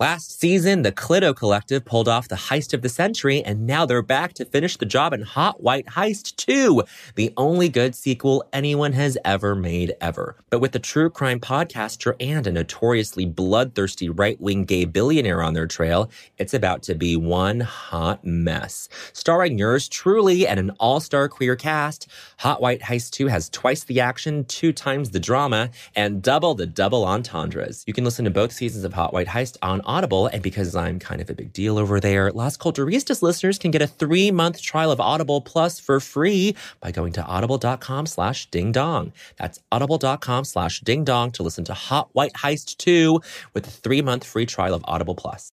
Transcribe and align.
Last 0.00 0.40
season, 0.40 0.82
the 0.82 0.90
Clito 0.90 1.36
Collective 1.36 1.84
pulled 1.84 2.08
off 2.08 2.26
the 2.26 2.34
heist 2.34 2.74
of 2.74 2.82
the 2.82 2.88
century, 2.88 3.44
and 3.44 3.64
now 3.64 3.86
they're 3.86 4.02
back 4.02 4.32
to 4.34 4.44
finish 4.44 4.76
the 4.76 4.86
job 4.86 5.12
in 5.12 5.22
Hot 5.22 5.62
White 5.62 5.86
Heist 5.86 6.34
2, 6.34 6.82
the 7.14 7.32
only 7.36 7.68
good 7.68 7.94
sequel 7.94 8.42
anyone 8.52 8.92
has 8.94 9.16
ever 9.24 9.54
made 9.54 9.94
ever. 10.00 10.34
But 10.50 10.58
with 10.58 10.74
a 10.74 10.80
true 10.80 11.10
crime 11.10 11.38
podcaster 11.38 12.16
and 12.18 12.44
a 12.44 12.50
notoriously 12.50 13.24
bloodthirsty 13.24 14.08
right 14.08 14.40
wing 14.40 14.64
gay 14.64 14.84
billionaire 14.84 15.44
on 15.44 15.54
their 15.54 15.68
trail, 15.68 16.10
it's 16.38 16.54
about 16.54 16.82
to 16.82 16.96
be 16.96 17.16
one 17.16 17.60
hot 17.60 18.24
mess. 18.24 18.88
Starring 19.12 19.60
yours 19.60 19.88
truly 19.88 20.44
and 20.44 20.58
an 20.58 20.70
all 20.80 20.98
star 20.98 21.28
queer 21.28 21.54
cast, 21.54 22.08
Hot 22.38 22.60
White 22.60 22.80
Heist 22.80 23.12
2 23.12 23.28
has 23.28 23.48
twice 23.48 23.84
the 23.84 24.00
action, 24.00 24.44
two 24.46 24.72
times 24.72 25.10
the 25.10 25.20
drama, 25.20 25.70
and 25.94 26.20
double 26.20 26.56
the 26.56 26.66
double 26.66 27.04
entendres. 27.04 27.84
You 27.86 27.94
can 27.94 28.02
listen 28.02 28.24
to 28.24 28.30
both 28.32 28.50
seasons 28.50 28.82
of 28.82 28.92
Hot 28.94 29.12
White 29.12 29.28
Heist 29.28 29.56
on 29.62 29.83
Audible, 29.84 30.26
and 30.26 30.42
because 30.42 30.74
I'm 30.74 30.98
kind 30.98 31.20
of 31.20 31.30
a 31.30 31.34
big 31.34 31.52
deal 31.52 31.78
over 31.78 32.00
there, 32.00 32.30
Las 32.32 32.56
Culturistas 32.56 33.22
listeners 33.22 33.58
can 33.58 33.70
get 33.70 33.82
a 33.82 33.86
three-month 33.86 34.60
trial 34.60 34.90
of 34.90 35.00
Audible 35.00 35.40
Plus 35.40 35.78
for 35.78 36.00
free 36.00 36.56
by 36.80 36.90
going 36.90 37.12
to 37.14 37.24
audible.com 37.24 38.06
slash 38.06 38.50
ding 38.50 38.72
dong. 38.72 39.12
That's 39.36 39.58
audible.com 39.70 40.44
slash 40.44 40.80
ding 40.80 41.04
dong 41.04 41.30
to 41.32 41.42
listen 41.42 41.64
to 41.64 41.74
Hot 41.74 42.08
White 42.12 42.32
Heist 42.34 42.78
2 42.78 43.20
with 43.52 43.66
a 43.66 43.70
three-month 43.70 44.24
free 44.24 44.46
trial 44.46 44.74
of 44.74 44.84
Audible 44.86 45.14
Plus. 45.14 45.52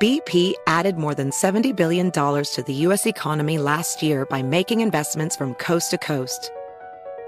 BP 0.00 0.54
added 0.66 0.96
more 0.96 1.14
than 1.14 1.30
$70 1.30 1.76
billion 1.76 2.10
to 2.10 2.64
the 2.66 2.72
U.S. 2.72 3.04
economy 3.04 3.58
last 3.58 4.02
year 4.02 4.24
by 4.24 4.42
making 4.42 4.80
investments 4.80 5.36
from 5.36 5.52
coast 5.54 5.90
to 5.90 5.98
coast. 5.98 6.50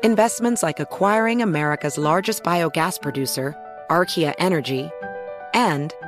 Investments 0.02 0.62
like 0.62 0.80
acquiring 0.80 1.42
America's 1.42 1.98
largest 1.98 2.42
biogas 2.42 3.00
producer, 3.00 3.54
Archaea 3.90 4.34
Energy, 4.38 4.90
and 5.54 5.92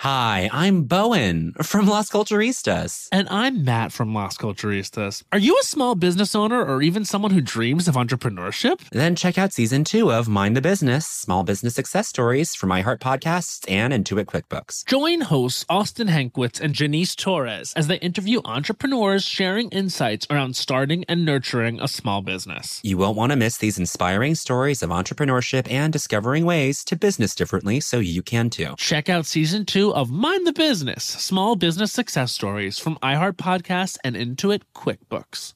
Hi, 0.00 0.48
I'm 0.50 0.84
Bowen 0.84 1.52
from 1.62 1.86
Las 1.86 2.08
Culturistas. 2.08 3.06
And 3.12 3.28
I'm 3.28 3.66
Matt 3.66 3.92
from 3.92 4.14
Las 4.14 4.38
Culturistas. 4.38 5.22
Are 5.30 5.38
you 5.38 5.58
a 5.60 5.62
small 5.62 5.94
business 5.94 6.34
owner 6.34 6.64
or 6.64 6.80
even 6.80 7.04
someone 7.04 7.32
who 7.32 7.42
dreams 7.42 7.86
of 7.86 7.96
entrepreneurship? 7.96 8.80
Then 8.92 9.14
check 9.14 9.36
out 9.36 9.52
season 9.52 9.84
two 9.84 10.10
of 10.10 10.26
Mind 10.26 10.56
the 10.56 10.62
Business 10.62 11.06
Small 11.06 11.44
Business 11.44 11.74
Success 11.74 12.08
Stories 12.08 12.54
from 12.54 12.70
iHeart 12.70 13.00
Podcasts 13.00 13.70
and 13.70 13.92
Intuit 13.92 14.24
QuickBooks. 14.24 14.86
Join 14.86 15.20
hosts 15.20 15.66
Austin 15.68 16.08
Hankwitz 16.08 16.62
and 16.62 16.72
Janice 16.72 17.14
Torres 17.14 17.74
as 17.76 17.86
they 17.86 17.98
interview 17.98 18.40
entrepreneurs 18.46 19.22
sharing 19.22 19.68
insights 19.68 20.26
around 20.30 20.56
starting 20.56 21.04
and 21.10 21.26
nurturing 21.26 21.78
a 21.78 21.86
small 21.86 22.22
business. 22.22 22.80
You 22.82 22.96
won't 22.96 23.18
want 23.18 23.32
to 23.32 23.36
miss 23.36 23.58
these 23.58 23.78
inspiring 23.78 24.34
stories 24.34 24.82
of 24.82 24.88
entrepreneurship 24.88 25.70
and 25.70 25.92
discovering 25.92 26.46
ways 26.46 26.84
to 26.84 26.96
business 26.96 27.34
differently 27.34 27.80
so 27.80 27.98
you 27.98 28.22
can 28.22 28.48
too. 28.48 28.76
Check 28.78 29.10
out 29.10 29.26
season 29.26 29.66
two 29.66 29.89
of 29.92 30.10
Mind 30.10 30.46
the 30.46 30.52
Business 30.52 31.04
Small 31.04 31.56
Business 31.56 31.92
Success 31.92 32.32
Stories 32.32 32.78
from 32.78 32.96
iHeart 33.02 33.32
Podcasts 33.34 33.96
and 34.04 34.16
Intuit 34.16 34.62
QuickBooks. 34.74 35.54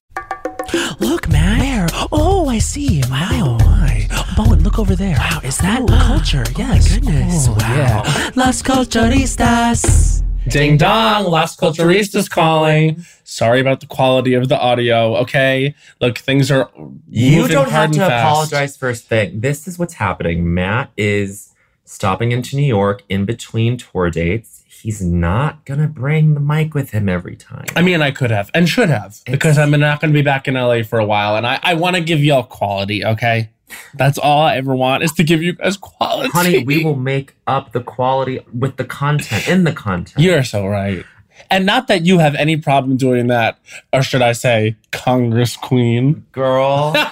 Look, 1.01 1.29
man. 1.29 1.59
Where? 1.61 1.87
Oh, 2.13 2.49
I 2.49 2.59
see. 2.59 3.03
Wow. 3.11 3.59
Oh 3.61 3.65
my. 3.65 4.09
Bowen, 4.37 4.63
look 4.63 4.79
over 4.79 4.97
there. 4.97 5.17
Wow, 5.19 5.41
is 5.45 5.59
that 5.59 5.83
Ooh. 5.83 5.87
culture? 5.87 6.45
Oh 6.47 6.53
Yes. 6.59 6.91
my 6.91 6.95
goodness. 6.99 7.47
Oh, 7.49 7.53
wow. 7.53 7.59
yeah. 8.05 8.31
Las 8.35 8.63
Culturistas. 8.63 10.23
Ding 10.49 10.77
dong, 10.77 11.25
Las 11.31 11.57
Culturistas 11.57 12.29
calling. 12.29 13.05
Sorry 13.25 13.61
about 13.61 13.81
the 13.81 13.87
quality 13.87 14.35
of 14.35 14.49
the 14.51 14.59
audio. 14.59 15.17
Okay, 15.17 15.75
look, 16.03 16.19
things 16.19 16.51
are 16.51 16.71
You 17.09 17.49
don't 17.49 17.65
have 17.71 17.73
hard 17.73 17.93
to 17.95 17.99
fast. 18.01 18.25
apologize 18.53 18.77
for 18.77 18.91
a 18.91 18.95
thing. 18.95 19.41
This 19.41 19.67
is 19.67 19.79
what's 19.79 19.95
happening. 19.95 20.53
Matt 20.53 20.91
is 20.99 21.54
stopping 21.85 22.33
into 22.33 22.57
New 22.57 22.67
York 22.67 23.03
in 23.09 23.25
between 23.25 23.77
tour 23.77 24.11
dates. 24.11 24.65
He's 24.69 25.01
not 25.01 25.65
gonna 25.65 25.89
bring 25.89 26.35
the 26.35 26.41
mic 26.41 26.75
with 26.75 26.91
him 26.91 27.09
every 27.09 27.37
time. 27.37 27.65
I 27.75 27.81
mean, 27.83 28.03
I 28.03 28.11
could 28.11 28.31
have 28.31 28.51
and 28.53 28.69
should 28.69 28.91
have 28.91 29.21
because 29.25 29.57
I'm 29.57 29.71
not 29.71 30.01
going 30.01 30.13
to 30.13 30.19
be 30.19 30.23
back 30.23 30.47
in 30.47 30.55
LA 30.55 30.83
for 30.83 30.99
a 30.99 31.07
while, 31.07 31.37
and 31.37 31.47
I, 31.47 31.59
I 31.63 31.75
want 31.75 31.97
to 31.97 32.03
give 32.03 32.23
y'all 32.23 32.43
quality. 32.43 33.03
Okay, 33.05 33.49
that's 33.95 34.19
all 34.19 34.43
I 34.43 34.57
ever 34.57 34.75
want 34.75 35.03
is 35.03 35.13
to 35.13 35.25
give 35.25 35.43
you 35.43 35.55
guys 35.55 35.79
quality. 35.79 36.29
Honey, 36.31 36.65
we 36.65 36.85
will 36.85 36.97
make 36.97 37.35
up 37.47 37.73
the 37.73 37.81
quality 37.81 38.41
with 38.53 38.77
the 38.77 38.85
content 38.85 39.49
in 39.49 39.65
the 39.65 39.73
content. 39.73 40.23
You're 40.23 40.45
so 40.45 40.67
right. 40.67 41.05
And 41.51 41.67
not 41.67 41.89
that 41.89 42.05
you 42.05 42.19
have 42.19 42.35
any 42.35 42.57
problem 42.57 42.97
doing 42.97 43.27
that, 43.29 43.59
or 43.93 44.03
should 44.03 44.23
I 44.23 44.33
say, 44.33 44.77
Congress 44.93 45.57
Queen. 45.57 46.27
girl. 46.33 46.93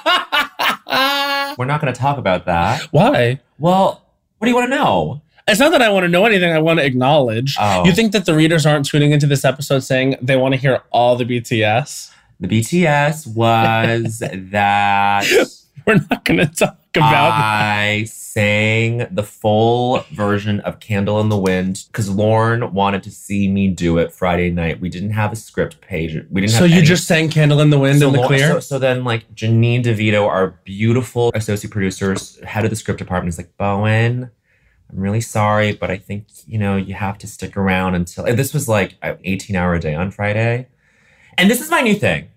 We're 1.59 1.66
not 1.66 1.81
gonna 1.81 1.93
talk 1.93 2.19
about 2.19 2.47
that. 2.47 2.82
Why? 2.91 3.41
Well, 3.59 4.03
what 4.42 4.47
do 4.47 4.50
you 4.50 4.56
want 4.56 4.72
to 4.72 4.76
know? 4.76 5.22
It's 5.47 5.60
not 5.60 5.70
that 5.70 5.82
I 5.82 5.88
want 5.88 6.03
to 6.03 6.08
know 6.08 6.26
anything. 6.26 6.53
I 6.53 6.58
want 6.58 6.80
to 6.80 6.84
acknowledge. 6.84 7.54
Oh. 7.60 7.84
You 7.84 7.92
think 7.92 8.10
that 8.10 8.26
the 8.26 8.34
readers 8.34 8.66
aren't 8.66 8.86
tuning 8.86 9.12
into 9.12 9.28
this 9.28 9.44
episode 9.44 9.84
saying 9.84 10.16
they 10.20 10.34
want 10.34 10.54
to 10.54 10.60
hear 10.60 10.82
all 10.91 11.14
the 11.14 11.25
BTS? 11.25 12.10
The 12.41 12.48
BTS 12.48 13.28
was 13.36 14.19
that 14.50 15.25
We're 15.86 16.00
not 16.10 16.25
going 16.25 16.41
to 16.41 16.47
talk 16.47 16.76
about. 16.97 17.32
I 17.32 18.04
sang 18.04 19.06
the 19.10 19.22
full 19.22 20.04
version 20.12 20.60
of 20.60 20.80
Candle 20.80 21.20
in 21.20 21.28
the 21.28 21.36
Wind 21.36 21.84
because 21.88 22.08
Lauren 22.08 22.72
wanted 22.72 23.03
to 23.03 23.10
see 23.10 23.48
me 23.48 23.69
do 23.69 23.98
it 23.98 24.12
Friday 24.12 24.50
night. 24.50 24.80
We 24.80 24.88
didn't 24.88 25.10
have 25.10 25.32
a 25.32 25.36
script 25.36 25.81
page. 25.81 26.16
We 26.31 26.41
didn't 26.41 26.52
so 26.52 26.64
you 26.64 26.78
any- 26.78 26.86
just 26.86 27.06
sang 27.06 27.28
"Candle 27.28 27.60
in 27.60 27.70
the 27.70 27.78
Wind" 27.78 28.00
so 28.00 28.08
in 28.08 28.14
the 28.14 28.26
clear. 28.26 28.52
So, 28.52 28.60
so 28.60 28.78
then, 28.78 29.04
like 29.04 29.32
Janine 29.34 29.84
DeVito, 29.84 30.26
our 30.26 30.58
beautiful 30.64 31.31
associate 31.34 31.70
producers, 31.70 32.41
head 32.44 32.64
of 32.64 32.70
the 32.70 32.76
script 32.76 32.98
department, 32.98 33.34
is 33.34 33.38
like, 33.38 33.56
Bowen, 33.56 34.31
I'm 34.91 34.98
really 34.98 35.20
sorry, 35.20 35.72
but 35.72 35.91
I 35.91 35.97
think 35.98 36.26
you 36.47 36.58
know 36.58 36.76
you 36.76 36.94
have 36.94 37.19
to 37.19 37.26
stick 37.26 37.56
around 37.56 37.94
until. 37.94 38.25
And 38.25 38.38
this 38.38 38.52
was 38.54 38.69
like 38.69 38.94
an 39.02 39.19
18 39.25 39.56
hour 39.56 39.78
day 39.78 39.94
on 39.94 40.10
Friday, 40.10 40.69
and 41.36 41.50
this 41.50 41.60
is 41.60 41.70
my 41.70 41.81
new 41.82 41.94
thing. 41.94 42.28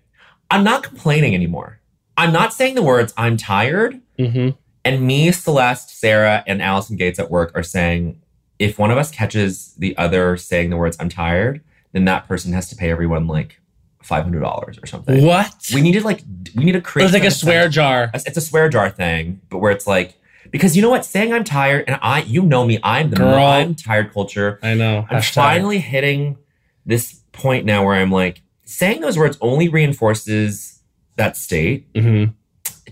I'm 0.50 0.62
not 0.64 0.82
complaining 0.82 1.34
anymore. 1.34 1.80
I'm 2.16 2.32
not 2.32 2.52
saying 2.52 2.74
the 2.74 2.82
words 2.82 3.12
"I'm 3.16 3.36
tired." 3.36 4.00
Hmm 4.18 4.50
And 4.84 5.06
me, 5.06 5.32
Celeste, 5.32 5.90
Sarah, 5.98 6.44
and 6.46 6.62
Allison 6.62 6.96
Gates 6.96 7.18
at 7.18 7.30
work 7.30 7.52
are 7.54 7.62
saying 7.62 8.20
if 8.58 8.78
one 8.78 8.90
of 8.90 8.98
us 8.98 9.10
catches 9.10 9.74
the 9.74 9.96
other 9.98 10.36
saying 10.36 10.70
the 10.70 10.76
words 10.76 10.96
"I'm 11.00 11.08
tired," 11.08 11.60
then 11.92 12.04
that 12.06 12.26
person 12.26 12.52
has 12.52 12.68
to 12.70 12.76
pay 12.76 12.90
everyone 12.90 13.26
like 13.26 13.60
five 14.02 14.22
hundred 14.22 14.40
dollars 14.40 14.78
or 14.82 14.86
something. 14.86 15.24
What? 15.24 15.70
We 15.74 15.80
need 15.82 15.92
to 15.92 16.02
like 16.02 16.22
we 16.54 16.64
need 16.64 16.72
to 16.72 16.80
create. 16.80 17.06
It's 17.06 17.14
like 17.14 17.24
a 17.24 17.30
swear 17.30 17.68
jar. 17.68 18.10
It's 18.14 18.36
a 18.36 18.40
swear 18.40 18.68
jar 18.68 18.90
thing, 18.90 19.40
but 19.50 19.58
where 19.58 19.72
it's 19.72 19.86
like 19.86 20.16
because 20.50 20.76
you 20.76 20.82
know 20.82 20.90
what, 20.90 21.04
saying 21.04 21.32
I'm 21.32 21.44
tired, 21.44 21.84
and 21.88 21.98
I, 22.02 22.22
you 22.22 22.42
know 22.42 22.64
me, 22.64 22.78
I'm 22.82 23.10
the 23.10 23.16
Girl. 23.16 23.44
I'm 23.44 23.74
tired 23.74 24.12
culture. 24.12 24.58
I 24.62 24.74
know. 24.74 25.06
I'm 25.10 25.18
Hashtag. 25.18 25.34
finally 25.34 25.78
hitting 25.78 26.38
this 26.84 27.20
point 27.32 27.66
now 27.66 27.84
where 27.84 27.94
I'm 27.94 28.10
like 28.10 28.42
saying 28.64 29.00
those 29.00 29.18
words 29.18 29.36
only 29.40 29.68
reinforces 29.68 30.82
that 31.16 31.36
state. 31.36 31.92
Mhm. 31.94 32.34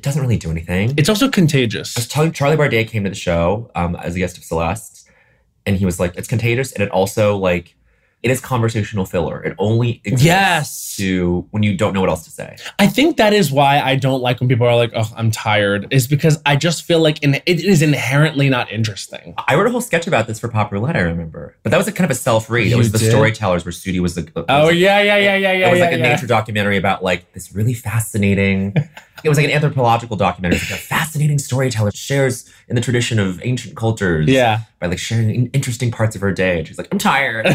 It 0.04 0.08
doesn't 0.08 0.20
really 0.20 0.36
do 0.36 0.50
anything. 0.50 0.92
It's 0.98 1.08
also 1.08 1.24
I 1.24 1.28
was 1.28 1.34
contagious. 1.34 1.94
telling 2.08 2.30
Charlie 2.32 2.58
Bardet 2.58 2.88
came 2.88 3.04
to 3.04 3.08
the 3.08 3.16
show 3.16 3.70
um, 3.74 3.96
as 3.96 4.14
a 4.14 4.18
guest 4.18 4.36
of 4.36 4.44
Celeste, 4.44 5.08
and 5.64 5.78
he 5.78 5.86
was 5.86 5.98
like, 5.98 6.14
"It's 6.16 6.28
contagious, 6.28 6.72
and 6.72 6.82
it 6.82 6.90
also 6.90 7.38
like 7.38 7.74
it 8.22 8.30
is 8.30 8.38
conversational 8.40 9.06
filler. 9.06 9.42
It 9.42 9.54
only 9.58 10.00
exists 10.04 10.24
Yes. 10.26 10.96
to 10.96 11.46
when 11.52 11.62
you 11.62 11.74
don't 11.74 11.94
know 11.94 12.00
what 12.02 12.10
else 12.10 12.24
to 12.24 12.30
say." 12.30 12.56
I 12.78 12.86
think 12.86 13.16
that 13.16 13.32
is 13.32 13.50
why 13.50 13.80
I 13.80 13.96
don't 13.96 14.20
like 14.20 14.40
when 14.40 14.48
people 14.50 14.66
are 14.66 14.76
like, 14.76 14.92
"Oh, 14.94 15.10
I'm 15.16 15.30
tired," 15.30 15.86
is 15.90 16.06
because 16.06 16.38
I 16.44 16.56
just 16.56 16.82
feel 16.84 17.00
like 17.00 17.22
in, 17.22 17.36
it 17.36 17.42
is 17.64 17.80
inherently 17.80 18.50
not 18.50 18.70
interesting. 18.70 19.32
I 19.48 19.54
wrote 19.54 19.66
a 19.66 19.70
whole 19.70 19.80
sketch 19.80 20.06
about 20.06 20.26
this 20.26 20.38
for 20.38 20.48
Pop 20.48 20.70
Roulette, 20.70 20.96
I 20.96 21.00
remember, 21.00 21.56
but 21.62 21.70
that 21.70 21.78
was 21.78 21.88
a 21.88 21.92
kind 21.92 22.04
of 22.04 22.14
a 22.14 22.18
self-read. 22.20 22.70
It 22.70 22.76
was 22.76 22.92
the 22.92 22.98
storytellers 22.98 23.64
where 23.64 23.72
Studi 23.72 24.00
was 24.00 24.16
the. 24.16 24.30
Oh 24.50 24.66
was- 24.66 24.76
yeah, 24.76 25.00
yeah, 25.00 25.16
yeah, 25.16 25.36
yeah, 25.36 25.52
yeah. 25.52 25.68
It 25.68 25.70
was 25.70 25.78
yeah, 25.78 25.84
like 25.86 25.94
a 25.94 25.98
yeah. 25.98 26.12
nature 26.14 26.26
documentary 26.26 26.76
about 26.76 27.02
like 27.02 27.32
this 27.32 27.54
really 27.54 27.72
fascinating. 27.72 28.74
It 29.24 29.28
was 29.28 29.38
like 29.38 29.46
an 29.46 29.52
anthropological 29.52 30.16
documentary. 30.16 30.58
Like 30.58 30.70
a 30.70 30.74
fascinating 30.82 31.38
storyteller 31.38 31.90
shares 31.92 32.48
in 32.68 32.74
the 32.76 32.80
tradition 32.80 33.18
of 33.18 33.40
ancient 33.44 33.76
cultures. 33.76 34.28
Yeah. 34.28 34.60
by 34.78 34.86
like 34.86 34.98
sharing 34.98 35.46
interesting 35.52 35.90
parts 35.90 36.14
of 36.14 36.22
her 36.22 36.32
day. 36.32 36.58
And 36.58 36.68
she's 36.68 36.78
like, 36.78 36.88
"I'm 36.92 36.98
tired." 36.98 37.46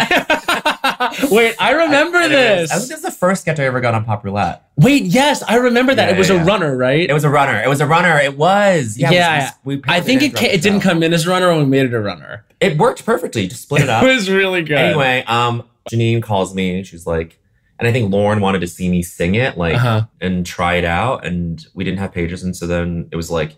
Wait, 1.31 1.55
I 1.59 1.71
remember 1.71 2.17
it 2.19 2.29
this. 2.29 2.61
was- 2.61 2.71
I 2.71 2.75
think 2.75 2.89
this 2.89 2.97
is 2.97 3.03
the 3.03 3.11
first 3.11 3.41
sketch 3.41 3.59
I 3.59 3.63
ever 3.65 3.79
got 3.79 3.93
on 3.93 4.03
Pop 4.05 4.23
Roulette. 4.23 4.63
Wait, 4.77 5.03
yes, 5.03 5.43
I 5.47 5.55
remember 5.55 5.93
that. 5.95 6.09
Yeah, 6.09 6.15
it 6.15 6.17
was 6.17 6.29
yeah, 6.29 6.41
a 6.41 6.45
runner, 6.45 6.75
right? 6.75 7.09
It 7.09 7.13
was 7.13 7.23
a 7.23 7.29
runner. 7.29 7.61
It 7.61 7.67
was 7.67 7.81
a 7.81 7.85
runner. 7.85 8.17
It 8.19 8.37
was. 8.37 8.97
Yeah. 8.97 9.11
Yeah, 9.11 9.51
we, 9.63 9.77
we 9.77 9.81
I 9.87 10.01
think 10.01 10.21
it 10.21 10.35
ca- 10.35 10.47
it 10.51 10.61
didn't 10.61 10.81
come 10.81 11.03
in 11.03 11.13
as 11.13 11.25
a 11.27 11.29
runner, 11.29 11.49
and 11.49 11.59
we 11.59 11.65
made 11.65 11.85
it 11.85 11.93
a 11.93 11.99
runner. 11.99 12.45
It 12.59 12.77
worked 12.77 13.05
perfectly. 13.05 13.47
Just 13.47 13.63
split 13.63 13.83
it 13.83 13.89
up. 13.89 14.03
It 14.03 14.07
was 14.07 14.29
really 14.29 14.63
good. 14.63 14.77
Anyway, 14.77 15.23
um, 15.27 15.63
Janine 15.89 16.21
calls 16.21 16.53
me 16.53 16.77
and 16.77 16.85
she's 16.87 17.05
like, 17.07 17.39
and 17.79 17.87
I 17.87 17.91
think 17.91 18.11
Lauren 18.11 18.39
wanted 18.41 18.59
to 18.61 18.67
see 18.67 18.89
me 18.89 19.01
sing 19.01 19.35
it, 19.35 19.57
like, 19.57 19.75
Uh-huh. 19.75 20.01
and 20.21 20.45
try 20.45 20.75
it 20.75 20.85
out. 20.85 21.25
And 21.25 21.65
we 21.73 21.83
didn't 21.83 21.99
have 21.99 22.11
pages. 22.13 22.43
And 22.43 22.55
so 22.55 22.67
then 22.67 23.07
it 23.11 23.15
was 23.15 23.31
like, 23.31 23.55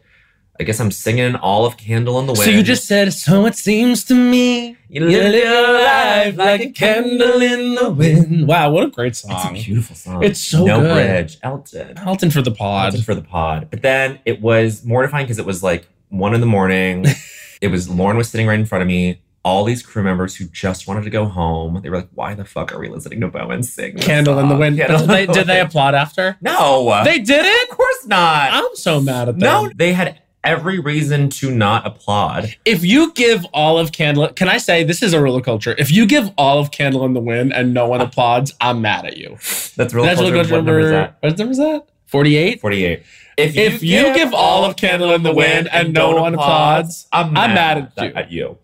I 0.60 0.64
guess 0.64 0.80
I'm 0.80 0.92
singing 0.92 1.34
all 1.36 1.66
of 1.66 1.76
Candle 1.78 2.20
in 2.20 2.28
the 2.28 2.34
Wind. 2.34 2.44
So 2.44 2.52
you 2.52 2.62
just 2.62 2.86
said, 2.86 3.12
so 3.14 3.48
it 3.48 3.56
seems 3.56 4.04
to 4.06 4.14
me 4.14 4.78
You 4.90 5.06
live 5.08 5.34
your 5.34 5.74
life 5.82 6.38
like 6.38 6.62
a 6.62 6.70
candle 6.70 7.42
in 7.42 7.74
the 7.76 7.90
wind. 7.90 8.48
Wow, 8.48 8.70
what 8.70 8.84
a 8.84 8.90
great 8.90 9.16
song. 9.16 9.56
It's 9.56 9.64
a 9.64 9.66
beautiful 9.66 9.96
song. 9.96 10.24
It's 10.24 10.40
so 10.40 10.64
no 10.66 10.82
good. 10.82 10.94
bridge. 10.94 11.38
Elton. 11.42 11.98
Elton 11.98 12.30
for 12.30 12.44
the 12.44 12.52
pod. 12.52 12.88
Elton 12.88 13.02
for 13.02 13.16
the 13.16 13.24
pod. 13.24 13.70
But 13.72 13.82
then 13.82 14.20
it 14.26 14.40
was 14.42 14.86
mortifying 14.86 15.26
because 15.26 15.40
it 15.40 15.46
was 15.48 15.64
like 15.64 15.88
one 16.10 16.36
in 16.36 16.42
the 16.42 16.46
morning. 16.48 17.06
it 17.62 17.70
was 17.70 17.90
Lauren 17.90 18.18
was 18.18 18.30
sitting 18.30 18.46
right 18.46 18.60
in 18.60 18.66
front 18.68 18.84
of 18.84 18.88
me. 18.88 19.20
All 19.44 19.64
these 19.64 19.82
crew 19.82 20.04
members 20.04 20.36
who 20.36 20.46
just 20.46 20.88
wanted 20.88 21.04
to 21.04 21.10
go 21.10 21.26
home. 21.26 21.80
They 21.82 21.90
were 21.90 21.98
like, 21.98 22.10
"Why 22.14 22.36
the 22.36 22.46
fuck 22.46 22.72
are 22.74 22.80
we 22.80 22.90
listening 22.90 23.22
to 23.22 23.28
Bowen 23.28 23.64
sing 23.64 23.98
Candle 23.98 24.38
in 24.40 24.50
the 24.50 24.56
wind. 24.56 24.78
Did 24.78 24.88
they, 25.08 25.26
the 25.26 25.34
did 25.34 25.48
they 25.48 25.60
applaud 25.68 25.96
after? 25.96 26.38
No, 26.42 27.02
They 27.04 27.18
didn't? 27.20 27.72
of 27.72 27.76
course 27.76 28.06
not. 28.06 28.52
I'm 28.54 28.76
so 28.76 29.02
mad 29.02 29.30
at 29.30 29.40
them. 29.40 29.40
No, 29.40 29.72
they 29.76 29.94
had 29.94 30.22
every 30.44 30.80
reason 30.80 31.30
to 31.30 31.50
not 31.50 31.86
applaud. 31.88 32.56
If 32.66 32.84
you 32.84 33.14
give 33.14 33.44
all 33.54 33.78
of 33.80 33.92
Candle, 33.92 34.28
can 34.30 34.48
I 34.48 34.58
say 34.58 34.84
this 34.84 35.02
is 35.02 35.14
a 35.14 35.22
rule 35.22 35.36
of 35.36 35.44
culture? 35.44 35.76
If 35.78 35.92
you 35.92 36.06
give 36.06 36.32
all 36.38 36.60
of 36.60 36.70
Candle 36.72 37.04
in 37.06 37.14
the 37.14 37.20
Wind 37.20 37.52
and 37.54 37.74
no 37.74 37.88
one 37.88 38.02
applauds, 38.02 38.54
I'm 38.62 38.82
mad 38.82 39.06
at 39.06 39.18
you. 39.18 39.38
That's 39.76 39.94
really 39.94 40.08
That's 40.08 40.20
culture. 40.22 40.36
What 40.38 40.50
number 40.50 40.80
is 40.80 40.90
that? 40.92 41.18
What 41.20 41.38
number 41.38 41.52
is 41.52 41.58
that? 41.58 41.88
48? 42.08 42.60
Forty-eight. 42.62 43.04
If, 43.38 43.56
If 43.56 43.82
you 43.82 44.14
give 44.14 44.34
all 44.34 44.66
of 44.66 44.76
Candle 44.76 45.12
in 45.14 45.24
the 45.24 45.34
Wind 45.34 45.68
and 45.72 45.94
no 45.94 46.12
one 46.16 46.34
applauds, 46.36 47.08
I'm 47.12 47.28
I'm 47.28 47.54
mad, 47.54 47.56
mad 47.56 47.92
at 47.98 48.04
you. 48.04 48.14
at 48.16 48.32
you. 48.32 48.58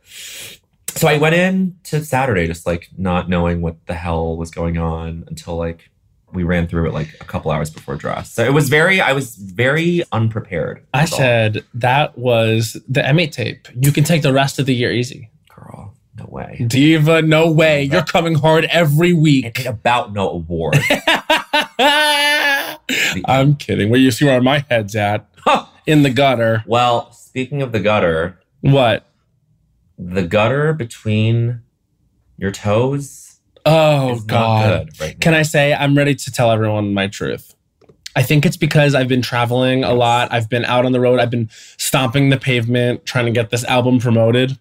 So 0.98 1.08
I 1.08 1.18
went 1.18 1.36
in 1.36 1.78
to 1.86 2.04
Saturday 2.04 2.48
just 2.48 2.66
like 2.66 2.90
not 2.98 3.30
knowing 3.30 3.62
what 3.62 3.86
the 3.88 3.94
hell 3.94 4.36
was 4.38 4.52
going 4.52 4.78
on 4.78 5.24
until 5.28 5.56
like 5.56 5.90
we 6.34 6.44
ran 6.44 6.68
through 6.68 6.88
it 6.90 6.94
like 6.94 7.16
a 7.22 7.24
couple 7.24 7.52
hours 7.52 7.70
before 7.70 7.96
dress. 7.96 8.32
So 8.34 8.44
it 8.44 8.52
was 8.54 8.68
very, 8.70 9.00
I 9.00 9.14
was 9.14 9.36
very 9.36 10.04
unprepared. 10.12 10.84
I 10.94 11.02
all. 11.02 11.08
said 11.08 11.64
that 11.74 12.18
was 12.18 12.74
the 12.88 13.02
M8 13.02 13.32
tape. 13.32 13.68
You 13.80 13.92
can 13.94 14.04
take 14.04 14.24
the 14.24 14.34
rest 14.34 14.60
of 14.60 14.66
the 14.66 14.76
year 14.76 14.92
easy. 14.92 15.30
girl, 15.56 15.94
no 16.18 16.26
way. 16.26 16.66
Diva, 16.68 17.22
no 17.22 17.50
way. 17.50 17.84
You're 17.84 18.04
coming 18.04 18.36
hard 18.36 18.66
every 18.66 19.14
week. 19.14 19.66
about 19.66 20.12
no 20.14 20.30
award. 20.30 20.78
I'm 23.26 23.56
kidding. 23.56 23.90
Where 23.90 24.00
you 24.00 24.12
see 24.12 24.26
where 24.26 24.42
my 24.42 24.66
head's 24.70 24.96
at? 24.96 25.28
In 25.86 26.04
the 26.04 26.10
gutter. 26.10 26.64
well, 26.68 27.12
speaking 27.14 27.62
of 27.62 27.72
the 27.72 27.80
gutter, 27.80 28.38
What? 28.62 29.06
The 29.98 30.24
gutter 30.24 30.74
between 30.74 31.62
your 32.38 32.52
toes 32.52 33.28
Oh 33.66 34.22
God. 34.22 34.90
right 35.00 35.20
Can. 35.20 35.34
I 35.34 35.42
say 35.42 35.74
I'm 35.74 35.98
ready 35.98 36.16
to 36.16 36.32
tell 36.32 36.52
everyone 36.52 36.94
my 36.94 37.08
truth? 37.08 37.54
I 38.16 38.24
think 38.24 38.46
it's 38.46 38.56
because 38.56 38.96
I've 38.96 39.10
been 39.10 39.22
traveling 39.22 39.84
a 39.84 39.94
lot. 39.94 40.32
I've 40.32 40.50
been 40.50 40.64
out 40.64 40.86
on 40.86 40.94
the 40.94 41.02
road. 41.02 41.20
I've 41.20 41.30
been 41.30 41.50
stomping 41.76 42.30
the 42.30 42.38
pavement 42.38 43.06
trying 43.06 43.26
to 43.26 43.32
get 43.32 43.50
this 43.50 43.66
album 43.66 44.00
promoted. 44.00 44.58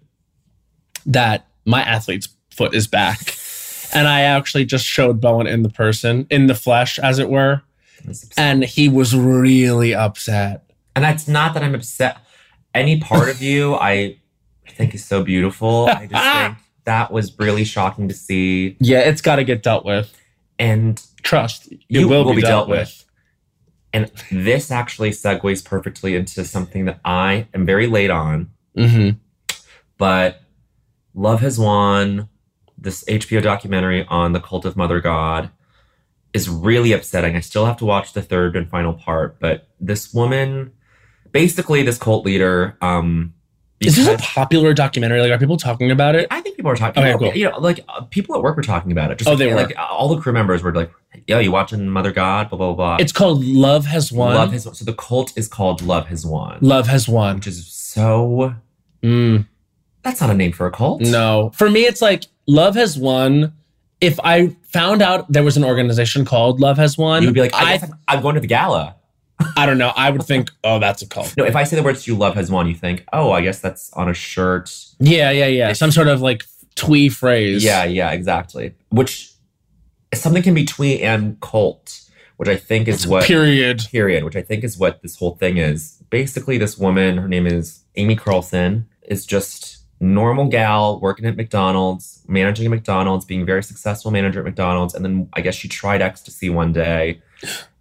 That 1.06 1.46
my 1.64 1.82
athlete's 1.82 2.28
foot 2.50 2.74
is 2.74 2.86
back. 2.86 3.36
And 3.94 4.08
I 4.08 4.22
actually 4.22 4.64
just 4.64 4.84
showed 4.84 5.20
Bowen 5.20 5.46
in 5.46 5.62
the 5.62 5.68
person, 5.68 6.26
in 6.28 6.48
the 6.48 6.56
flesh, 6.56 6.98
as 6.98 7.20
it 7.20 7.30
were. 7.30 7.62
And 8.36 8.64
he 8.64 8.88
was 8.88 9.14
really 9.14 9.94
upset. 9.94 10.68
And 10.96 11.04
that's 11.04 11.28
not 11.28 11.54
that 11.54 11.62
I'm 11.62 11.74
upset. 11.74 12.18
Any 12.74 12.98
part 12.98 13.28
of 13.28 13.40
you 13.40 13.76
I 13.76 14.18
think 14.72 14.94
is 14.94 15.04
so 15.04 15.22
beautiful. 15.22 15.86
I 15.88 16.06
just 16.06 16.24
think 16.46 16.56
that 16.84 17.12
was 17.12 17.38
really 17.38 17.64
shocking 17.64 18.08
to 18.08 18.14
see. 18.14 18.76
Yeah, 18.80 19.00
it's 19.00 19.20
got 19.20 19.36
to 19.36 19.44
get 19.44 19.62
dealt 19.62 19.84
with. 19.84 20.14
And 20.58 21.02
Trust, 21.22 21.70
it 21.72 21.80
You 21.88 22.08
will, 22.08 22.32
be, 22.34 22.40
dealt, 22.40 22.68
with. 22.68 23.04
and 23.92 24.10
this 24.30 24.70
actually 24.70 25.10
segues 25.10 25.64
perfectly 25.64 26.14
into 26.16 26.44
something 26.44 26.84
that 26.86 27.00
I 27.04 27.48
am 27.52 27.66
very 27.66 27.86
late 27.86 28.10
on, 28.10 28.50
Mm-hmm. 28.76 29.16
but 29.98 30.42
Love 31.14 31.40
Has 31.40 31.58
Won, 31.58 32.28
this 32.78 33.04
HBO 33.04 33.42
documentary 33.42 34.06
on 34.08 34.32
the 34.32 34.40
cult 34.40 34.64
of 34.64 34.76
Mother 34.76 35.00
God, 35.00 35.50
is 36.32 36.48
really 36.48 36.92
upsetting. 36.92 37.34
I 37.36 37.40
still 37.40 37.64
have 37.66 37.78
to 37.78 37.84
watch 37.86 38.12
the 38.12 38.20
third 38.22 38.54
and 38.56 38.68
final 38.68 38.92
part, 38.92 39.40
but 39.40 39.68
this 39.80 40.12
woman, 40.12 40.72
basically 41.32 41.82
this 41.82 41.96
cult 41.98 42.24
leader, 42.26 42.76
um, 42.82 43.32
Is 43.80 43.96
this 43.96 44.08
a 44.08 44.16
popular 44.16 44.72
documentary? 44.72 45.20
Like, 45.20 45.30
are 45.30 45.38
people 45.38 45.58
talking 45.58 45.90
about 45.90 46.14
it? 46.14 46.26
I 46.30 46.40
think 46.40 46.56
people 46.56 46.70
are 46.70 46.76
talking. 46.76 47.02
Okay, 47.02 47.12
people- 47.12 47.30
cool. 47.30 47.36
You 47.38 47.50
know, 47.50 47.58
like 47.58 47.80
uh, 47.90 48.00
people 48.02 48.34
at 48.34 48.42
work 48.42 48.56
were 48.56 48.62
talking 48.62 48.90
about 48.90 49.10
it. 49.10 49.18
Just 49.18 49.28
Oh, 49.28 49.32
like, 49.32 49.38
they 49.38 49.48
were. 49.48 49.54
like 49.54 49.74
all 49.78 50.08
the 50.14 50.20
crew 50.20 50.32
members 50.32 50.62
were 50.62 50.72
like, 50.74 50.90
"Yo, 51.26 51.38
you 51.40 51.52
watching 51.52 51.86
Mother 51.88 52.10
God?" 52.10 52.48
Blah 52.48 52.56
blah 52.58 52.72
blah. 52.72 52.96
It's 52.98 53.12
called 53.12 53.44
Love 53.44 53.84
Has 53.86 54.10
Won. 54.10 54.34
Love 54.34 54.52
has 54.52 54.64
Won. 54.64 54.74
so 54.74 54.84
the 54.86 54.94
cult 54.94 55.36
is 55.36 55.46
called 55.46 55.82
Love 55.82 56.06
Has 56.06 56.24
Won, 56.24 56.58
Love 56.62 56.86
Has 56.86 57.06
Won. 57.08 57.36
which 57.36 57.46
is 57.48 57.66
so. 57.66 58.54
Mm, 59.02 59.46
That's 60.02 60.20
not 60.22 60.30
a 60.30 60.34
name 60.34 60.52
for 60.52 60.66
a 60.66 60.70
cult. 60.70 61.02
no. 61.02 61.50
For 61.54 61.68
me, 61.68 61.82
it's 61.82 62.00
like 62.00 62.24
Love 62.46 62.74
Has 62.76 62.96
Won. 62.98 63.52
If 64.00 64.18
I 64.22 64.54
found 64.72 65.00
out 65.02 65.30
there 65.32 65.42
was 65.42 65.56
an 65.56 65.64
organization 65.64 66.24
called 66.26 66.60
Love 66.60 66.76
Has 66.76 66.98
Won, 66.98 67.22
you 67.22 67.28
would 67.28 67.34
be 67.34 67.40
like, 67.40 67.54
I, 67.54 67.74
I, 67.74 67.74
I'm, 67.82 67.92
I'm 68.08 68.22
going 68.22 68.34
to 68.34 68.40
the 68.40 68.46
gala. 68.46 68.96
I 69.56 69.66
don't 69.66 69.78
know. 69.78 69.92
I 69.96 70.10
would 70.10 70.22
think, 70.22 70.50
oh, 70.64 70.78
that's 70.78 71.02
a 71.02 71.06
cult. 71.06 71.34
No, 71.36 71.44
if 71.44 71.56
I 71.56 71.64
say 71.64 71.76
the 71.76 71.82
words 71.82 72.06
you, 72.06 72.14
Love 72.14 72.34
Has 72.36 72.50
Won, 72.50 72.66
you 72.68 72.74
think, 72.74 73.04
oh, 73.12 73.32
I 73.32 73.42
guess 73.42 73.60
that's 73.60 73.92
on 73.92 74.08
a 74.08 74.14
shirt. 74.14 74.74
Yeah, 74.98 75.30
yeah, 75.30 75.46
yeah. 75.46 75.72
Some 75.72 75.90
sort 75.90 76.08
of 76.08 76.22
like 76.22 76.44
twee 76.74 77.08
phrase. 77.08 77.62
Yeah, 77.62 77.84
yeah, 77.84 78.12
exactly. 78.12 78.74
Which 78.88 79.32
something 80.14 80.42
can 80.42 80.54
be 80.54 80.64
twee 80.64 81.02
and 81.02 81.38
cult, 81.40 82.00
which 82.36 82.48
I 82.48 82.56
think 82.56 82.88
is 82.88 83.06
what 83.06 83.24
Period. 83.24 83.82
period, 83.90 84.24
which 84.24 84.36
I 84.36 84.42
think 84.42 84.64
is 84.64 84.78
what 84.78 85.02
this 85.02 85.16
whole 85.16 85.36
thing 85.36 85.58
is. 85.58 86.02
Basically, 86.08 86.56
this 86.56 86.78
woman, 86.78 87.18
her 87.18 87.28
name 87.28 87.46
is 87.46 87.84
Amy 87.96 88.16
Carlson, 88.16 88.88
is 89.02 89.26
just 89.26 89.78
normal 90.00 90.46
gal 90.46 91.00
working 91.00 91.26
at 91.26 91.36
McDonald's, 91.36 92.22
managing 92.28 92.66
a 92.66 92.70
McDonald's, 92.70 93.24
being 93.24 93.46
very 93.46 93.62
successful 93.62 94.10
manager 94.10 94.40
at 94.40 94.44
McDonald's, 94.44 94.94
and 94.94 95.04
then 95.04 95.28
I 95.32 95.40
guess 95.40 95.54
she 95.54 95.68
tried 95.68 96.02
ecstasy 96.02 96.50
one 96.50 96.72
day 96.72 97.20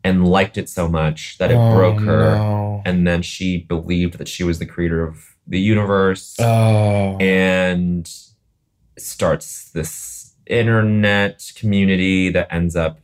and 0.06 0.28
liked 0.28 0.58
it 0.58 0.70
so 0.70 0.88
much 0.88 1.38
that 1.40 1.50
it 1.52 1.58
Oh, 1.58 1.76
broke 1.76 2.00
her, 2.02 2.36
no. 2.36 2.82
and 2.86 3.06
then 3.08 3.22
she 3.22 3.58
believed 3.58 4.18
that 4.20 4.28
she 4.28 4.44
was 4.44 4.60
the 4.60 4.66
creator 4.66 5.04
of 5.06 5.36
the 5.48 5.60
universe 5.60 6.36
Oh. 6.40 7.18
and 7.20 8.10
starts 8.98 9.70
this 9.72 10.34
internet 10.48 11.52
community 11.58 12.30
that 12.30 12.48
ends 12.54 12.76
up 12.76 13.00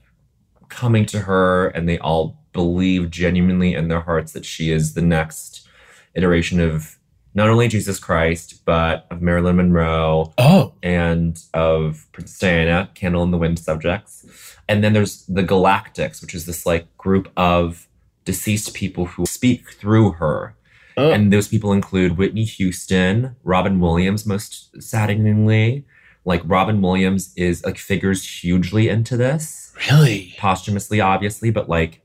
coming 0.70 1.06
to 1.08 1.20
her 1.22 1.68
and 1.70 1.90
they 1.90 1.98
all 2.00 2.38
believe 2.54 3.10
genuinely 3.10 3.74
in 3.74 3.88
their 3.88 4.02
hearts 4.02 4.32
that 4.34 4.46
she 4.46 4.72
is 4.72 4.94
the 4.94 5.02
next 5.02 5.68
iteration 6.16 6.60
of 6.60 6.98
not 7.34 7.50
only 7.50 7.68
Jesus 7.68 8.00
Christ 8.00 8.64
but 8.66 9.08
of 9.10 9.22
Marilyn 9.22 9.58
Monroe 9.58 10.34
oh. 10.38 10.74
and 10.84 11.42
of 11.54 12.08
Princess 12.12 12.40
Diana, 12.40 12.90
Candle 12.94 13.24
in 13.24 13.32
the 13.32 13.38
Wind 13.38 13.60
subjects. 13.60 14.26
And 14.68 14.84
then 14.84 14.94
there's 14.94 15.26
the 15.26 15.44
Galactics, 15.44 16.22
which 16.22 16.34
is 16.34 16.46
this 16.46 16.66
like 16.66 16.96
group 16.98 17.32
of 17.36 17.88
deceased 18.26 18.74
people 18.74 19.06
who 19.06 19.26
speak 19.26 19.72
through 19.74 20.14
her. 20.14 20.56
Oh. 20.98 21.12
And 21.12 21.32
those 21.32 21.48
people 21.48 21.72
include 21.72 22.18
Whitney 22.18 22.44
Houston, 22.44 23.36
Robin 23.44 23.80
Williams, 23.80 24.26
most 24.26 24.82
saddeningly. 24.82 25.86
Like 26.24 26.42
Robin 26.46 26.82
Williams 26.82 27.34
is 27.36 27.66
like 27.66 27.78
figures 27.80 28.42
hugely 28.42 28.88
into 28.90 29.18
this, 29.18 29.74
Really? 29.90 30.36
posthumously, 30.38 31.02
obviously, 31.02 31.50
but 31.50 31.68
like 31.68 32.02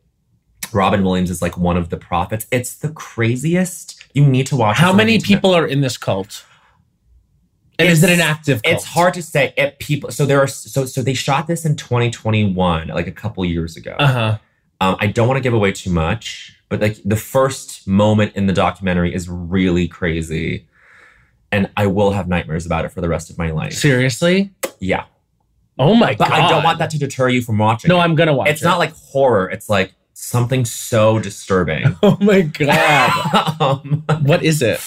Robin 0.73 1.05
Williams 1.05 1.31
is 1.31 1.41
like 1.41 1.57
one 1.57 1.77
of 1.77 1.91
the 1.91 1.97
prophets. 1.97 2.47
It's 2.51 2.77
the 2.77 2.91
craziest. 2.91 4.03
You 4.15 4.27
need 4.27 4.47
to 4.49 4.57
watch. 4.57 4.77
How 4.77 4.93
many 4.93 5.21
people 5.21 5.55
are 5.55 5.67
in 5.67 5.81
this 5.81 5.97
cult? 5.97 6.45
And 7.79 7.89
is 7.89 8.03
it 8.03 8.09
an 8.09 8.15
It's- 8.15 8.31
active 8.31 8.63
cult? 8.63 8.75
It's 8.75 8.85
hard 8.85 9.15
to 9.15 9.23
say. 9.23 9.53
It 9.57 9.79
people. 9.79 10.11
So 10.11 10.25
there 10.27 10.41
are. 10.41 10.47
So 10.47 10.87
so 10.87 11.03
they 11.03 11.15
shot 11.15 11.47
this 11.47 11.65
in 11.65 11.77
2021, 11.77 12.89
like 12.89 13.07
a 13.07 13.13
couple 13.13 13.45
years 13.45 13.77
ago. 13.77 13.95
Uh 13.99 14.07
huh. 14.07 14.39
Um, 14.81 14.97
I 14.99 15.07
don't 15.07 15.29
want 15.29 15.39
to 15.39 15.43
give 15.43 15.55
away 15.55 15.73
too 15.73 15.91
much, 15.91 16.55
but 16.69 16.81
like 16.81 16.99
the 17.05 17.17
first 17.17 17.87
moment 17.87 18.35
in 18.35 18.47
the 18.47 18.53
documentary 18.53 19.15
is 19.15 19.29
really 19.29 19.89
crazy, 19.89 20.67
and 21.53 21.71
I 21.77 21.87
will 21.87 22.11
have 22.13 22.29
nightmares 22.29 22.67
about 22.67 22.85
it 22.85 22.91
for 22.91 23.01
the 23.01 23.09
rest 23.09 23.31
of 23.31 23.39
my 23.39 23.51
life. 23.53 23.73
Seriously? 23.73 24.51
Yeah, 24.81 25.05
Oh 25.79 25.95
my 25.95 26.15
but 26.15 26.29
god! 26.29 26.33
I 26.41 26.49
don't 26.51 26.63
want 26.65 26.79
that 26.81 26.91
to 26.91 26.99
deter 26.99 27.29
you 27.31 27.41
from 27.41 27.57
watching. 27.59 27.89
No, 27.89 27.97
it. 27.99 28.05
I'm 28.05 28.15
gonna 28.15 28.35
watch. 28.35 28.49
It's 28.49 28.61
it. 28.63 28.65
not 28.67 28.79
like 28.79 28.93
horror. 28.93 29.49
It's 29.51 29.69
like 29.71 29.95
something 30.21 30.65
so 30.65 31.19
disturbing. 31.19 31.95
Oh 32.03 32.17
my 32.21 32.41
god! 32.43 33.57
um, 33.61 34.05
what 34.23 34.43
is 34.43 34.63
it? 34.63 34.81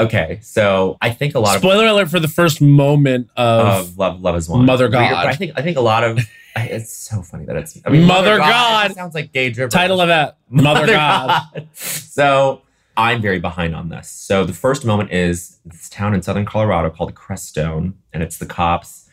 okay, 0.00 0.38
so 0.42 0.96
I 1.00 1.10
think 1.10 1.34
a 1.34 1.40
lot 1.40 1.56
of 1.56 1.60
Spoiler 1.62 1.86
alert 1.88 2.08
for 2.08 2.20
the 2.20 2.28
first 2.28 2.60
moment 2.60 3.28
of. 3.36 3.66
of 3.66 3.98
love 3.98 4.20
love 4.22 4.36
is 4.36 4.48
one 4.48 4.64
Mother 4.64 4.88
God. 4.88 5.10
but 5.10 5.26
i 5.26 5.34
think 5.34 5.52
i 5.56 5.62
think 5.62 5.76
a 5.76 5.80
lot 5.80 6.04
of 6.04 6.20
it's 6.56 6.92
so 6.92 7.20
funny 7.22 7.44
that 7.46 7.56
it's 7.56 7.76
i 7.84 7.90
mean 7.90 8.04
Mother 8.06 8.34
it 8.36 8.38
God. 8.38 8.84
just 8.86 8.94
sounds 8.96 9.14
like 9.14 9.32
gay 9.32 9.50
dribble 9.50 9.70
title 9.70 10.00
of 10.00 10.08
it, 10.08 10.34
Mother, 10.48 10.86
God. 10.86 11.42
so 11.74 12.62
i'm 12.96 13.20
very 13.20 13.40
behind 13.40 13.74
on 13.74 13.88
this 13.88 14.08
so 14.08 14.44
the 14.44 14.52
first 14.52 14.84
moment 14.84 15.10
is 15.12 15.58
this 15.64 15.88
town 15.88 16.14
in 16.14 16.22
southern 16.22 16.44
colorado 16.46 16.90
called 16.90 17.14
crestone 17.16 17.94
and 18.12 18.22
it's 18.22 18.38
the 18.38 18.46
cops 18.46 19.08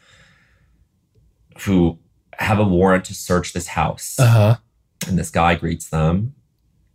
who 1.62 1.98
have 2.38 2.60
a 2.60 2.64
warrant 2.64 3.06
to 3.06 3.14
search 3.16 3.54
this 3.54 3.68
house 3.70 4.18
Uh 4.20 4.28
huh. 4.28 4.56
And 5.08 5.18
this 5.18 5.30
guy 5.32 5.56
greets 5.56 5.90
them 5.90 6.34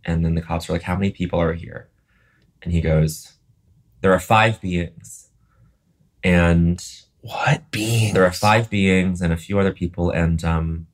and 0.05 0.25
then 0.25 0.35
the 0.35 0.41
cops 0.41 0.69
are 0.69 0.73
like 0.73 0.81
how 0.83 0.95
many 0.95 1.11
people 1.11 1.39
are 1.39 1.53
here 1.53 1.89
And 2.63 2.73
he 2.73 2.81
goes, 2.81 3.33
There 4.01 4.13
are 4.13 4.19
five 4.19 4.59
beings. 4.61 5.29
And 6.23 6.83
What 7.21 7.69
being? 7.71 8.13
there 8.13 8.25
are 8.25 8.31
five 8.31 8.69
beings 8.69 9.21
and 9.21 9.31
a 9.33 9.37
few 9.37 9.59
other 9.59 9.73
people. 9.73 10.09
And 10.11 10.43
um 10.43 10.87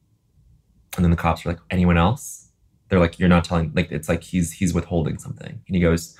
and 0.95 1.03
then 1.03 1.12
the 1.12 1.17
cops 1.17 1.45
are 1.45 1.50
like, 1.50 1.59
anyone 1.69 1.97
else? 1.97 2.50
They're 2.89 3.00
like, 3.00 3.19
You're 3.19 3.29
not 3.29 3.43
telling 3.45 3.71
like 3.75 3.91
it's 3.91 4.09
like 4.09 4.24
he's 4.24 4.53
he's 4.53 4.74
withholding 4.74 5.17
something. 5.19 5.62
And 5.67 5.75
he 5.75 5.81
goes, 5.81 6.17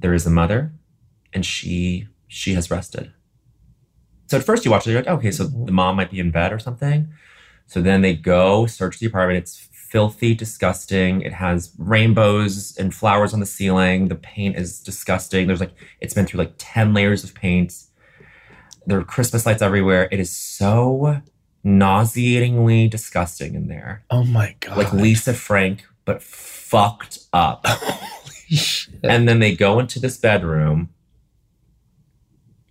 There 0.00 0.14
is 0.14 0.26
a 0.26 0.30
mother 0.30 0.72
and 1.32 1.44
she 1.46 2.08
she 2.28 2.54
has 2.54 2.70
rested. 2.70 3.12
So 4.28 4.38
at 4.38 4.44
first 4.44 4.64
you 4.64 4.70
watch 4.70 4.86
it, 4.86 4.92
you're 4.92 5.02
like, 5.02 5.08
okay, 5.18 5.30
so 5.30 5.44
the 5.44 5.72
mom 5.72 5.96
might 5.96 6.10
be 6.10 6.18
in 6.18 6.30
bed 6.30 6.52
or 6.54 6.58
something. 6.58 7.08
So 7.66 7.82
then 7.82 8.00
they 8.00 8.14
go 8.14 8.66
search 8.66 8.98
the 8.98 9.06
apartment. 9.06 9.38
It's 9.38 9.68
filthy, 9.92 10.34
disgusting. 10.34 11.20
It 11.20 11.34
has 11.34 11.70
rainbows 11.76 12.74
and 12.78 12.94
flowers 12.94 13.34
on 13.34 13.40
the 13.40 13.46
ceiling. 13.46 14.08
The 14.08 14.14
paint 14.14 14.56
is 14.56 14.80
disgusting. 14.80 15.46
There's 15.46 15.60
like 15.60 15.74
it's 16.00 16.14
been 16.14 16.24
through 16.24 16.38
like 16.38 16.54
10 16.56 16.94
layers 16.94 17.24
of 17.24 17.34
paint. 17.34 17.74
There 18.86 18.98
are 18.98 19.04
Christmas 19.04 19.44
lights 19.44 19.60
everywhere. 19.60 20.08
It 20.10 20.18
is 20.18 20.30
so 20.30 21.20
nauseatingly 21.62 22.88
disgusting 22.88 23.54
in 23.54 23.68
there. 23.68 24.02
oh 24.10 24.24
my 24.24 24.56
god! 24.60 24.78
Like 24.78 24.92
Lisa 24.94 25.34
Frank, 25.34 25.84
but 26.06 26.22
fucked 26.22 27.18
up. 27.34 27.66
and 29.04 29.28
then 29.28 29.40
they 29.40 29.54
go 29.54 29.78
into 29.78 30.00
this 30.00 30.16
bedroom 30.16 30.88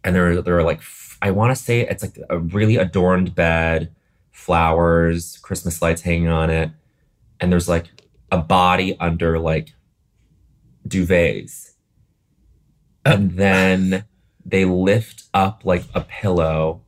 and 0.04 0.16
there, 0.16 0.42
there 0.42 0.58
are 0.58 0.64
like 0.64 0.82
I 1.22 1.30
want 1.30 1.56
to 1.56 1.62
say 1.62 1.82
it's 1.82 2.02
like 2.02 2.18
a 2.32 2.40
really 2.40 2.78
adorned 2.78 3.36
bed 3.36 3.94
flowers 4.32 5.38
christmas 5.44 5.82
lights 5.82 6.02
hanging 6.02 6.28
on 6.28 6.50
it 6.50 6.72
and 7.42 7.52
there's 7.52 7.68
like 7.68 7.88
a 8.32 8.38
body 8.38 8.96
under 9.00 9.40
like 9.40 9.74
duvets. 10.88 11.72
And 13.04 13.32
then 13.38 14.06
they 14.46 14.64
lift 14.64 15.24
up 15.34 15.64
like 15.66 15.84
a 15.94 16.02
pillow 16.02 16.84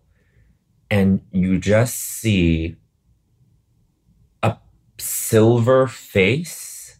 and 0.89 1.21
you 1.31 1.59
just 1.59 1.95
see 1.95 2.75
a 4.43 4.57
silver 4.99 5.87
face 5.87 6.99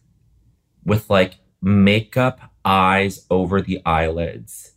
with 0.84 1.08
like 1.08 1.36
makeup 1.62 2.40
eyes 2.64 3.24
over 3.30 3.62
the 3.62 3.80
eyelids. 3.86 4.72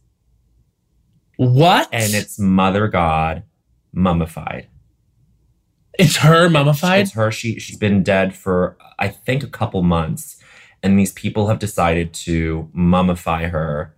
What? 1.37 1.89
and 1.91 2.13
it's 2.15 2.39
mother 2.39 2.87
god 2.87 3.43
mummified 3.93 4.67
it's 5.97 6.17
her 6.17 6.49
mummified. 6.49 7.01
it's 7.01 7.13
her 7.13 7.31
she 7.31 7.59
she's 7.59 7.77
been 7.77 8.03
dead 8.03 8.35
for 8.35 8.77
i 8.99 9.07
think 9.07 9.43
a 9.43 9.47
couple 9.47 9.81
months 9.83 10.41
and 10.83 10.97
these 10.97 11.11
people 11.13 11.47
have 11.47 11.59
decided 11.59 12.13
to 12.13 12.69
mummify 12.75 13.49
her 13.49 13.93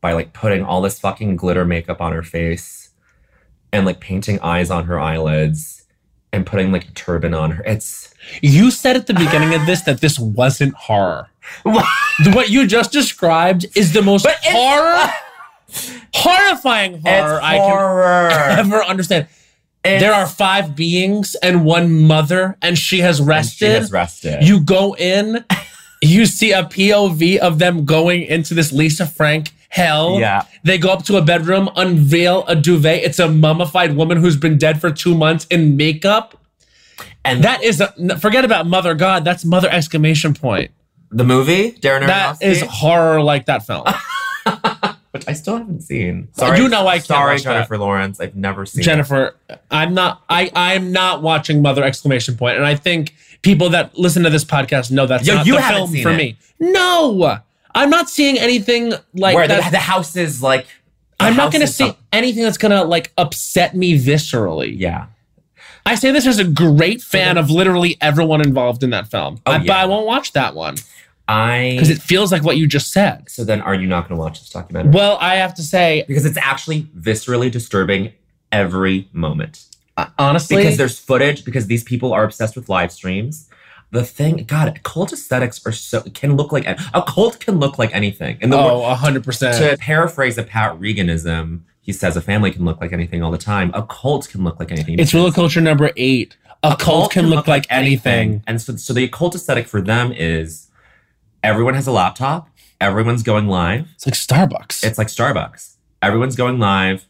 by 0.00 0.12
like 0.12 0.32
putting 0.32 0.62
all 0.62 0.80
this 0.80 0.98
fucking 0.98 1.36
glitter 1.36 1.64
makeup 1.64 2.00
on 2.00 2.12
her 2.12 2.22
face 2.22 2.90
and 3.72 3.86
like 3.86 4.00
painting 4.00 4.38
eyes 4.40 4.70
on 4.70 4.84
her 4.84 4.98
eyelids 4.98 5.84
and 6.32 6.46
putting 6.46 6.72
like 6.72 6.88
a 6.88 6.92
turban 6.92 7.34
on 7.34 7.50
her 7.52 7.62
it's 7.64 8.12
You 8.40 8.70
said 8.70 8.96
at 8.96 9.06
the 9.06 9.14
beginning 9.14 9.54
of 9.54 9.66
this 9.66 9.82
that 9.82 10.00
this 10.00 10.18
wasn't 10.18 10.74
horror. 10.74 11.28
What 11.64 12.50
you 12.50 12.66
just 12.66 12.92
described 12.92 13.66
is 13.76 13.92
the 13.92 14.02
most 14.02 14.26
horror, 14.44 15.12
horrifying 16.14 17.00
horror 17.00 17.36
it's 17.36 17.44
I 17.44 17.58
can 17.58 18.58
ever 18.58 18.82
understand. 18.84 19.26
It's- 19.84 20.00
there 20.00 20.12
are 20.14 20.26
five 20.26 20.76
beings 20.76 21.34
and 21.42 21.64
one 21.64 22.02
mother, 22.02 22.56
and 22.62 22.78
she 22.78 23.00
has 23.00 23.18
and 23.18 23.28
rested. 23.28 23.66
she 23.66 23.72
has 23.72 23.90
rested 23.92 24.42
You 24.44 24.60
go 24.60 24.94
in, 24.96 25.44
you 26.00 26.26
see 26.26 26.52
a 26.52 26.62
POV 26.64 27.38
of 27.38 27.58
them 27.58 27.84
going 27.84 28.22
into 28.22 28.54
this 28.54 28.72
Lisa 28.72 29.06
Frank 29.06 29.50
hell. 29.68 30.18
yeah 30.20 30.42
They 30.64 30.78
go 30.78 30.90
up 30.90 31.04
to 31.06 31.16
a 31.16 31.22
bedroom, 31.22 31.68
unveil 31.76 32.44
a 32.46 32.54
duvet. 32.54 33.02
It's 33.02 33.18
a 33.18 33.28
mummified 33.28 33.96
woman 33.96 34.18
who's 34.18 34.36
been 34.36 34.56
dead 34.58 34.80
for 34.80 34.90
two 34.90 35.14
months 35.16 35.46
in 35.50 35.76
makeup. 35.76 36.36
and 37.24 37.42
That 37.42 37.62
is 37.64 37.80
a, 37.80 37.92
forget 38.18 38.44
about 38.44 38.66
Mother 38.66 38.94
God. 38.94 39.24
That's 39.24 39.44
Mother 39.44 39.68
exclamation 39.70 40.34
point. 40.34 40.70
the 41.10 41.24
movie 41.24 41.72
darren 41.72 42.06
Aronofsky, 42.06 42.42
is 42.42 42.60
horror 42.62 43.20
like 43.22 43.46
that 43.46 43.66
film. 43.66 43.84
which 45.12 45.26
i 45.28 45.32
still 45.32 45.56
haven't 45.58 45.82
seen 45.82 46.28
Sorry, 46.32 46.58
You 46.58 46.68
know 46.68 46.86
I 46.86 46.96
can't 46.96 47.06
sorry 47.06 47.34
watch 47.34 47.44
that. 47.44 47.52
jennifer 47.54 47.78
lawrence 47.78 48.20
i've 48.20 48.34
never 48.36 48.66
seen 48.66 48.80
it. 48.80 48.84
Jennifer, 48.84 49.36
I'm 49.70 49.94
not. 49.94 50.22
I 50.28 50.50
I'm 50.54 50.90
not 50.92 51.22
watching 51.22 51.62
Mother 51.62 51.84
exclamation 51.84 52.36
point. 52.36 52.56
and 52.56 52.66
I 52.66 52.74
think 52.74 53.14
people 53.42 53.70
that 53.70 53.96
listen 53.98 54.22
to 54.24 54.30
this 54.30 54.44
podcast 54.44 54.90
know 54.90 55.06
that's 55.06 55.26
Yo, 55.26 55.34
not 55.36 55.46
you 55.46 55.56
the 55.56 55.62
film 55.62 55.90
for 56.02 56.10
it. 56.10 56.16
me. 56.16 56.36
No, 56.60 57.38
I'm 57.74 57.90
not 57.90 58.08
seeing 58.10 58.38
anything 58.38 58.92
like 59.14 59.34
where 59.34 59.48
the, 59.48 59.54
that. 59.56 59.70
the 59.72 59.78
house 59.78 60.16
is 60.16 60.42
like 60.42 60.66
the 61.18 61.26
I'm 61.26 61.36
not 61.36 61.52
going 61.52 61.64
to 61.66 61.72
see 61.72 61.92
anything 62.12 62.42
that's 62.42 62.58
going 62.58 62.72
to 62.72 62.82
like 62.84 63.12
upset 63.18 63.76
me 63.76 63.98
viscerally. 63.98 64.72
yeah 64.78 65.06
I 65.84 65.96
say 65.96 66.12
this 66.12 66.26
as 66.26 66.38
a 66.38 66.44
great 66.44 67.02
fan 67.02 67.36
of 67.38 67.50
literally 67.50 67.96
everyone 68.00 68.40
involved 68.40 68.82
in 68.84 68.90
that 68.90 69.08
film, 69.10 69.40
Oh, 69.46 69.52
I- 69.52 69.58
but. 69.58 69.70
I 69.70 69.86
won't 69.86 70.06
watch 70.06 70.32
that 70.32 70.54
one 70.54 70.76
i 71.28 71.70
because 71.74 71.90
it 71.90 72.00
feels 72.02 72.32
like 72.32 72.42
what 72.42 72.56
you 72.56 72.66
just 72.66 72.92
said. 72.92 73.28
so 73.28 73.44
then 73.44 73.60
are 73.60 73.74
you 73.74 73.86
not 73.86 74.08
going 74.08 74.16
to 74.18 74.22
watch 74.22 74.40
this 74.40 74.50
documentary 74.50 74.92
Well, 74.92 75.18
I 75.20 75.36
have 75.36 75.54
to 75.54 75.62
say, 75.62 76.04
because 76.08 76.24
it's 76.24 76.38
actually 76.38 76.82
viscerally 76.98 77.50
disturbing 77.50 78.12
every 78.50 79.08
moment 79.12 79.64
uh, 79.96 80.06
honestly, 80.18 80.56
because 80.56 80.76
there's 80.78 80.98
footage 80.98 81.44
because 81.44 81.66
these 81.66 81.84
people 81.84 82.12
are 82.12 82.24
obsessed 82.24 82.56
with 82.56 82.68
live 82.68 82.90
streams 82.92 83.48
the 83.90 84.04
thing 84.04 84.44
god 84.44 84.80
cult 84.82 85.12
aesthetics 85.12 85.64
are 85.66 85.72
so 85.72 86.00
can 86.14 86.34
look 86.34 86.50
like 86.50 86.66
a 86.66 87.02
cult 87.06 87.38
can 87.40 87.58
look 87.58 87.78
like 87.78 87.94
anything 87.94 88.38
and 88.40 88.52
the 88.52 88.56
oh, 88.56 88.94
hundred 88.94 89.22
percent. 89.22 89.56
to 89.56 89.76
paraphrase 89.76 90.38
a 90.38 90.42
pat 90.42 90.78
reganism 90.80 91.60
he 91.82 91.92
says 91.92 92.16
a 92.16 92.20
family 92.20 92.50
can 92.50 92.64
look 92.64 92.80
like 92.80 92.92
anything 92.92 93.22
all 93.22 93.30
the 93.30 93.38
time 93.38 93.70
a 93.74 93.82
cult 93.82 94.28
can 94.28 94.42
look 94.42 94.58
like 94.58 94.72
anything 94.72 94.98
It's 94.98 95.12
real 95.12 95.30
culture 95.30 95.60
number 95.60 95.90
eight. 95.96 96.36
A, 96.64 96.76
cult, 96.76 97.10
can 97.10 97.26
look 97.26 97.48
like 97.48 97.66
anything. 97.70 98.44
and 98.46 98.62
so, 98.62 98.76
so 98.76 98.92
the 98.92 99.02
occult 99.02 99.34
aesthetic 99.34 99.66
for 99.66 99.82
them 99.82 100.12
is 100.12 100.68
everyone 101.42 101.74
has 101.74 101.86
a 101.86 101.92
laptop 101.92 102.48
everyone's 102.80 103.22
going 103.22 103.48
live 103.48 103.88
It's 103.94 104.06
like 104.06 104.14
Starbucks. 104.14 104.84
it's 104.84 104.98
like 104.98 105.08
Starbucks. 105.08 105.76
Everyone's 106.00 106.34
going 106.34 106.58
live. 106.58 107.06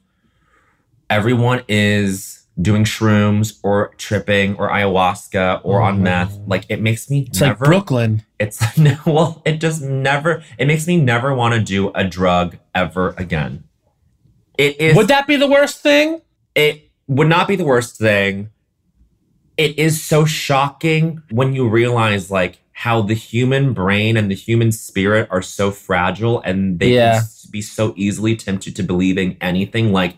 Everyone 1.09 1.63
is 1.67 2.45
doing 2.61 2.85
shrooms 2.85 3.59
or 3.63 3.95
tripping 3.97 4.55
or 4.57 4.69
ayahuasca 4.69 5.63
or 5.65 5.81
on 5.81 5.95
mm-hmm. 5.95 6.05
meth. 6.05 6.39
Like 6.47 6.67
it 6.69 6.83
makes 6.83 7.09
me 7.09 7.27
It's 7.29 7.41
never. 7.41 7.65
like 7.65 7.71
Brooklyn. 7.71 8.23
It's 8.39 8.77
no. 8.79 8.99
Well, 9.07 9.43
it 9.47 9.61
just 9.61 9.81
never. 9.83 10.45
It 10.59 10.67
makes 10.67 10.87
me 10.87 10.99
never 10.99 11.35
want 11.35 11.55
to 11.55 11.61
do 11.61 11.91
a 11.95 12.05
drug 12.05 12.59
ever 12.75 13.15
again. 13.17 13.65
It 14.59 14.79
is. 14.79 14.95
Would 14.95 15.09
that 15.09 15.27
be 15.27 15.37
the 15.37 15.49
worst 15.49 15.81
thing? 15.83 16.21
it 16.55 16.91
would 17.07 17.29
not 17.29 17.49
be 17.49 17.57
the 17.57 17.65
worst 17.65 17.97
thing. 17.97 18.51
It 19.57 19.79
is 19.79 20.03
so 20.03 20.25
shocking 20.25 21.23
when 21.31 21.55
you 21.55 21.69
realize 21.69 22.31
like 22.31 22.62
how 22.73 23.03
the 23.03 23.15
human 23.15 23.73
brain 23.75 24.17
and 24.17 24.31
the 24.31 24.35
human 24.35 24.73
spirit 24.73 25.29
are 25.31 25.43
so 25.43 25.71
fragile 25.71 26.41
and 26.43 26.79
they 26.79 26.95
Yeah. 26.95 27.19
can 27.21 27.51
be 27.51 27.63
so 27.63 27.93
easily 27.97 28.35
tempted 28.37 28.75
to 28.77 28.83
believing 28.83 29.37
anything 29.41 29.93
like 29.93 30.17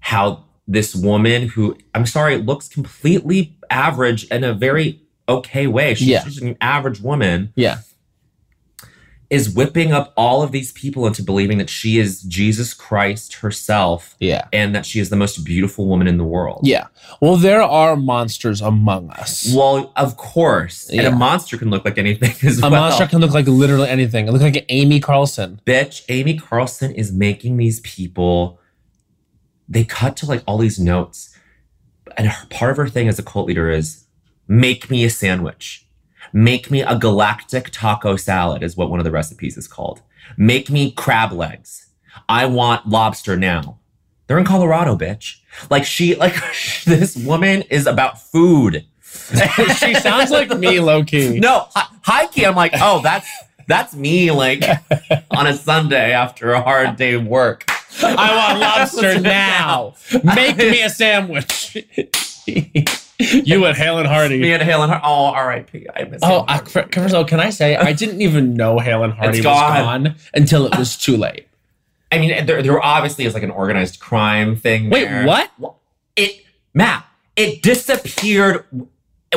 how 0.00 0.44
this 0.68 0.94
woman 0.94 1.48
who 1.48 1.76
I'm 1.94 2.06
sorry 2.06 2.36
looks 2.36 2.68
completely 2.68 3.56
average 3.70 4.24
in 4.28 4.44
a 4.44 4.54
very 4.54 5.00
okay 5.28 5.66
way. 5.66 5.94
She's 5.94 6.08
Yeah. 6.08 6.24
just 6.24 6.40
an 6.40 6.56
average 6.60 7.00
woman 7.00 7.52
Yeah. 7.56 7.78
Is 9.30 9.48
whipping 9.48 9.92
up 9.92 10.12
all 10.16 10.42
of 10.42 10.50
these 10.50 10.72
people 10.72 11.06
into 11.06 11.22
believing 11.22 11.56
that 11.58 11.70
she 11.70 11.98
is 12.00 12.20
Jesus 12.22 12.74
Christ 12.74 13.34
herself 13.34 14.16
Yeah. 14.18 14.48
and 14.52 14.74
that 14.74 14.84
she 14.84 14.98
is 14.98 15.08
the 15.08 15.14
most 15.16 15.44
beautiful 15.44 15.86
woman 15.86 16.08
in 16.08 16.18
the 16.18 16.24
world. 16.24 16.62
Yeah. 16.64 16.88
Well, 17.20 17.36
there 17.36 17.62
are 17.62 17.94
monsters 17.94 18.60
among 18.60 19.10
us. 19.10 19.46
Well, 19.54 19.92
of 19.94 20.16
course. 20.16 20.90
And 20.90 21.06
a 21.06 21.12
monster 21.12 21.56
can 21.56 21.70
look 21.70 21.84
like 21.84 21.96
anything 21.96 22.34
as 22.48 22.58
A 22.58 22.62
well. 22.62 22.70
monster 22.72 23.06
can 23.06 23.20
look 23.20 23.30
like 23.30 23.46
literally 23.46 23.88
anything. 23.88 24.26
It 24.26 24.32
look 24.32 24.42
like 24.42 24.66
Amy 24.68 24.98
Carlson. 24.98 25.60
Bitch, 25.64 26.02
Amy 26.08 26.36
Carlson 26.36 26.90
is 26.92 27.12
making 27.12 27.56
these 27.56 27.78
people, 27.80 28.58
they 29.68 29.84
cut 29.84 30.16
to 30.16 30.26
like 30.26 30.42
all 30.44 30.58
these 30.58 30.80
notes. 30.80 31.36
And 32.16 32.26
her, 32.26 32.46
part 32.48 32.72
of 32.72 32.76
her 32.78 32.88
thing 32.88 33.06
as 33.06 33.20
a 33.20 33.22
cult 33.22 33.46
leader 33.46 33.70
is 33.70 34.06
make 34.48 34.90
me 34.90 35.04
a 35.04 35.10
sandwich. 35.10 35.86
Make 36.32 36.70
me 36.70 36.82
a 36.82 36.96
galactic 36.96 37.70
taco 37.70 38.16
salad, 38.16 38.62
is 38.62 38.76
what 38.76 38.90
one 38.90 39.00
of 39.00 39.04
the 39.04 39.10
recipes 39.10 39.56
is 39.56 39.66
called. 39.66 40.02
Make 40.36 40.70
me 40.70 40.92
crab 40.92 41.32
legs. 41.32 41.86
I 42.28 42.46
want 42.46 42.88
lobster 42.88 43.36
now. 43.36 43.78
They're 44.26 44.38
in 44.38 44.44
Colorado, 44.44 44.96
bitch. 44.96 45.36
Like 45.70 45.84
she, 45.84 46.14
like 46.24 46.34
this 46.84 47.16
woman 47.16 47.62
is 47.62 47.86
about 47.86 48.20
food. 48.20 48.84
she 49.76 49.94
sounds 49.94 50.30
like 50.30 50.56
me, 50.56 50.78
low 50.78 51.02
key. 51.02 51.40
No, 51.40 51.66
hi- 51.74 51.88
high 52.02 52.26
key, 52.28 52.46
I'm 52.46 52.54
like, 52.54 52.72
oh, 52.76 53.00
that's 53.02 53.28
that's 53.66 53.94
me, 53.94 54.30
like 54.30 54.62
on 55.30 55.46
a 55.46 55.54
Sunday 55.54 56.12
after 56.12 56.52
a 56.52 56.62
hard 56.62 56.96
day 56.96 57.14
of 57.14 57.26
work. 57.26 57.64
I 58.02 58.36
want 58.36 58.60
lobster 58.60 59.20
now. 59.20 59.94
Make 60.22 60.56
me 60.56 60.82
a 60.82 60.90
sandwich. 60.90 61.76
You 63.20 63.66
and 63.66 63.76
Hale 63.76 63.98
and 63.98 64.08
Hearty. 64.08 64.38
Me 64.40 64.52
and 64.52 64.62
Hale 64.62 64.82
and 64.82 64.90
Hearty. 64.90 65.04
Oh, 65.06 65.26
R.I.P. 65.26 65.86
I 65.94 66.04
miss. 66.04 66.20
Oh, 66.22 66.44
I, 66.48 66.58
first 66.58 66.96
of 66.96 67.14
all, 67.14 67.24
can 67.24 67.38
I 67.40 67.50
say 67.50 67.76
I 67.76 67.92
didn't 67.92 68.22
even 68.22 68.54
know 68.54 68.78
Hale 68.78 69.02
and 69.04 69.12
Hearty 69.12 69.38
It's 69.38 69.46
was 69.46 69.54
gone. 69.54 70.04
gone 70.04 70.14
until 70.34 70.66
it 70.66 70.76
was 70.78 70.96
too 70.96 71.16
late. 71.16 71.46
I 72.12 72.18
mean, 72.18 72.46
there, 72.46 72.62
there 72.62 72.82
obviously 72.82 73.24
is 73.24 73.34
like 73.34 73.42
an 73.42 73.50
organized 73.50 74.00
crime 74.00 74.56
thing. 74.56 74.90
Wait, 74.90 75.04
there. 75.04 75.26
what? 75.26 75.50
It, 76.16 76.44
Matt, 76.74 77.06
it 77.36 77.62
disappeared 77.62 78.64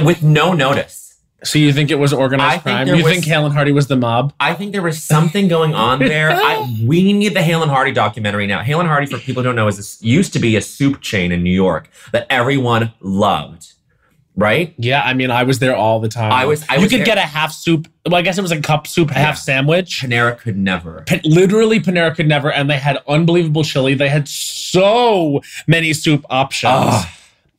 with 0.02 0.24
no 0.24 0.54
notice. 0.54 1.03
So 1.44 1.60
you 1.60 1.74
think 1.74 1.92
it 1.92 1.96
was 2.00 2.14
organized 2.14 2.64
think 2.64 2.76
crime? 2.76 2.88
there 2.88 2.96
You 2.96 3.04
was- 3.04 3.14
think 3.14 3.26
Hale 3.26 3.46
and 3.46 3.54
Hearty 3.54 3.72
was 3.72 3.88
the 3.88 3.96
mob? 3.98 4.34
I 4.40 4.54
think 4.54 4.72
there 4.72 4.82
was 4.82 5.02
something 5.04 5.48
going 5.48 5.74
on 5.74 6.00
there. 6.00 6.32
I, 6.34 6.66
we 6.86 7.12
need 7.14 7.34
the 7.36 7.42
Hale 7.42 7.62
and 7.62 7.70
Hearty 7.72 7.92
documentary 7.92 8.48
now. 8.48 8.62
Hale 8.62 8.80
and 8.80 8.88
Hearty, 8.88 9.08
for 9.08 9.18
people 9.18 9.44
who 9.44 9.50
don't 9.50 9.56
know, 9.56 9.68
is 9.68 9.78
this, 9.78 10.02
used 10.02 10.34
to 10.34 10.40
be 10.40 10.56
a 10.56 10.62
soup 10.62 11.02
chain 11.02 11.32
in 11.32 11.44
New 11.44 11.52
York 11.54 11.90
that 12.14 12.26
everyone 12.30 12.94
loved. 13.02 13.70
Right? 14.36 14.74
Yeah, 14.80 15.04
I 15.04 15.14
mean, 15.14 15.30
I 15.30 15.44
was 15.44 15.60
there 15.60 15.76
all 15.76 16.00
the 16.00 16.10
time. 16.10 16.32
I 16.32 16.46
was- 16.46 16.66
I 16.68 16.76
you 16.78 16.82
was 16.82 16.90
could 16.92 17.02
there- 17.02 17.06
get 17.06 17.18
a 17.20 17.22
half 17.22 17.52
soup. 17.52 17.88
Well, 18.06 18.16
I 18.16 18.24
guess 18.24 18.38
it 18.38 18.42
was 18.42 18.52
a 18.52 18.60
cup 18.62 18.88
soup, 18.88 19.12
half 19.12 19.36
Yeah. 19.36 19.40
sandwich. 19.42 20.02
Panera 20.02 20.38
could 20.40 20.58
never. 20.58 21.04
Pa- 21.06 21.20
literally, 21.24 21.80
Panera 21.80 22.16
could 22.16 22.28
never, 22.28 22.52
and 22.52 22.68
they 22.70 22.78
had 22.80 22.98
unbelievable 23.08 23.64
chili. 23.64 23.94
They 23.94 24.10
had 24.10 24.28
so 24.28 25.42
many 25.68 25.94
soup 25.94 26.26
options. 26.32 27.04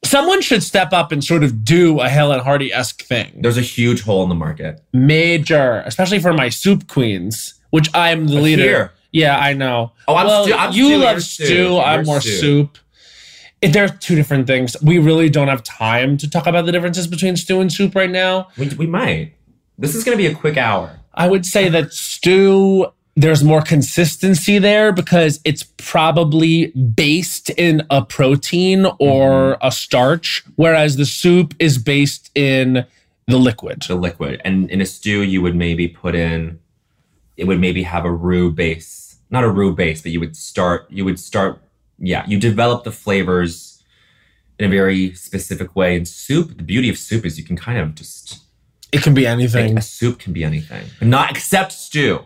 Someone 0.05 0.41
should 0.43 0.63
step 0.63 0.93
up 0.93 1.11
and 1.13 1.25
sort 1.25 1.43
of 1.43 1.65
do 1.65 1.99
a 2.01 2.09
Hale 2.09 2.31
and 2.33 2.43
Hearty 2.43 2.73
esque 2.73 3.03
thing. 3.03 3.33
There's 3.41 3.57
a 3.59 3.63
huge 3.63 4.03
hole 4.03 4.23
in 4.23 4.29
the 4.29 4.35
market. 4.35 4.81
Major, 4.93 5.83
especially 5.87 6.19
for 6.21 6.33
my 6.33 6.49
soup 6.51 6.87
queens, 6.89 7.55
which 7.71 7.89
I'm 7.95 8.27
the 8.29 8.35
But 8.37 8.43
leader. 8.43 8.63
here- 8.63 8.93
Yeah, 9.13 9.39
I 9.39 9.53
know. 9.55 9.93
Oh, 10.09 10.17
I'm 10.17 10.27
well, 10.27 10.45
stew- 10.45 10.55
I'm 10.55 10.73
you 10.73 10.87
stew, 10.87 10.97
love 10.99 11.23
stew. 11.23 11.45
stew. 11.47 11.79
I'm 11.79 11.99
You're 12.01 12.05
more 12.07 12.21
stew. 12.21 12.31
soup. 12.39 12.79
It, 13.63 13.73
there 13.73 13.85
are 13.85 13.89
two 13.89 14.15
different 14.15 14.47
things. 14.47 14.77
We 14.83 14.99
really 14.99 15.31
don't 15.31 15.49
have 15.49 15.63
time 15.63 16.17
to 16.19 16.29
talk 16.29 16.47
about 16.47 16.67
the 16.67 16.73
differences 16.73 17.07
between 17.07 17.37
stew 17.37 17.61
and 17.61 17.73
soup 17.73 17.95
right 17.95 18.11
now. 18.11 18.49
We, 18.59 18.69
we 18.71 18.87
might. 18.87 19.33
This 19.79 19.95
is 19.95 20.05
going 20.05 20.19
to 20.19 20.23
be 20.23 20.27
a 20.27 20.35
quick 20.35 20.57
hour. 20.59 21.01
I 21.15 21.29
would 21.29 21.47
say 21.47 21.69
that 21.71 21.93
stew, 21.95 22.87
there's 23.17 23.45
more 23.45 23.63
consistency 23.63 24.59
there 24.59 24.93
because 24.93 25.41
it's 25.45 25.63
probably 25.77 26.69
based 26.69 27.51
in 27.51 27.87
a 27.91 28.05
protein 28.05 28.87
or 28.99 29.55
mm-hmm. 29.55 29.67
a 29.67 29.71
starch, 29.71 30.45
whereas 30.57 30.97
the 30.97 31.07
soup 31.07 31.55
is 31.59 31.79
based 31.79 32.31
in 32.35 32.85
the 33.27 33.39
liquid. 33.39 33.83
The 33.87 33.95
liquid. 33.95 34.41
And 34.45 34.71
in 34.71 34.81
a 34.81 34.87
stew, 34.87 35.23
you 35.23 35.43
would 35.43 35.55
maybe 35.55 35.87
put 35.87 36.15
in, 36.15 36.59
it 37.37 37.45
would 37.45 37.61
maybe 37.61 37.85
have 37.85 38.05
a 38.05 38.13
roux 38.13 38.51
base. 38.51 39.17
Not 39.31 39.45
a 39.45 39.51
roux 39.51 39.75
base, 39.75 40.03
but 40.03 40.13
you 40.13 40.21
would 40.21 40.37
start, 40.37 40.87
you 40.91 41.05
would 41.05 41.19
start, 41.19 41.61
yeah, 41.99 42.25
you 42.27 42.39
develop 42.39 42.85
the 42.85 42.93
flavors 42.93 43.83
in 44.59 44.67
a 44.67 44.69
very 44.69 45.15
specific 45.15 45.75
way. 45.75 45.97
In 45.97 46.05
soup, 46.05 46.57
the 46.57 46.63
beauty 46.63 46.89
of 46.89 46.99
soup 46.99 47.25
is 47.25 47.39
you 47.39 47.45
can 47.45 47.57
kind 47.57 47.79
of 47.79 47.95
just, 47.95 48.43
It 48.93 49.03
can 49.03 49.15
be 49.15 49.27
anything. 49.27 49.79
a 49.79 49.83
soup 49.83 50.19
can 50.19 50.33
be 50.33 50.45
anything, 50.45 50.87
but 50.99 51.09
not 51.09 51.31
except 51.31 51.73
stew. 51.73 52.25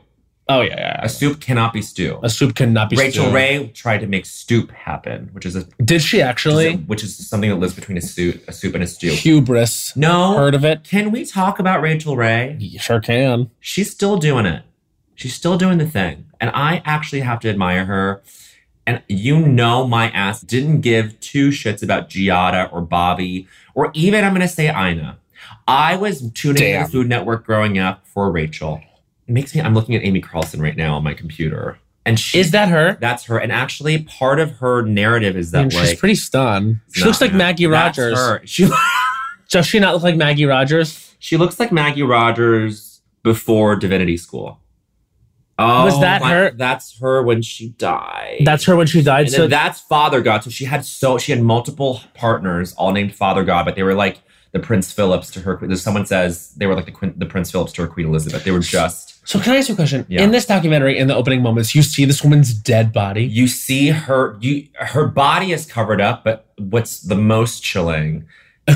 Oh, 0.50 0.62
yeah, 0.62 0.76
yeah. 0.78 1.00
A 1.04 1.08
soup 1.08 1.40
cannot 1.40 1.72
be 1.74 1.82
stew. 1.82 2.18
A 2.22 2.30
soup 2.30 2.54
cannot 2.54 2.88
be 2.88 2.96
Rachael 2.96 3.24
stew. 3.26 3.34
Ray 3.34 3.70
tried 3.74 3.98
to 3.98 4.06
make 4.06 4.24
stoup 4.24 4.70
happen, 4.70 5.28
which 5.32 5.44
is 5.44 5.56
a 5.56 5.64
Did 5.84 6.00
she 6.00 6.22
actually? 6.22 6.76
which 6.76 7.04
is 7.04 7.28
something 7.28 7.50
that 7.50 7.56
lives 7.56 7.74
between 7.74 7.98
a 7.98 8.00
soup, 8.00 8.42
a 8.48 8.52
soup 8.52 8.74
and 8.74 8.82
a 8.82 8.86
stew. 8.86 9.10
Hubris. 9.10 9.94
No, 9.94 10.34
Heard 10.36 10.54
of 10.54 10.64
it? 10.64 10.84
can 10.84 11.10
we 11.10 11.26
talk 11.26 11.58
about 11.58 11.82
Rachael 11.82 12.16
Ray? 12.16 12.56
You 12.58 12.78
sure 12.78 13.00
can. 13.00 13.50
She's 13.60 13.90
still 13.90 14.16
doing 14.16 14.46
it. 14.46 14.62
She's 15.14 15.34
still 15.34 15.58
doing 15.58 15.78
the 15.78 15.86
thing, 15.86 16.26
and 16.40 16.50
I 16.54 16.80
actually 16.84 17.20
have 17.20 17.40
to 17.40 17.50
admire 17.50 17.84
her. 17.84 18.22
And 18.86 19.02
you 19.06 19.40
know, 19.40 19.86
my 19.86 20.08
ass 20.12 20.40
didn't 20.40 20.80
give 20.80 21.20
two 21.20 21.50
shits 21.50 21.82
about 21.82 22.08
Giada 22.08 22.72
or 22.72 22.80
Bobby 22.80 23.46
or 23.74 23.90
even 23.94 24.24
I'm 24.24 24.32
going 24.32 24.40
to 24.40 24.48
say 24.52 24.68
Ina. 24.70 25.18
I 25.68 25.94
was 25.96 26.30
tuning 26.32 26.62
Damn. 26.62 26.80
into 26.80 26.86
the 26.86 26.92
Food 26.98 27.08
Network 27.08 27.44
growing 27.44 27.78
up 27.78 28.06
for 28.06 28.30
Rachael. 28.32 28.80
It 29.28 29.32
makes 29.32 29.54
me. 29.54 29.60
I'm 29.60 29.74
looking 29.74 29.94
at 29.94 30.02
Amy 30.04 30.20
Carlson 30.20 30.60
right 30.60 30.76
now 30.76 30.94
on 30.96 31.04
my 31.04 31.12
computer, 31.14 31.78
and 32.06 32.18
she, 32.18 32.38
Is 32.38 32.50
that 32.52 32.68
her? 32.70 32.96
that's 33.00 33.24
her. 33.24 33.38
And 33.38 33.52
actually, 33.52 34.02
part 34.04 34.40
of 34.40 34.52
her 34.58 34.82
narrative 34.82 35.36
is 35.36 35.54
I 35.54 35.58
that 35.58 35.62
mean, 35.64 35.70
she's 35.80 35.90
like 35.90 35.98
pretty 35.98 36.14
stunned. 36.16 36.80
She 36.92 37.04
looks 37.04 37.20
like 37.20 37.30
man. 37.32 37.38
Maggie 37.38 37.66
That's 37.66 37.98
Rogers. 37.98 38.18
her. 38.18 38.40
She 38.46 38.68
Does 39.50 39.66
she 39.66 39.78
not 39.78 39.94
look 39.94 40.02
like 40.02 40.16
Maggie 40.16 40.44
Rogers? 40.46 41.14
she 41.20 41.36
looks 41.36 41.58
like 41.60 41.72
Maggie 41.72 42.02
Rogers 42.02 43.00
before 43.22 43.76
Divinity 43.76 44.16
School. 44.16 44.60
Oh, 45.58 45.84
Was 45.86 45.98
that 46.00 46.20
my- 46.22 46.30
her? 46.30 46.50
That's 46.52 46.98
her 47.00 47.22
when 47.22 47.42
she 47.42 47.70
died. 47.70 48.42
That's 48.44 48.64
her 48.64 48.76
when 48.76 48.86
she 48.86 49.02
died. 49.02 49.26
and 49.26 49.34
So 49.34 49.46
that's 49.48 49.80
Father 49.80 50.20
God. 50.20 50.44
So 50.44 50.50
she 50.50 50.64
had 50.66 50.84
so 50.84 51.18
she 51.18 51.32
had 51.32 51.42
multiple 51.42 52.00
partners, 52.14 52.72
all 52.74 52.92
named 52.92 53.14
Father 53.14 53.42
God, 53.44 53.64
but 53.64 53.74
they 53.74 53.82
were 53.82 53.94
like 53.94 54.20
the 54.52 54.60
Prince 54.60 54.92
Philips 54.92 55.30
to 55.32 55.40
her. 55.40 55.76
Someone 55.76 56.06
says 56.06 56.52
they 56.56 56.66
were 56.66 56.74
like 56.76 56.86
the 56.86 57.12
the 57.16 57.26
Prince 57.26 57.50
Philips 57.50 57.72
to 57.72 57.82
her 57.82 57.88
Queen 57.88 58.06
Elizabeth. 58.06 58.44
They 58.44 58.50
were 58.52 58.60
just. 58.60 59.16
So 59.28 59.38
can 59.38 59.52
I 59.52 59.56
ask 59.58 59.68
you 59.68 59.74
a 59.74 59.76
question? 59.76 60.06
Yeah. 60.08 60.22
In 60.22 60.30
this 60.30 60.46
documentary, 60.46 60.96
in 60.96 61.06
the 61.06 61.14
opening 61.14 61.42
moments, 61.42 61.74
you 61.74 61.82
see 61.82 62.06
this 62.06 62.24
woman's 62.24 62.54
dead 62.54 62.94
body. 62.94 63.26
You 63.26 63.46
see 63.46 63.88
her. 63.90 64.38
You 64.40 64.68
her 64.76 65.06
body 65.06 65.52
is 65.52 65.66
covered 65.66 66.00
up, 66.00 66.24
but 66.24 66.46
what's 66.56 67.00
the 67.00 67.14
most 67.14 67.62
chilling 67.62 68.26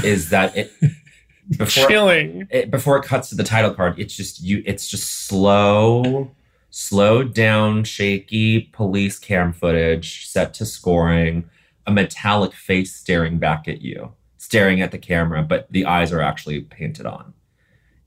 is 0.04 0.28
that 0.28 0.54
it 0.54 0.70
before 1.56 1.88
Chilling. 1.88 2.48
it, 2.50 2.70
before 2.70 2.98
it 2.98 3.04
cuts 3.04 3.30
to 3.30 3.34
the 3.34 3.44
title 3.44 3.72
card, 3.72 3.98
it's 3.98 4.14
just 4.14 4.42
you. 4.42 4.62
It's 4.66 4.86
just 4.88 5.26
slow, 5.26 6.30
slowed 6.68 7.32
down, 7.32 7.84
shaky 7.84 8.60
police 8.60 9.18
cam 9.18 9.54
footage 9.54 10.26
set 10.26 10.52
to 10.54 10.66
scoring. 10.66 11.48
A 11.86 11.90
metallic 11.90 12.52
face 12.52 12.94
staring 12.94 13.38
back 13.38 13.66
at 13.68 13.80
you, 13.80 14.12
staring 14.36 14.82
at 14.82 14.90
the 14.92 14.98
camera, 14.98 15.42
but 15.42 15.66
the 15.72 15.86
eyes 15.86 16.12
are 16.12 16.20
actually 16.20 16.60
painted 16.60 17.06
on. 17.06 17.32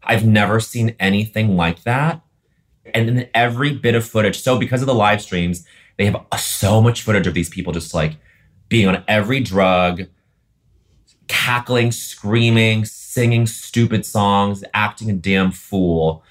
I've 0.03 0.27
never 0.27 0.59
seen 0.59 0.95
anything 0.99 1.57
like 1.57 1.81
that. 1.83 2.21
And 2.93 3.09
then 3.09 3.29
every 3.33 3.73
bit 3.73 3.95
of 3.95 4.05
footage, 4.07 4.39
so 4.39 4.57
because 4.57 4.81
of 4.81 4.87
the 4.87 4.93
live 4.93 5.21
streams, 5.21 5.65
they 5.97 6.05
have 6.05 6.17
so 6.37 6.81
much 6.81 7.01
footage 7.01 7.27
of 7.27 7.33
these 7.33 7.49
people 7.49 7.73
just 7.73 7.93
like 7.93 8.17
being 8.69 8.87
on 8.87 9.03
every 9.07 9.39
drug, 9.39 10.03
cackling, 11.27 11.91
screaming, 11.91 12.85
singing 12.85 13.47
stupid 13.47 14.05
songs, 14.05 14.63
acting 14.73 15.09
a 15.09 15.13
damn 15.13 15.51
fool. 15.51 16.23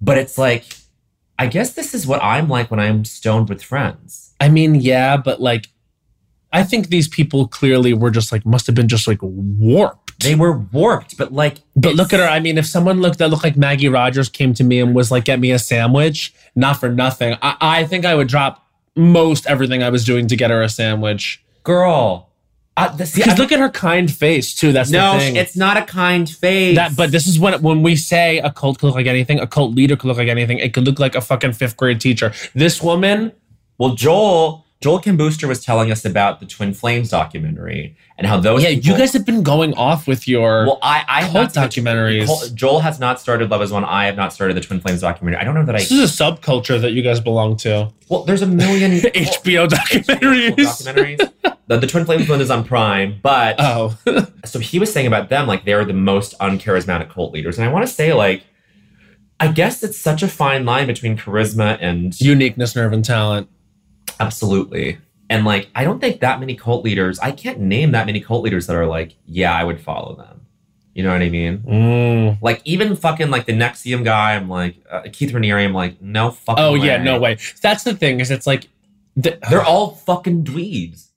But 0.00 0.18
it's 0.18 0.38
like, 0.38 0.76
I 1.38 1.46
guess 1.46 1.74
this 1.74 1.94
is 1.94 2.06
what 2.06 2.22
I'm 2.22 2.48
like 2.48 2.70
when 2.70 2.80
I'm 2.80 3.04
stoned 3.04 3.48
with 3.48 3.62
friends. 3.62 4.34
I 4.40 4.48
mean, 4.48 4.74
yeah, 4.74 5.16
but 5.16 5.40
like, 5.40 5.68
I 6.52 6.62
think 6.64 6.88
these 6.88 7.08
people 7.08 7.46
clearly 7.46 7.92
were 7.94 8.10
just 8.10 8.32
like 8.32 8.44
must 8.46 8.66
have 8.66 8.74
been 8.74 8.88
just 8.88 9.06
like 9.06 9.18
warped. 9.22 10.07
They 10.20 10.34
were 10.34 10.58
warped, 10.58 11.16
but 11.16 11.32
like, 11.32 11.58
But 11.76 11.94
look 11.94 12.12
at 12.12 12.18
her. 12.20 12.26
I 12.26 12.40
mean, 12.40 12.58
if 12.58 12.66
someone 12.66 13.00
looked 13.00 13.18
that 13.18 13.30
looked 13.30 13.44
like 13.44 13.56
Maggie 13.56 13.88
Rogers 13.88 14.28
came 14.28 14.52
to 14.54 14.64
me 14.64 14.80
and 14.80 14.94
was 14.94 15.10
like, 15.10 15.24
"Get 15.24 15.38
me 15.38 15.52
a 15.52 15.58
sandwich," 15.58 16.34
not 16.56 16.80
for 16.80 16.88
nothing. 16.88 17.36
I, 17.40 17.56
I 17.60 17.84
think 17.84 18.04
I 18.04 18.14
would 18.16 18.26
drop 18.28 18.66
most 18.96 19.46
everything 19.46 19.82
I 19.82 19.90
was 19.90 20.04
doing 20.04 20.26
to 20.28 20.36
get 20.36 20.50
her 20.50 20.60
a 20.62 20.68
sandwich. 20.68 21.42
girl. 21.62 22.24
Uh, 22.76 22.96
Because 22.96 23.36
look 23.38 23.50
at 23.50 23.58
her 23.58 23.68
kind 23.70 24.08
face 24.08 24.54
too. 24.54 24.70
That's 24.72 24.88
no, 24.90 25.14
the 25.14 25.18
thing. 25.18 25.34
it's 25.36 25.56
not 25.56 25.76
a 25.76 25.82
kind 25.82 26.30
face. 26.30 26.76
that, 26.76 26.94
but 26.94 27.10
this 27.10 27.26
is 27.26 27.36
when 27.38 27.60
when 27.60 27.82
we 27.82 27.96
say 27.96 28.38
a 28.38 28.50
cult 28.52 28.78
could 28.78 28.86
look 28.86 28.94
like 28.94 29.06
anything, 29.06 29.40
a 29.40 29.48
cult 29.48 29.74
leader 29.74 29.96
could 29.96 30.06
look 30.06 30.16
like 30.18 30.28
anything. 30.28 30.58
It 30.58 30.72
could 30.74 30.84
look 30.84 31.00
like 31.00 31.16
a 31.16 31.20
fucking 31.20 31.54
fifth 31.54 31.76
grade 31.76 32.00
teacher. 32.00 32.32
This 32.54 32.80
woman, 32.80 33.32
well, 33.78 33.94
Joel 33.96 34.64
Joel 34.80 35.00
Kim 35.00 35.16
Booster 35.16 35.48
was 35.48 35.64
telling 35.64 35.90
us 35.90 36.04
about 36.04 36.38
the 36.38 36.46
Twin 36.46 36.72
Flames 36.72 37.08
documentary 37.10 37.96
and 38.16 38.28
how 38.28 38.38
those. 38.38 38.62
yeah, 38.62 38.68
people- 38.70 38.92
you 38.92 38.96
guys 38.98 39.12
have 39.12 39.26
been 39.26 39.42
going 39.42 39.74
off 39.74 40.06
with 40.06 40.28
your. 40.28 40.66
Well, 40.66 40.78
I, 40.82 41.04
I 41.08 41.22
cult 41.32 41.52
documentaries. 41.52 42.26
Col- 42.26 42.46
Joel 42.54 42.78
has 42.80 43.00
not 43.00 43.20
started 43.20 43.50
Love 43.50 43.60
Has 43.60 43.72
Won. 43.72 43.84
I 43.84 44.06
have 44.06 44.14
not 44.16 44.32
started 44.32 44.56
the 44.56 44.60
Twin 44.60 44.78
Flames 44.80 45.00
documentary. 45.00 45.40
I 45.40 45.44
don't 45.44 45.54
know 45.54 45.64
that 45.64 45.74
I. 45.74 45.78
this 45.78 45.90
is 45.90 46.20
a 46.20 46.24
subculture 46.24 46.80
that 46.80 46.92
you 46.92 47.02
guys 47.02 47.18
belong 47.18 47.56
to. 47.58 47.92
Well, 48.08 48.22
there's 48.22 48.42
a 48.42 48.46
million 48.46 48.92
HBO 49.00 49.68
documentaries. 49.68 50.54
documentaries. 50.56 51.32
The, 51.66 51.76
the 51.78 51.86
Twin 51.88 52.04
Flames 52.04 52.28
one 52.28 52.40
is 52.40 52.50
on 52.50 52.62
Prime, 52.64 53.18
but 53.20 53.56
Oh, 53.58 53.98
so 54.44 54.60
he 54.60 54.78
was 54.78 54.92
saying 54.92 55.08
about 55.08 55.28
them 55.28 55.48
like 55.48 55.64
they're 55.64 55.84
the 55.84 55.92
most 55.92 56.38
uncharismatic 56.38 57.10
cult 57.10 57.32
leaders, 57.34 57.58
and 57.58 57.68
I 57.68 57.72
want 57.72 57.84
to 57.86 57.92
say 57.92 58.12
like, 58.12 58.44
I 59.40 59.48
guess 59.48 59.82
it's 59.82 59.98
such 59.98 60.22
a 60.22 60.28
fine 60.28 60.64
line 60.64 60.86
between 60.86 61.16
charisma 61.18 61.78
and 61.80 62.18
uniqueness, 62.20 62.74
nerve, 62.76 62.92
and 62.92 63.04
talent. 63.04 63.48
Absolutely. 64.20 64.98
And 65.30 65.44
like, 65.44 65.68
I 65.74 65.84
don't 65.84 66.00
think 66.00 66.20
that 66.20 66.40
many 66.40 66.54
cult 66.54 66.84
leaders. 66.84 67.18
I 67.18 67.32
can't 67.32 67.60
name 67.60 67.92
that 67.92 68.06
many 68.06 68.20
cult 68.20 68.42
leaders 68.42 68.66
that 68.66 68.76
are 68.76 68.86
like, 68.86 69.14
yeah, 69.26 69.54
I 69.54 69.64
would 69.64 69.80
follow 69.80 70.14
them. 70.16 70.46
You 70.94 71.04
know 71.04 71.12
what 71.12 71.22
I 71.22 71.28
mean? 71.28 71.58
Mm. 71.58 72.42
Like 72.42 72.60
even 72.64 72.96
fucking 72.96 73.30
like 73.30 73.46
the 73.46 73.52
NXIVM 73.52 74.04
guy, 74.04 74.34
I'm 74.34 74.48
like 74.48 74.76
uh, 74.90 75.02
Keith 75.12 75.32
Raniere. 75.32 75.64
I'm 75.64 75.72
like, 75.72 76.02
no 76.02 76.32
fucking. 76.32 76.64
Oh 76.64 76.74
yeah, 76.74 76.96
no 76.96 77.20
way. 77.20 77.38
That's 77.62 77.84
the 77.84 77.94
thing 77.94 78.20
is, 78.20 78.30
it's 78.30 78.46
like 78.46 78.68
the, 79.16 79.38
They're 79.48 79.64
all 79.64 79.92
fucking 79.92 80.44
dweebs. 80.44 81.08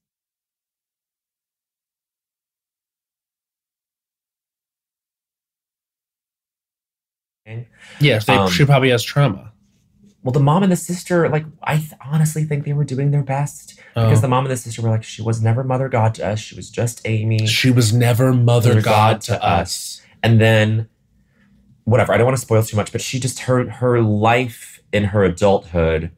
yes. 7.99 8.25
They, 8.25 8.35
um, 8.35 8.49
she 8.49 8.65
probably 8.65 8.89
has 8.89 9.03
trauma. 9.03 9.50
Well, 10.23 10.31
the 10.31 10.39
mom 10.39 10.61
and 10.63 10.71
the 10.71 10.75
sister, 10.75 11.27
like, 11.29 11.45
I 11.63 11.77
th- 11.77 11.93
honestly 12.05 12.43
think 12.43 12.63
they 12.65 12.73
were 12.73 12.83
doing 12.83 13.11
their 13.11 13.23
best 13.23 13.75
because 13.95 14.19
Oh. 14.19 14.21
the 14.21 14.27
mom 14.27 14.45
and 14.45 14.51
the 14.51 14.57
sister 14.57 14.81
were 14.81 14.89
like, 14.89 15.03
she 15.03 15.21
was 15.21 15.41
never 15.41 15.63
mother 15.63 15.89
god 15.89 16.13
to 16.15 16.27
us. 16.27 16.39
She 16.39 16.55
was 16.55 16.69
just 16.69 17.01
Amy. 17.05 17.45
She 17.47 17.71
was 17.71 17.91
never 17.93 18.31
mother 18.33 18.69
Mother 18.69 18.81
god 18.81 19.13
God 19.13 19.21
to 19.21 19.31
to 19.33 19.43
us. 19.43 20.01
and 20.23 20.39
then 20.39 20.87
whatever 21.83 22.13
i 22.13 22.17
don't 22.17 22.25
want 22.27 22.37
to 22.37 22.41
spoil 22.41 22.61
too 22.61 22.77
much 22.77 22.91
but 22.91 23.01
she 23.01 23.19
just 23.19 23.39
her 23.39 23.67
her 23.67 23.99
life 24.01 24.79
in 24.93 25.05
her 25.05 25.23
adulthood 25.23 26.11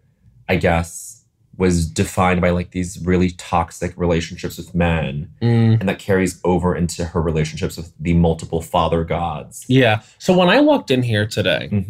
i 0.49 0.57
guess 0.57 1.12
was 1.55 1.85
defined 1.85 2.41
by 2.41 2.49
like 2.49 2.71
these 2.71 2.99
really 3.05 3.29
toxic 3.31 3.93
relationships 3.95 4.57
with 4.57 4.73
men 4.73 5.29
Mm. 5.41 5.79
and 5.79 5.87
that 5.87 5.99
carries 5.99 6.41
over 6.43 6.75
into 6.75 7.05
her 7.05 7.21
relationships 7.21 7.77
with 7.77 7.93
the 7.99 8.13
multiple 8.13 8.61
father 8.61 9.03
gods 9.03 9.63
Yeah. 9.67 10.01
So 10.17 10.35
when 10.35 10.49
I 10.49 10.61
walked 10.61 10.89
in 10.89 11.03
here 11.03 11.27
today, 11.27 11.85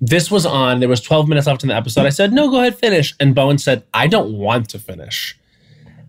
this 0.00 0.30
was 0.30 0.46
on. 0.46 0.78
There 0.80 0.88
was 0.88 1.00
12 1.00 1.28
minutes 1.28 1.46
left 1.48 1.62
in 1.64 1.68
the 1.68 1.74
episode. 1.74 2.06
I 2.06 2.10
said, 2.10 2.32
"No, 2.32 2.48
go 2.48 2.60
ahead, 2.60 2.76
finish." 2.78 3.14
And 3.18 3.34
Bowen 3.34 3.58
said, 3.58 3.82
"I 3.92 4.06
don't 4.06 4.32
want 4.34 4.68
to 4.70 4.78
finish." 4.78 5.36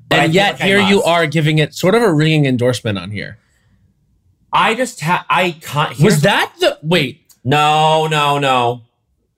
But 0.09 0.19
and 0.19 0.33
yet 0.33 0.53
like 0.53 0.61
here 0.63 0.79
you 0.79 1.01
are 1.03 1.25
giving 1.27 1.57
it 1.57 1.73
sort 1.73 1.95
of 1.95 2.01
a 2.03 2.13
ringing 2.13 2.45
endorsement 2.45 2.97
on 2.97 3.11
here. 3.11 3.37
i 4.51 4.73
just 4.73 5.01
had 5.01 5.21
i 5.29 5.51
can't 5.61 5.99
Was 5.99 6.21
that 6.21 6.51
the 6.59 6.77
wait? 6.81 7.21
no 7.43 8.07
no 8.07 8.39
no 8.39 8.81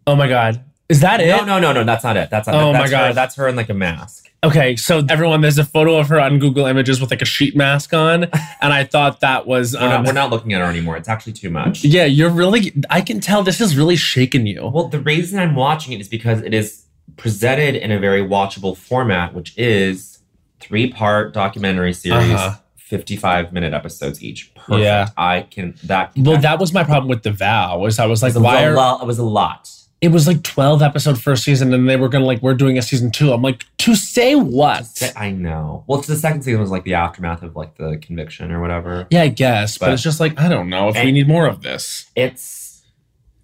Oh 0.07 0.15
my 0.15 0.27
god. 0.27 0.63
Is 0.91 0.99
that 1.01 1.19
it? 1.21 1.27
no 1.27 1.45
no 1.45 1.59
no 1.59 1.71
no 1.73 1.83
that's 1.83 2.03
not 2.03 2.17
it 2.17 2.29
that's 2.29 2.47
not 2.47 2.55
Oh 2.55 2.69
it. 2.71 2.73
my 2.73 2.87
God. 2.89 3.07
her, 3.07 3.13
that's 3.13 3.35
her 3.35 3.47
in 3.47 3.55
like 3.55 3.69
a 3.69 3.73
mask 3.73 4.27
Okay, 4.43 4.75
so 4.75 5.03
everyone, 5.07 5.41
there's 5.41 5.59
a 5.59 5.63
photo 5.65 5.97
of 5.99 6.09
her 6.09 6.19
on 6.19 6.39
Google 6.39 6.65
Images 6.65 6.99
with 6.99 7.11
like 7.11 7.21
a 7.21 7.25
sheet 7.25 7.55
mask 7.55 7.93
on, 7.93 8.23
and 8.63 8.73
I 8.73 8.83
thought 8.85 9.19
that 9.19 9.45
was. 9.45 9.73
we're, 9.75 9.81
not, 9.81 9.93
Um, 9.99 10.03
we're 10.07 10.13
not 10.13 10.31
looking 10.31 10.51
at 10.53 10.61
her 10.61 10.65
anymore 10.67 10.97
it's 10.97 11.07
actually 11.07 11.33
too 11.33 11.51
much 11.51 11.83
yeah, 11.83 12.05
you're 12.05 12.31
really. 12.31 12.73
I 12.89 13.01
can 13.01 13.19
tell 13.19 13.43
this 13.43 13.61
is 13.61 13.77
really 13.77 13.95
shaking 13.95 14.47
you. 14.47 14.65
Well, 14.73 14.87
the 14.87 14.99
reason 14.99 15.37
I'm 15.37 15.53
watching 15.53 15.93
it 15.93 16.01
is 16.01 16.07
because 16.07 16.41
it 16.41 16.55
is 16.55 16.85
presented 17.17 17.75
in 17.75 17.91
a 17.91 17.99
very 17.99 18.23
watchable 18.23 18.75
format, 18.75 19.35
which 19.35 19.55
is 19.59 20.17
three 20.59 20.91
part 20.91 21.35
documentary 21.35 21.93
series, 21.93 22.31
Uh-huh. 22.33 22.55
55 22.77 23.53
minute 23.53 23.73
episodes 23.75 24.23
each. 24.23 24.53
Perfect. 24.55 24.79
Yeah. 24.81 25.09
I 25.17 25.41
can, 25.43 25.75
that, 25.83 26.13
Well, 26.17 26.41
that 26.41 26.57
was 26.59 26.73
my 26.73 26.83
problem 26.83 27.09
with 27.09 27.21
the 27.21 27.31
vow. 27.31 27.77
Was 27.77 27.99
I 27.99 28.07
was 28.07 28.23
like, 28.23 28.33
was 28.33 28.41
why 28.43 28.67
lo- 28.69 28.81
are 28.97 29.03
it 29.03 29.05
was 29.05 29.19
a 29.19 29.23
lot. 29.23 29.69
It 30.01 30.09
was 30.11 30.25
like 30.27 30.41
12 30.43 30.81
episode 30.81 31.21
first 31.21 31.43
season 31.43 31.73
and 31.73 31.87
they 31.87 31.95
were 31.95 32.09
gonna 32.09 32.25
like 32.25 32.41
we're 32.41 32.55
doing 32.55 32.77
a 32.77 32.81
season 32.81 33.11
two 33.11 33.31
i'm 33.31 33.41
like 33.41 33.65
to 33.77 33.95
say 33.95 34.35
what 34.35 35.13
I 35.15 35.31
know. 35.31 35.83
Well, 35.87 36.01
the 36.01 36.15
second 36.15 36.41
season 36.43 36.59
was 36.61 36.69
like 36.71 36.83
the 36.83 36.93
aftermath 36.95 37.41
of 37.43 37.55
like 37.55 37.75
the 37.77 37.97
conviction 38.01 38.51
or 38.51 38.59
whatever. 38.61 39.07
yeah 39.11 39.21
i 39.23 39.27
guess 39.27 39.77
but, 39.77 39.87
But- 39.87 39.93
it's 39.93 40.03
just 40.03 40.19
like 40.19 40.39
i 40.39 40.49
don't 40.49 40.69
know 40.69 40.89
if 40.89 40.95
we 40.95 41.11
need 41.11 41.27
more 41.27 41.45
of 41.47 41.61
this 41.61 42.09
It's, 42.15 42.83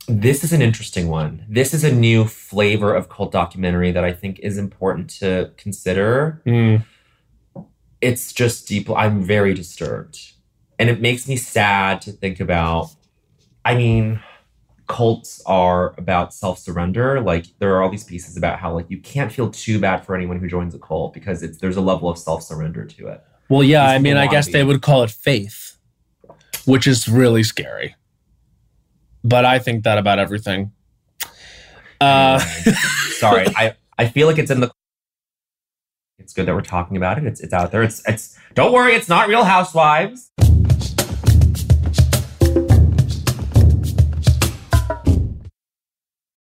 this 0.10 0.44
is 0.46 0.54
an 0.54 0.62
interesting 0.62 1.10
one. 1.10 1.46
This 1.50 1.74
is 1.74 1.84
a 1.84 1.92
new 1.94 2.24
flavor 2.24 2.96
of 2.96 3.10
cult 3.10 3.34
documentary 3.34 3.92
that 3.92 4.06
I 4.06 4.14
think 4.14 4.40
is 4.40 4.58
important 4.58 5.10
to 5.20 5.52
consider. 5.58 6.42
Mm. 6.46 6.86
it's 8.00 8.32
just 8.32 8.70
deep. 8.70 8.90
I'm 8.90 9.22
very 9.22 9.54
disturbed. 9.54 10.18
And 10.80 10.90
it 10.90 11.02
makes 11.02 11.28
me 11.28 11.36
sad 11.36 12.02
to 12.04 12.14
think 12.14 12.40
about. 12.40 12.90
I 13.66 13.76
mean, 13.76 14.22
cults 14.88 15.42
are 15.46 15.94
about 15.98 16.34
self 16.34 16.60
surrender. 16.60 17.22
Like, 17.22 17.46
there 17.60 17.76
are 17.76 17.84
all 17.84 17.90
these 17.90 18.04
pieces 18.04 18.38
about 18.38 18.60
how, 18.60 18.74
like, 18.74 18.90
you 18.90 19.00
can't 19.00 19.32
feel 19.32 19.50
too 19.50 19.80
bad 19.80 20.06
for 20.06 20.16
anyone 20.16 20.40
who 20.40 20.48
joins 20.48 20.74
a 20.74 20.80
cult 20.80 21.14
because 21.14 21.44
it's 21.44 21.58
there's 21.60 21.78
a 21.78 21.82
level 21.82 22.10
of 22.10 22.18
self 22.18 22.44
surrender 22.44 22.86
to 22.86 23.08
it. 23.08 23.24
well 23.50 23.64
yeah 23.64 23.86
i 23.86 23.98
mean 24.00 24.18
i 24.18 24.28
guess 24.28 24.52
they 24.52 24.64
would 24.64 24.82
call 24.82 25.04
it 25.04 25.12
faith 25.12 25.78
which 26.66 26.86
is 26.88 27.08
really 27.08 27.44
scary 27.44 27.96
but 29.24 29.46
i 29.46 29.58
think 29.60 29.84
that 29.84 29.98
about 29.98 30.20
everything 30.20 30.72
uh 32.02 32.40
Sorry, 33.18 33.48
I, 33.56 33.76
I 33.98 34.08
feel 34.08 34.28
like 34.28 34.38
it's 34.38 34.52
in 34.52 34.60
the. 34.60 34.70
It's 36.20 36.34
good 36.34 36.46
that 36.48 36.54
we're 36.54 36.62
talking 36.62 36.98
about 36.98 37.18
it. 37.18 37.26
It's 37.26 37.42
it's 37.42 37.54
out 37.54 37.72
there. 37.72 37.82
It's 37.82 38.08
it's. 38.08 38.38
Don't 38.54 38.72
worry, 38.72 38.94
it's 38.94 39.10
not 39.10 39.28
Real 39.28 39.44
Housewives. 39.44 40.32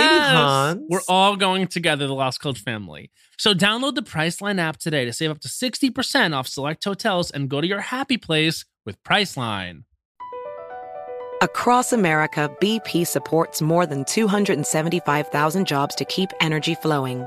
Yes. 0.00 0.32
Hans. 0.32 0.82
We're 0.88 1.00
all 1.08 1.36
going 1.36 1.66
together, 1.66 2.06
the 2.06 2.14
Lost 2.14 2.40
Coach 2.40 2.60
family. 2.60 3.10
So 3.38 3.54
download 3.54 3.94
the 3.94 4.02
Priceline 4.02 4.60
app 4.60 4.76
today 4.76 5.04
to 5.04 5.12
save 5.12 5.30
up 5.30 5.40
to 5.40 5.48
60% 5.48 6.34
off 6.34 6.46
select 6.46 6.84
hotels 6.84 7.30
and 7.30 7.48
go 7.48 7.60
to 7.60 7.66
your 7.66 7.80
happy 7.80 8.16
place 8.16 8.64
with 8.84 9.02
Priceline. 9.02 9.84
Across 11.42 11.94
America, 11.94 12.50
BP 12.60 13.06
supports 13.06 13.62
more 13.62 13.86
than 13.86 14.04
275,000 14.04 15.66
jobs 15.66 15.94
to 15.94 16.04
keep 16.04 16.30
energy 16.40 16.74
flowing. 16.74 17.26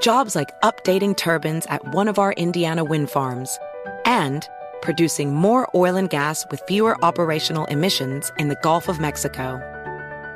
Jobs 0.00 0.36
like 0.36 0.52
updating 0.60 1.16
turbines 1.16 1.66
at 1.66 1.84
one 1.94 2.06
of 2.06 2.20
our 2.20 2.32
Indiana 2.34 2.84
wind 2.84 3.10
farms 3.10 3.58
and 4.04 4.46
producing 4.82 5.34
more 5.34 5.68
oil 5.74 5.96
and 5.96 6.08
gas 6.08 6.46
with 6.48 6.62
fewer 6.68 6.96
operational 7.04 7.64
emissions 7.66 8.30
in 8.38 8.46
the 8.48 8.58
Gulf 8.62 8.88
of 8.88 9.00
Mexico. 9.00 9.60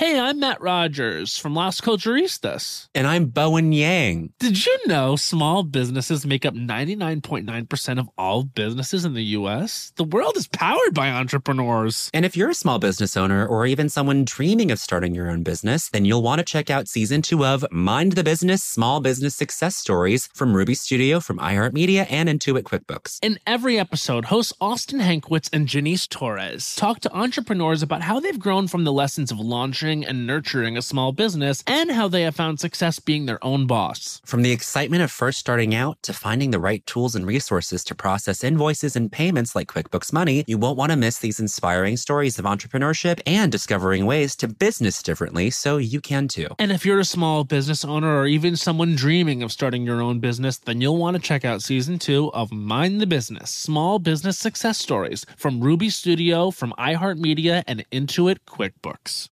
Hey, 0.00 0.18
I'm 0.18 0.40
Matt 0.40 0.62
Rogers 0.62 1.36
from 1.36 1.54
Las 1.54 1.78
Culturistas. 1.82 2.88
and 2.94 3.06
I'm 3.06 3.26
Bowen 3.26 3.70
Yang. 3.70 4.32
Did 4.38 4.64
you 4.64 4.78
know 4.86 5.14
small 5.14 5.62
businesses 5.62 6.24
make 6.24 6.46
up 6.46 6.54
99.9% 6.54 7.98
of 7.98 8.08
all 8.16 8.44
businesses 8.44 9.04
in 9.04 9.12
the 9.12 9.36
US? 9.36 9.92
The 9.96 10.04
world 10.04 10.38
is 10.38 10.48
powered 10.48 10.94
by 10.94 11.10
entrepreneurs. 11.10 12.08
And 12.14 12.24
if 12.24 12.34
you're 12.34 12.48
a 12.48 12.54
small 12.54 12.78
business 12.78 13.14
owner 13.14 13.46
or 13.46 13.66
even 13.66 13.90
someone 13.90 14.24
dreaming 14.24 14.70
of 14.70 14.78
starting 14.78 15.14
your 15.14 15.30
own 15.30 15.42
business, 15.42 15.90
then 15.90 16.06
you'll 16.06 16.22
want 16.22 16.38
to 16.38 16.46
check 16.46 16.70
out 16.70 16.88
season 16.88 17.20
two 17.20 17.44
of 17.44 17.70
Mind 17.70 18.12
the 18.12 18.24
Business 18.24 18.64
Small 18.64 19.00
Business 19.00 19.36
Success 19.36 19.76
Stories 19.76 20.30
from 20.32 20.56
Ruby 20.56 20.76
Studio, 20.76 21.20
from 21.20 21.36
iHeartMedia, 21.36 22.06
and 22.08 22.26
Intuit 22.26 22.62
QuickBooks. 22.62 23.18
In 23.20 23.38
every 23.46 23.78
episode, 23.78 24.24
hosts 24.24 24.54
Austin 24.62 25.00
Hankwitz 25.00 25.50
and 25.52 25.68
Janice 25.68 26.06
Torres 26.06 26.74
talk 26.74 27.00
to 27.00 27.14
entrepreneurs 27.14 27.82
about 27.82 28.00
how 28.00 28.18
they've 28.18 28.38
grown 28.38 28.66
from 28.66 28.84
the 28.84 28.92
lessons 28.94 29.30
of 29.30 29.38
launching 29.38 29.89
and 29.90 30.26
nurturing 30.26 30.76
a 30.76 30.82
small 30.82 31.12
business 31.12 31.62
and 31.66 31.90
how 31.90 32.08
they 32.08 32.22
have 32.22 32.36
found 32.36 32.60
success 32.60 32.98
being 32.98 33.26
their 33.26 33.44
own 33.44 33.66
boss. 33.66 34.20
From 34.24 34.42
the 34.42 34.52
excitement 34.52 35.02
of 35.02 35.10
first 35.10 35.38
starting 35.38 35.74
out 35.74 36.02
to 36.04 36.12
finding 36.12 36.50
the 36.50 36.58
right 36.60 36.84
tools 36.86 37.14
and 37.14 37.26
resources 37.26 37.82
to 37.84 37.94
process 37.94 38.44
invoices 38.44 38.96
and 38.96 39.10
payments 39.10 39.54
like 39.54 39.68
QuickBooks 39.68 40.12
Money, 40.12 40.44
you 40.46 40.58
won't 40.58 40.78
want 40.78 40.92
to 40.92 40.96
miss 40.96 41.18
these 41.18 41.40
inspiring 41.40 41.96
stories 41.96 42.38
of 42.38 42.44
entrepreneurship 42.44 43.20
and 43.26 43.50
discovering 43.50 44.06
ways 44.06 44.36
to 44.36 44.48
business 44.48 45.02
differently 45.02 45.50
so 45.50 45.76
you 45.76 46.00
can 46.00 46.28
too. 46.28 46.48
And 46.58 46.72
if 46.72 46.86
you're 46.86 47.00
a 47.00 47.04
small 47.04 47.44
business 47.44 47.84
owner 47.84 48.16
or 48.16 48.26
even 48.26 48.56
someone 48.56 48.94
dreaming 48.94 49.42
of 49.42 49.50
starting 49.52 49.84
your 49.84 50.00
own 50.00 50.20
business, 50.20 50.58
then 50.58 50.80
you'll 50.80 50.96
want 50.96 51.16
to 51.16 51.22
check 51.22 51.44
out 51.44 51.62
season 51.62 51.98
two 51.98 52.32
of 52.32 52.52
Mind 52.52 53.00
the 53.00 53.06
Business 53.06 53.50
Small 53.50 53.98
Business 53.98 54.38
Success 54.38 54.78
Stories 54.78 55.26
from 55.36 55.60
Ruby 55.60 55.90
Studio, 55.90 56.50
from 56.50 56.72
iHeartMedia, 56.78 57.64
and 57.66 57.84
Intuit 57.90 58.38
QuickBooks. 58.46 59.28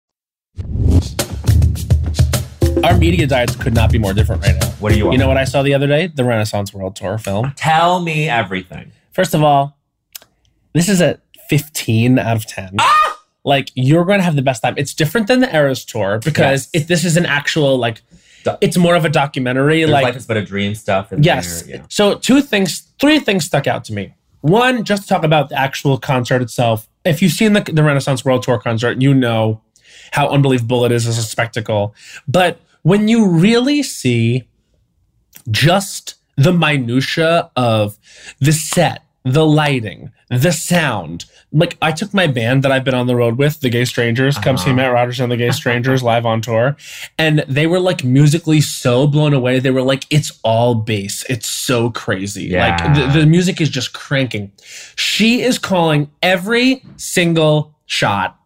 Our 2.84 2.96
media 2.96 3.26
diets 3.26 3.56
could 3.56 3.74
not 3.74 3.90
be 3.90 3.98
more 3.98 4.12
different 4.14 4.42
right 4.42 4.54
now. 4.60 4.68
What 4.78 4.92
do 4.92 4.98
you 4.98 5.04
want? 5.06 5.14
You 5.14 5.18
know 5.18 5.28
what 5.28 5.36
I 5.36 5.44
saw 5.44 5.62
the 5.62 5.74
other 5.74 5.86
day? 5.86 6.06
The 6.06 6.24
Renaissance 6.24 6.72
World 6.72 6.94
Tour 6.96 7.18
film. 7.18 7.52
Tell 7.56 8.00
me 8.00 8.28
everything. 8.28 8.92
First 9.12 9.34
of 9.34 9.42
all, 9.42 9.76
this 10.74 10.88
is 10.88 11.00
a 11.00 11.20
15 11.48 12.18
out 12.18 12.36
of 12.36 12.46
10. 12.46 12.76
Ah! 12.78 13.20
Like 13.44 13.70
you're 13.74 14.04
going 14.04 14.18
to 14.20 14.24
have 14.24 14.36
the 14.36 14.42
best 14.42 14.62
time. 14.62 14.74
It's 14.76 14.94
different 14.94 15.26
than 15.26 15.40
the 15.40 15.52
Eras 15.54 15.84
tour 15.84 16.20
because 16.22 16.68
Yes. 16.72 16.82
if 16.82 16.88
this 16.88 17.04
is 17.04 17.16
an 17.16 17.26
actual 17.26 17.78
like 17.78 18.02
it's 18.60 18.76
more 18.76 18.94
of 18.94 19.04
a 19.04 19.08
documentary 19.08 19.80
There's 19.80 19.90
like 19.90 20.04
life 20.04 20.16
is 20.16 20.26
but 20.26 20.36
a 20.36 20.44
dream 20.44 20.74
stuff. 20.74 21.12
In 21.12 21.22
Yes. 21.22 21.62
There, 21.62 21.76
yeah. 21.76 21.82
So 21.88 22.14
two 22.16 22.40
things, 22.42 22.86
three 23.00 23.18
things 23.18 23.44
stuck 23.44 23.66
out 23.66 23.84
to 23.86 23.92
me. 23.92 24.14
One, 24.40 24.84
just 24.84 25.02
to 25.02 25.08
talk 25.08 25.24
about 25.24 25.48
the 25.48 25.58
actual 25.58 25.98
concert 25.98 26.42
itself. 26.42 26.88
If 27.04 27.22
you've 27.22 27.32
seen 27.32 27.54
the, 27.54 27.60
the 27.60 27.82
Renaissance 27.82 28.24
World 28.24 28.42
Tour 28.44 28.58
concert, 28.58 29.02
you 29.02 29.12
know 29.14 29.60
how 30.12 30.28
unbelievable 30.28 30.84
it 30.84 30.92
is 30.92 31.06
as 31.06 31.18
a 31.18 31.22
spectacle. 31.22 31.94
But 32.26 32.60
when 32.82 33.08
you 33.08 33.28
really 33.28 33.82
see 33.82 34.48
just 35.50 36.14
the 36.36 36.52
minutia 36.52 37.50
of 37.56 37.98
the 38.40 38.52
set, 38.52 39.02
the 39.24 39.44
lighting, 39.44 40.12
the 40.30 40.52
sound. 40.52 41.24
Like 41.52 41.76
I 41.82 41.92
took 41.92 42.12
my 42.14 42.26
band 42.26 42.62
that 42.62 42.70
I've 42.70 42.84
been 42.84 42.94
on 42.94 43.06
the 43.06 43.16
road 43.16 43.38
with, 43.38 43.60
the 43.60 43.70
Gay 43.70 43.84
Strangers, 43.86 44.36
come 44.38 44.56
see 44.58 44.66
Uh-huh. 44.66 44.74
Matt 44.74 44.92
Rogers 44.92 45.18
and 45.20 45.32
the 45.32 45.36
Gay 45.36 45.50
Strangers 45.62 46.02
live 46.02 46.24
on 46.26 46.40
tour, 46.42 46.76
and 47.18 47.40
they 47.48 47.66
were 47.66 47.80
like 47.80 48.04
musically 48.04 48.60
so 48.60 49.06
blown 49.06 49.32
away. 49.34 49.58
They 49.58 49.70
were 49.70 49.82
like, 49.82 50.04
"It's 50.10 50.38
all 50.44 50.74
bass. 50.74 51.24
It's 51.28 51.48
so 51.48 51.90
crazy. 51.90 52.50
Like 52.54 52.94
the, 52.94 53.20
the 53.20 53.26
music 53.26 53.60
is 53.60 53.70
just 53.70 53.92
cranking." 53.94 54.52
She 54.96 55.40
is 55.42 55.58
calling 55.58 56.10
every 56.22 56.82
single 56.96 57.74
shot 57.86 58.37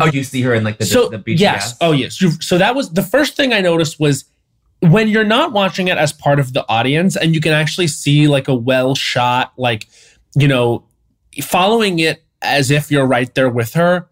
Oh, 0.00 0.06
you 0.06 0.24
see 0.24 0.40
her 0.42 0.54
in 0.54 0.64
like 0.64 0.78
the 0.78 0.86
so 0.86 1.08
the 1.08 1.18
BTS. 1.18 1.38
yes. 1.38 1.76
Oh 1.80 1.92
yes. 1.92 2.20
You- 2.20 2.30
so 2.40 2.56
that 2.58 2.74
was 2.74 2.90
the 2.90 3.02
first 3.02 3.36
thing 3.36 3.52
i 3.52 3.60
noticed 3.60 4.00
was 4.00 4.24
when 4.80 5.06
you're 5.08 5.24
not 5.24 5.52
watching 5.52 5.88
it 5.88 5.98
as 5.98 6.12
part 6.12 6.40
of 6.40 6.54
the 6.54 6.66
audience 6.68 7.14
and 7.16 7.34
you 7.34 7.40
can 7.40 7.52
actually 7.52 7.86
see 7.86 8.26
like 8.26 8.48
a 8.48 8.54
well 8.54 8.94
shot 8.94 9.52
like 9.56 9.86
you 10.34 10.48
know 10.48 10.84
following 11.42 11.98
it 11.98 12.24
as 12.40 12.70
if 12.70 12.90
you're 12.90 13.06
right 13.06 13.34
there 13.34 13.48
with 13.50 13.74
her 13.74 14.08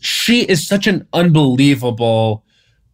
she 0.00 0.42
is 0.42 0.66
such 0.66 0.86
an 0.86 1.06
unbelievable 1.12 2.44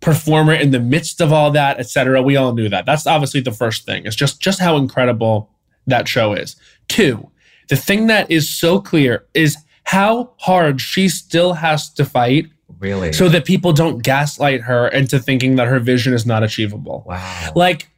performer 0.01 0.53
in 0.55 0.71
the 0.73 0.81
midst 0.81 1.21
of 1.21 1.33
all 1.33 1.51
that 1.51 1.79
etc 1.79 2.21
we 2.23 2.35
all 2.37 2.55
knew 2.55 2.69
that. 2.69 2.87
That's 2.87 3.07
obviously 3.07 3.41
the 3.41 3.53
first 3.53 3.85
thing. 3.87 4.05
It's 4.07 4.17
just 4.17 4.41
just 4.41 4.59
how 4.59 4.77
incredible 4.77 5.51
that 5.87 6.09
show 6.09 6.33
is. 6.33 6.57
Two 6.89 7.31
the 7.69 7.77
thing 7.77 8.07
that 8.09 8.31
is 8.31 8.49
so 8.49 8.81
clear 8.81 9.27
is 9.35 9.57
how 9.85 10.33
hard 10.39 10.81
she 10.81 11.09
still 11.09 11.55
has 11.55 11.91
to 11.95 12.05
fight 12.05 12.47
really. 12.79 13.13
so 13.13 13.29
that 13.29 13.45
people 13.45 13.73
don't 13.73 14.03
gaslight 14.03 14.63
her 14.63 14.89
into 14.89 15.19
thinking 15.19 15.57
that 15.57 15.69
her 15.69 15.79
vision 15.79 16.13
is 16.13 16.27
not 16.27 16.43
achievable. 16.43 17.05
wow. 17.07 17.53
Like 17.55 17.89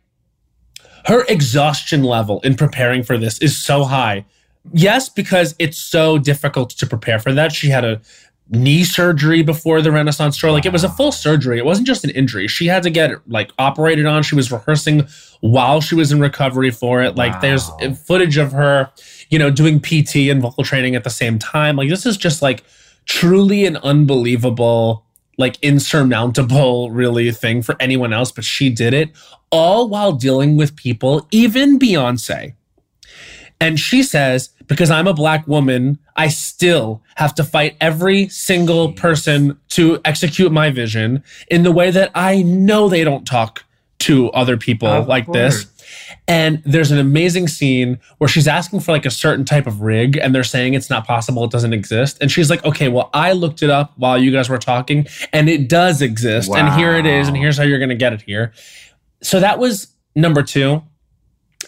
her 1.06 1.24
exhaustion 1.28 2.02
level 2.02 2.40
in 2.40 2.54
preparing 2.54 3.02
for 3.02 3.18
this 3.18 3.38
is 3.40 3.62
so 3.62 3.84
high. 3.84 4.24
Yes, 4.72 5.08
because 5.08 5.54
it's 5.58 5.76
so 5.76 6.16
difficult 6.16 6.70
to 6.70 6.86
prepare 6.86 7.18
for 7.18 7.32
that. 7.34 7.52
She 7.52 7.68
had 7.68 7.84
a 7.84 8.00
knee 8.50 8.84
surgery 8.84 9.42
before 9.42 9.80
the 9.80 9.90
Renaissance 9.90 10.38
tour. 10.38 10.52
Like 10.52 10.66
it 10.66 10.72
was 10.72 10.84
a 10.84 10.88
full 10.88 11.12
surgery. 11.12 11.58
It 11.58 11.64
wasn't 11.64 11.86
just 11.86 12.04
an 12.04 12.10
injury. 12.10 12.46
She 12.46 12.66
had 12.66 12.82
to 12.82 12.90
get 12.90 13.12
like 13.28 13.50
operated 13.58 14.06
on. 14.06 14.22
She 14.22 14.34
was 14.34 14.52
rehearsing 14.52 15.06
while 15.40 15.80
she 15.80 15.94
was 15.94 16.12
in 16.12 16.20
recovery 16.20 16.70
for 16.70 17.02
it. 17.02 17.16
Like 17.16 17.40
there's 17.40 17.70
footage 18.06 18.36
of 18.36 18.52
her, 18.52 18.90
you 19.30 19.38
know, 19.38 19.50
doing 19.50 19.80
PT 19.80 20.16
and 20.30 20.42
vocal 20.42 20.64
training 20.64 20.94
at 20.94 21.04
the 21.04 21.10
same 21.10 21.38
time. 21.38 21.76
Like 21.76 21.88
this 21.88 22.06
is 22.06 22.16
just 22.16 22.42
like 22.42 22.64
truly 23.06 23.64
an 23.64 23.76
unbelievable, 23.78 25.06
like 25.38 25.56
insurmountable, 25.62 26.90
really 26.90 27.32
thing 27.32 27.62
for 27.62 27.76
anyone 27.80 28.12
else. 28.12 28.30
But 28.30 28.44
she 28.44 28.68
did 28.68 28.92
it 28.92 29.10
all 29.50 29.88
while 29.88 30.12
dealing 30.12 30.56
with 30.56 30.76
people, 30.76 31.26
even 31.30 31.78
Beyonce. 31.78 32.54
And 33.60 33.80
she 33.80 34.02
says, 34.02 34.50
because 34.66 34.90
I'm 34.90 35.06
a 35.06 35.14
black 35.14 35.46
woman, 35.46 35.98
I 36.16 36.28
still 36.28 37.02
have 37.16 37.34
to 37.36 37.44
fight 37.44 37.76
every 37.80 38.28
single 38.28 38.92
person 38.92 39.58
to 39.70 40.00
execute 40.04 40.52
my 40.52 40.70
vision 40.70 41.22
in 41.50 41.62
the 41.62 41.72
way 41.72 41.90
that 41.90 42.10
I 42.14 42.42
know 42.42 42.88
they 42.88 43.04
don't 43.04 43.26
talk 43.26 43.64
to 44.00 44.30
other 44.32 44.56
people 44.56 44.88
Of 44.88 45.08
like 45.08 45.26
this. 45.32 45.66
And 46.28 46.62
there's 46.64 46.90
an 46.90 46.98
amazing 46.98 47.48
scene 47.48 47.98
where 48.18 48.28
she's 48.28 48.48
asking 48.48 48.80
for 48.80 48.92
like 48.92 49.06
a 49.06 49.10
certain 49.10 49.44
type 49.44 49.66
of 49.66 49.80
rig 49.80 50.16
and 50.16 50.34
they're 50.34 50.44
saying 50.44 50.74
it's 50.74 50.90
not 50.90 51.06
possible, 51.06 51.44
it 51.44 51.50
doesn't 51.50 51.72
exist. 51.72 52.18
And 52.20 52.30
she's 52.30 52.50
like, 52.50 52.64
okay, 52.64 52.88
well, 52.88 53.10
I 53.14 53.32
looked 53.32 53.62
it 53.62 53.70
up 53.70 53.92
while 53.96 54.18
you 54.18 54.30
guys 54.30 54.48
were 54.48 54.58
talking 54.58 55.06
and 55.32 55.48
it 55.48 55.68
does 55.68 56.02
exist. 56.02 56.50
And 56.54 56.74
here 56.74 56.96
it 56.96 57.06
is. 57.06 57.28
And 57.28 57.36
here's 57.36 57.56
how 57.56 57.62
you're 57.64 57.78
going 57.78 57.90
to 57.90 57.94
get 57.94 58.12
it 58.12 58.22
here. 58.22 58.52
So 59.22 59.40
that 59.40 59.58
was 59.58 59.88
number 60.14 60.42
two 60.42 60.82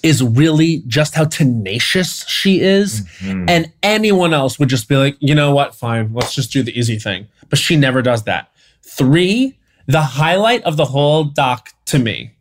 is 0.03 0.23
really 0.23 0.83
just 0.87 1.15
how 1.15 1.25
tenacious 1.25 2.25
she 2.29 2.61
is. 2.61 3.03
Mhm. 3.21 3.49
And 3.49 3.73
anyone 3.83 4.33
else 4.35 4.59
would 4.59 4.69
just 4.69 4.89
be 4.89 4.97
like, 4.97 5.17
you 5.21 5.35
know 5.35 5.55
what? 5.55 5.75
Fine, 5.75 6.11
let's 6.13 6.35
just 6.35 6.53
do 6.53 6.63
the 6.63 6.77
easy 6.79 6.99
thing. 6.99 7.27
But 7.49 7.59
she 7.59 7.77
never 7.77 8.03
does 8.03 8.25
that. 8.25 8.49
Three, 8.83 9.57
the 9.87 10.03
highlight 10.03 10.63
of 10.65 10.77
the 10.77 10.87
whole 10.87 11.25
doc 11.25 11.71
to 11.87 11.99
me 11.99 12.33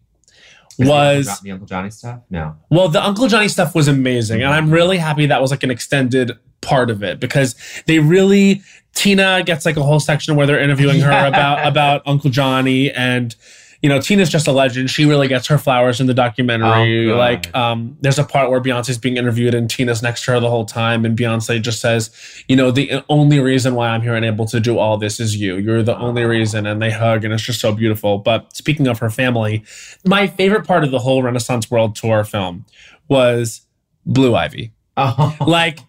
was 0.77 1.39
the 1.41 1.51
Uncle 1.51 1.67
Johnny 1.67 1.89
stuff. 1.89 2.19
No. 2.29 2.55
well, 2.69 2.89
the 2.89 3.03
Uncle 3.03 3.27
Johnny 3.27 3.47
stuff 3.47 3.73
was 3.75 3.87
amazing. 3.87 4.41
And 4.43 4.53
I'm 4.53 4.71
really 4.71 4.97
happy 4.97 5.25
that 5.27 5.41
was 5.41 5.51
like 5.51 5.63
an 5.63 5.71
extended 5.71 6.33
part 6.61 6.89
of 6.89 7.03
it 7.03 7.19
because 7.19 7.55
they 7.85 7.99
really 7.99 8.61
Tina 8.93 9.43
gets 9.43 9.65
like 9.65 9.77
a 9.77 9.83
whole 9.83 9.99
section 9.99 10.35
where 10.35 10.47
they're 10.47 10.59
interviewing 10.59 11.01
her 11.01 11.11
about 11.27 11.65
about 11.65 12.01
Uncle 12.05 12.29
Johnny 12.29 12.91
and 12.91 13.35
you 13.81 13.89
know, 13.89 13.99
Tina's 13.99 14.29
just 14.29 14.47
a 14.47 14.51
legend. 14.51 14.89
She 14.89 15.05
really 15.05 15.27
gets 15.27 15.47
her 15.47 15.57
flowers 15.57 15.99
in 15.99 16.07
the 16.07 16.13
documentary. 16.13 17.11
Oh, 17.11 17.17
like, 17.17 17.53
um, 17.55 17.97
there's 18.01 18.19
a 18.19 18.23
part 18.23 18.49
where 18.49 18.61
Beyonce's 18.61 18.97
being 18.97 19.17
interviewed 19.17 19.53
and 19.53 19.69
Tina's 19.69 20.01
next 20.01 20.25
to 20.25 20.31
her 20.31 20.39
the 20.39 20.49
whole 20.49 20.65
time, 20.65 21.05
and 21.05 21.17
Beyonce 21.17 21.61
just 21.61 21.81
says, 21.81 22.09
"You 22.47 22.55
know, 22.55 22.71
the 22.71 23.03
only 23.09 23.39
reason 23.39 23.75
why 23.75 23.89
I'm 23.89 24.01
here 24.01 24.15
and 24.15 24.25
able 24.25 24.45
to 24.47 24.59
do 24.59 24.77
all 24.77 24.97
this 24.97 25.19
is 25.19 25.35
you. 25.35 25.57
You're 25.57 25.83
the 25.83 25.97
only 25.97 26.23
reason." 26.23 26.65
And 26.65 26.81
they 26.81 26.91
hug, 26.91 27.23
and 27.23 27.33
it's 27.33 27.43
just 27.43 27.59
so 27.59 27.73
beautiful. 27.73 28.17
But 28.17 28.55
speaking 28.55 28.87
of 28.87 28.99
her 28.99 29.09
family, 29.09 29.63
my 30.05 30.27
favorite 30.27 30.65
part 30.65 30.83
of 30.83 30.91
the 30.91 30.99
whole 30.99 31.21
Renaissance 31.23 31.69
World 31.69 31.95
Tour 31.95 32.23
film 32.23 32.65
was 33.07 33.61
Blue 34.05 34.35
Ivy. 34.35 34.71
Oh. 34.97 35.35
Like, 35.45 35.79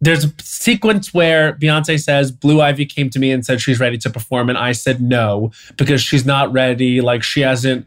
there's 0.00 0.24
a 0.24 0.32
sequence 0.40 1.12
where 1.12 1.52
Beyonce 1.54 2.02
says, 2.02 2.32
Blue 2.32 2.60
Ivy 2.60 2.86
came 2.86 3.10
to 3.10 3.18
me 3.18 3.30
and 3.32 3.44
said 3.44 3.60
she's 3.60 3.78
ready 3.78 3.98
to 3.98 4.10
perform. 4.10 4.48
And 4.48 4.56
I 4.56 4.72
said 4.72 5.00
no, 5.02 5.52
because 5.76 6.00
she's 6.02 6.24
not 6.24 6.50
ready. 6.52 7.00
Like, 7.00 7.22
she 7.22 7.40
hasn't 7.42 7.86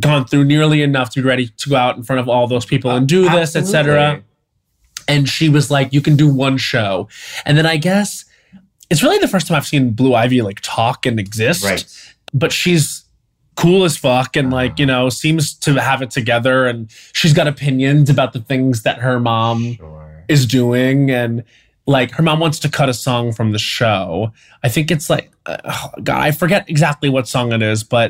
gone 0.00 0.24
through 0.24 0.44
nearly 0.44 0.82
enough 0.82 1.10
to 1.10 1.22
be 1.22 1.28
ready 1.28 1.48
to 1.48 1.68
go 1.70 1.76
out 1.76 1.96
in 1.96 2.02
front 2.02 2.18
of 2.20 2.28
all 2.28 2.46
those 2.46 2.64
people 2.64 2.90
and 2.90 3.06
do 3.06 3.28
this, 3.28 3.54
etc. 3.54 3.94
Absolutely. 4.00 4.24
And 5.08 5.28
she 5.28 5.48
was 5.48 5.70
like, 5.70 5.92
you 5.92 6.00
can 6.00 6.16
do 6.16 6.28
one 6.32 6.56
show. 6.58 7.08
And 7.44 7.56
then 7.58 7.66
I 7.66 7.76
guess 7.76 8.24
it's 8.90 9.02
really 9.02 9.18
the 9.18 9.28
first 9.28 9.46
time 9.46 9.56
I've 9.56 9.66
seen 9.66 9.90
Blue 9.90 10.14
Ivy 10.14 10.42
like 10.42 10.60
talk 10.62 11.06
and 11.06 11.18
exist 11.20 11.64
Right. 11.64 11.84
but 12.34 12.52
she's 12.52 13.04
cool 13.54 13.84
as 13.84 13.96
fuck 13.98 14.34
and 14.34 14.50
like 14.50 14.78
you 14.78 14.86
know 14.86 15.10
seems 15.10 15.52
to 15.54 15.74
have 15.74 16.00
it 16.00 16.10
together 16.10 16.66
and 16.66 16.90
she's 17.12 17.34
got 17.34 17.46
opinions 17.46 18.08
about 18.08 18.32
the 18.32 18.40
things 18.40 18.82
that 18.82 18.98
her 18.98 19.20
mom 19.20 19.74
Sure. 19.74 20.01
Is 20.32 20.46
doing 20.46 21.10
and 21.10 21.44
like 21.86 22.10
her 22.12 22.22
mom 22.22 22.38
wants 22.40 22.58
to 22.60 22.68
cut 22.68 22.88
a 22.88 22.94
song 22.94 23.32
from 23.32 23.52
the 23.52 23.58
show 23.58 24.32
i 24.62 24.68
think 24.68 24.90
it's 24.90 25.08
like 25.10 25.30
uh, 25.46 25.56
oh, 25.64 25.90
god 26.02 26.20
i 26.20 26.30
forget 26.30 26.68
exactly 26.68 27.08
what 27.08 27.26
song 27.28 27.52
it 27.52 27.62
is 27.62 27.82
but 27.84 28.08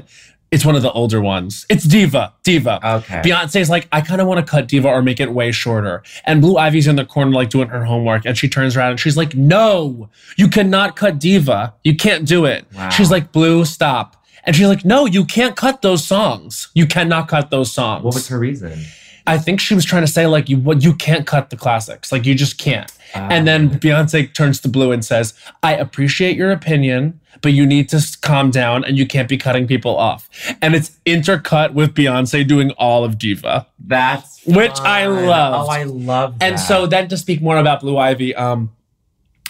it's 0.51 0.65
one 0.67 0.77
of 0.77 0.83
the 0.83 0.93
older 0.93 1.21
ones 1.21 1.65
it's 1.71 1.85
diva 1.85 2.33
diva 2.43 2.79
Okay. 2.85 3.23
Beyonce's 3.25 3.71
like, 3.71 3.89
I 3.91 4.01
kind 4.03 4.21
of 4.21 4.27
want 4.27 4.45
to 4.45 4.51
cut 4.51 4.69
Diva 4.69 4.89
or 4.89 5.01
make 5.03 5.19
it 5.21 5.33
way 5.33 5.51
shorter. 5.53 6.03
And 6.25 6.41
Blue 6.43 6.57
Ivy's 6.59 6.87
in 6.87 6.97
the 6.97 7.07
corner, 7.07 7.33
like 7.33 7.49
doing 7.49 7.69
her 7.69 7.85
homework. 7.85 8.27
And 8.27 8.37
she 8.37 8.49
turns 8.49 8.77
around 8.77 8.91
and 8.93 9.01
she's 9.01 9.17
like, 9.17 9.35
No, 9.35 10.11
you 10.37 10.49
cannot 10.49 10.95
cut 10.97 11.19
Diva. 11.19 11.73
You 11.85 11.97
can't 11.97 12.27
do 12.27 12.45
it. 12.45 12.67
Wow. 12.75 12.91
She's 12.91 13.11
like, 13.11 13.33
Blue, 13.33 13.65
stop. 13.65 14.17
And 14.45 14.55
she's 14.55 14.69
like, 14.69 14.85
No, 14.85 15.07
you 15.07 15.25
can't 15.25 15.57
cut 15.57 15.81
those 15.81 16.05
songs. 16.05 16.69
You 16.75 16.87
cannot 16.87 17.29
cut 17.29 17.51
those 17.51 17.73
songs. 17.73 18.05
what 18.05 18.15
was 18.15 18.29
her 18.29 18.39
reason? 18.39 18.79
I 19.27 19.39
think 19.39 19.61
she 19.61 19.75
was 19.75 19.85
trying 19.85 20.03
to 20.03 20.11
say, 20.11 20.27
like, 20.27 20.49
you 20.49 20.59
what 20.59 20.83
you 20.83 20.95
can't 20.95 21.27
cut 21.27 21.51
the 21.51 21.57
classics. 21.57 22.11
Like, 22.13 22.27
you 22.27 22.35
just 22.35 22.59
can't. 22.59 22.91
and 23.15 23.47
then 23.47 23.69
Um, 23.69 23.79
Beyonce 23.79 24.33
turns 24.35 24.61
to 24.61 24.69
Blue 24.69 24.91
and 24.91 25.05
says, 25.05 25.35
I 25.63 25.75
appreciate 25.75 26.37
your 26.37 26.51
opinion, 26.51 27.21
but 27.43 27.53
you 27.53 27.67
need 27.67 27.89
to 27.91 28.01
calm 28.23 28.51
down 28.51 28.85
and 28.85 28.97
you 28.97 29.07
can't 29.07 29.29
be 29.29 29.37
cutting 29.37 29.67
people 29.67 29.97
off. 29.97 30.29
And 30.63 30.75
it's 30.75 30.93
intercut 31.05 31.75
with 31.75 31.95
Beyonce 31.95 32.47
doing 32.47 32.71
all 32.73 33.05
of 33.05 33.19
Diva. 33.19 33.67
that's 33.79 34.45
Which 34.47 34.79
I 34.81 35.07
love. 35.07 35.67
Oh, 35.67 35.71
I 35.71 35.83
love 35.85 36.39
that. 36.39 36.45
And 36.53 36.61
so 36.61 36.87
then 36.87 37.09
to 37.09 37.17
speak 37.17 37.43
more 37.43 37.59
about 37.59 37.81
Blue 37.81 37.99
Ivy, 37.99 38.35
um, 38.35 38.71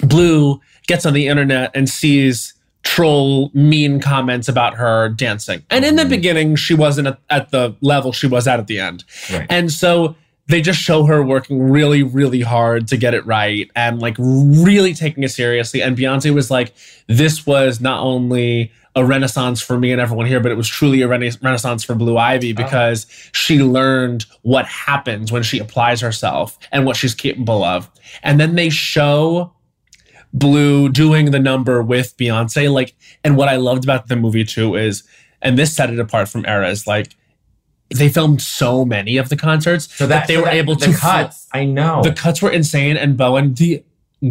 Blue 0.02 0.61
gets 0.87 1.06
on 1.06 1.12
the 1.12 1.28
internet 1.28 1.70
and 1.74 1.88
sees 1.88 2.54
troll 2.83 3.51
mean 3.55 4.01
comments 4.01 4.49
about 4.49 4.75
her 4.75 5.09
dancing. 5.11 5.62
And 5.71 5.85
in 5.85 5.97
the 5.97 6.05
Mhm. 6.05 6.09
beginning, 6.11 6.57
she 6.57 6.75
wasn't 6.75 7.09
at, 7.09 7.18
at 7.31 7.51
the 7.51 7.75
level 7.81 8.12
she 8.12 8.27
was 8.27 8.47
at 8.49 8.59
at 8.59 8.66
the 8.66 8.81
end. 8.81 9.05
Right. 9.33 9.47
And 9.49 9.71
so 9.71 10.16
they 10.49 10.61
just 10.61 10.81
show 10.81 11.05
her 11.07 11.23
working 11.23 11.62
really, 11.71 12.03
really 12.03 12.40
hard 12.40 12.88
to 12.88 12.97
get 12.97 13.14
it 13.14 13.25
right 13.25 13.71
and 13.77 14.01
like 14.01 14.16
really 14.18 14.92
taking 14.92 15.23
it 15.23 15.31
seriously. 15.31 15.81
And 15.81 15.97
Beyonce 15.97 16.35
was 16.35 16.51
like, 16.51 16.75
this 17.07 17.47
was 17.47 17.81
not 17.81 18.03
only 18.03 18.73
a 18.95 19.05
renaissance 19.05 19.62
for 19.62 19.79
me 19.79 19.92
and 19.92 20.01
everyone 20.01 20.27
here, 20.27 20.40
but 20.40 20.51
it 20.53 20.57
was 20.57 20.68
truly 20.68 21.01
a 21.01 21.09
rena- 21.09 21.31
renaissance 21.40 21.83
for 21.85 21.95
Blue 21.95 22.18
Ivy 22.18 22.53
because 22.53 23.07
she 23.33 23.62
learned 23.62 24.27
what 24.42 24.66
happens 24.66 25.33
when 25.33 25.42
she 25.45 25.59
applies 25.59 26.01
herself 26.03 26.59
and 26.73 26.85
what 26.85 26.97
she's 26.97 27.14
capable 27.14 27.62
of. 27.64 27.88
And 28.23 28.38
then 28.38 28.55
they 28.57 28.68
show 28.68 29.53
Blue 30.35 30.88
doing 30.88 31.31
the 31.31 31.38
number 31.38 31.83
with 31.83 32.16
Beyonce. 32.16 32.73
Like, 32.73 32.95
and 33.23 33.37
what 33.37 33.49
I 33.49 33.57
loved 33.57 33.85
about 33.85 34.09
the 34.09 34.16
movie 34.16 34.45
too 34.45 34.75
is, 34.77 35.03
and 35.42 35.59
this 35.59 35.75
set 35.75 35.90
it 35.90 35.99
apart 35.99 36.29
from 36.29 36.47
eras, 36.47 36.87
like 36.87 37.14
they 37.95 38.09
filmed 38.09 38.40
so 38.40 38.85
many 38.87 39.18
of 39.18 39.29
the 39.29 39.37
concerts 39.37 39.95
So 39.95 40.07
that, 40.07 40.27
they 40.27 40.35
so 40.37 40.40
were 40.40 40.47
that- 40.47 40.55
able 40.55 40.75
the 40.77 40.87
to 40.87 40.92
cuts. 40.95 41.47
I 41.53 41.66
know. 41.66 42.03
the 42.03 42.12
cuts 42.12 42.40
were 42.40 42.51
insane, 42.51 42.97
and 42.97 43.16
Bowen, 43.16 43.53
the 43.55 43.83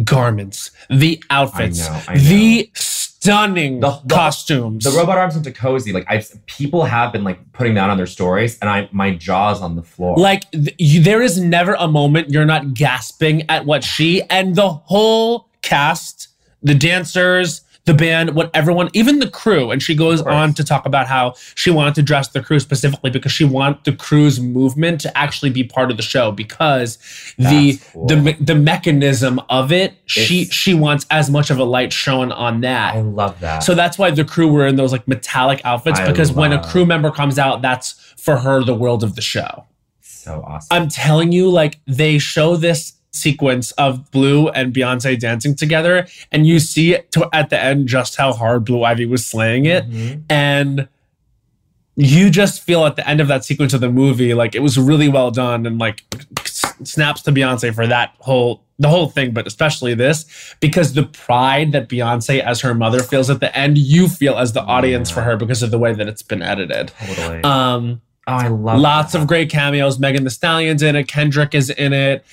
garments, 0.04 0.70
the 0.90 1.22
outfits, 1.30 1.86
I 1.88 1.92
know, 1.92 2.02
I 2.08 2.14
know. 2.14 2.20
the 2.22 2.70
stunning 2.74 3.78
The- 3.80 4.00
the- 4.04 4.14
costumes. 4.14 4.82
the 4.84 4.90
robot 4.90 5.18
arms 5.18 5.36
into 5.36 5.52
cozy. 5.52 5.92
Like 5.92 6.06
I, 6.10 6.24
people 6.46 6.82
have 6.84 7.12
been 7.12 7.22
like 7.22 7.52
putting 7.52 7.74
that 7.74 7.88
on 7.90 7.96
their 7.96 8.06
stories, 8.06 8.58
and 8.58 8.68
I 8.68 8.88
my 8.90 9.12
jaw's 9.14 9.60
on 9.62 9.76
the 9.76 9.82
floor. 9.84 10.16
like 10.16 10.50
th- 10.50 10.74
you, 10.78 11.00
there 11.00 11.22
is 11.22 11.38
never 11.40 11.74
a 11.74 11.86
moment 11.86 12.30
you're 12.30 12.44
not 12.46 12.74
gasping 12.74 13.42
at 13.48 13.64
what 13.66 13.84
she 13.84 14.22
and 14.22 14.56
the 14.56 14.68
whole 14.70 15.48
cast, 15.62 16.28
the 16.62 16.74
dancers, 16.74 17.62
the 17.84 17.94
band, 17.94 18.36
what 18.36 18.48
everyone, 18.54 18.88
even 18.92 19.18
the 19.18 19.28
crew. 19.28 19.72
And 19.72 19.82
she 19.82 19.96
goes 19.96 20.22
on 20.22 20.54
to 20.54 20.62
talk 20.62 20.86
about 20.86 21.08
how 21.08 21.34
she 21.56 21.68
wanted 21.68 21.96
to 21.96 22.02
dress 22.02 22.28
the 22.28 22.40
crew 22.40 22.60
specifically 22.60 23.10
because 23.10 23.32
she 23.32 23.44
wanted 23.44 23.82
the 23.82 23.92
crew's 23.92 24.38
movement 24.38 25.00
to 25.00 25.18
actually 25.18 25.50
be 25.50 25.64
part 25.64 25.90
of 25.90 25.96
the 25.96 26.02
show 26.04 26.30
because 26.30 26.96
the 27.38 27.80
cool. 27.92 28.06
the 28.06 28.36
the 28.40 28.54
mechanism 28.54 29.40
of 29.48 29.72
it, 29.72 29.94
she 30.06 30.42
It's- 30.42 30.54
she 30.54 30.74
wants 30.74 31.06
as 31.10 31.28
much 31.28 31.50
of 31.50 31.58
a 31.58 31.64
light 31.64 31.92
shown 31.92 32.30
on 32.30 32.60
that. 32.60 32.94
I 32.94 33.00
love 33.00 33.40
that. 33.40 33.64
So 33.64 33.74
that's 33.74 33.98
why 33.98 34.12
the 34.12 34.24
crew 34.24 34.46
were 34.46 34.66
in 34.68 34.76
those 34.76 34.92
like 34.92 35.08
metallic 35.08 35.60
outfits 35.64 35.98
I 35.98 36.06
because 36.06 36.30
when 36.32 36.52
a 36.52 36.62
crew 36.62 36.86
member 36.86 37.10
comes 37.10 37.36
out, 37.36 37.62
that's 37.62 37.94
for 38.16 38.36
her 38.36 38.62
the 38.62 38.74
world 38.76 39.02
of 39.02 39.16
the 39.16 39.22
show. 39.22 39.66
so 40.02 40.44
awesome. 40.46 40.68
I'm 40.70 40.88
telling 40.88 41.32
you, 41.32 41.50
like 41.50 41.80
they 41.88 42.18
show 42.18 42.54
this 42.54 42.92
sequence 43.12 43.72
of 43.72 44.10
Blue 44.10 44.48
and 44.48 44.72
Beyonce 44.74 45.18
dancing 45.18 45.54
together, 45.54 46.06
and 46.30 46.46
you 46.46 46.58
see 46.58 46.96
to, 47.12 47.28
at 47.32 47.50
the 47.50 47.58
end 47.62 47.86
just 47.88 48.16
how 48.16 48.32
hard 48.32 48.64
Blue 48.64 48.82
Ivy 48.84 49.06
was 49.06 49.24
slaying 49.26 49.66
it, 49.66 49.88
Mhm. 49.90 50.22
and 50.30 50.88
you 51.94 52.30
just 52.30 52.62
feel 52.62 52.86
at 52.86 52.96
the 52.96 53.06
end 53.06 53.20
of 53.20 53.28
that 53.28 53.44
sequence 53.44 53.74
of 53.74 53.82
the 53.82 53.90
movie 53.90 54.32
like 54.32 54.54
it 54.54 54.60
was 54.62 54.78
really 54.78 55.08
well 55.10 55.30
done, 55.30 55.66
and 55.66 55.78
like 55.78 56.02
snaps 56.82 57.20
to 57.22 57.32
Beyonce 57.32 57.74
for 57.74 57.86
that 57.86 58.12
whole 58.20 58.64
the 58.78 58.88
whole 58.88 59.08
thing, 59.08 59.30
but 59.32 59.46
especially 59.46 59.94
this 59.94 60.24
because 60.58 60.94
the 60.94 61.04
pride 61.04 61.70
that 61.72 61.88
Beyonce 61.88 62.40
as 62.40 62.62
her 62.62 62.74
mother 62.74 63.00
feels 63.00 63.30
at 63.30 63.38
the 63.40 63.56
end, 63.56 63.78
you 63.78 64.08
feel 64.08 64.36
as 64.38 64.54
the 64.54 64.62
audience 64.62 65.10
Yeah. 65.10 65.14
for 65.16 65.20
her 65.22 65.36
because 65.36 65.62
of 65.62 65.70
the 65.70 65.78
way 65.78 65.92
that 65.92 66.08
it's 66.08 66.22
been 66.22 66.42
edited. 66.42 66.90
Totally. 67.06 67.44
Um, 67.44 68.00
oh, 68.26 68.32
I 68.32 68.48
love 68.48 68.80
Lots 68.80 69.12
that. 69.12 69.20
of 69.20 69.28
great 69.28 69.50
cameos. 69.50 70.00
Megan 70.00 70.24
Thee 70.24 70.30
Stallion's 70.30 70.82
in 70.82 70.96
it. 70.96 71.06
Kendrick 71.06 71.54
is 71.54 71.70
in 71.70 71.92
it. 71.92 72.24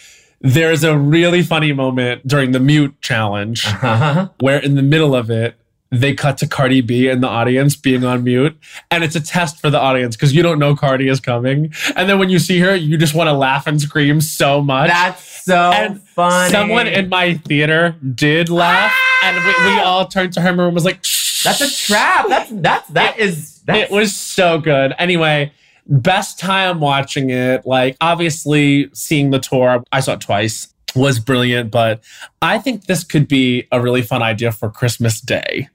There's 0.41 0.84
a 0.84 0.97
really 0.97 1.41
funny 1.43 1.73
moment 1.73 2.25
during 2.28 2.52
the 2.52 2.60
mute 2.60 2.99
challenge 3.02 3.65
Uh-huh. 3.67 4.30
where, 4.39 4.60
in 4.60 4.75
the 4.75 4.82
middle 4.82 5.15
of 5.15 5.30
it, 5.30 5.56
they 5.91 6.13
cut 6.13 6.38
to 6.38 6.47
Cardi 6.47 6.82
B 6.82 7.08
in 7.10 7.19
the 7.21 7.28
audience 7.28 7.75
being 7.75 8.06
on 8.06 8.23
mute. 8.23 8.56
And 8.91 9.04
it's 9.04 9.15
a 9.15 9.19
test 9.21 9.60
for 9.60 9.69
the 9.71 9.80
audience 9.80 10.15
because 10.15 10.34
you 10.36 10.43
don't 10.43 10.60
know 10.60 10.75
Cardi 10.75 11.10
is 11.10 11.19
coming. 11.19 11.73
And 11.95 12.08
then 12.08 12.19
when 12.19 12.30
you 12.30 12.38
see 12.39 12.60
her, 12.60 12.75
you 12.75 12.95
just 12.97 13.15
want 13.15 13.28
to 13.28 13.34
laugh 13.34 13.65
and 13.67 13.82
scream 13.82 14.21
so 14.21 14.62
much. 14.62 14.89
That's 14.89 15.43
so 15.45 15.56
And 15.73 15.99
funny. 16.02 16.52
Someone 16.52 16.88
in 16.88 17.10
my 17.10 17.34
theater 17.34 17.95
did 18.13 18.49
laugh. 18.49 18.93
And 19.23 19.36
we, 19.43 19.71
we 19.73 19.80
all 19.80 20.08
turned 20.08 20.34
to 20.34 20.41
her 20.41 20.49
and 20.49 20.73
was 20.75 20.86
like, 20.86 21.04
Shh. 21.04 21.43
That's 21.43 21.62
a 21.62 21.88
trap. 21.88 22.28
That's 22.30 22.52
that's 22.54 22.88
that 22.89 23.17
is 23.17 23.60
that's 23.65 23.89
it 23.89 23.91
was 23.95 24.15
so 24.15 24.60
good. 24.60 24.93
Anyway, 24.99 25.54
best 25.89 26.39
time 26.39 26.80
watching 26.80 27.30
it. 27.30 27.65
Like, 27.65 27.97
obviously, 27.99 28.89
seeing 28.93 29.32
the 29.32 29.39
tour, 29.39 29.84
I 29.91 29.99
saw 29.99 30.13
it 30.13 30.21
twice, 30.21 30.73
was 30.95 31.19
brilliant. 31.19 31.71
But 31.71 32.02
I 32.41 32.58
think 32.60 32.86
this 32.86 33.04
could 33.04 33.28
be 33.28 33.67
a 33.71 33.82
really 33.82 34.02
fun 34.02 34.21
idea 34.21 34.52
for 34.52 34.69
Christmas 34.69 35.19
Day. 35.19 35.67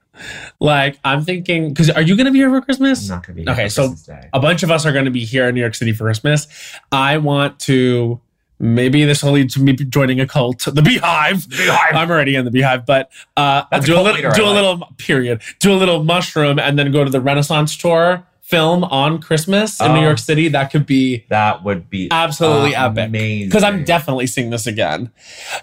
Like, 0.61 0.99
I'm 1.05 1.25
thinking, 1.25 1.71
because 1.71 1.91
are 1.91 2.01
you 2.03 2.17
going 2.17 2.27
to 2.27 2.33
be 2.33 2.39
here 2.39 2.49
for 2.51 2.61
Christmas? 2.61 3.11
I'm 3.11 3.17
not 3.17 3.27
gonna 3.27 3.35
be 3.37 3.49
Okay, 3.49 3.65
for 3.65 3.71
so- 3.71 3.83
Christmas 3.89 4.03
Day. 4.07 4.29
A 4.33 4.41
bunch 4.41 4.63
of 4.63 4.71
us 4.71 4.87
are 4.87 4.93
going 4.93 5.05
to 5.07 5.11
be 5.11 5.25
here 5.25 5.49
in 5.49 5.55
New 5.55 5.61
York 5.61 5.75
City 5.75 5.93
for 5.93 6.05
Christmas. 6.05 6.47
I 6.93 7.19
want 7.19 7.59
to. 7.61 8.21
Maybe 8.61 9.05
this 9.05 9.25
will 9.25 9.33
lead 9.33 9.51
to 9.51 9.61
me 9.61 9.73
joining 9.75 10.21
a 10.21 10.29
cult, 10.29 10.61
the 10.73 10.81
Beehive. 10.81 11.49
Beehive. 11.51 11.95
I'm 11.95 12.09
already 12.09 12.37
in 12.37 12.45
the 12.45 12.53
Beehive, 12.53 12.87
but 12.87 13.11
uh, 13.37 13.65
That's 13.71 13.85
a 13.85 13.87
do 13.89 13.93
a 13.95 13.97
cult 13.97 14.07
little, 14.15 14.31
do 14.31 14.45
a 14.45 14.47
like. 14.47 14.55
little 14.55 14.89
period, 14.97 15.43
do 15.59 15.73
a 15.73 15.75
little 15.75 16.05
mushroom, 16.05 16.61
and 16.61 16.79
then 16.79 16.93
go 16.93 17.03
to 17.03 17.11
the 17.11 17.21
Renaissance 17.21 17.77
tour 17.77 18.25
film 18.45 18.85
on 18.85 19.21
Christmas 19.21 19.81
in 19.81 19.93
New 19.95 20.01
Oh. 20.01 20.03
York 20.05 20.19
City. 20.19 20.49
That 20.49 20.71
could 20.71 20.87
be 20.87 21.25
That 21.31 21.65
would 21.65 21.89
be 21.91 22.09
absolutely 22.11 22.75
epic. 22.77 23.07
amazing. 23.09 23.49
Because 23.49 23.65
I'm 23.65 23.85
definitely 23.85 24.27
seeing 24.27 24.51
this 24.51 24.67
again. 24.67 25.11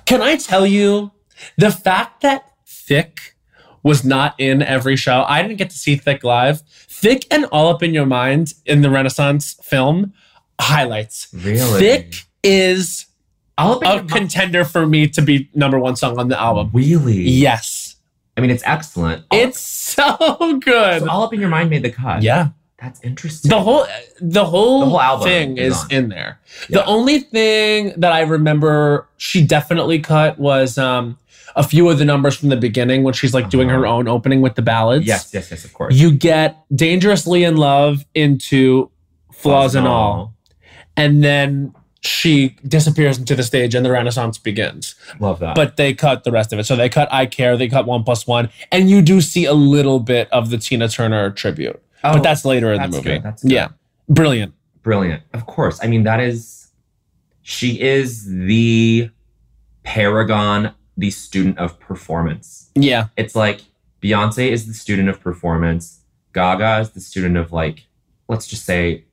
Can 0.06 0.22
I 0.22 0.36
tell 0.36 0.66
you 0.66 1.12
the 1.58 1.72
fact 1.72 2.22
that 2.22 2.44
Thique 2.68 3.20
was 3.84 4.04
not 4.04 4.36
in 4.40 4.62
every 4.64 4.96
show? 4.96 5.24
I 5.28 5.42
didn't 5.42 5.58
get 5.58 5.70
to 5.70 5.78
see 5.78 5.96
Thique 5.96 6.24
live. 6.24 6.62
Thique 6.90 7.26
and 7.32 7.46
All 7.46 7.68
Up 7.70 7.82
in 7.84 7.94
Your 7.94 8.06
Mind 8.06 8.54
in 8.66 8.82
the 8.82 8.90
Renaissance 8.90 9.56
film 9.64 10.14
highlights. 10.60 11.28
really 11.34 11.82
Thique 11.82 12.26
is 12.44 13.06
All 13.58 13.86
up 13.86 14.04
a 14.06 14.08
contender 14.08 14.66
for 14.66 14.88
me 14.88 15.08
to 15.10 15.22
be 15.22 15.50
number 15.54 15.80
one 15.80 15.96
song 15.96 16.18
on 16.20 16.30
the 16.30 16.40
album. 16.40 16.72
Really? 16.74 17.22
Yes. 17.22 17.96
I 18.38 18.42
mean, 18.42 18.50
it's 18.50 18.64
excellent. 18.66 19.26
All- 19.30 19.40
It's 19.40 19.60
so 19.96 20.60
good. 20.64 21.02
so 21.04 21.10
all 21.10 21.24
up 21.24 21.34
in 21.34 21.40
your 21.40 21.50
mind 21.50 21.70
made 21.70 21.84
the 21.84 21.92
cut. 21.92 22.24
Yeah. 22.24 22.50
That's 22.82 23.00
interesting. 23.04 23.50
The 23.50 23.62
whole 23.62 23.86
the 24.20 24.44
whole, 24.46 24.80
The 24.80 24.86
whole 24.88 25.02
album 25.02 25.28
thing 25.28 25.58
is 25.58 25.84
in 25.92 26.10
there. 26.10 26.40
Yeah. 26.68 26.80
The 26.80 26.86
only 26.86 27.20
thing 27.20 27.94
that 27.98 28.12
I 28.12 28.22
remember 28.22 29.08
she 29.18 29.46
definitely 29.46 30.00
cut 30.00 30.40
was 30.40 30.78
um 30.78 31.18
a 31.56 31.64
few 31.64 31.90
of 31.90 32.00
the 32.00 32.06
numbers 32.06 32.36
from 32.38 32.50
the 32.50 32.56
beginning 32.58 33.04
when 33.04 33.14
she's 33.14 33.34
like 33.34 33.50
doing 33.50 33.70
her 33.70 33.86
Uh-huh. 33.86 33.96
own 33.98 34.08
opening 34.08 34.42
with 34.42 34.56
the 34.56 34.62
ballads. 34.62 35.06
yes, 35.06 35.30
yes, 35.34 35.52
yes. 35.52 35.64
Of 35.66 35.74
course. 35.74 35.94
You 35.96 36.12
get 36.12 36.58
dangerously 36.76 37.44
in 37.44 37.58
love 37.58 38.06
into 38.16 38.90
flaws 39.34 39.76
and 39.76 39.86
all. 39.88 40.34
And 40.98 41.24
then 41.24 41.74
she 42.02 42.56
disappears 42.68 43.18
into 43.20 43.36
the 43.36 43.44
stage 43.44 43.76
and 43.76 43.86
the 43.86 43.92
renaissance 43.92 44.38
begins. 44.40 44.96
Love 45.20 45.40
that. 45.40 45.56
But 45.56 45.78
they 45.78 45.94
cut 45.94 46.24
the 46.24 46.32
rest 46.32 46.52
of 46.52 46.58
it. 46.58 46.64
So 46.66 46.76
they 46.76 46.90
cut 46.90 47.08
I 47.12 47.26
Care, 47.28 47.56
they 47.58 47.68
cut 47.68 47.86
one 47.86 48.04
plus 48.04 48.26
one, 48.26 48.50
and 48.72 48.90
you 48.90 49.02
do 49.04 49.22
see 49.22 49.46
a 49.46 49.54
little 49.54 50.00
bit 50.00 50.28
of 50.32 50.50
the 50.50 50.58
Tina 50.58 50.88
Turner 50.90 51.30
tribute. 51.30 51.80
Oh, 52.04 52.14
but 52.14 52.24
that's 52.24 52.46
later 52.46 52.74
in 52.74 52.82
the 52.82 52.88
movie. 52.88 53.02
good, 53.04 53.24
that's 53.24 53.44
good. 53.44 53.52
Yeah. 53.52 53.70
Brilliant. 54.10 54.54
brilliant. 54.82 55.24
Of 55.34 55.46
course. 55.46 55.80
I 55.84 55.88
mean, 55.88 56.04
that 56.04 56.20
is. 56.20 56.70
She 57.44 57.80
is 57.82 58.26
the 58.28 59.10
paragon, 59.84 60.74
the 60.98 61.10
student 61.12 61.58
of 61.58 61.80
performance. 61.80 62.70
Yeah. 62.76 63.08
It's 63.18 63.36
like 63.36 63.62
Beyonce 64.02 64.50
is 64.50 64.68
the 64.68 64.74
student 64.74 65.10
of 65.10 65.20
performance. 65.20 66.02
Gaga 66.34 66.80
is 66.82 66.92
the 66.92 67.02
student 67.02 67.38
of 67.38 67.52
like, 67.52 67.88
let's 68.28 68.48
just 68.48 68.66
say, 68.66 69.06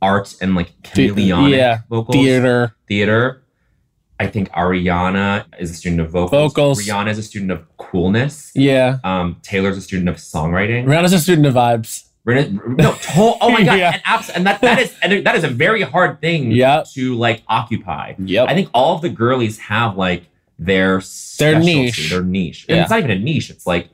art 0.00 0.34
and 0.40 0.54
like 0.54 0.72
The- 0.94 1.10
yeah, 1.50 1.78
vocals. 1.88 2.16
Theater. 2.16 2.74
Theater. 2.88 3.41
I 4.22 4.28
think 4.28 4.50
Ariana 4.52 5.44
is 5.58 5.70
a 5.70 5.74
student 5.74 6.00
of 6.00 6.10
vocals. 6.10 6.30
Vocals. 6.52 6.86
Rihanna 6.86 7.10
is 7.10 7.18
a 7.18 7.22
student 7.22 7.50
of 7.50 7.76
coolness. 7.76 8.52
Yeah. 8.54 8.98
Um, 9.04 9.36
Taylor's 9.42 9.76
a 9.76 9.80
student 9.82 10.08
of 10.08 10.16
songwriting. 10.16 10.84
Rihanna's 10.84 11.12
a 11.12 11.18
student 11.18 11.46
of 11.46 11.54
vibes. 11.54 12.04
Ren- 12.24 12.60
no, 12.78 12.92
to- 12.92 13.34
oh 13.40 13.50
my 13.50 13.64
god, 13.68 13.78
Yeah. 13.78 13.92
and, 13.94 14.02
abs- 14.04 14.30
and 14.30 14.46
that 14.46 14.60
that 14.60 14.78
is 14.78 14.94
and 15.02 15.26
that 15.26 15.34
is 15.34 15.42
a 15.42 15.48
very 15.48 15.82
hard 15.82 16.20
thing 16.20 16.52
Yep. 16.52 16.86
to 16.94 17.16
like 17.16 17.42
occupy. 17.48 18.14
Yep. 18.18 18.48
I 18.48 18.54
think 18.54 18.68
all 18.72 18.94
of 18.94 19.02
the 19.02 19.08
girlies 19.08 19.58
have 19.58 19.96
like 19.96 20.22
their 20.56 21.02
Their 21.40 21.58
niche. 21.58 22.10
their 22.10 22.22
niche. 22.22 22.64
And 22.68 22.76
Yeah. 22.76 22.82
it's 22.82 22.90
not 22.90 23.00
even 23.00 23.10
a 23.10 23.18
niche; 23.18 23.50
it's 23.50 23.66
like 23.66 23.88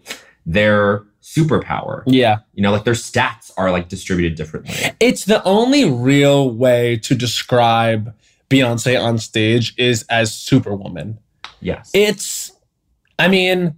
their 0.44 1.04
superpower. 1.22 2.02
yeah. 2.06 2.38
You 2.54 2.62
know, 2.62 2.70
like 2.72 2.84
their 2.84 2.94
stats 2.94 3.50
are 3.56 3.70
like 3.70 3.88
distributed 3.88 4.34
differently. 4.36 4.74
It's 5.00 5.24
the 5.24 5.42
only 5.44 5.84
real 5.90 6.50
way 6.50 6.96
to 6.98 7.14
describe 7.14 8.14
Beyonce 8.50 9.00
on 9.02 9.18
stage 9.18 9.74
is 9.76 10.04
as 10.08 10.32
Superwoman. 10.34 11.18
Yes, 11.60 11.90
It's, 11.92 12.52
I 13.18 13.28
mean, 13.28 13.74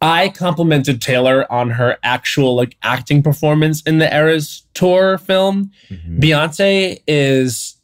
I 0.00 0.28
complimented 0.28 1.00
Taylor 1.00 1.50
on 1.50 1.70
her 1.70 1.96
actual 2.02 2.54
like 2.54 2.76
acting 2.82 3.22
performance 3.22 3.80
in 3.82 3.98
the 3.98 4.14
Eras 4.14 4.64
tour 4.74 5.16
film. 5.16 5.70
Mhm. 5.88 6.20
Beyonce 6.20 6.98
is 7.06 7.76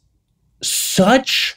such 0.61 1.55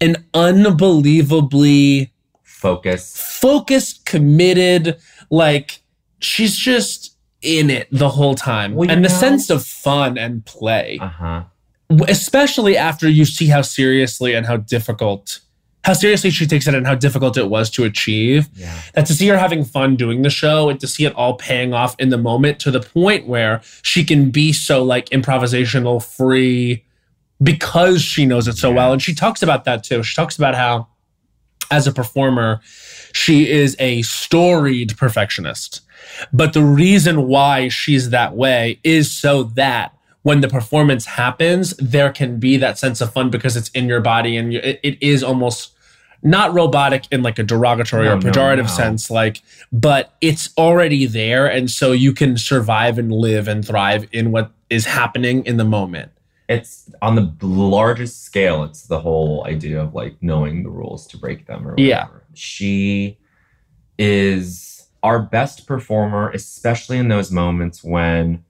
an 0.00 0.24
unbelievably 0.32 2.12
focused, 2.42 3.18
focused, 3.18 4.06
committed, 4.06 4.96
like 5.30 5.82
she's 6.20 6.56
just 6.56 7.16
in 7.42 7.68
it 7.70 7.88
the 7.92 8.08
whole 8.08 8.34
time. 8.34 8.74
Well, 8.74 8.90
and 8.90 9.04
the 9.04 9.08
know- 9.10 9.14
sense 9.14 9.50
of 9.50 9.64
fun 9.64 10.16
and 10.16 10.44
play. 10.46 10.98
Uh 11.00 11.08
huh. 11.08 11.42
Especially 12.08 12.76
after 12.76 13.08
you 13.08 13.24
see 13.24 13.46
how 13.48 13.62
seriously 13.62 14.34
and 14.34 14.46
how 14.46 14.56
difficult 14.56 15.40
how 15.84 15.92
seriously 15.94 16.30
she 16.30 16.46
takes 16.46 16.68
it 16.68 16.74
and 16.76 16.86
how 16.86 16.94
difficult 16.94 17.36
it 17.36 17.48
was 17.48 17.68
to 17.70 17.82
achieve 17.82 18.48
Yeah. 18.54 18.72
that 18.94 19.04
to 19.06 19.14
see 19.14 19.26
her 19.28 19.36
having 19.36 19.64
fun 19.64 19.96
doing 19.96 20.22
the 20.22 20.30
show 20.30 20.68
and 20.68 20.78
to 20.78 20.86
see 20.86 21.04
it 21.06 21.12
all 21.16 21.34
paying 21.34 21.74
off 21.74 21.96
in 21.98 22.10
the 22.10 22.18
moment 22.18 22.60
to 22.60 22.70
the 22.70 22.78
point 22.78 23.26
where 23.26 23.60
she 23.82 24.04
can 24.04 24.30
be 24.30 24.52
so 24.52 24.84
like 24.84 25.08
improvisational 25.10 26.00
free 26.00 26.84
because 27.42 28.00
she 28.00 28.26
knows 28.26 28.46
it 28.46 28.56
so 28.56 28.70
well. 28.70 28.92
And 28.92 29.02
she 29.02 29.12
talks 29.12 29.42
about 29.42 29.64
that 29.64 29.82
too. 29.82 30.04
She 30.04 30.14
talks 30.14 30.36
about 30.36 30.54
how 30.54 30.86
as 31.72 31.88
a 31.88 31.92
performer 31.92 32.60
she 33.12 33.50
is 33.50 33.74
a 33.80 34.02
storied 34.02 34.96
perfectionist. 34.96 35.80
But 36.32 36.52
the 36.52 36.62
reason 36.62 37.26
why 37.26 37.68
she's 37.68 38.10
that 38.10 38.36
way 38.36 38.78
is 38.84 39.12
so 39.12 39.42
that 39.54 39.92
when 40.22 40.40
the 40.40 40.48
performance 40.48 41.04
happens 41.06 41.74
there 41.78 42.10
can 42.12 42.38
be 42.38 42.56
that 42.56 42.78
sense 42.78 43.00
of 43.00 43.12
fun 43.12 43.30
because 43.30 43.56
it's 43.56 43.68
in 43.70 43.86
your 43.88 44.00
body 44.00 44.36
and 44.36 44.52
you, 44.52 44.60
it, 44.60 44.78
it 44.82 45.02
is 45.02 45.22
almost 45.22 45.72
not 46.22 46.54
robotic 46.54 47.04
in 47.10 47.22
like 47.22 47.38
a 47.38 47.42
derogatory 47.42 48.04
No, 48.06 48.14
or 48.14 48.18
pejorative 48.18 48.58
no. 48.64 48.66
sense 48.68 49.10
like 49.10 49.42
but 49.72 50.14
it's 50.20 50.50
already 50.56 51.06
there 51.06 51.46
and 51.46 51.70
so 51.70 51.90
you 51.92 52.12
can 52.12 52.36
survive 52.36 52.98
and 52.98 53.10
live 53.12 53.48
and 53.48 53.66
thrive 53.66 54.06
in 54.12 54.30
what 54.30 54.52
is 54.70 54.86
happening 54.86 55.44
in 55.44 55.56
the 55.56 55.64
moment 55.64 56.12
It's 56.48 56.88
on 57.00 57.14
the 57.16 57.32
largest 57.46 58.24
scale. 58.24 58.62
It's 58.64 58.82
the 58.86 59.00
whole 59.00 59.44
idea 59.46 59.80
of 59.82 59.94
like 59.94 60.14
knowing 60.20 60.62
the 60.62 60.70
rules 60.70 61.06
to 61.08 61.16
break 61.18 61.46
them. 61.46 61.66
Or 61.66 61.74
Yeah. 61.78 62.06
She 62.34 63.18
is 63.98 64.86
our 65.02 65.20
best 65.20 65.66
performer, 65.66 66.30
especially 66.30 66.98
in 66.98 67.08
those 67.08 67.30
moments 67.30 67.82
when 67.84 68.44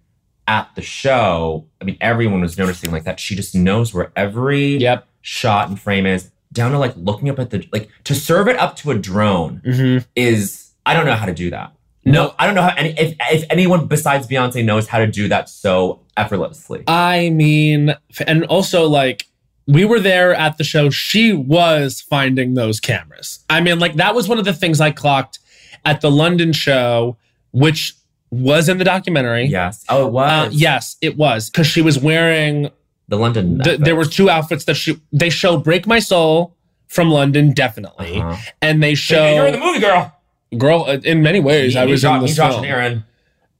at 0.47 0.68
the 0.74 0.82
show, 0.82 1.66
I 1.80 1.84
mean, 1.84 1.97
everyone 2.01 2.40
was 2.40 2.59
noticing 2.59 2.90
like 2.90 3.05
that. 3.05 3.20
She 3.20 3.36
just 3.36 3.55
knows 3.55 3.95
where 3.95 4.12
every 4.16 4.76
yep 4.76 5.07
shot 5.20 5.68
and 5.68 5.80
frame 5.80 6.07
is, 6.07 6.30
down 6.53 6.72
to 6.72 6.78
like 6.78 6.95
looking 6.97 7.30
up 7.30 7.38
at 7.38 7.51
the 7.51 7.66
like 7.72 7.88
to 8.05 8.14
serve 8.14 8.49
it 8.49 8.57
up 8.57 8.76
to 8.76 8.90
a 8.90 8.99
drone 8.99 9.62
mm-hmm. 9.64 10.05
is 10.14 10.72
I 10.84 10.95
don't 10.95 11.07
know 11.07 11.14
how 11.14 11.26
to 11.26 11.34
do 11.34 11.51
that. 11.51 11.72
No, 12.05 12.34
I 12.38 12.47
don't 12.47 12.55
know 12.55 12.62
how 12.62 12.74
any 12.76 12.90
if 12.99 13.16
if 13.30 13.45
anyone 13.49 13.86
besides 13.86 14.26
Beyonce 14.26 14.64
knows 14.64 14.88
how 14.88 14.99
to 14.99 15.07
do 15.07 15.28
that 15.28 15.49
so 15.49 16.01
effortlessly. 16.16 16.84
I 16.88 17.30
mean, 17.30 17.95
and 18.26 18.45
also 18.47 18.88
like 18.88 19.26
we 19.66 19.84
were 19.84 20.01
there 20.01 20.34
at 20.34 20.59
the 20.59 20.64
show. 20.64 20.90
She 20.90 21.32
was 21.32 22.01
finding 22.01 22.55
those 22.55 22.80
cameras. 22.80 23.45
I 23.49 23.61
mean, 23.61 23.78
like 23.78 23.95
that 23.95 24.14
was 24.14 24.28
one 24.28 24.38
of 24.38 24.45
the 24.45 24.53
things 24.53 24.80
I 24.80 24.90
clocked 24.90 25.38
at 25.84 26.01
the 26.01 26.11
London 26.11 26.53
show, 26.53 27.16
which 27.53 27.95
was 28.33 28.68
in 28.68 28.78
the 28.78 28.85
documentary. 28.85 29.45
yes. 29.45 29.85
Oh, 29.89 30.07
it 30.09 30.12
was. 30.12 30.30
Uh, 30.49 30.51
yes, 30.53 30.97
it 31.01 31.16
was 31.16 31.49
because 31.51 31.68
she 31.68 31.83
was 31.83 31.99
wearing. 31.99 32.70
The 33.09 33.16
London. 33.18 33.59
th- 33.61 33.80
there 33.80 33.95
were 33.95 34.07
two 34.07 34.30
outfits 34.30 34.64
that 34.64 34.74
she 34.74 34.99
they 35.12 35.28
show 35.28 35.59
"Break 35.59 35.87
My 35.87 35.99
Soul" 35.99 36.57
from 36.89 37.11
London, 37.11 37.53
definitely, 37.53 38.20
Uh-huh. 38.20 38.37
and 38.62 38.83
they 38.83 38.95
show 38.95 39.35
You're 39.35 39.47
in 39.47 39.53
the 39.53 39.59
movie, 39.59 39.80
girl. 39.80 40.16
girl 40.57 40.85
uh, 40.89 40.99
in 41.05 41.22
many 41.22 41.39
ways. 41.41 41.76
I 41.76 41.85
was 41.85 42.03
in 42.05 42.20
the 42.20 42.26
Josh, 42.28 42.53
film. 42.53 42.64
and 42.64 42.72
Aaron. 42.72 43.05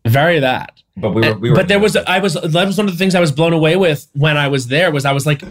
Very 0.07 0.39
that. 0.41 0.82
But 0.95 1.14
we 1.14 1.22
were. 1.22 1.34
We 1.34 1.51
were 1.51 1.57
but 1.57 1.68
there 1.68 1.78
was 1.80 1.97
I 1.97 2.18
was 2.18 2.34
that 2.34 2.66
was 2.66 2.76
one 2.76 2.86
of 2.86 2.93
the 2.93 2.99
things 2.99 3.14
I 3.14 3.20
was 3.20 3.32
blown 3.32 3.55
away 3.55 3.76
with 3.76 4.07
when 4.12 4.36
I 4.36 4.49
was 4.49 4.66
there 4.66 4.90
was 4.90 5.07
I 5.07 5.12
was 5.12 5.24
like 5.24 5.43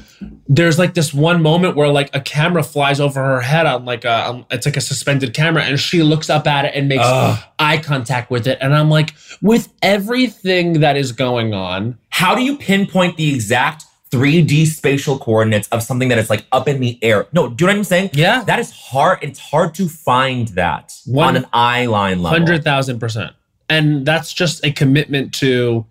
there's 0.47 0.77
like 0.77 0.93
this 0.93 1.13
one 1.13 1.41
moment 1.41 1.75
where 1.75 1.87
like 1.87 2.11
a 2.15 2.21
camera 2.21 2.61
flies 2.61 2.99
over 2.99 3.19
her 3.23 3.41
head 3.41 3.65
on 3.65 3.83
like 3.83 4.05
a 4.05 4.27
um, 4.29 4.45
it's 4.51 4.67
like 4.67 4.77
a 4.77 4.81
suspended 4.81 5.33
camera 5.33 5.63
and 5.63 5.79
she 5.79 6.03
looks 6.03 6.29
up 6.29 6.45
at 6.45 6.65
it 6.65 6.73
and 6.75 6.87
makes 6.87 7.01
Ugh. 7.03 7.39
eye 7.57 7.77
contact 7.79 8.29
with 8.29 8.45
it 8.45 8.59
and 8.61 8.75
I'm 8.75 8.89
like 8.91 9.15
with 9.41 9.73
everything 9.81 10.81
that 10.81 10.95
is 10.95 11.11
going 11.11 11.53
on 11.55 11.97
How 12.09 12.35
do 12.35 12.43
you 12.43 12.57
pinpoint 12.57 13.17
the 13.17 13.33
exact 13.33 13.85
3D 14.11 14.67
spatial 14.67 15.17
coordinates 15.17 15.67
of 15.69 15.81
something 15.81 16.09
that 16.09 16.17
is 16.19 16.29
like 16.29 16.45
up 16.51 16.67
in 16.67 16.81
the 16.81 16.99
air? 17.01 17.27
No, 17.33 17.47
do 17.49 17.63
you 17.63 17.67
know 17.67 17.73
what 17.73 17.77
I'm 17.79 17.83
saying? 17.85 18.09
yeah 18.13 18.43
That 18.43 18.59
is 18.59 18.69
hard. 18.71 19.19
It's 19.23 19.39
hard 19.39 19.73
to 19.75 19.87
find 19.87 20.49
that 20.49 20.93
One 21.05 21.29
on 21.29 21.43
an 21.43 21.49
eye 21.51 21.85
line 21.87 22.21
level. 22.21 22.37
hundred 22.37 22.63
thousand 22.63 22.99
percent 22.99 23.33
and 23.71 24.05
that's 24.05 24.33
just 24.33 24.63
a 24.65 24.71
commitment 24.71 25.33
to 25.35 25.85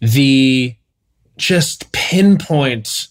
the 0.00 0.74
just 1.38 1.90
pinpoint 1.92 3.08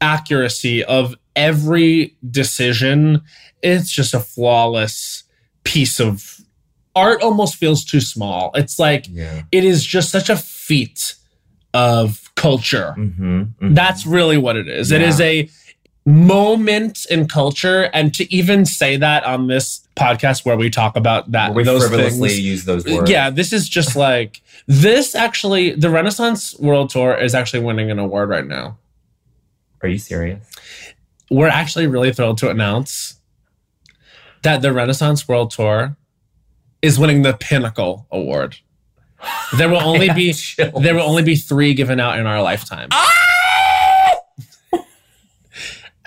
accuracy 0.00 0.84
of 0.84 1.14
every 1.34 2.16
decision 2.30 3.22
it's 3.62 3.90
just 3.90 4.14
a 4.14 4.20
flawless 4.20 5.24
piece 5.64 5.98
of 5.98 6.40
art 6.94 7.22
almost 7.22 7.56
feels 7.56 7.84
too 7.84 8.00
small 8.00 8.50
it's 8.54 8.78
like 8.78 9.06
Yeah. 9.10 9.42
it 9.50 9.64
is 9.64 9.84
just 9.84 10.10
such 10.10 10.28
a 10.30 10.36
feat 10.36 11.14
of 11.72 12.30
culture 12.36 12.94
Mm-hmm. 12.96 13.74
that's 13.74 14.06
really 14.06 14.36
what 14.38 14.56
it 14.56 14.68
is. 14.68 14.92
It 14.92 15.00
Yeah. 15.00 15.08
is 15.08 15.20
a 15.20 15.48
moment 16.06 17.06
in 17.10 17.26
culture, 17.26 17.84
and 17.94 18.12
to 18.14 18.32
even 18.32 18.66
say 18.66 18.96
that 18.98 19.24
on 19.24 19.46
this 19.46 19.83
podcast 19.96 20.44
where 20.44 20.56
we 20.56 20.70
talk 20.70 20.96
about 20.96 21.30
that 21.32 21.54
we 21.54 21.62
those 21.62 21.86
frivolously 21.86 22.28
things, 22.30 22.40
use 22.40 22.64
those 22.64 22.84
words. 22.84 23.10
yeah, 23.10 23.30
this 23.30 23.52
is 23.52 23.68
just 23.68 23.94
like 24.08 24.42
this. 24.66 25.14
Actually, 25.14 25.72
the 25.72 25.90
Renaissance 25.90 26.58
World 26.58 26.90
Tour 26.90 27.14
is 27.14 27.34
actually 27.34 27.62
winning 27.64 27.90
an 27.90 27.98
award 27.98 28.28
right 28.28 28.46
now. 28.46 28.78
Are 29.82 29.88
you 29.88 29.98
serious? 29.98 30.44
We're 31.30 31.48
actually 31.48 31.86
really 31.86 32.12
thrilled 32.12 32.38
to 32.38 32.50
announce 32.50 33.20
that 34.42 34.62
the 34.62 34.72
Renaissance 34.72 35.26
World 35.28 35.50
Tour 35.50 35.96
is 36.82 36.98
winning 36.98 37.22
the 37.22 37.32
Pinnacle 37.34 38.06
Award. 38.10 38.56
There 39.56 39.68
will 39.68 39.80
only 39.82 40.10
be 40.10 40.32
chills. 40.32 40.82
there 40.82 40.94
will 40.94 41.02
only 41.02 41.22
be 41.22 41.36
three 41.36 41.72
given 41.74 41.98
out 42.00 42.18
in 42.18 42.26
our 42.26 42.42
lifetime. 42.42 42.88
Ah! 42.92 43.10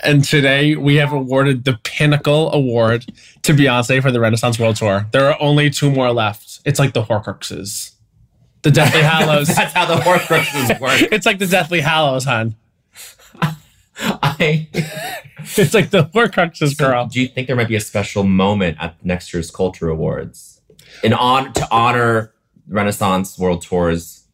And 0.08 0.24
today 0.24 0.74
we 0.78 0.96
have 0.96 1.12
awarded 1.12 1.66
the 1.66 1.78
Pinnacle 1.84 2.50
Award 2.54 3.06
to 3.44 3.52
Beyonce 3.52 4.02
for 4.02 4.10
the 4.10 4.22
Renaissance 4.22 4.58
World 4.58 4.78
Tour. 4.78 5.06
There 5.12 5.30
are 5.30 5.36
only 5.42 5.70
two 5.70 5.92
more 5.92 6.14
left. 6.14 6.62
It's 6.64 6.80
like 6.80 6.94
the 6.94 7.04
Horcruxes. 7.04 7.92
The 8.62 8.72
Deathly 8.72 9.02
Hallows. 9.04 9.54
That's 9.54 9.74
how 9.74 9.86
the 9.86 9.98
Horcruxes 10.02 10.80
work. 10.80 11.02
it's 11.12 11.26
like 11.26 11.40
the 11.40 11.46
Deathly 11.46 11.82
Hallows, 11.82 12.24
hon. 12.24 12.56
I, 14.00 14.70
It's 15.58 15.74
like 15.74 15.90
the 15.90 16.06
Horcruxes, 16.06 16.78
so 16.78 16.86
girl. 16.88 17.08
do 17.08 17.20
you 17.20 17.28
think 17.28 17.48
there 17.48 17.58
might 17.58 17.68
be 17.68 17.76
a 17.76 17.82
special 17.82 18.24
moment 18.24 18.78
at 18.80 19.04
next 19.04 19.34
year's 19.34 19.52
Culture 19.52 19.90
Awards 19.90 20.62
in 21.04 21.12
on 21.12 21.52
to 21.52 21.68
honor 21.70 22.34
Renaissance 22.70 23.38
World 23.38 23.62
Tour's 23.62 24.26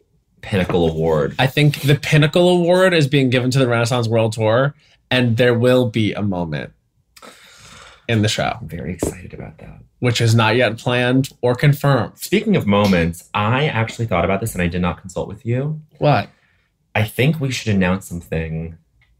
Pinnacle 0.41 0.87
Award? 0.87 1.35
I 1.39 1.47
think 1.47 1.81
the 1.81 1.95
Pinnacle 1.95 2.47
Award 2.49 2.93
is 2.93 3.07
being 3.07 3.31
given 3.31 3.49
to 3.51 3.59
the 3.59 3.67
Renaissance 3.67 4.07
World 4.07 4.33
Tour, 4.33 4.75
and 5.13 5.37
there 5.37 5.53
will 5.53 5.89
be 5.89 6.13
a 6.13 6.21
moment 6.21 6.71
in 8.07 8.21
the 8.21 8.27
show, 8.27 8.57
I'm 8.59 8.67
very 8.67 8.93
excited 8.93 9.33
about 9.33 9.57
that. 9.59 9.79
which 9.99 10.19
is 10.19 10.35
not 10.35 10.55
yet 10.55 10.77
planned 10.77 11.29
or 11.41 11.55
confirmed. 11.55 12.17
Speaking 12.17 12.55
of 12.57 12.65
moments, 12.67 13.29
I 13.33 13.67
actually 13.67 14.07
thought 14.07 14.25
about 14.25 14.41
this 14.41 14.53
and 14.53 14.61
I 14.61 14.67
did 14.67 14.81
not 14.81 14.99
consult 14.99 15.27
with 15.29 15.45
you. 15.45 15.81
What? 15.99 16.27
I 16.93 17.03
think 17.05 17.39
we 17.39 17.51
should 17.51 17.73
announce 17.73 18.05
something 18.07 18.77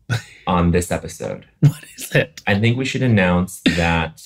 on 0.47 0.71
this 0.71 0.91
episode. 0.91 1.45
What 1.61 1.83
is 1.97 2.11
it? 2.13 2.41
I 2.45 2.59
think 2.59 2.77
we 2.77 2.85
should 2.85 3.01
announce 3.03 3.61
that. 3.77 4.21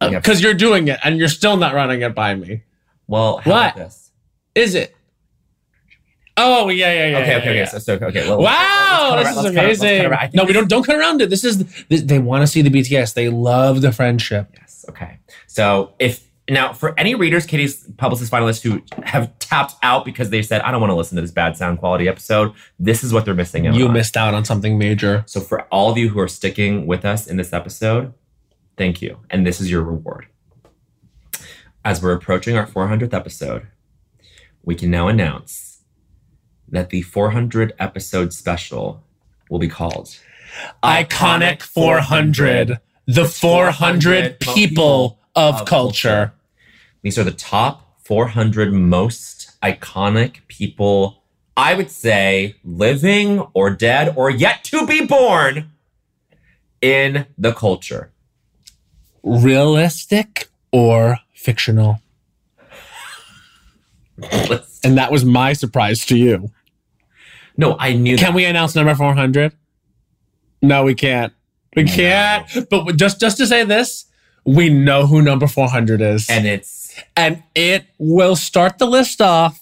we 0.00 0.08
oh, 0.08 0.10
have- 0.10 0.22
Because 0.22 0.42
you're 0.42 0.54
doing 0.54 0.88
it 0.88 0.98
and 1.04 1.16
you're 1.18 1.28
still 1.28 1.56
not 1.56 1.72
running 1.74 2.02
it 2.02 2.14
by 2.14 2.34
me. 2.34 2.62
well, 3.06 3.38
how 3.38 3.50
What? 3.52 3.72
about 3.72 3.76
this? 3.76 4.10
Is 4.56 4.74
it? 4.74 4.94
Oh 6.36 6.68
yeah, 6.68 6.92
yeah, 6.92 7.06
yeah. 7.10 7.18
Okay, 7.18 7.30
yeah, 7.30 7.36
okay, 7.38 7.50
okay. 7.62 7.70
So, 7.70 7.78
so 7.78 7.92
okay. 7.94 8.28
well, 8.28 8.40
Wow, 8.42 9.12
let's 9.16 9.28
this 9.28 9.36
cut 9.36 9.44
is 9.44 9.44
let's 9.44 9.54
cut 9.54 9.56
around- 9.56 9.68
let's 9.68 9.80
amazing. 9.80 10.06
around. 10.06 10.34
No, 10.34 10.44
we 10.44 10.52
don't 10.52 10.68
don't 10.68 10.82
cut 10.84 10.96
around 10.96 11.20
it. 11.22 11.30
This 11.30 11.44
is 11.44 11.64
this, 11.86 12.02
they 12.02 12.18
want 12.18 12.42
to 12.42 12.46
see 12.48 12.60
the 12.62 12.70
BTS. 12.70 13.14
They 13.14 13.28
love 13.28 13.82
the 13.82 13.92
friendship. 13.92 14.48
Yes. 14.54 14.84
Okay. 14.88 15.18
So 15.46 15.92
if 16.00 16.28
now 16.50 16.72
for 16.72 16.98
any 16.98 17.14
readers, 17.14 17.46
Katie's 17.46 17.88
publicist 17.96 18.32
finalists 18.32 18.62
who 18.62 18.82
have 19.04 19.30
tapped 19.38 19.74
out 19.82 20.04
because 20.04 20.30
they 20.30 20.42
said, 20.42 20.60
I 20.62 20.72
don't 20.72 20.80
want 20.80 20.90
to 20.90 20.94
listen 20.96 21.14
to 21.16 21.22
this 21.22 21.30
bad 21.30 21.56
sound 21.56 21.78
quality 21.78 22.08
episode, 22.08 22.52
this 22.78 23.02
is 23.04 23.12
what 23.12 23.24
they're 23.24 23.32
missing 23.32 23.66
out 23.68 23.74
You 23.76 23.86
on. 23.86 23.92
missed 23.94 24.16
out 24.16 24.34
on 24.34 24.44
something 24.44 24.76
major. 24.76 25.22
So 25.26 25.40
for 25.40 25.62
all 25.72 25.90
of 25.90 25.96
you 25.96 26.08
who 26.10 26.18
are 26.20 26.28
sticking 26.28 26.86
with 26.86 27.04
us 27.04 27.26
in 27.28 27.36
this 27.38 27.52
episode, 27.54 28.12
thank 28.76 29.00
you. 29.00 29.20
And 29.30 29.46
this 29.46 29.58
is 29.60 29.70
your 29.70 29.82
reward. 29.82 30.26
As 31.84 32.02
we're 32.02 32.12
approaching 32.12 32.56
our 32.56 32.66
400th 32.66 33.14
episode, 33.14 33.66
we 34.64 34.74
can 34.74 34.90
now 34.90 35.08
announce 35.08 35.73
that 36.68 36.90
the 36.90 37.02
400 37.02 37.72
episode 37.78 38.32
special 38.32 39.02
will 39.50 39.58
be 39.58 39.68
called 39.68 40.16
Iconic 40.82 41.62
400, 41.62 42.78
the 43.06 43.24
400 43.24 44.40
people 44.40 45.18
of 45.34 45.64
culture. 45.64 46.32
These 47.02 47.18
are 47.18 47.24
the 47.24 47.32
top 47.32 47.98
400 48.04 48.72
most 48.72 49.60
iconic 49.62 50.46
people, 50.48 51.22
I 51.56 51.74
would 51.74 51.90
say, 51.90 52.56
living 52.62 53.40
or 53.52 53.70
dead 53.70 54.14
or 54.16 54.30
yet 54.30 54.64
to 54.64 54.86
be 54.86 55.04
born 55.06 55.72
in 56.80 57.26
the 57.38 57.52
culture. 57.52 58.12
Realistic 59.22 60.48
or 60.70 61.18
fictional? 61.32 62.00
And 64.82 64.96
that 64.98 65.10
was 65.10 65.24
my 65.24 65.52
surprise 65.52 66.04
to 66.06 66.16
you. 66.16 66.50
No, 67.56 67.76
I 67.78 67.94
knew 67.94 68.16
Can 68.16 68.26
that. 68.28 68.34
we 68.34 68.44
announce 68.44 68.74
number 68.74 68.94
400? 68.94 69.52
No, 70.62 70.84
we 70.84 70.94
can't. 70.94 71.32
We 71.76 71.84
can't. 71.84 72.46
But 72.70 72.96
just 72.96 73.20
just 73.20 73.36
to 73.38 73.46
say 73.46 73.64
this, 73.64 74.06
we 74.44 74.68
know 74.70 75.06
who 75.06 75.22
number 75.22 75.46
400 75.46 76.00
is. 76.00 76.28
And 76.30 76.46
it's 76.46 77.00
and 77.16 77.42
it 77.54 77.86
will 77.98 78.36
start 78.36 78.78
the 78.78 78.86
list 78.86 79.20
off 79.20 79.60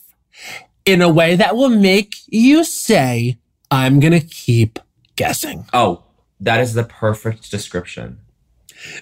in 0.84 1.00
a 1.02 1.08
way 1.08 1.36
that 1.36 1.56
will 1.56 1.70
make 1.70 2.14
you 2.28 2.64
say, 2.64 3.38
I'm 3.70 4.00
going 4.00 4.12
to 4.12 4.20
keep 4.26 4.78
guessing. 5.16 5.66
oh, 5.72 6.04
that 6.40 6.60
is 6.60 6.74
the 6.74 6.84
perfect 6.84 7.50
description. 7.50 8.18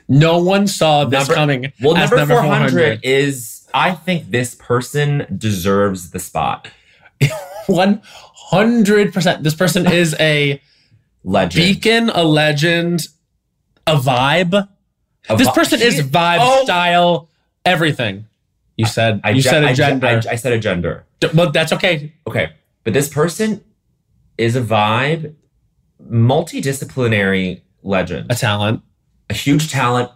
No 0.09 0.43
one 0.43 0.67
saw 0.67 1.05
this 1.05 1.21
Number- 1.29 1.35
coming. 1.35 1.73
Well, 1.81 1.97
as 1.97 2.11
number, 2.13 2.35
400, 2.35 3.01
is 3.03 3.60
I 3.75 3.93
think 3.93 4.31
this 4.31 4.55
person 4.55 5.27
deserves 5.37 6.11
the 6.11 6.19
spot. 6.19 6.69
100%. 7.69 9.43
This 9.43 9.55
person 9.55 9.91
is 9.91 10.15
a 10.19 10.61
Legend. 11.25 11.55
beacon, 11.65 12.11
a 12.11 12.25
legend, 12.25 13.09
a 13.87 13.97
vibe. 13.97 14.69
A 15.29 15.37
This 15.37 15.47
vi- 15.49 15.55
person 15.55 15.81
is 15.83 16.01
vibe, 16.01 16.39
Oh! 16.41 16.65
style, 16.65 17.29
everything. 17.65 18.27
You 18.77 18.87
said 18.87 19.21
I 19.23 19.31
you 19.31 19.43
said 19.43 19.63
a 19.65 19.69
I 19.69 19.73
gender. 19.75 20.07
I, 20.07 20.33
I 20.33 20.37
said 20.37 20.53
a 20.55 20.59
gender. 20.59 21.05
D- 21.21 21.29
but 21.35 21.53
that's 21.53 21.73
okay. 21.75 22.15
Okay. 22.27 22.53
But 22.85 22.95
this 22.95 23.09
person 23.11 23.63
is 24.39 24.57
a 24.57 24.63
vibe, 24.63 25.35
multidisciplinary 26.03 27.61
legend, 27.83 28.31
A 28.33 28.35
talent. 28.35 28.81
a 29.29 29.35
huge 29.35 29.71
talent, 29.71 30.11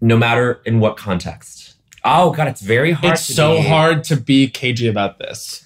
no 0.00 0.16
matter 0.16 0.60
in 0.66 0.80
what 0.80 0.96
context. 0.96 1.61
Oh, 2.04 2.32
God, 2.32 2.48
it's 2.48 2.60
very 2.60 2.92
hard. 2.92 3.14
It's 3.14 3.22
so 3.34 3.56
be- 3.56 3.68
hard 3.68 4.04
to 4.04 4.16
be 4.16 4.48
cagey 4.48 4.88
about 4.88 5.18
this. 5.18 5.64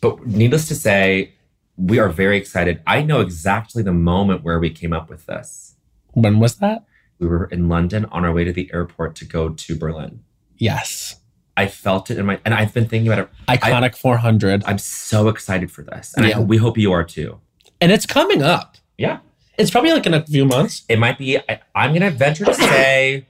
But 0.00 0.26
needless 0.26 0.68
to 0.68 0.74
say, 0.74 1.32
we 1.76 1.98
are 1.98 2.08
very 2.08 2.36
excited. 2.38 2.80
I 2.86 3.02
know 3.02 3.20
exactly 3.20 3.82
the 3.82 3.92
moment 3.92 4.42
where 4.44 4.58
we 4.58 4.70
came 4.70 4.92
up 4.92 5.08
with 5.10 5.26
this. 5.26 5.74
When 6.12 6.38
was 6.38 6.56
that? 6.56 6.84
We 7.18 7.26
were 7.26 7.46
in 7.46 7.68
London 7.68 8.04
on 8.06 8.24
our 8.24 8.32
way 8.32 8.44
to 8.44 8.52
the 8.52 8.70
airport 8.72 9.14
to 9.16 9.24
go 9.24 9.50
to 9.50 9.76
Berlin. 9.76 10.20
Yes. 10.56 11.20
I 11.56 11.66
felt 11.68 12.10
it 12.10 12.18
in 12.18 12.26
my, 12.26 12.40
and 12.44 12.52
I've 12.54 12.72
been 12.74 12.86
thinking 12.88 13.10
about 13.12 13.26
it. 13.26 13.30
Iconic 13.48 13.96
400. 13.96 14.64
I'm 14.66 14.78
so 14.78 15.28
excited 15.28 15.70
for 15.70 15.82
this. 15.82 16.12
And 16.16 16.26
Yeah. 16.26 16.38
I, 16.38 16.40
we 16.40 16.56
hope 16.56 16.76
you 16.78 16.92
are 16.92 17.04
too. 17.04 17.40
and 17.80 17.92
it's 17.92 18.06
coming 18.06 18.42
up. 18.42 18.76
Yeah. 18.98 19.18
It's 19.58 19.70
probably 19.70 19.92
like 19.92 20.06
in 20.06 20.14
a 20.14 20.24
few 20.26 20.44
months. 20.44 20.82
It 20.88 20.98
might 20.98 21.18
be, 21.18 21.38
I, 21.38 21.60
I'm 21.74 21.90
going 21.90 22.02
to 22.02 22.10
venture 22.10 22.44
to 22.44 22.54
say, 22.54 23.26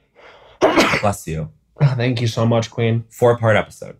bless 1.01 1.27
you, 1.27 1.51
Oh, 1.81 1.93
thank 1.97 2.21
you 2.21 2.27
so 2.27 2.45
much, 2.45 2.71
Queen. 2.71 3.03
four 3.09 3.37
part 3.37 3.55
episode, 3.57 3.97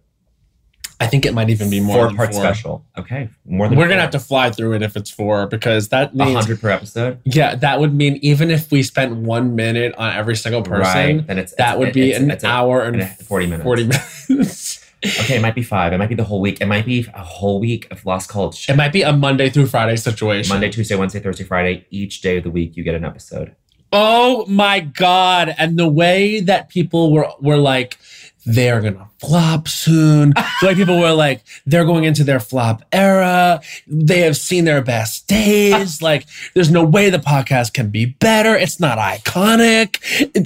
I 0.99 1.07
think 1.07 1.25
it 1.25 1.33
might 1.33 1.49
even 1.49 1.69
be 1.69 1.81
more 1.81 1.95
four 1.97 2.07
than 2.07 2.15
part 2.15 2.31
four. 2.31 2.41
special. 2.41 2.85
Okay. 2.97 3.29
More 3.45 3.67
than 3.67 3.77
We're 3.77 3.89
gonna 3.89 3.99
have 4.01 4.11
to 4.11 4.19
fly 4.19 4.49
through 4.49 4.73
it 4.75 4.81
if 4.81 4.95
it's 4.95 5.09
four 5.11 5.45
because 5.47 5.89
that 5.89 6.15
means 6.15 6.33
hundred 6.33 6.61
per 6.61 6.69
episode. 6.69 7.19
yeah, 7.25 7.55
that 7.55 7.79
would 7.81 7.93
mean 7.93 8.17
even 8.21 8.49
if 8.49 8.71
we 8.71 8.81
spent 8.81 9.13
one 9.17 9.55
minute 9.55 9.93
on 9.97 10.15
every 10.15 10.37
single 10.37 10.61
person, 10.61 11.17
Right. 11.17 11.27
Then 11.27 11.37
it's, 11.37 11.53
that 11.55 11.75
it's- 11.75 11.79
would 11.79 11.93
be 11.93 12.09
it's- 12.11 12.21
an 12.21 12.31
it's 12.31 12.43
a- 12.45 12.47
hour 12.47 12.81
and, 12.83 13.01
and 13.01 13.09
40 13.17 13.45
minutes. 13.47 13.63
Forty 13.63 13.83
minutes. 13.83 14.81
Okay. 15.05 15.35
It 15.35 15.41
might 15.41 15.53
be 15.53 15.61
five. 15.61 15.93
It 15.93 15.99
might 15.99 16.09
be 16.09 16.15
the 16.15 16.23
whole 16.23 16.41
week. 16.41 16.61
It 16.61 16.65
might 16.65 16.83
be 16.85 17.05
a 17.13 17.21
whole 17.21 17.59
week 17.59 17.87
of 17.91 18.03
Lost 18.07 18.27
Culture. 18.27 18.71
it 18.73 18.75
might 18.75 18.91
be 18.91 19.03
a 19.03 19.13
Monday 19.13 19.51
through 19.51 19.67
Friday 19.67 19.97
situation. 19.97 20.49
Monday, 20.51 20.69
Tuesday, 20.71 20.95
Wednesday, 20.95 21.19
Thursday, 21.19 21.43
Friday. 21.43 21.85
Each 21.91 22.21
day 22.21 22.37
of 22.37 22.43
the 22.43 22.49
week, 22.49 22.75
you 22.75 22.81
get 22.83 22.95
an 22.95 23.05
episode. 23.05 23.55
Oh 23.91 24.45
my 24.47 24.79
god! 24.79 25.53
And 25.57 25.77
the 25.77 25.87
way 25.87 26.39
that 26.41 26.69
people 26.69 27.11
were 27.13 27.29
were 27.39 27.57
like, 27.57 27.97
they're 28.45 28.81
gonna 28.81 29.09
flop 29.19 29.67
soon. 29.67 30.31
the 30.61 30.67
way 30.67 30.75
people 30.75 30.99
were 30.99 31.13
like, 31.13 31.43
they're 31.65 31.85
going 31.85 32.03
into 32.03 32.23
their 32.23 32.39
flop 32.39 32.83
era. 32.91 33.61
They 33.87 34.21
have 34.21 34.37
seen 34.37 34.65
their 34.65 34.81
best 34.81 35.27
days. 35.27 36.01
like, 36.01 36.27
there's 36.53 36.71
no 36.71 36.83
way 36.83 37.09
the 37.09 37.17
podcast 37.17 37.73
can 37.73 37.89
be 37.89 38.05
better. 38.05 38.55
It's 38.55 38.79
not 38.79 38.97
iconic. 38.97 39.99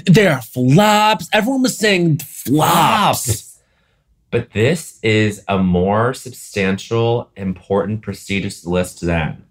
They 0.05 0.27
are 0.27 0.41
flops. 0.41 1.27
Everyone 1.33 1.61
was 1.63 1.77
saying 1.77 2.19
flops. 2.19 3.59
But 4.31 4.53
this 4.53 4.99
is 5.01 5.43
a 5.47 5.57
more 5.57 6.13
substantial, 6.13 7.31
important, 7.35 8.03
prestigious 8.03 8.63
list 8.65 9.01
than 9.01 9.43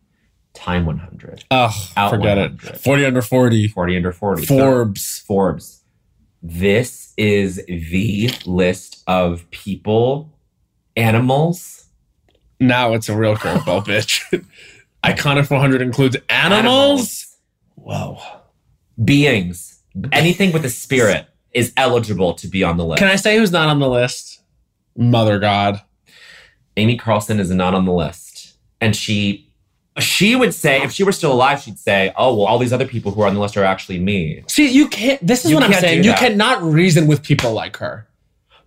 Time 0.59 0.87
100, 0.87 1.45
Oh, 1.53 1.71
Out 1.97 2.11
forget 2.11 2.37
100. 2.37 2.75
it. 2.75 2.81
Forty 2.81 3.05
under 3.05 3.23
forty. 3.23 3.69
40 3.69 3.97
under 3.97 4.13
40. 4.13 4.45
So- 4.45 4.57
Forbes. 4.59 5.19
Forbes. 5.27 5.83
This 6.43 7.13
is 7.17 7.65
the 7.67 8.31
list 8.45 9.03
of 9.07 9.49
people, 9.51 10.37
animals, 10.97 11.87
Now 12.61 12.93
it's 12.95 13.09
a 13.09 13.17
real 13.17 13.37
curveball, 13.37 13.85
bitch. 13.87 14.45
Iconic 15.05 15.47
400 15.47 15.81
includes 15.83 16.17
animals. 16.29 17.37
Whoa. 17.77 18.19
beings, 19.03 19.81
anything 20.13 20.53
with 20.53 20.65
a 20.65 20.71
spirit 20.71 21.27
is 21.53 21.73
eligible 21.77 22.35
to 22.35 22.49
be 22.49 22.63
on 22.65 22.77
the 22.77 22.85
list. 22.85 22.99
Can 22.99 23.09
I 23.09 23.17
say 23.17 23.37
who's 23.39 23.53
not 23.53 23.69
on 23.69 23.79
the 23.79 23.89
list? 23.89 24.41
Mother 24.97 25.39
God. 25.39 25.81
Amy 26.77 26.97
Carlson 26.97 27.39
is 27.41 27.51
not 27.51 27.75
on 27.75 27.85
the 27.85 27.93
list. 27.93 28.57
And 28.81 28.95
she 28.95 29.48
she 29.99 30.37
would 30.37 30.55
say, 30.55 30.83
if 30.83 30.93
she 30.93 31.05
were 31.05 31.13
still 31.13 31.33
alive, 31.33 31.61
she'd 31.61 31.79
say, 31.79 32.13
Oh, 32.17 32.35
well, 32.35 32.47
all 32.47 32.59
these 32.59 32.73
other 32.73 32.87
people 32.87 33.13
who 33.13 33.23
are 33.23 33.27
on 33.27 33.35
the 33.35 33.41
list 33.41 33.57
are 33.57 33.65
actually 33.65 33.99
me. 33.99 34.43
See, 34.47 34.71
you 34.71 34.89
can't. 34.89 35.25
This 35.27 35.45
is 35.45 35.51
You 35.51 35.57
what 35.57 35.65
I'm 35.65 35.73
saying. 35.75 36.05
You 36.05 36.15
cannot 36.15 36.63
reason 36.63 37.07
with 37.07 37.23
people 37.23 37.53
like 37.53 37.77
her. 37.79 38.07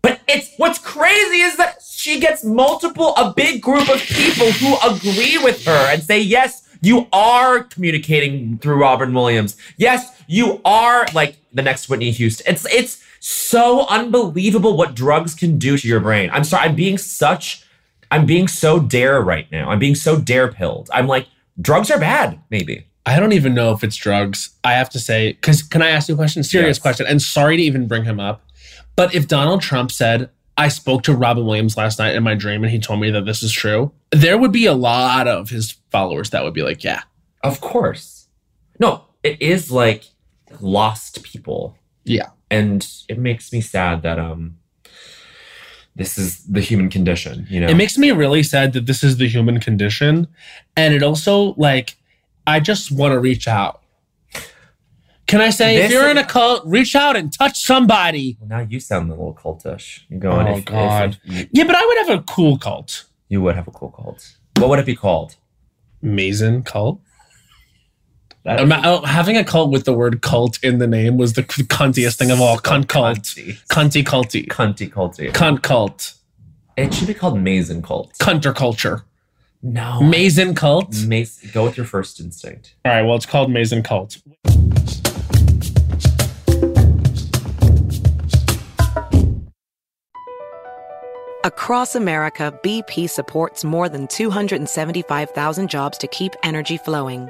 But 0.01 0.21
it's 0.27 0.51
what's 0.57 0.79
crazy 0.79 1.41
is 1.41 1.57
that 1.57 1.81
she 1.83 2.19
gets 2.19 2.43
multiple, 2.43 3.13
a 3.15 3.33
big 3.33 3.61
group 3.61 3.87
of 3.89 4.01
people 4.01 4.51
who 4.51 4.75
agree 4.83 5.37
with 5.37 5.63
her 5.65 5.91
and 5.91 6.01
say, 6.03 6.19
Yes, 6.19 6.67
you 6.81 7.07
are 7.13 7.63
communicating 7.63 8.57
through 8.57 8.81
Robin 8.81 9.13
Williams. 9.13 9.55
Yes, 9.77 10.11
you 10.27 10.61
are 10.65 11.05
like 11.13 11.37
the 11.53 11.61
next 11.61 11.89
Whitney 11.89 12.11
Houston. 12.11 12.53
It's 12.53 12.65
it's 12.73 13.03
so 13.19 13.85
unbelievable 13.87 14.75
what 14.75 14.95
drugs 14.95 15.35
can 15.35 15.59
do 15.59 15.77
to 15.77 15.87
your 15.87 15.99
brain. 15.99 16.31
I'm 16.33 16.43
sorry, 16.43 16.67
I'm 16.67 16.75
being 16.75 16.97
such 16.97 17.63
I'm 18.11 18.25
being 18.25 18.47
so 18.47 18.79
dare 18.79 19.21
right 19.21 19.49
now. 19.51 19.69
I'm 19.69 19.79
being 19.79 19.95
so 19.95 20.19
dare 20.19 20.51
pilled. 20.51 20.89
I'm 20.93 21.07
like, 21.07 21.27
drugs 21.59 21.89
are 21.89 21.99
bad, 21.99 22.39
maybe. 22.49 22.85
I 23.05 23.19
don't 23.19 23.31
even 23.33 23.53
know 23.55 23.71
if 23.71 23.83
it's 23.83 23.95
drugs. 23.95 24.51
I 24.63 24.73
have 24.73 24.89
to 24.91 24.99
say, 24.99 25.31
because 25.33 25.63
can 25.63 25.81
I 25.81 25.89
ask 25.89 26.07
you 26.07 26.13
a 26.13 26.17
question? 26.17 26.43
Serious 26.43 26.77
Yes. 26.77 26.81
question. 26.81 27.07
And 27.07 27.21
sorry 27.21 27.57
to 27.57 27.63
even 27.63 27.87
bring 27.87 28.03
him 28.03 28.19
up. 28.19 28.43
But 28.95 29.15
if 29.15 29.27
Donald 29.27 29.61
Trump 29.61 29.91
said, 29.91 30.29
I 30.57 30.67
spoke 30.67 31.01
to 31.03 31.15
Robin 31.15 31.45
Williams 31.45 31.77
last 31.77 31.97
night 31.97 32.13
in 32.15 32.21
my 32.21 32.35
dream 32.35 32.63
and 32.63 32.71
he 32.71 32.77
told 32.77 32.99
me 32.99 33.09
that 33.11 33.25
this 33.25 33.41
is 33.41 33.51
true, 33.51 33.91
there 34.11 34.37
would 34.37 34.51
be 34.51 34.65
a 34.65 34.73
lot 34.73 35.27
of 35.27 35.49
his 35.49 35.77
followers 35.89 36.29
that 36.31 36.43
would 36.43 36.53
be 36.53 36.61
like, 36.61 36.83
yeah, 36.83 37.01
Of 37.43 37.61
course. 37.61 38.27
No, 38.79 39.05
it 39.23 39.41
is 39.41 39.71
like 39.71 40.03
lost 40.59 41.23
people. 41.23 41.77
Yeah. 42.03 42.27
And 42.51 42.85
it 43.07 43.17
makes 43.17 43.51
me 43.53 43.61
sad 43.61 44.01
that 44.03 44.19
um 44.19 44.57
this 45.95 46.17
is 46.17 46.43
the 46.45 46.61
human 46.61 46.89
condition, 46.89 47.45
you 47.49 47.59
know. 47.59 47.67
It 47.67 47.75
makes 47.75 47.97
me 47.97 48.11
really 48.11 48.43
sad 48.43 48.73
that 48.73 48.85
this 48.85 49.03
is 49.03 49.17
the 49.17 49.27
human 49.27 49.59
condition. 49.59 50.27
And 50.77 50.93
it 50.93 51.03
also, 51.03 51.53
like, 51.57 51.97
I 52.47 52.59
just 52.59 52.91
want 52.91 53.11
to 53.13 53.19
reach 53.19 53.47
out. 53.47 53.81
Can 55.27 55.39
I 55.39 55.49
say, 55.49 55.77
if 55.83 55.91
you're 55.91 56.09
in 56.09 56.17
a 56.17 56.25
cult, 56.25 56.63
reach 56.65 56.95
out 56.95 57.15
and 57.15 57.31
touch 57.31 57.61
somebody? 57.61 58.37
well, 58.39 58.49
now 58.49 58.59
you 58.69 58.79
sound 58.79 59.09
a 59.09 59.13
little 59.13 59.33
cultish. 59.33 60.01
You're 60.09 60.19
going 60.19 60.47
Oh, 60.47 60.51
if, 60.53 60.59
if- 60.59 60.65
God. 60.65 61.17
if 61.23 61.33
you, 61.39 61.47
Yeah, 61.51 61.63
but 61.65 61.75
I 61.75 61.85
would 61.85 61.97
have 62.07 62.19
a 62.19 62.23
cool 62.23 62.57
cult. 62.57 63.05
you 63.29 63.41
would 63.41 63.55
have 63.55 63.67
a 63.67 63.71
cool 63.71 63.91
cult. 63.91 64.37
What 64.57 64.69
would 64.69 64.79
it 64.79 64.85
be 64.85 64.95
called? 64.95 65.35
Mason 66.01 66.63
cult. 66.63 66.99
That 68.43 68.59
Ima- 68.59 68.81
oh, 68.83 69.05
having 69.05 69.37
a 69.37 69.43
cult 69.43 69.71
with 69.71 69.85
the 69.85 69.93
word 69.93 70.21
cult 70.21 70.61
in 70.63 70.79
the 70.79 70.87
name 70.87 71.17
was 71.17 71.33
the 71.33 71.43
cuntiest 71.43 72.17
thing 72.17 72.31
of 72.31 72.41
all. 72.41 72.57
Cunt 72.57 72.87
cult. 72.87 73.19
Cunty. 73.19 73.59
Cunty 73.67 74.03
culty. 74.03 74.47
Cunty 74.47 74.91
culty. 74.91 75.31
Cunt 75.31 75.61
cult. 75.61 76.13
It 76.75 76.93
should 76.93 77.07
be 77.07 77.13
called 77.13 77.39
Mason 77.39 77.81
cult. 77.81 78.13
Cunter 78.19 78.55
culture. 78.55 79.03
No. 79.61 80.01
Mason 80.01 80.55
cult. 80.55 80.95
Mace, 81.05 81.45
go 81.51 81.63
with 81.65 81.77
your 81.77 81.85
first 81.85 82.19
instinct. 82.19 82.73
All 82.83 82.91
right, 82.91 83.03
well, 83.03 83.15
it's 83.15 83.27
called 83.27 83.51
Mason 83.51 83.83
cult. 83.83 84.17
Across 91.43 91.95
America, 91.95 92.57
BP 92.63 93.09
supports 93.09 93.63
more 93.63 93.89
than 93.89 94.07
275,000 94.07 95.69
jobs 95.69 95.97
to 95.97 96.07
keep 96.07 96.33
energy 96.43 96.77
flowing. 96.77 97.29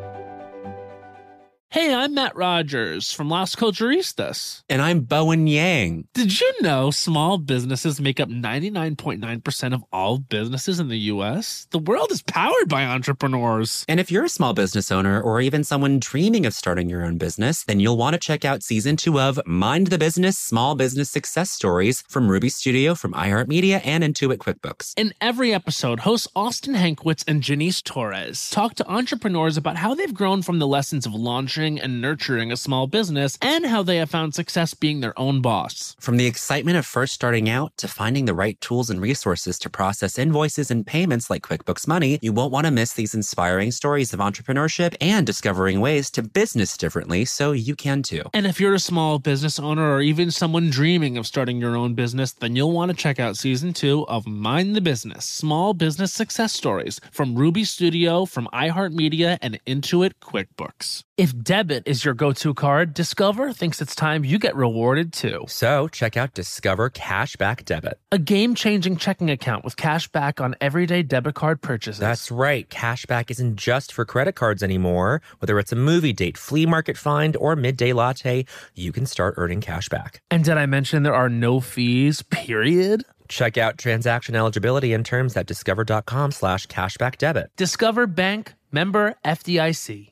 Hey, 1.73 1.95
I'm 1.95 2.15
Matt 2.15 2.35
Rogers 2.35 3.13
from 3.13 3.29
Las 3.29 3.55
Culturistas. 3.55 4.61
And 4.67 4.81
I'm 4.81 4.99
Bowen 4.99 5.47
Yang. 5.47 6.05
Did 6.13 6.41
you 6.41 6.51
know 6.59 6.91
small 6.91 7.37
businesses 7.37 8.01
make 8.01 8.19
up 8.19 8.27
99.9% 8.27 9.73
of 9.73 9.81
all 9.89 10.17
businesses 10.17 10.81
in 10.81 10.89
the 10.89 10.97
US? 11.13 11.67
The 11.71 11.79
world 11.79 12.11
is 12.11 12.23
powered 12.23 12.67
by 12.67 12.83
entrepreneurs. 12.83 13.85
And 13.87 14.01
if 14.01 14.11
you're 14.11 14.25
a 14.25 14.29
small 14.29 14.51
business 14.53 14.91
owner 14.91 15.21
or 15.21 15.39
even 15.39 15.63
someone 15.63 15.99
dreaming 15.99 16.45
of 16.45 16.53
starting 16.53 16.89
your 16.89 17.05
own 17.05 17.17
business, 17.17 17.63
then 17.63 17.79
you'll 17.79 17.95
want 17.95 18.15
to 18.15 18.19
check 18.19 18.43
out 18.43 18.63
season 18.63 18.97
two 18.97 19.17
of 19.17 19.39
Mind 19.45 19.87
the 19.87 19.97
Business 19.97 20.37
Small 20.37 20.75
Business 20.75 21.09
Success 21.09 21.51
Stories 21.51 22.03
from 22.09 22.29
Ruby 22.29 22.49
Studio, 22.49 22.95
from 22.95 23.13
iHeartMedia, 23.13 23.79
and 23.85 24.03
Intuit 24.03 24.39
QuickBooks. 24.39 24.91
In 24.97 25.13
every 25.21 25.53
episode, 25.53 26.01
hosts 26.01 26.27
Austin 26.35 26.73
Hankwitz 26.73 27.23
and 27.29 27.41
Janice 27.41 27.81
Torres 27.81 28.49
talk 28.49 28.75
to 28.75 28.91
entrepreneurs 28.91 29.55
about 29.55 29.77
how 29.77 29.95
they've 29.95 30.13
grown 30.13 30.41
from 30.41 30.59
the 30.59 30.67
lessons 30.67 31.05
of 31.05 31.13
launching 31.13 31.60
and 31.61 32.01
nurturing 32.01 32.51
a 32.51 32.57
small 32.57 32.87
business 32.87 33.37
and 33.41 33.65
how 33.65 33.83
they 33.83 33.97
have 33.97 34.09
found 34.09 34.33
success 34.33 34.73
being 34.73 34.99
their 34.99 35.17
own 35.19 35.41
boss. 35.41 35.95
From 35.99 36.17
the 36.17 36.25
excitement 36.25 36.77
of 36.77 36.85
first 36.85 37.13
starting 37.13 37.49
out 37.49 37.77
to 37.77 37.87
finding 37.87 38.25
the 38.25 38.33
right 38.33 38.59
tools 38.61 38.89
and 38.89 39.01
resources 39.01 39.59
to 39.59 39.69
process 39.69 40.17
invoices 40.17 40.71
and 40.71 40.85
payments 40.85 41.29
like 41.29 41.43
QuickBooks 41.43 41.87
Money, 41.87 42.19
you 42.21 42.33
won't 42.33 42.51
want 42.51 42.65
to 42.65 42.71
miss 42.71 42.93
these 42.93 43.13
inspiring 43.13 43.71
stories 43.71 44.13
of 44.13 44.19
entrepreneurship 44.19 44.95
and 44.99 45.25
discovering 45.25 45.79
ways 45.79 46.09
to 46.11 46.23
business 46.23 46.77
differently 46.77 47.25
so 47.25 47.51
you 47.51 47.75
can 47.75 48.01
too. 48.03 48.23
And 48.33 48.45
if 48.45 48.59
you're 48.59 48.73
a 48.73 48.79
small 48.79 49.19
business 49.19 49.59
owner 49.59 49.93
or 49.93 50.01
even 50.01 50.31
someone 50.31 50.69
dreaming 50.69 51.17
of 51.17 51.27
starting 51.27 51.59
your 51.59 51.75
own 51.75 51.93
business, 51.93 52.33
then 52.33 52.55
you'll 52.55 52.71
want 52.71 52.91
to 52.91 52.97
check 52.97 53.19
out 53.19 53.37
season 53.37 53.73
two 53.73 54.07
of 54.07 54.27
Mind 54.27 54.75
the 54.75 54.81
Business 54.81 55.25
Small 55.25 55.73
Business 55.73 56.13
Success 56.13 56.53
Stories 56.53 56.99
from 57.11 57.35
Ruby 57.35 57.63
Studio, 57.63 58.25
from 58.25 58.47
iHeartMedia, 58.53 59.37
and 59.41 59.59
Intuit 59.65 60.13
QuickBooks. 60.21 61.03
If 61.21 61.37
debit 61.37 61.83
is 61.85 62.03
your 62.03 62.15
go 62.15 62.33
to 62.33 62.51
card, 62.55 62.95
Discover 62.95 63.53
thinks 63.53 63.79
it's 63.79 63.93
time 63.93 64.25
you 64.25 64.39
get 64.39 64.55
rewarded 64.55 65.13
too. 65.13 65.45
So 65.47 65.87
check 65.87 66.17
out 66.17 66.33
Discover 66.33 66.89
Cashback 66.89 67.63
Debit. 67.63 67.99
A 68.11 68.17
game 68.17 68.55
changing 68.55 68.97
checking 68.97 69.29
account 69.29 69.63
with 69.63 69.77
cash 69.77 70.07
back 70.07 70.41
on 70.41 70.55
everyday 70.59 71.03
debit 71.03 71.35
card 71.35 71.61
purchases. 71.61 71.99
That's 71.99 72.31
right. 72.31 72.67
Cashback 72.71 73.29
isn't 73.29 73.57
just 73.57 73.93
for 73.93 74.03
credit 74.03 74.33
cards 74.33 74.63
anymore. 74.63 75.21
Whether 75.37 75.59
it's 75.59 75.71
a 75.71 75.75
movie 75.75 76.11
date, 76.11 76.39
flea 76.39 76.65
market 76.65 76.97
find, 76.97 77.37
or 77.37 77.55
midday 77.55 77.93
latte, 77.93 78.45
you 78.73 78.91
can 78.91 79.05
start 79.05 79.35
earning 79.37 79.61
cash 79.61 79.89
back. 79.89 80.23
And 80.31 80.43
did 80.43 80.57
I 80.57 80.65
mention 80.65 81.03
there 81.03 81.13
are 81.13 81.29
no 81.29 81.59
fees, 81.59 82.23
period? 82.23 83.05
Check 83.29 83.59
out 83.59 83.77
transaction 83.77 84.35
eligibility 84.35 84.91
and 84.91 85.05
terms 85.05 85.37
at 85.37 85.45
discover.com 85.45 86.31
slash 86.31 86.65
cashback 86.65 87.19
debit. 87.19 87.51
Discover 87.57 88.07
Bank 88.07 88.55
member 88.71 89.13
FDIC. 89.23 90.10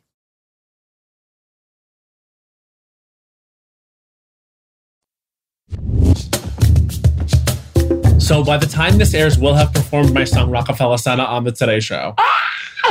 So 8.19 8.43
by 8.43 8.57
the 8.57 8.67
time 8.67 8.97
this 8.97 9.13
airs, 9.13 9.39
we'll 9.39 9.55
have 9.55 9.73
performed 9.73 10.13
my 10.13 10.23
song 10.23 10.51
RockaFellaCenta 10.51 11.27
on 11.27 11.45
the 11.45 11.51
Today 11.51 11.79
Show 11.79 12.15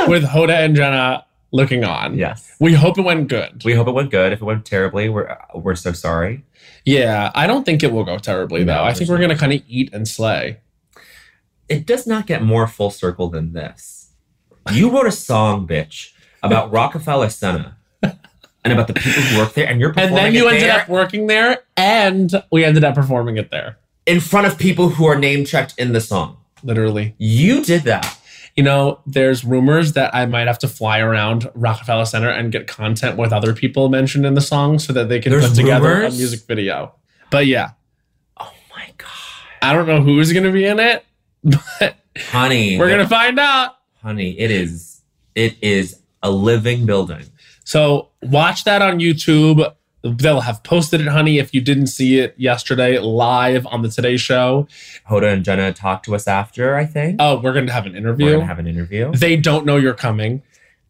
with 0.07 0.23
Hoda 0.23 0.65
and 0.65 0.75
Jenna 0.75 1.25
looking 1.51 1.83
on. 1.83 2.17
Yes. 2.17 2.55
We 2.59 2.73
hope 2.73 2.97
it 2.97 3.03
went 3.03 3.29
good. 3.29 3.63
We 3.63 3.73
hope 3.73 3.87
it 3.87 3.91
went 3.91 4.11
good. 4.11 4.33
If 4.33 4.41
it 4.41 4.45
went 4.45 4.65
terribly, 4.65 5.07
we're 5.07 5.37
we're 5.53 5.75
so 5.75 5.93
sorry. 5.93 6.43
Yeah, 6.83 7.31
I 7.35 7.47
don't 7.47 7.63
think 7.63 7.83
it 7.83 7.91
will 7.93 8.03
go 8.03 8.17
terribly 8.17 8.63
though. 8.63 8.83
I 8.83 8.93
think 8.93 9.09
we're 9.09 9.19
gonna 9.19 9.37
kind 9.37 9.53
of 9.53 9.61
eat 9.67 9.93
and 9.93 10.07
slay. 10.07 10.59
It 11.69 11.85
does 11.85 12.05
not 12.07 12.25
get 12.25 12.41
more 12.41 12.67
full 12.67 12.89
circle 12.89 13.29
than 13.29 13.53
this. 13.53 14.11
You 14.71 14.89
wrote 14.89 15.07
a 15.07 15.11
song, 15.11 15.67
bitch, 15.67 16.11
about 16.43 16.71
Rockefeller 16.73 17.29
Center 17.29 17.75
and 18.01 18.73
about 18.73 18.87
the 18.87 18.93
people 18.93 19.21
who 19.21 19.37
work 19.37 19.53
there, 19.53 19.67
and 19.67 19.79
you're 19.79 19.93
And 19.95 20.17
then 20.17 20.33
you 20.33 20.47
ended 20.47 20.63
there 20.63 20.81
up 20.81 20.89
working 20.89 21.27
there, 21.27 21.59
and 21.77 22.43
we 22.51 22.65
ended 22.65 22.83
up 22.83 22.95
performing 22.95 23.37
it 23.37 23.51
there. 23.51 23.77
In 24.05 24.19
front 24.19 24.47
of 24.47 24.57
people 24.57 24.89
who 24.89 25.05
are 25.05 25.17
name 25.17 25.45
checked 25.45 25.73
in 25.77 25.93
the 25.93 26.01
song. 26.01 26.37
Literally. 26.63 27.15
You 27.17 27.63
did 27.63 27.83
that. 27.83 28.17
You 28.55 28.63
know, 28.63 28.99
there's 29.05 29.45
rumors 29.45 29.93
that 29.93 30.13
I 30.13 30.25
might 30.25 30.47
have 30.47 30.59
to 30.59 30.67
fly 30.67 30.99
around 30.99 31.49
Rockefeller 31.55 32.03
Center 32.05 32.29
and 32.29 32.51
get 32.51 32.67
content 32.67 33.17
with 33.17 33.31
other 33.31 33.53
people 33.53 33.87
mentioned 33.89 34.25
in 34.25 34.33
the 34.33 34.41
song 34.41 34.79
so 34.79 34.91
that 34.93 35.07
they 35.07 35.19
can 35.19 35.31
There's 35.31 35.47
put 35.47 35.55
together 35.55 35.87
rumors? 35.95 36.15
a 36.15 36.17
music 36.17 36.41
video. 36.47 36.93
But 37.29 37.45
yeah, 37.45 37.71
Oh 38.37 38.51
my 38.75 38.89
god, 38.97 39.09
I 39.61 39.71
don't 39.73 39.87
know 39.87 40.01
who's 40.01 40.33
gonna 40.33 40.51
be 40.51 40.65
in 40.65 40.79
it, 40.79 41.05
but 41.43 41.95
honey, 42.17 42.77
we're 42.77 42.89
gonna 42.89 43.07
find 43.07 43.39
out. 43.39 43.75
honey. 44.01 44.37
It 44.37 44.51
is 44.51 45.01
it 45.35 45.55
is 45.61 46.01
a 46.23 46.29
living 46.31 46.85
building. 46.85 47.23
So 47.63 48.09
watch 48.23 48.63
that 48.65 48.81
on 48.81 48.99
YouTube. 48.99 49.73
They'll 50.01 50.41
have 50.41 50.63
posted 50.63 51.01
it, 51.01 51.07
honey, 51.07 51.39
if 51.39 51.53
you 51.53 51.59
didn't 51.59 51.87
see 51.87 52.19
it 52.19 52.33
yesterday 52.37 52.97
live 52.99 53.67
on 53.67 53.81
the 53.81 53.89
Today 53.89 54.15
Show. 54.15 54.65
Hoda 55.09 55.33
and 55.33 55.43
Jenna 55.43 55.73
talked 55.73 56.05
to 56.05 56.15
us 56.15 56.25
after. 56.25 56.75
I 56.77 56.85
think 56.85 57.17
Oh, 57.19 57.41
we're 57.41 57.51
gonna 57.53 57.73
have 57.73 57.85
an 57.85 57.91
we're 57.93 57.97
interview. 57.99 58.31
gonna 58.33 58.45
have 58.45 58.59
an 58.59 58.67
interview. 58.67 59.11
they 59.11 59.35
don't 59.35 59.65
know 59.65 59.75
you're 59.75 59.93
coming. 59.93 60.41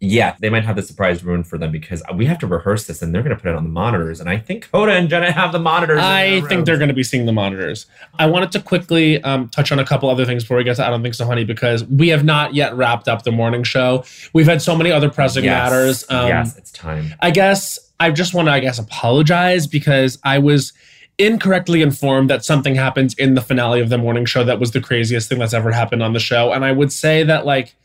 Yeah, 0.02 0.36
they 0.40 0.50
might 0.50 0.64
have 0.64 0.78
the 0.78 0.82
surprise 0.82 1.26
ruined 1.26 1.48
for 1.48 1.58
them 1.58 1.74
because 1.74 2.02
we 2.16 2.26
have 2.26 2.40
to 2.40 2.48
rehearse 2.48 2.88
this 2.88 3.02
and 3.02 3.14
they're 3.14 3.22
going 3.22 3.36
to 3.36 3.42
put 3.42 3.50
it 3.50 3.56
on 3.56 3.64
the 3.64 3.70
monitors. 3.70 4.22
And 4.22 4.30
I 4.30 4.38
think 4.38 4.70
Hoda 4.72 4.98
and 4.98 5.10
Jenna 5.10 5.30
have 5.32 5.52
the 5.52 5.60
monitors. 5.60 6.00
I 6.02 6.40
think 6.48 6.66
they're 6.66 6.78
going 6.78 6.88
to 6.88 6.94
be 6.94 7.04
seeing 7.04 7.26
the 7.26 7.34
monitors. 7.34 7.86
I 8.18 8.28
wanted 8.28 8.54
to 8.54 8.62
quickly 8.62 9.22
um, 9.24 9.50
touch 9.50 9.74
on 9.74 9.80
a 9.80 9.86
couple 9.86 10.10
other 10.10 10.26
things 10.26 10.44
before 10.44 10.56
we 10.56 10.64
get 10.64 10.78
to 10.78 10.86
I 10.86 10.90
don't 10.90 11.04
think 11.04 11.16
so, 11.16 11.26
honey, 11.26 11.44
because 11.44 11.84
we 11.84 12.08
have 12.10 12.24
not 12.24 12.54
yet 12.54 12.76
wrapped 12.78 13.10
up 13.10 13.24
the 13.24 13.32
morning 13.32 13.64
show. 13.64 14.06
We've 14.32 14.46
had 14.46 14.62
so 14.62 14.74
many 14.74 14.90
other 14.90 15.10
pressing 15.10 15.44
Yes, 15.44 15.70
matters. 15.70 16.06
Um, 16.10 16.28
yes, 16.30 16.58
it's 16.58 16.72
time. 16.72 17.14
I 17.20 17.32
guess 17.32 17.78
I 18.00 18.12
just 18.12 18.34
want 18.34 18.48
to, 18.48 18.54
I 18.54 18.62
guess, 18.62 18.80
apologize 18.80 19.68
because 19.68 20.18
I 20.24 20.40
was 20.40 20.72
incorrectly 21.18 21.82
informed 21.82 22.30
that 22.30 22.46
something 22.46 22.76
happened 22.76 23.14
in 23.18 23.34
the 23.34 23.42
finale 23.42 23.82
of 23.82 23.90
the 23.90 23.98
morning 23.98 24.24
show 24.24 24.46
that 24.46 24.62
was 24.62 24.72
the 24.72 24.80
craziest 24.80 25.28
thing 25.28 25.40
that's 25.40 25.54
ever 25.54 25.74
happened 25.74 26.02
on 26.02 26.14
the 26.14 26.20
show. 26.20 26.54
And 26.54 26.64
I 26.64 26.72
would 26.72 26.94
say 26.94 27.24
that, 27.24 27.46
like, 27.46 27.76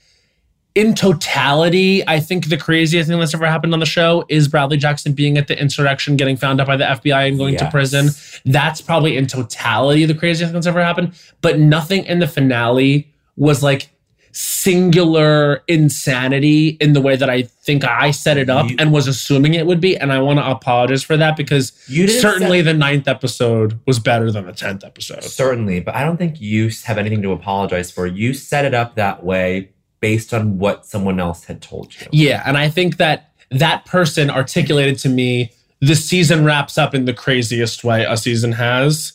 in 0.75 0.95
totality, 0.95 2.03
I 2.09 2.19
think 2.19 2.49
the 2.49 2.57
craziest 2.57 3.09
thing 3.09 3.19
that's 3.21 3.33
ever 3.35 3.47
happened 3.47 3.73
on 3.75 3.81
the 3.81 3.87
show 3.87 4.25
is 4.29 4.49
Bradley 4.49 4.77
Jackson 4.77 5.13
being 5.13 5.39
at 5.39 5.47
the 5.47 5.59
insurrection, 5.61 6.17
getting 6.17 6.37
found 6.37 6.61
out 6.61 6.67
by 6.67 6.77
the 6.77 6.85
FBI, 6.85 7.29
and 7.29 7.39
going 7.39 7.57
to 7.59 7.71
prison. 7.71 8.09
That's 8.45 8.81
probably 8.81 9.17
in 9.17 9.27
totality 9.29 10.05
the 10.05 10.15
craziest 10.15 10.49
thing 10.51 10.55
that's 10.55 10.67
ever 10.67 10.83
happened. 10.83 11.13
But 11.43 11.61
nothing 11.61 12.05
in 12.07 12.19
the 12.19 12.27
finale 12.27 13.13
was 13.37 13.63
like 13.63 13.91
singular 14.33 15.63
insanity 15.69 16.71
in 16.81 16.93
the 16.93 17.01
way 17.01 17.15
that 17.15 17.31
I 17.31 17.43
think 17.43 17.85
I 17.85 18.11
set 18.11 18.37
it 18.37 18.51
up 18.51 18.69
You- 18.69 18.77
and 18.81 18.93
was 18.93 19.07
assuming 19.07 19.55
it 19.55 19.65
would 19.67 19.81
be. 19.81 19.97
And 19.97 20.13
I 20.13 20.19
want 20.21 20.41
to 20.41 20.51
apologize 20.51 21.05
for 21.05 21.17
that 21.17 21.37
because 21.37 21.73
You 21.87 22.09
certainly 22.09 22.61
the 22.61 22.75
ninth 22.75 23.07
episode 23.07 23.79
was 23.87 24.01
better 24.01 24.33
than 24.33 24.47
the 24.47 24.53
tenth 24.53 24.83
episode. 24.83 25.23
Certainly, 25.23 25.81
but 25.81 25.95
I 25.95 26.03
don't 26.03 26.17
think 26.17 26.41
you 26.41 26.69
have 26.85 26.99
anything 26.99 27.23
to 27.23 27.31
apologize 27.31 27.93
for. 27.93 28.07
You 28.09 28.35
set 28.35 28.65
it 28.65 28.75
up 28.75 28.97
that 28.97 29.23
way 29.23 29.69
based 30.05 30.35
on 30.35 30.59
what 30.59 30.85
someone 30.85 31.19
else 31.19 31.45
had 31.45 31.63
told 31.63 31.99
you. 31.99 32.07
Yeah, 32.13 32.43
and 32.45 32.59
I 32.59 32.69
think 32.69 32.99
that 32.99 33.31
that 33.51 33.87
person 33.87 34.29
articulated 34.29 34.99
to 34.99 35.09
me 35.09 35.51
the 35.81 35.95
season 35.95 36.45
wraps 36.45 36.77
up 36.77 36.95
in 36.95 37.07
the 37.07 37.15
craziest 37.15 37.85
way 37.85 38.05
a 38.05 38.17
season 38.19 38.53
has, 38.53 39.13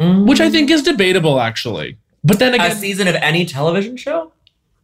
which 0.00 0.40
I 0.40 0.50
think 0.50 0.70
is 0.72 0.82
debatable 0.82 1.40
actually. 1.40 1.98
But 2.24 2.40
then 2.40 2.52
again, 2.54 2.72
a 2.72 2.74
season 2.74 3.06
of 3.06 3.14
any 3.16 3.44
television 3.44 3.96
show, 3.96 4.32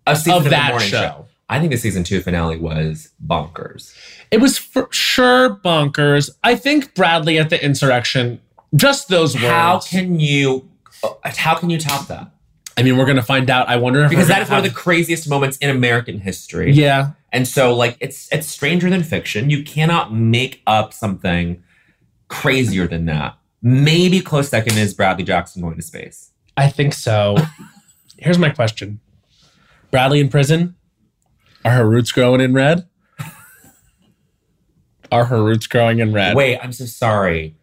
a 0.06 0.14
season 0.14 0.34
Of 0.34 0.44
of, 0.46 0.50
that 0.50 0.70
morning 0.70 0.88
show. 0.88 1.00
show. 1.00 1.26
I 1.48 1.58
think 1.58 1.72
the 1.72 1.78
season 1.78 2.04
two 2.04 2.20
finale 2.20 2.58
was 2.58 3.08
bonkers. 3.26 3.92
it 4.30 4.38
was 4.40 4.56
for 4.56 4.86
sure 4.92 5.56
bonkers. 5.64 6.30
I 6.44 6.54
think 6.54 6.94
Bradley 6.94 7.38
at 7.38 7.50
the 7.50 7.58
insurrection, 7.64 8.40
just 8.76 9.08
those 9.08 9.34
words. 9.34 9.46
How 9.46 9.80
can 9.80 10.20
you? 10.20 10.68
uh, 11.02 11.08
How 11.24 11.54
can 11.56 11.70
you 11.70 11.78
top 11.78 12.06
that? 12.08 12.30
I 12.79 12.83
mean, 12.83 12.97
we're 12.97 13.07
gonna 13.07 13.22
find 13.22 13.51
out. 13.51 13.68
I 13.68 13.76
wonder 13.76 14.01
if 14.05 14.11
Because 14.11 14.29
that 14.29 14.41
is 14.43 14.49
gonna 14.49 14.61
one 14.61 14.66
of 14.66 14.72
the 14.72 14.79
craziest 14.79 15.29
moments 15.29 15.57
in 15.59 15.68
American 15.70 16.20
history. 16.20 16.72
yeah. 16.72 17.11
And 17.33 17.47
so, 17.47 17.74
like, 17.74 17.97
it's 18.01 18.29
it's 18.33 18.47
stranger 18.47 18.89
than 18.89 19.03
fiction. 19.03 19.51
You 19.51 19.62
cannot 19.62 20.14
make 20.14 20.62
up 20.66 20.95
something 20.95 21.62
crazier 22.29 22.87
than 22.87 23.05
that. 23.07 23.37
Maybe 23.61 24.20
close 24.20 24.49
second 24.49 24.79
is 24.79 24.95
Bradley 24.95 25.24
Jackson 25.24 25.61
going 25.61 25.76
to 25.76 25.83
space. 25.83 26.31
I 26.57 26.68
think 26.68 26.95
so. 26.95 27.37
Here's 28.18 28.39
my 28.39 28.49
question: 28.49 29.01
Bradley 29.91 30.20
in 30.20 30.29
prison? 30.31 30.76
Are 31.64 31.72
her 31.72 31.89
roots 31.89 32.12
growing 32.12 32.41
in 32.41 32.55
red? 32.55 32.87
Are 35.12 35.26
her 35.26 35.43
roots 35.43 35.66
growing 35.66 35.99
in 35.99 36.12
red? 36.12 36.35
Wait, 36.37 36.59
I'm 36.62 36.72
so 36.72 36.87
sorry. 36.87 37.57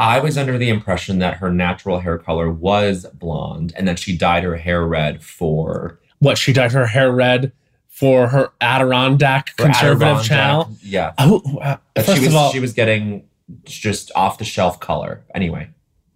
I 0.00 0.18
was 0.18 0.38
under 0.38 0.56
the 0.56 0.70
impression 0.70 1.18
that 1.18 1.34
her 1.36 1.52
natural 1.52 2.00
hair 2.00 2.16
color 2.16 2.50
was 2.50 3.04
blonde 3.12 3.74
and 3.76 3.86
that 3.86 3.98
she 3.98 4.16
dyed 4.16 4.44
her 4.44 4.56
hair 4.56 4.86
red 4.86 5.22
for, 5.22 6.00
what 6.20 6.38
she 6.38 6.54
dyed 6.54 6.72
her 6.72 6.86
hair 6.86 7.12
red 7.12 7.52
for 7.86 8.28
her 8.28 8.50
Adirondack 8.62 9.50
for 9.50 9.64
conservative 9.64 10.02
Adirondack. 10.02 10.26
channel. 10.26 10.70
Yeah. 10.82 11.12
Oh, 11.18 11.58
uh, 11.60 11.76
first 11.96 12.14
she 12.14 12.20
was 12.20 12.28
of 12.28 12.34
all, 12.34 12.50
she 12.50 12.60
was 12.60 12.72
getting 12.72 13.28
just 13.64 14.10
off 14.14 14.38
the 14.38 14.44
shelf 14.44 14.80
color. 14.80 15.22
Anyway. 15.34 15.68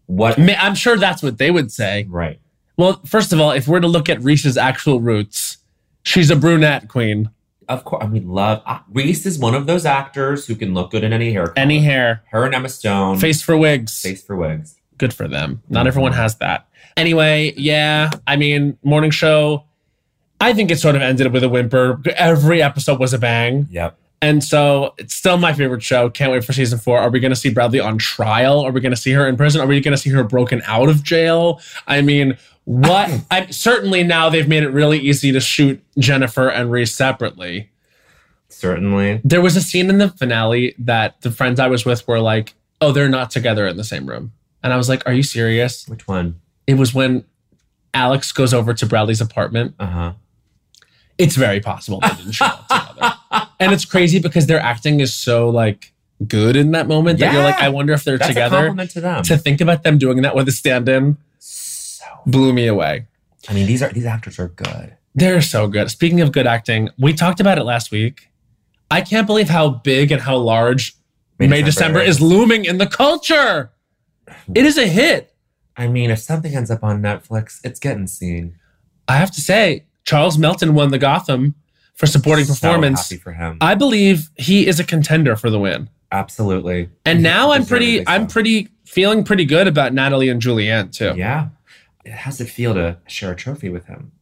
What 0.06 0.38
I'm 0.38 0.74
sure 0.74 0.96
that's 0.96 1.22
what 1.22 1.36
they 1.36 1.50
would 1.50 1.70
say. 1.70 2.06
right. 2.08 2.40
Well, 2.76 3.00
first 3.04 3.32
of 3.32 3.40
all, 3.40 3.52
if 3.52 3.68
we're 3.68 3.80
to 3.80 3.86
look 3.86 4.08
at 4.08 4.20
Reese's 4.22 4.56
actual 4.56 5.00
roots, 5.00 5.58
she's 6.02 6.30
a 6.30 6.36
brunette 6.36 6.88
queen. 6.88 7.30
Of 7.68 7.84
course, 7.84 8.04
I 8.04 8.06
mean, 8.08 8.28
love 8.28 8.62
uh, 8.66 8.78
Reese 8.92 9.26
is 9.26 9.38
one 9.38 9.54
of 9.54 9.66
those 9.66 9.84
actors 9.86 10.46
who 10.46 10.54
can 10.54 10.74
look 10.74 10.90
good 10.90 11.04
in 11.04 11.12
any 11.12 11.32
hair. 11.32 11.46
color. 11.46 11.58
Any 11.58 11.80
hair, 11.80 12.22
Her 12.30 12.44
and 12.44 12.54
Emma 12.54 12.68
Stone. 12.68 13.18
face 13.18 13.40
for 13.42 13.56
wigs. 13.56 14.00
face 14.00 14.22
for 14.22 14.36
wigs. 14.36 14.76
Good 14.98 15.12
for 15.12 15.26
them. 15.28 15.62
Not 15.68 15.84
Mhm. 15.84 15.88
everyone 15.88 16.12
has 16.12 16.36
that. 16.36 16.66
Anyway, 16.96 17.52
yeah. 17.56 18.10
I 18.26 18.36
mean, 18.36 18.78
morning 18.84 19.10
show. 19.10 19.64
I 20.40 20.52
think 20.52 20.70
it 20.70 20.78
sort 20.78 20.94
of 20.96 21.02
ended 21.02 21.26
up 21.26 21.32
with 21.32 21.42
a 21.42 21.48
whimper. 21.48 22.00
Every 22.16 22.62
episode 22.62 23.00
was 23.00 23.12
a 23.12 23.18
bang. 23.18 23.66
Yep. 23.70 23.96
And 24.22 24.42
so 24.42 24.94
it's 24.96 25.14
still 25.14 25.36
my 25.36 25.52
favorite 25.52 25.82
show. 25.82 26.08
Can't 26.08 26.32
wait 26.32 26.44
for 26.44 26.52
season 26.54 26.78
four. 26.78 26.98
Are 26.98 27.10
we 27.10 27.20
going 27.20 27.32
to 27.32 27.36
see 27.36 27.50
Bradley 27.50 27.80
on 27.80 27.98
trial? 27.98 28.60
Are 28.60 28.70
we 28.70 28.80
going 28.80 28.92
to 28.94 28.96
see 29.00 29.10
her 29.12 29.26
in 29.28 29.36
prison? 29.36 29.60
Are 29.60 29.66
we 29.66 29.80
going 29.80 29.92
to 29.94 30.00
see 30.00 30.10
her 30.10 30.24
broken 30.24 30.62
out 30.66 30.88
of 30.88 31.02
jail? 31.02 31.60
I 31.86 32.00
mean, 32.00 32.36
what? 32.64 33.10
I 33.30 33.46
certainly 33.50 34.02
now 34.04 34.30
they've 34.30 34.48
made 34.48 34.62
it 34.62 34.70
really 34.70 34.98
easy 34.98 35.32
to 35.32 35.40
shoot 35.40 35.82
Jennifer 35.98 36.48
and 36.48 36.70
Reese 36.70 36.94
separately. 36.94 37.70
Certainly. 38.48 39.20
There 39.24 39.40
was 39.42 39.56
a 39.56 39.60
scene 39.60 39.90
in 39.90 39.98
the 39.98 40.08
finale 40.10 40.74
that 40.78 41.20
the 41.22 41.30
friends 41.30 41.58
I 41.60 41.66
was 41.66 41.84
with 41.84 42.06
were 42.06 42.20
like, 42.20 42.54
"Oh, 42.80 42.92
they're 42.92 43.08
not 43.08 43.30
together 43.30 43.66
in 43.66 43.76
the 43.76 43.84
same 43.84 44.06
room," 44.06 44.32
and 44.62 44.72
I 44.72 44.76
was 44.76 44.88
like, 44.88 45.02
"Are 45.06 45.12
you 45.12 45.22
serious?" 45.22 45.86
Which 45.88 46.06
one? 46.06 46.40
It 46.66 46.74
was 46.74 46.94
when 46.94 47.24
Alex 47.92 48.32
goes 48.32 48.54
over 48.54 48.72
to 48.74 48.86
Bradley's 48.86 49.20
apartment. 49.20 49.74
Uh 49.78 49.86
huh. 49.86 50.12
It's 51.18 51.36
very 51.36 51.60
possible 51.60 52.00
they 52.00 52.08
didn't 52.08 52.32
show 52.32 52.44
up 52.46 52.66
together. 52.68 53.48
and 53.60 53.72
it's 53.72 53.84
crazy 53.84 54.18
because 54.18 54.46
their 54.46 54.60
acting 54.60 55.00
is 55.00 55.12
so 55.14 55.48
like 55.48 55.92
good 56.26 56.56
in 56.56 56.70
that 56.72 56.86
moment 56.88 57.18
that 57.18 57.32
you're 57.32 57.42
like, 57.42 57.56
I 57.60 57.68
wonder 57.68 57.92
if 57.92 58.04
they're 58.04 58.18
That's 58.18 58.30
a 58.30 58.34
together. 58.34 58.56
compliment 58.56 58.90
to 58.92 59.00
them. 59.00 59.22
To 59.24 59.36
think 59.36 59.60
about 59.60 59.82
them 59.82 59.98
doing 59.98 60.22
that 60.22 60.34
with 60.34 60.48
a 60.48 60.52
stand-in 60.52 61.18
so, 62.04 62.20
blew 62.30 62.52
me 62.52 62.66
away. 62.66 63.06
I 63.48 63.52
mean, 63.54 63.66
these 63.66 63.82
are 63.82 63.92
these 63.92 64.06
actors 64.06 64.38
are 64.38 64.48
good. 64.48 64.96
They're 65.14 65.42
so 65.42 65.68
good. 65.68 65.90
Speaking 65.90 66.20
of 66.20 66.32
good 66.32 66.46
acting, 66.46 66.90
we 66.98 67.12
talked 67.12 67.40
about 67.40 67.58
it 67.58 67.64
last 67.64 67.90
week. 67.90 68.28
I 68.90 69.00
can't 69.00 69.26
believe 69.26 69.48
how 69.48 69.70
big 69.70 70.12
and 70.12 70.20
how 70.20 70.36
large 70.36 70.94
May, 71.38 71.46
May 71.48 71.62
December, 71.62 72.00
December 72.00 72.10
is 72.10 72.16
is. 72.16 72.22
looming 72.22 72.64
in 72.64 72.78
the 72.78 72.86
culture. 72.86 73.70
It 74.54 74.64
is 74.64 74.78
a 74.78 74.86
hit. 74.86 75.34
I 75.76 75.88
mean, 75.88 76.10
if 76.10 76.20
something 76.20 76.54
ends 76.54 76.70
up 76.70 76.82
on 76.84 77.02
Netflix, 77.02 77.60
it's 77.64 77.80
getting 77.80 78.06
seen. 78.06 78.56
I 79.08 79.16
have 79.16 79.30
to 79.32 79.40
say, 79.40 79.84
Charles 80.04 80.38
Melton 80.38 80.74
won 80.74 80.90
the 80.90 80.98
Gotham 80.98 81.54
for 81.94 82.06
supporting 82.06 82.44
So 82.44 82.54
performance. 82.54 83.08
happy 83.08 83.20
for 83.20 83.32
him. 83.32 83.58
I 83.60 83.74
believe 83.74 84.30
he 84.36 84.66
is 84.66 84.78
a 84.80 84.84
contender 84.84 85.36
for 85.36 85.50
the 85.50 85.58
win. 85.58 85.90
Absolutely. 86.12 86.90
And 87.04 87.22
now 87.22 87.50
I'm 87.52 87.66
pretty, 87.66 88.06
I'm 88.06 88.28
so. 88.28 88.32
pretty 88.32 88.68
feeling 88.84 89.24
pretty 89.24 89.44
good 89.44 89.66
about 89.66 89.92
Natalie 89.92 90.28
and 90.28 90.40
Julianne 90.40 90.92
too. 90.92 91.14
Yeah. 91.16 91.48
How's 92.12 92.40
it 92.40 92.46
feel 92.48 92.74
to 92.74 92.98
share 93.06 93.32
a 93.32 93.36
trophy 93.36 93.68
with 93.68 93.86
him? 93.86 94.12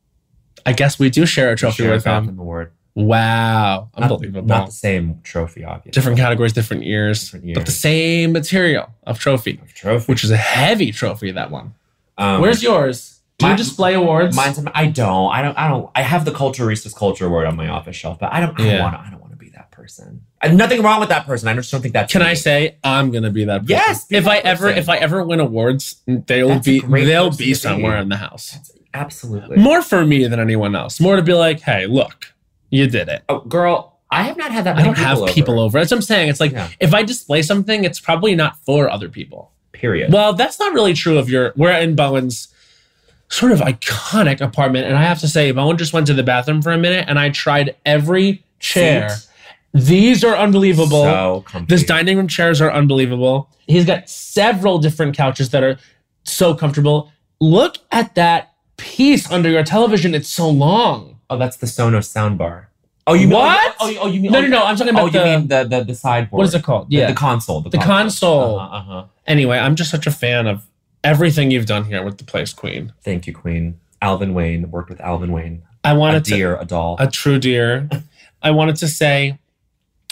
I 0.64 0.72
guess 0.72 0.98
we 0.98 1.10
do 1.10 1.26
share 1.26 1.50
a 1.50 1.56
trophy 1.56 1.82
Share 1.82 1.92
a 1.92 1.96
with 1.96 2.04
him. 2.06 2.38
Award. 2.38 2.72
Wow, 2.94 3.88
Not- 3.96 4.02
unbelievable. 4.12 4.46
Not, 4.46 4.66
the 4.66 4.72
same 4.72 5.20
trophy, 5.24 5.64
obviously. 5.64 5.92
different 5.92 6.18
categories, 6.18 6.52
different 6.52 6.84
years, 6.84 7.24
Different 7.30 7.54
but 7.54 7.66
the 7.66 7.72
same 7.72 8.32
material 8.32 8.90
of 9.04 9.18
trophy, 9.18 9.60
trophy. 9.74 10.12
which 10.12 10.22
is 10.24 10.30
a 10.30 10.36
heavy 10.36 10.92
trophy. 10.92 11.30
That 11.30 11.50
one. 11.50 11.74
Um, 12.18 12.40
Where's 12.42 12.62
yours? 12.62 13.20
Do 13.38 13.48
you 13.48 13.56
display 13.56 13.94
awards? 13.94 14.36
Mine's. 14.36 14.58
I 14.74 14.86
don't. 14.86 15.30
I 15.32 15.42
don't. 15.42 15.58
I 15.58 15.68
don't. 15.68 15.90
I 15.96 16.02
have 16.02 16.24
the 16.26 16.32
Culture 16.32 16.70
Culture 16.94 17.26
Award 17.26 17.46
on 17.46 17.56
my 17.56 17.68
office 17.68 17.96
shelf, 17.96 18.18
but 18.20 18.32
I 18.32 18.40
don't. 18.40 18.60
I 18.60 18.64
Yeah. 18.64 18.82
want. 18.82 18.94
I 18.94 19.10
don't 19.10 19.20
want 19.20 19.32
to 19.32 19.38
be 19.38 19.48
that 19.50 19.70
person. 19.72 20.26
Nothing 20.50 20.82
wrong 20.82 20.98
with 21.00 21.08
that 21.10 21.24
person. 21.26 21.48
I 21.48 21.54
just 21.54 21.70
don't 21.70 21.80
think 21.82 21.94
that. 21.94 22.10
Can 22.10 22.20
me. 22.22 22.26
I 22.28 22.34
say 22.34 22.76
I'm 22.82 23.10
gonna 23.12 23.30
be 23.30 23.44
that? 23.44 23.60
Person. 23.62 23.70
Yes, 23.70 24.06
If 24.10 24.26
I 24.26 24.36
that 24.40 24.46
ever, 24.46 24.68
if 24.68 24.88
I 24.88 24.96
ever 24.96 25.22
win 25.24 25.38
awards, 25.40 26.02
they'll 26.06 26.48
That's 26.48 26.66
be 26.66 26.80
they'll 26.80 27.30
be 27.30 27.54
somewhere 27.54 27.96
in 27.98 28.08
the 28.08 28.16
house. 28.16 28.50
That's- 28.50 28.72
Absolutely. 28.94 29.56
More 29.56 29.80
for 29.80 30.04
me 30.04 30.26
than 30.26 30.38
anyone 30.38 30.76
else. 30.76 31.00
More 31.00 31.16
to 31.16 31.22
be 31.22 31.32
like, 31.32 31.60
hey, 31.60 31.86
look, 31.86 32.34
you 32.68 32.86
did 32.86 33.08
it. 33.08 33.22
Oh, 33.26 33.40
girl, 33.40 34.00
I 34.10 34.24
have 34.24 34.36
not 34.36 34.52
had 34.52 34.64
that. 34.64 34.76
I 34.76 34.82
don't 34.82 34.98
have 34.98 35.26
people 35.28 35.58
over. 35.58 35.78
That's 35.78 35.90
what 35.90 35.96
I'm 35.96 36.02
saying. 36.02 36.28
It's 36.28 36.40
like 36.40 36.52
Yeah. 36.52 36.68
if 36.78 36.92
I 36.92 37.02
display 37.02 37.40
something, 37.40 37.84
it's 37.84 37.98
probably 37.98 38.34
not 38.34 38.58
for 38.66 38.90
other 38.90 39.08
people. 39.08 39.50
Period. 39.72 40.12
Well, 40.12 40.34
that's 40.34 40.58
not 40.60 40.74
really 40.74 40.92
true 40.92 41.16
of 41.16 41.30
your. 41.30 41.54
We're 41.56 41.72
in 41.78 41.96
Bowen's 41.96 42.48
sort 43.30 43.52
of 43.52 43.60
iconic 43.60 44.42
apartment, 44.42 44.86
and 44.86 44.94
I 44.98 45.02
have 45.04 45.20
to 45.20 45.28
say, 45.28 45.50
Bowen 45.52 45.78
just 45.78 45.94
went 45.94 46.06
to 46.08 46.14
the 46.14 46.22
bathroom 46.22 46.60
for 46.60 46.70
a 46.72 46.76
minute, 46.78 47.06
and 47.08 47.18
I 47.18 47.30
tried 47.30 47.74
every 47.86 48.44
chair. 48.58 49.08
Seat. 49.08 49.28
These 49.74 50.22
are 50.22 50.36
unbelievable. 50.36 51.02
So 51.04 51.44
comfy. 51.46 51.66
This 51.66 51.84
dining 51.84 52.16
room 52.18 52.28
chairs 52.28 52.60
are 52.60 52.70
unbelievable. 52.70 53.48
He's 53.66 53.86
got 53.86 54.08
several 54.08 54.78
different 54.78 55.16
couches 55.16 55.50
that 55.50 55.62
are 55.62 55.78
so 56.24 56.54
comfortable. 56.54 57.10
Look 57.40 57.78
at 57.90 58.14
that 58.16 58.52
piece 58.76 59.30
under 59.30 59.48
your 59.48 59.64
television. 59.64 60.14
It's 60.14 60.28
so 60.28 60.48
long. 60.50 61.18
Oh, 61.30 61.38
that's 61.38 61.56
the 61.56 61.66
Sonos 61.66 62.06
soundbar. 62.12 62.66
Oh, 63.06 63.14
you 63.14 63.26
mean 63.26 63.38
What? 63.38 63.76
Oh, 63.80 63.88
you, 63.88 63.98
oh, 63.98 64.06
you 64.08 64.20
mean? 64.20 64.30
No, 64.32 64.38
oh, 64.38 64.42
no, 64.42 64.48
no. 64.48 64.64
I'm 64.64 64.76
talking 64.76 64.92
about. 64.92 65.04
Oh, 65.04 65.08
about 65.08 65.26
you 65.26 65.32
the. 65.32 65.38
mean 65.38 65.48
the 65.48 65.64
the 65.78 65.84
the 65.84 65.94
sideboard? 65.94 66.38
what 66.38 66.46
is 66.46 66.54
it 66.54 66.62
called? 66.62 66.88
The- 66.90 66.96
Yeah. 66.96 67.06
the, 67.08 67.14
console. 67.14 67.60
The, 67.60 67.70
The 67.70 67.78
console. 67.78 68.58
Uh-huh, 68.60 68.76
uh-huh. 68.76 69.04
anyway, 69.26 69.58
I'm 69.58 69.74
just 69.74 69.90
such 69.90 70.06
a 70.06 70.10
fan 70.12 70.46
of 70.46 70.66
everything 71.02 71.50
you've 71.50 71.66
done 71.66 71.84
here 71.86 72.04
with 72.04 72.18
the 72.18 72.24
place, 72.24 72.52
Queen. 72.52 72.92
Thank 73.02 73.26
you, 73.26 73.32
Queen. 73.34 73.80
Alvin 74.00 74.34
Wayne 74.34 74.70
worked 74.70 74.88
with 74.90 75.00
Alvin 75.00 75.32
Wayne. 75.32 75.62
I 75.82 75.94
wanted 75.94 76.24
to. 76.26 76.34
A 76.34 76.36
dear, 76.36 76.56
a 76.56 76.64
doll. 76.64 76.96
a 77.00 77.08
true 77.10 77.38
dear. 77.38 77.88
I 78.42 78.50
wanted 78.50 78.76
to 78.76 78.88
say, 78.88 79.38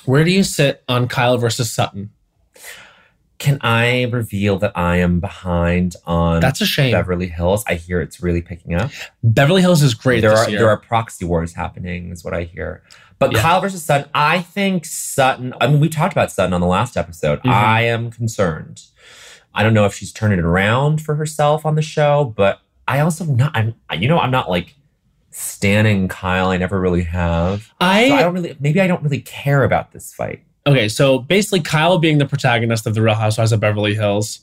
where 0.05 0.24
do 0.24 0.30
you 0.30 0.42
sit 0.42 0.82
on 0.88 1.09
Kyle 1.09 1.38
versus 1.38 1.70
Sutton? 1.70 2.11
Can 3.38 3.59
I 3.62 4.03
reveal 4.05 4.59
that 4.59 4.72
I 4.76 4.96
am 4.96 5.18
behind 5.18 5.96
on 6.05 6.40
That's 6.40 6.61
a 6.61 6.66
shame. 6.66 6.92
Beverly 6.92 7.28
Hills? 7.28 7.64
I 7.66 7.74
hear 7.74 8.03
it's 8.03 8.22
really 8.22 8.42
picking 8.42 8.74
up. 8.74 8.90
Beverly 9.22 9.62
Hills 9.62 9.82
is 9.82 9.94
great 9.94 10.20
there 10.20 10.30
this 10.30 10.40
are 10.40 10.51
year. 10.51 10.59
there 10.59 10.68
are 10.68 10.76
proxy 10.76 11.24
wars 11.24 11.55
happening, 11.55 12.11
is 12.12 12.22
what 12.22 12.34
I 12.34 12.42
hear. 12.44 12.82
But 13.18 13.32
Yeah. 13.32 13.40
Kyle 13.40 13.61
versus 13.62 13.82
Sutton, 13.82 14.11
I 14.14 14.42
think 14.42 14.84
Sutton. 14.84 15.55
I 15.59 15.68
mean, 15.68 15.80
we 15.80 15.88
talked 15.88 16.12
about 16.12 16.30
Sutton 16.30 16.53
on 16.53 16.61
the 16.61 16.66
last 16.66 16.98
episode. 16.98 17.42
Mhm. 17.42 17.51
I 17.51 17.82
am 17.82 18.11
concerned. 18.11 18.82
I 19.55 19.62
don't 19.62 19.72
know 19.74 19.86
if 19.86 19.94
she's 19.94 20.12
turning 20.12 20.38
it 20.38 20.44
around 20.44 21.01
for 21.01 21.14
herself 21.14 21.64
on 21.64 21.76
the 21.76 21.82
show, 21.82 22.32
but 22.36 22.61
I 22.86 23.01
also 23.01 23.24
not. 23.24 23.53
I'm 23.55 23.74
you 23.98 24.07
know 24.07 24.18
I'm 24.18 24.30
not 24.30 24.51
like 24.51 24.74
standing 25.30 26.08
Kyle. 26.08 26.48
I 26.48 26.56
never 26.56 26.80
really 26.80 27.04
have. 27.04 27.72
I, 27.80 28.08
So 28.08 28.14
I 28.14 28.22
don't 28.22 28.34
really. 28.34 28.56
Maybe 28.60 28.80
I 28.80 28.86
don't 28.86 29.02
really 29.02 29.20
care 29.20 29.64
about 29.64 29.92
this 29.92 30.12
fight. 30.12 30.42
okay, 30.66 30.88
so 30.88 31.18
basically, 31.18 31.60
Kyle 31.60 31.98
being 31.98 32.18
the 32.18 32.26
protagonist 32.26 32.86
of 32.86 32.94
the 32.94 33.02
Real 33.02 33.14
Housewives 33.14 33.52
of 33.52 33.60
Beverly 33.60 33.94
Hills, 33.94 34.40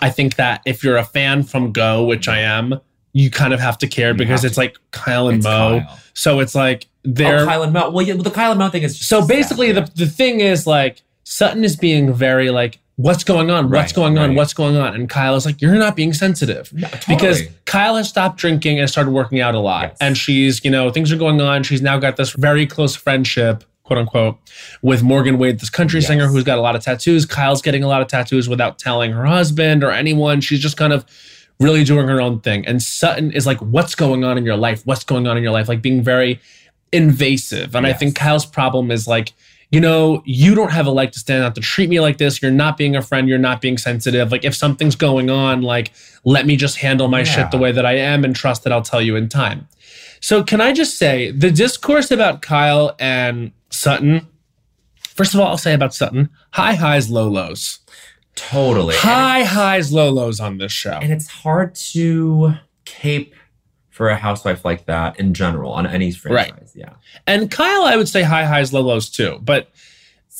I 0.00 0.10
think 0.10 0.36
that 0.36 0.62
if 0.66 0.82
you're 0.82 0.96
a 0.96 1.04
fan 1.04 1.42
from 1.42 1.72
Go, 1.72 2.04
which 2.04 2.28
I 2.28 2.40
am, 2.40 2.80
you 3.12 3.30
kind 3.30 3.52
of 3.52 3.60
have 3.60 3.78
to 3.78 3.86
care 3.88 4.08
You 4.10 4.14
because 4.14 4.44
it's 4.44 4.54
to. 4.54 4.60
like 4.60 4.76
Kyle 4.90 5.28
and 5.28 5.38
It's 5.38 5.44
Mo. 5.44 5.80
Kyle. 5.80 5.98
So 6.14 6.40
it's 6.40 6.54
like 6.54 6.86
oh, 6.86 6.98
they're 7.04 7.40
Oh, 7.40 7.46
Kyle 7.46 7.62
and 7.62 7.72
Mo. 7.72 7.90
Well, 7.90 8.06
yeah, 8.06 8.14
well, 8.14 8.22
the 8.22 8.30
Kyle 8.30 8.50
and 8.52 8.58
Mo 8.58 8.68
thing 8.70 8.82
is 8.82 8.98
so 8.98 9.20
sad, 9.20 9.28
basically 9.28 9.68
yeah. 9.68 9.80
the, 9.80 9.92
the 9.94 10.06
thing 10.06 10.40
is 10.40 10.66
like 10.66 11.02
Sutton 11.24 11.64
is 11.64 11.76
being 11.76 12.12
very 12.12 12.50
like 12.50 12.78
what's 12.98 13.22
going 13.24 13.48
on? 13.50 13.70
What's 13.70 13.92
Right, 13.92 13.94
going 13.94 14.18
on? 14.18 14.30
right. 14.30 14.36
what's 14.36 14.52
going 14.52 14.76
on? 14.76 14.94
And 14.94 15.08
Kyle 15.08 15.34
is 15.36 15.46
like 15.46 15.62
you're 15.62 15.74
not 15.76 15.94
being 15.96 16.12
sensitive. 16.12 16.72
No, 16.72 16.88
because. 17.08 17.42
Kyle 17.64 17.96
has 17.96 18.08
stopped 18.08 18.38
drinking 18.38 18.78
and 18.80 18.88
started 18.88 19.10
working 19.10 19.40
out 19.40 19.54
a 19.54 19.58
lot. 19.60 19.82
Yes. 19.90 19.96
and 20.00 20.16
she's 20.16 20.64
you 20.64 20.70
know 20.70 20.90
things 20.90 21.12
are 21.12 21.16
going 21.18 21.40
on. 21.40 21.62
She's 21.62 21.82
now 21.82 21.98
got 21.98 22.16
this 22.16 22.32
very 22.32 22.66
close 22.66 22.96
friendship 22.96 23.62
quote 23.84 23.98
unquote 23.98 24.38
with 24.82 25.02
Morgan 25.02 25.36
Wade 25.38 25.60
this 25.60 25.70
country 25.70 26.00
Yes. 26.00 26.08
singer 26.08 26.26
who's 26.28 26.44
got 26.44 26.58
a 26.58 26.60
lot 26.62 26.74
of 26.76 26.82
tattoos. 26.82 27.24
Kyle's 27.26 27.60
getting 27.62 27.82
a 27.84 27.88
lot 27.88 28.00
of 28.02 28.08
tattoos 28.08 28.48
without 28.48 28.78
telling 28.78 29.12
her 29.12 29.24
husband 29.26 29.84
or 29.84 29.90
anyone. 29.90 30.40
She's 30.40 30.60
just 30.60 30.76
kind 30.78 30.92
of 30.94 31.04
really 31.60 31.84
doing 31.84 32.08
her 32.08 32.20
own 32.22 32.40
thing. 32.40 32.66
And 32.66 32.82
Sutton 32.82 33.32
is 33.32 33.46
like 33.46 33.58
what's 33.60 33.94
going 33.94 34.24
on 34.24 34.38
in 34.38 34.44
your 34.46 34.56
life? 34.56 34.80
What's 34.86 35.04
going 35.04 35.26
on 35.26 35.36
in 35.36 35.42
your 35.42 35.52
life? 35.52 35.68
Like 35.68 35.82
being 35.82 36.02
very 36.02 36.40
invasive. 36.92 37.74
And 37.74 37.86
I 37.86 37.92
think 37.92 38.16
Kyle's 38.16 38.46
problem 38.46 38.90
is 38.90 39.06
like 39.06 39.32
you 39.70 39.80
know, 39.80 40.22
you 40.24 40.54
don't 40.54 40.70
have 40.72 40.86
a 40.86 40.90
leg 40.90 41.12
to 41.12 41.18
stand 41.18 41.44
out 41.44 41.54
to 41.54 41.60
treat 41.60 41.90
me 41.90 42.00
like 42.00 42.16
this. 42.18 42.40
You're 42.40 42.50
not 42.50 42.76
being 42.76 42.96
a 42.96 43.02
friend. 43.02 43.28
You're 43.28 43.38
not 43.38 43.60
being 43.60 43.76
sensitive. 43.76 44.32
Like, 44.32 44.44
if 44.44 44.54
something's 44.54 44.96
going 44.96 45.28
on, 45.30 45.60
like, 45.62 45.92
let 46.24 46.46
me 46.46 46.56
just 46.56 46.78
handle 46.78 47.08
my 47.08 47.22
shit 47.22 47.50
the 47.50 47.58
way 47.58 47.70
that 47.72 47.84
I 47.84 47.92
am 47.96 48.24
and 48.24 48.34
trust 48.34 48.64
that 48.64 48.72
I'll 48.72 48.82
tell 48.82 49.02
you 49.02 49.14
in 49.16 49.28
time. 49.28 49.68
So, 50.20 50.42
can 50.42 50.60
I 50.60 50.72
just 50.72 50.96
say 50.96 51.30
the 51.30 51.50
discourse 51.50 52.10
about 52.10 52.40
Kyle 52.42 52.96
and 52.98 53.52
Sutton? 53.70 54.26
First 55.14 55.34
of 55.34 55.40
all, 55.40 55.48
I'll 55.48 55.58
say 55.58 55.74
about 55.74 55.94
Sutton 55.94 56.30
high 56.52 56.74
highs, 56.74 57.10
low 57.10 57.28
lows. 57.28 57.80
totally 58.36 58.94
High 58.96 59.42
highs, 59.44 59.92
low 59.92 60.10
lows 60.10 60.40
on 60.40 60.58
this 60.58 60.72
show. 60.72 60.92
and 61.02 61.12
it's 61.12 61.26
hard 61.28 61.74
to 61.92 62.54
cape 62.84 63.34
for 63.98 64.08
a 64.08 64.16
housewife 64.16 64.64
like 64.64 64.86
that 64.86 65.18
in 65.18 65.34
general 65.34 65.72
on 65.72 65.84
any 65.84 66.12
franchise. 66.12 66.72
Yeah. 66.76 66.92
And 67.26 67.50
Kyle, 67.50 67.82
I 67.82 67.96
would 67.96 68.08
say 68.08 68.22
high 68.22 68.44
highs, 68.44 68.72
low 68.72 68.80
lows 68.82 69.10
too. 69.10 69.40
But 69.42 69.70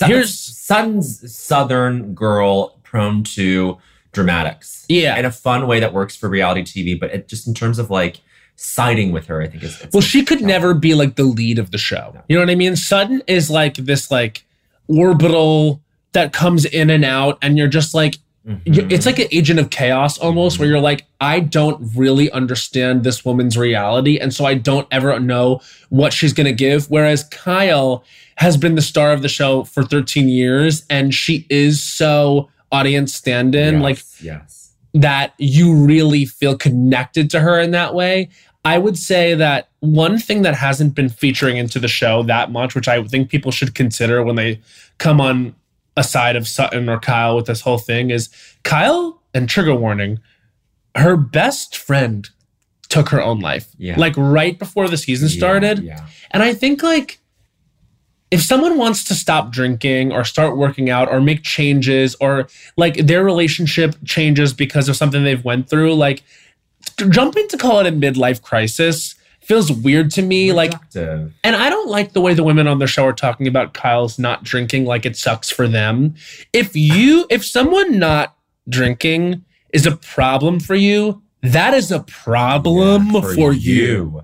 Here's- 0.00 0.32
Sutton's 0.38 1.34
southern 1.36 2.14
girl 2.14 2.78
prone 2.84 3.24
to 3.24 3.76
dramatics. 4.12 4.86
Yeah. 4.88 5.18
In 5.18 5.24
a 5.24 5.32
fun 5.32 5.66
way 5.66 5.80
that 5.80 5.92
works 5.92 6.14
for 6.14 6.28
reality 6.28 6.62
TV, 6.62 6.98
but 6.98 7.10
it 7.12 7.26
just 7.26 7.48
in 7.48 7.52
terms 7.52 7.80
of 7.80 7.90
like 7.90 8.20
siding 8.54 9.10
with 9.10 9.26
her, 9.26 9.42
I 9.42 9.48
think 9.48 9.64
is 9.64 9.84
Well, 9.92 10.02
she 10.02 10.24
could 10.24 10.40
never 10.40 10.72
be 10.72 10.94
like 10.94 11.16
the 11.16 11.24
lead 11.24 11.58
of 11.58 11.72
the 11.72 11.78
show. 11.78 12.12
No. 12.14 12.22
You 12.28 12.36
know 12.36 12.42
what 12.42 12.50
I 12.50 12.54
mean? 12.54 12.76
Sutton 12.76 13.22
is 13.26 13.50
like 13.50 13.74
this 13.74 14.08
like 14.08 14.44
orbital 14.86 15.82
that 16.12 16.32
comes 16.32 16.64
in 16.64 16.90
and 16.90 17.04
out, 17.04 17.38
and 17.42 17.58
you're 17.58 17.66
just 17.66 17.92
like, 17.92 18.18
Mm-hmm. 18.48 18.72
you- 18.72 18.86
it's 18.90 19.04
like 19.04 19.18
an 19.18 19.28
agent 19.30 19.60
of 19.60 19.68
chaos 19.70 20.16
almost 20.16 20.58
where 20.58 20.66
you're 20.68 20.80
like 20.80 21.04
i 21.20 21.38
don't 21.38 21.78
really 21.94 22.30
understand 22.30 23.04
this 23.04 23.22
woman's 23.24 23.58
reality 23.58 24.18
and 24.18 24.32
so 24.32 24.46
i 24.46 24.54
don't 24.54 24.88
ever 24.90 25.18
know 25.20 25.60
what 25.90 26.12
she's 26.14 26.32
going 26.32 26.46
to 26.46 26.52
give 26.52 26.88
whereas 26.90 27.24
kyle 27.24 28.04
has 28.36 28.56
been 28.56 28.74
the 28.74 28.80
star 28.82 29.12
of 29.12 29.20
the 29.20 29.28
show 29.28 29.64
for 29.64 29.82
13 29.84 30.28
years 30.28 30.84
and 30.88 31.14
she 31.14 31.46
is 31.50 31.82
so 31.82 32.48
audience 32.72 33.12
stand-in 33.14 33.74
Yes, 33.74 33.82
like 33.82 33.98
yes. 34.22 34.74
that 34.94 35.34
you 35.38 35.74
really 35.74 36.24
feel 36.24 36.56
connected 36.56 37.30
to 37.30 37.40
her 37.40 37.58
in 37.60 37.70
that 37.72 37.94
way. 37.94 38.28
I 38.64 38.78
would 38.78 38.98
say 38.98 39.34
that 39.34 39.68
one 39.80 40.18
thing 40.18 40.42
that 40.42 40.54
hasn't 40.54 40.94
been 40.94 41.08
featuring 41.08 41.56
into 41.56 41.78
the 41.78 41.88
show 41.88 42.22
that 42.24 42.50
much, 42.52 42.74
which 42.74 42.86
I 42.88 43.02
think 43.04 43.30
people 43.30 43.50
should 43.52 43.74
consider 43.74 44.22
when 44.22 44.36
they 44.36 44.60
come 44.98 45.20
on 45.20 45.54
a 45.98 46.04
side 46.04 46.36
of 46.36 46.46
Sutton 46.46 46.88
or 46.88 46.98
Kyle 47.00 47.36
with 47.36 47.46
this 47.46 47.60
whole 47.60 47.78
thing, 47.78 48.10
is 48.10 48.30
Kyle 48.62 49.20
and 49.34 49.48
trigger 49.48 49.74
warning, 49.74 50.20
her 50.94 51.16
best 51.16 51.76
friend 51.76 52.28
took 52.88 53.08
her 53.10 53.20
own 53.20 53.40
life. 53.40 53.68
Yeah. 53.76 53.98
Like 53.98 54.14
right 54.16 54.58
before 54.58 54.88
the 54.88 54.96
season 54.96 55.28
started. 55.28 55.80
Yeah. 55.80 56.06
And 56.30 56.42
I 56.42 56.54
think 56.54 56.82
like 56.82 57.18
if 58.30 58.42
someone 58.42 58.76
wants 58.78 59.04
to 59.04 59.14
stop 59.14 59.52
drinking 59.52 60.12
or 60.12 60.24
start 60.24 60.56
working 60.56 60.88
out 60.88 61.10
or 61.10 61.20
make 61.20 61.42
changes 61.42 62.14
or 62.20 62.48
like 62.76 62.94
their 63.06 63.24
relationship 63.24 63.94
changes 64.04 64.52
because 64.52 64.88
of 64.88 64.96
something 64.96 65.24
they've 65.24 65.44
went 65.44 65.68
through, 65.68 65.94
like 65.94 66.22
jumping 67.08 67.48
to 67.48 67.58
call 67.58 67.80
it 67.80 67.86
a 67.86 67.92
midlife 67.92 68.42
crisis 68.42 69.14
feels 69.48 69.72
weird 69.72 70.10
to 70.12 70.22
me. 70.22 70.52
Like 70.52 70.72
and 70.94 71.32
I 71.56 71.70
don't 71.70 71.88
like 71.88 72.12
the 72.12 72.20
way 72.20 72.34
the 72.34 72.44
women 72.44 72.68
on 72.68 72.78
the 72.78 72.86
show 72.86 73.06
are 73.06 73.12
talking 73.14 73.48
about 73.48 73.72
Kyle's 73.74 74.18
not 74.18 74.44
drinking 74.44 74.84
like 74.84 75.06
it 75.06 75.16
sucks 75.16 75.50
for 75.50 75.66
them. 75.66 76.14
If 76.52 76.76
you 76.76 77.26
if 77.30 77.44
someone 77.44 77.98
not 77.98 78.36
drinking 78.68 79.44
is 79.72 79.86
a 79.86 79.96
problem 79.96 80.60
for 80.60 80.74
you, 80.74 81.22
that 81.42 81.72
is 81.72 81.90
a 81.90 82.00
problem 82.00 83.06
Yeah, 83.06 83.20
for, 83.22 83.52
you 83.52 84.22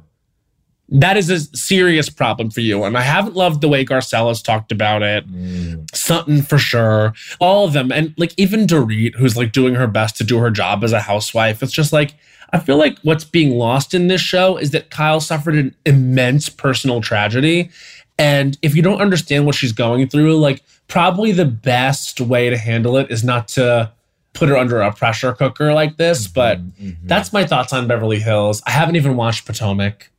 that 0.89 1.17
is 1.17 1.31
a 1.31 1.41
serious 1.57 2.09
problem 2.09 2.51
for 2.51 2.61
you. 2.61 2.85
And 2.85 2.97
I 2.97 3.01
haven't 3.01 3.35
loved 3.35 3.61
the 3.61 3.69
way 3.69 3.85
Garcelle's 3.85 4.43
talked 4.43 4.71
about 4.71 5.03
it. 5.03 5.27
Mm. 5.29 5.95
Sutton 5.95 6.43
for 6.43 6.59
sure. 6.59 7.15
All 7.41 7.67
of 7.67 7.73
them. 7.73 7.91
And 7.91 8.15
like 8.17 8.35
even 8.37 8.67
Dorit, 8.67 9.17
who's 9.17 9.37
like 9.37 9.53
doing 9.53 9.75
her 9.75 9.87
best 9.87 10.17
to 10.19 10.25
do 10.25 10.39
her 10.39 10.51
job 10.51 10.85
as 10.85 10.93
a 10.93 11.01
housewife. 11.01 11.63
It's 11.63 11.73
just 11.73 11.93
like, 11.93 12.15
I 12.53 12.59
feel 12.59 12.77
like 12.77 12.99
what's 13.03 13.25
being 13.25 13.57
lost 13.57 13.95
in 13.95 14.07
this 14.09 14.21
show 14.21 14.57
is 14.57 14.71
that 14.73 14.91
Kyle 14.91 15.21
suffered 15.21 15.55
an 15.57 15.75
immense 15.85 16.49
personal 16.49 17.01
tragedy. 17.01 17.71
And 18.19 18.57
if 18.63 18.77
you 18.77 18.83
don't 18.83 19.01
understand 19.01 19.45
what 19.47 19.55
she's 19.57 19.73
going 19.73 20.09
through, 20.09 20.37
like 20.39 20.63
probably 20.87 21.33
the 21.33 21.45
best 21.47 22.21
way 22.21 22.51
to 22.51 22.57
handle 22.57 22.97
it 22.97 23.11
is 23.11 23.25
not 23.25 23.49
to 23.49 23.91
put 24.35 24.49
her 24.49 24.57
under 24.57 24.81
a 24.81 24.93
pressure 24.93 25.33
cooker 25.33 25.73
like 25.73 25.97
this. 25.97 26.27
But 26.29 26.59
Mhm. 26.81 26.97
that's 27.05 27.33
my 27.33 27.45
thoughts 27.47 27.73
on 27.73 27.87
Beverly 27.87 28.21
Hills. 28.21 28.63
I 28.67 28.71
haven't 28.71 28.97
even 28.97 29.17
watched 29.17 29.47
Potomac. 29.47 30.11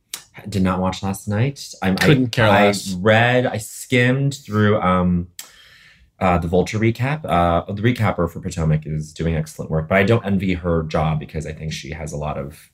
did 0.50 0.62
not 0.62 0.78
watch 0.80 1.02
last 1.02 1.26
night. 1.26 1.66
I 1.82 1.92
Couldn't 1.94 2.26
I, 2.26 2.28
care 2.28 2.50
I 2.50 2.72
read, 2.98 3.46
I 3.46 3.56
skimmed 3.56 4.34
through 4.34 4.78
um, 4.82 5.28
uh, 6.20 6.38
the 6.38 6.48
Vulture 6.48 6.78
recap. 6.78 7.24
Uh, 7.24 7.70
the 7.72 7.82
recapper 7.82 8.30
for 8.30 8.40
Potomac 8.40 8.86
is 8.86 9.12
doing 9.12 9.34
excellent 9.36 9.70
work, 9.70 9.88
but 9.88 9.98
I 9.98 10.02
don't 10.02 10.24
envy 10.24 10.54
her 10.54 10.82
job 10.84 11.20
because 11.20 11.46
I 11.46 11.52
think 11.52 11.72
she 11.72 11.90
has 11.90 12.12
a 12.12 12.16
lot 12.16 12.38
of. 12.38 12.70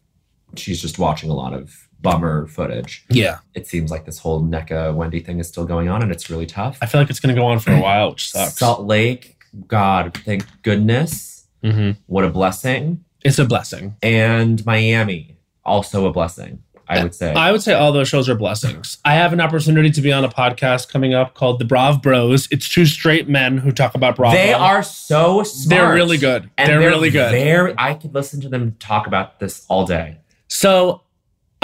She's 0.55 0.83
just 0.83 0.99
watching 0.99 1.31
a 1.31 1.35
lot 1.35 1.55
of 1.55 1.89
bummer 2.03 2.47
footage. 2.47 3.07
Yeah. 3.09 3.39
It 3.55 3.67
seems 3.67 3.91
like 3.91 4.05
this 4.05 4.19
whole 4.19 4.43
Nneka 4.43 4.95
Wendy 4.95 5.21
thing 5.21 5.39
is 5.39 5.49
still 5.49 5.65
going 5.65 5.89
on, 5.89 6.03
and 6.03 6.13
it's 6.13 6.29
really 6.29 6.45
tough. 6.47 6.77
I 6.83 6.87
feel 6.87 7.01
like 7.01 7.09
it's 7.09 7.21
going 7.21 7.35
to 7.35 7.41
go 7.41 7.47
on 7.47 7.59
for 7.59 7.73
a 7.73 7.81
while, 7.87 8.11
which 8.11 8.31
sucks. 8.31 8.59
Salt 8.59 8.87
Lake, 8.87 9.39
God, 9.67 10.15
thank 10.25 10.45
goodness. 10.63 11.47
hmm 11.65 11.93
What 12.07 12.25
a 12.25 12.29
blessing. 12.29 13.05
It's 13.25 13.39
a 13.39 13.45
blessing. 13.47 13.97
And 14.03 14.65
Miami, 14.67 15.39
also 15.65 16.07
a 16.07 16.13
blessing, 16.13 16.63
I 16.99 17.03
would 17.03 17.15
say. 17.15 17.33
I 17.33 17.53
would 17.53 17.63
say 17.63 17.75
all 17.75 17.93
those 17.93 18.09
shows 18.09 18.29
are 18.29 18.35
blessings. 18.35 18.99
I 19.05 19.15
have 19.15 19.33
an 19.33 19.41
opportunity 19.41 19.91
to 19.91 20.01
be 20.01 20.13
on 20.13 20.25
a 20.25 20.29
podcast 20.29 20.89
coming 20.91 21.15
up 21.15 21.35
called 21.35 21.59
The 21.59 21.65
Brav 21.65 22.03
Bros. 22.03 22.49
It's 22.51 22.69
two 22.69 22.87
straight 22.87 23.29
men 23.29 23.59
who 23.59 23.73
talk 23.73 23.95
about 23.95 24.17
Bravo. 24.17 24.37
They 24.37 24.53
are 24.53 24.83
so 24.83 25.43
smart. 25.43 25.69
They're 25.69 25.95
really 25.95 26.19
good. 26.19 26.51
And 26.59 26.69
they're, 26.69 26.79
really 26.81 27.11
good. 27.11 27.31
Very, 27.31 27.75
I 27.79 27.95
could 27.95 28.15
listen 28.15 28.41
to 28.43 28.49
them 28.49 28.77
talk 28.79 29.07
about 29.07 29.41
this 29.41 29.65
all 29.69 29.87
day. 29.87 30.19
so 30.49 31.03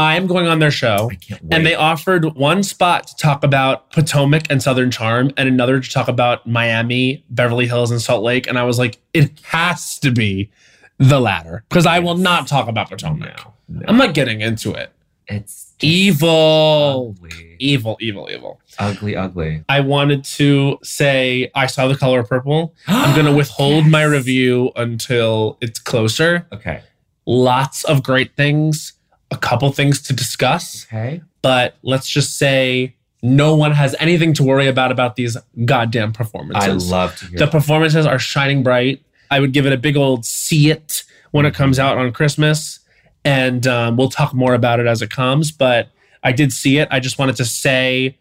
I'm 0.01 0.29
going 0.29 0.47
on 0.47 0.61
their 0.61 0.71
show. 0.71 1.09
I 1.11 1.17
can't 1.17 1.43
wait. 1.43 1.53
And 1.53 1.67
they 1.67 1.75
offered 1.75 2.25
one 2.37 2.63
spot 2.63 3.09
to 3.09 3.17
talk 3.17 3.43
about 3.43 3.91
Potomac 3.91 4.45
and 4.49 4.63
Southern 4.63 4.93
Charm, 4.93 5.33
and 5.37 5.49
another 5.49 5.81
to 5.81 5.91
talk 5.91 6.07
about 6.07 6.47
Miami, 6.47 7.25
Beverly 7.31 7.67
Hills, 7.67 7.91
and 7.91 8.01
Salt 8.01 8.23
Lake. 8.23 8.47
And 8.47 8.57
I 8.57 8.63
was 8.63 8.79
like, 8.79 8.99
it 9.13 9.41
has 9.47 9.99
to 9.99 10.13
be 10.13 10.53
the 10.99 11.21
latter 11.21 11.65
because 11.69 11.85
I 11.85 11.99
will 11.99 12.17
not 12.17 12.47
talk 12.47 12.69
about 12.69 12.91
Potomac. 12.91 13.39
no, 13.45 13.55
no. 13.69 13.85
I'm 13.89 13.97
not 13.97 14.15
getting 14.15 14.41
into 14.41 14.73
it. 14.73 14.93
It's 15.29 15.67
Evil, 15.81 17.15
ugly, 17.17 17.57
evil, 17.61 17.97
evil, 18.01 18.29
evil. 18.33 18.61
ugly, 18.79 19.15
ugly. 19.15 19.63
I 19.69 19.81
wanted 19.81 20.25
to 20.25 20.79
say 20.83 21.51
I 21.55 21.67
saw 21.67 21.87
the 21.87 21.97
color 21.97 22.25
purple. 22.25 22.75
I'm 22.89 23.15
going 23.15 23.27
to 23.31 23.33
withhold 23.33 23.87
my 23.87 24.03
review 24.03 24.73
until 24.75 25.57
it's 25.61 25.79
closer. 25.79 26.47
Okay. 26.53 26.83
Lots 27.27 27.85
of 27.85 28.03
great 28.03 28.35
things, 28.37 28.95
a 29.31 29.37
couple 29.37 29.71
things 29.71 30.01
to 30.03 30.13
discuss, 30.13 30.87
Okay. 30.87 31.21
but 31.43 31.77
let's 31.83 32.09
just 32.09 32.39
say 32.39 32.97
no 33.23 33.55
one 33.55 33.73
has 33.73 33.95
anything 34.01 34.33
to 34.35 34.43
worry 34.43 34.67
about 34.67 34.91
about 34.91 35.15
these 35.17 35.37
goddamn 35.65 36.13
performances. 36.13 36.91
I 36.91 36.97
love 36.97 37.15
to 37.17 37.27
hear. 37.27 37.39
the 37.39 37.45
that. 37.45 37.53
performances 37.53 38.07
are 38.07 38.19
shining 38.19 38.63
bright. 38.63 39.03
I 39.31 39.41
would 39.41 39.53
give 39.53 39.67
it 39.67 39.73
a 39.73 39.77
big 39.77 39.97
old 39.97 40.25
see 40.25 40.71
it 40.71 41.05
when 41.33 41.45
it 41.47 41.55
comes 41.55 41.79
out 41.79 41.99
on 41.99 42.11
Christmas, 42.13 42.81
and 43.29 43.67
um, 43.67 43.97
we'll 43.97 44.09
talk 44.09 44.33
more 44.35 44.55
about 44.55 44.81
it 44.81 44.87
as 44.87 45.03
it 45.03 45.11
comes. 45.11 45.53
But 45.53 45.89
I 46.23 46.33
did 46.33 46.53
see 46.53 46.79
it. 46.79 46.89
I 46.91 46.99
just 47.01 47.19
wanted 47.19 47.37
to 47.37 47.45
say 47.45 48.17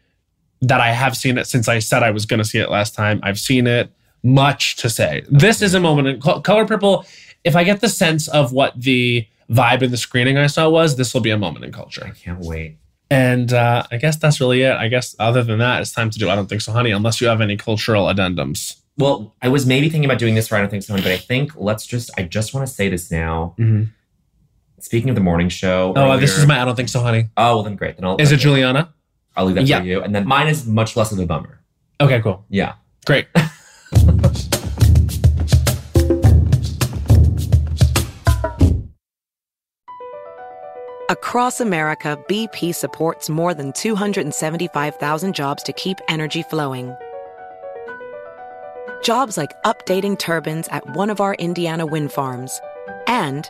that 0.62 0.82
I 0.82 0.92
have 0.92 1.16
seen 1.16 1.38
it 1.38 1.48
since 1.48 1.68
I 1.68 1.80
said 1.80 2.04
I 2.04 2.12
was 2.12 2.26
going 2.26 2.40
to 2.40 2.46
see 2.46 2.60
it 2.60 2.70
last 2.70 2.94
time. 2.96 3.20
I've 3.24 3.40
seen 3.40 3.68
it. 3.68 3.90
Much 4.24 4.76
to 4.78 4.90
say. 4.90 5.24
This 5.30 5.62
is 5.62 5.74
a 5.76 5.80
moment 5.80 6.08
in 6.08 6.20
Col- 6.20 6.42
Color 6.42 6.66
Purple. 6.66 7.06
If 7.44 7.56
I 7.56 7.64
get 7.64 7.80
the 7.82 7.88
sense 7.88 8.28
of 8.28 8.52
what 8.52 8.74
the 8.82 9.26
vibe 9.50 9.82
in 9.84 9.92
the 9.92 9.98
screening 9.98 10.38
I 10.38 10.48
saw 10.48 10.68
was, 10.70 10.98
this 10.98 11.14
will 11.14 11.22
be 11.22 11.30
a 11.30 11.38
moment 11.38 11.64
in 11.64 11.72
culture. 11.72 12.04
I 12.06 12.10
can't 12.10 12.40
wait. 12.40 12.78
And 13.10 13.54
uh, 13.54 13.84
I 13.92 13.98
guess 13.98 14.18
that's 14.18 14.42
really 14.42 14.64
it. 14.64 14.74
I 14.76 14.88
guess 14.90 15.16
other 15.20 15.44
than 15.44 15.60
that, 15.60 15.82
it's 15.82 15.94
time 15.94 16.10
to 16.10 16.20
do 16.20 16.30
I 16.30 16.36
don't 16.36 16.50
think 16.50 16.62
so, 16.62 16.74
honey, 16.74 16.92
unless 16.92 17.22
you 17.22 17.28
have 17.28 17.40
any 17.40 17.56
cultural 17.56 18.08
addendums. 18.08 18.76
Well, 18.98 19.34
I 19.42 19.48
was 19.48 19.66
maybe 19.66 19.88
thinking 19.88 20.06
about 20.10 20.18
doing 20.20 20.36
this 20.36 20.48
for 20.50 20.56
I 20.56 20.60
don't 20.62 20.70
think 20.72 20.84
so, 20.84 20.94
Honey, 20.94 21.04
but 21.04 21.12
I 21.14 21.18
think 21.18 21.52
let's 21.56 21.86
just. 21.86 22.10
I 22.18 22.24
just 22.24 22.54
want 22.54 22.68
to 22.68 22.74
say 22.74 22.90
this 22.90 23.10
now. 23.12 23.56
Mhm. 23.60 23.90
Speaking 24.80 25.10
of 25.10 25.16
the 25.16 25.22
morning 25.22 25.50
show. 25.50 25.94
Oh, 25.96 26.18
this 26.18 26.38
is 26.38 26.46
my 26.46 26.62
I 26.62 26.66
don't 26.66 26.76
think 26.76 26.90
so, 26.90 27.02
honey. 27.02 27.30
Oh, 27.36 27.56
well 27.56 27.64
then 27.64 27.76
great. 27.76 27.96
Then 27.98 28.06
I'll. 28.06 28.18
Is 28.18 28.32
it 28.32 28.36
okay. 28.36 28.44
Julianna? 28.44 28.94
I'll 29.36 29.46
leave 29.46 29.56
that 29.56 29.66
Yeah. 29.66 29.80
for 29.80 29.86
you. 29.86 30.02
And 30.02 30.14
then 30.14 30.28
mine 30.28 30.48
is 30.48 30.66
much 30.68 30.96
less 30.96 31.12
of 31.12 31.20
a 31.20 31.26
bummer. 31.26 31.62
Okay, 32.00 32.22
cool. 32.22 32.46
Yeah. 32.50 32.74
Great. 33.06 33.28
Across 41.10 41.62
America, 41.62 42.20
BP 42.28 42.76
supports 42.76 43.30
more 43.30 43.54
than 43.54 43.72
275,000 43.74 45.34
jobs 45.34 45.64
to 45.64 45.72
keep 45.74 46.00
energy 46.10 46.44
flowing. 46.44 46.94
Jobs 49.04 49.38
like 49.38 49.54
updating 49.64 50.20
turbines 50.20 50.68
at 50.70 50.86
one 50.96 51.10
of 51.10 51.22
our 51.22 51.36
Indiana 51.36 51.86
wind 51.86 52.12
farms 52.12 52.60
and 53.08 53.50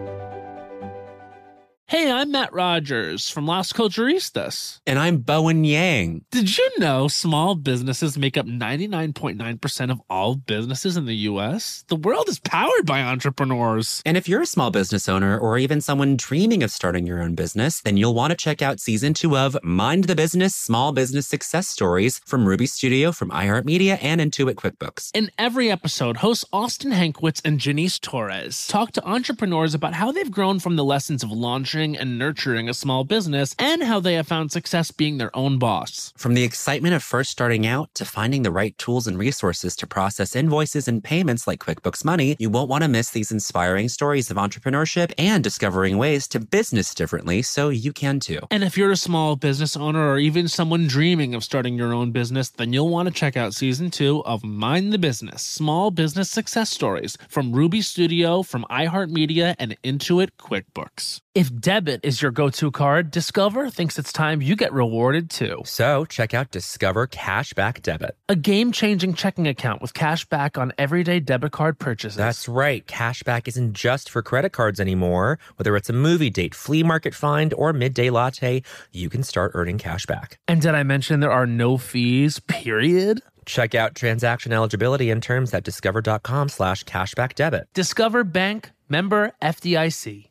Hey, 1.91 2.09
I'm 2.09 2.31
Matt 2.31 2.53
Rogers 2.53 3.29
from 3.29 3.45
Las 3.45 3.73
Culturistas. 3.73 4.79
And 4.87 4.97
I'm 4.97 5.17
Bowen 5.17 5.65
Yang. 5.65 6.23
Did 6.31 6.57
you 6.57 6.69
know 6.79 7.09
small 7.09 7.53
businesses 7.53 8.17
make 8.17 8.37
up 8.37 8.45
99.9% 8.45 9.91
of 9.91 10.01
all 10.09 10.35
businesses 10.35 10.95
in 10.95 11.03
the 11.03 11.27
US? 11.27 11.83
The 11.89 11.97
world 11.97 12.29
is 12.29 12.39
powered 12.39 12.85
by 12.85 13.01
entrepreneurs. 13.01 14.01
And 14.05 14.15
if 14.15 14.29
you're 14.29 14.43
a 14.43 14.45
small 14.45 14.71
business 14.71 15.09
owner 15.09 15.37
or 15.37 15.57
even 15.57 15.81
someone 15.81 16.15
dreaming 16.15 16.63
of 16.63 16.71
starting 16.71 17.05
your 17.05 17.21
own 17.21 17.35
business, 17.35 17.81
then 17.81 17.97
you'll 17.97 18.13
want 18.13 18.31
to 18.31 18.37
check 18.37 18.61
out 18.61 18.79
season 18.79 19.13
two 19.13 19.37
of 19.37 19.61
Mind 19.61 20.05
the 20.05 20.15
Business 20.15 20.55
Small 20.55 20.93
Business 20.93 21.27
Success 21.27 21.67
Stories 21.67 22.21
from 22.25 22.47
Ruby 22.47 22.67
Studio, 22.67 23.11
from 23.11 23.31
iHeartMedia, 23.31 24.01
and 24.01 24.21
Intuit 24.21 24.53
QuickBooks. 24.53 25.09
In 25.13 25.29
every 25.37 25.69
episode, 25.69 26.15
hosts 26.15 26.45
Austin 26.53 26.91
Hankwitz 26.91 27.41
and 27.43 27.59
Janice 27.59 27.99
Torres 27.99 28.65
talk 28.67 28.93
to 28.93 29.05
entrepreneurs 29.05 29.73
about 29.73 29.95
how 29.95 30.13
they've 30.13 30.31
grown 30.31 30.61
from 30.61 30.77
the 30.77 30.85
lessons 30.85 31.21
of 31.21 31.33
launching 31.33 31.80
managing 31.81 31.97
and 31.97 32.19
nurturing 32.19 32.69
a 32.69 32.73
small 32.73 33.03
business 33.03 33.55
and 33.57 33.83
how 33.83 33.99
they 33.99 34.13
have 34.13 34.27
found 34.27 34.51
success 34.51 34.91
being 34.91 35.17
their 35.17 35.35
own 35.35 35.57
boss. 35.57 36.13
From 36.17 36.33
the 36.35 36.43
excitement 36.43 36.93
of 36.93 37.03
first 37.03 37.31
starting 37.31 37.65
out 37.65 37.89
to 37.95 38.05
finding 38.05 38.43
the 38.43 38.51
right 38.51 38.77
tools 38.77 39.07
and 39.07 39.17
resources 39.17 39.75
to 39.77 39.87
process 39.87 40.35
invoices 40.35 40.87
and 40.87 41.03
payments 41.03 41.47
like 41.47 41.59
QuickBooks 41.59 42.05
Money, 42.05 42.35
you 42.39 42.49
won't 42.49 42.69
want 42.69 42.83
to 42.83 42.87
miss 42.87 43.09
these 43.09 43.31
inspiring 43.31 43.89
stories 43.89 44.29
of 44.31 44.37
entrepreneurship 44.37 45.11
and 45.17 45.43
discovering 45.43 45.97
ways 45.97 46.27
to 46.27 46.39
business 46.39 46.93
differently 46.93 47.41
so 47.41 47.69
you 47.69 47.93
can 47.93 48.19
too. 48.19 48.39
And 48.51 48.63
if 48.63 48.77
you're 48.77 48.91
a 48.91 48.97
small 48.97 49.35
business 49.35 49.75
owner 49.75 50.07
or 50.11 50.19
even 50.19 50.47
someone 50.47 50.87
dreaming 50.87 51.33
of 51.35 51.43
starting 51.43 51.77
your 51.77 51.93
own 51.93 52.11
business, 52.11 52.49
then 52.49 52.73
you'll 52.73 52.89
want 52.89 53.07
to 53.07 53.13
check 53.13 53.35
out 53.37 53.53
season 53.53 53.89
two 53.89 54.23
of 54.25 54.43
Mind 54.43 54.93
the 54.93 54.99
Business 54.99 55.41
Small 55.41 55.89
Business 55.91 56.29
Success 56.29 56.69
Stories 56.69 57.17
from 57.27 57.53
Ruby 57.53 57.81
Studio, 57.81 58.43
from 58.43 58.65
iHeartMedia, 58.69 59.55
and 59.57 59.75
Intuit 59.83 60.29
QuickBooks. 60.37 61.21
If 61.33 61.55
debit 61.61 62.01
is 62.03 62.21
your 62.21 62.31
go 62.31 62.49
to 62.49 62.71
card, 62.71 63.09
Discover 63.09 63.69
thinks 63.69 63.97
it's 63.97 64.11
time 64.11 64.41
you 64.41 64.57
get 64.57 64.73
rewarded 64.73 65.29
too. 65.29 65.61
So 65.63 66.03
check 66.03 66.33
out 66.33 66.51
Discover 66.51 67.07
Cashback 67.07 67.81
Debit. 67.81 68.17
A 68.27 68.35
game 68.35 68.73
changing 68.73 69.13
checking 69.13 69.47
account 69.47 69.81
with 69.81 69.93
cash 69.93 70.25
back 70.25 70.57
on 70.57 70.73
everyday 70.77 71.21
debit 71.21 71.53
card 71.53 71.79
purchases. 71.79 72.17
That's 72.17 72.49
right. 72.49 72.85
Cashback 72.85 73.47
isn't 73.47 73.71
just 73.71 74.09
for 74.09 74.21
credit 74.21 74.49
cards 74.51 74.81
anymore. 74.81 75.39
Whether 75.55 75.77
it's 75.77 75.89
a 75.89 75.93
movie 75.93 76.29
date, 76.29 76.53
flea 76.53 76.83
market 76.83 77.15
find, 77.15 77.53
or 77.53 77.71
midday 77.71 78.09
latte, 78.09 78.61
you 78.91 79.09
can 79.09 79.23
start 79.23 79.53
earning 79.53 79.77
cash 79.77 80.05
back. 80.05 80.37
and 80.49 80.61
did 80.61 80.75
I 80.75 80.83
mention 80.83 81.21
there 81.21 81.31
are 81.31 81.47
no 81.47 81.77
fees, 81.77 82.39
period? 82.39 83.21
Check 83.45 83.73
out 83.73 83.95
transaction 83.95 84.51
eligibility 84.51 85.09
and 85.09 85.23
terms 85.23 85.53
at 85.53 85.63
discover.com 85.63 86.49
slash 86.49 86.83
cashback 86.83 87.35
debit. 87.35 87.69
Discover 87.73 88.25
Bank, 88.25 88.71
member 88.89 89.31
FDIC. 89.41 90.30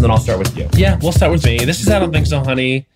Then 0.00 0.10
I'll 0.10 0.18
start 0.18 0.38
with 0.38 0.56
you. 0.56 0.68
Yeah, 0.74 0.98
we'll 1.00 1.12
start 1.12 1.32
with 1.32 1.44
me. 1.44 1.58
This 1.58 1.80
is 1.80 1.88
I 1.88 1.98
don't 1.98 2.12
think 2.12 2.26
so, 2.26 2.42
honey. 2.42 2.86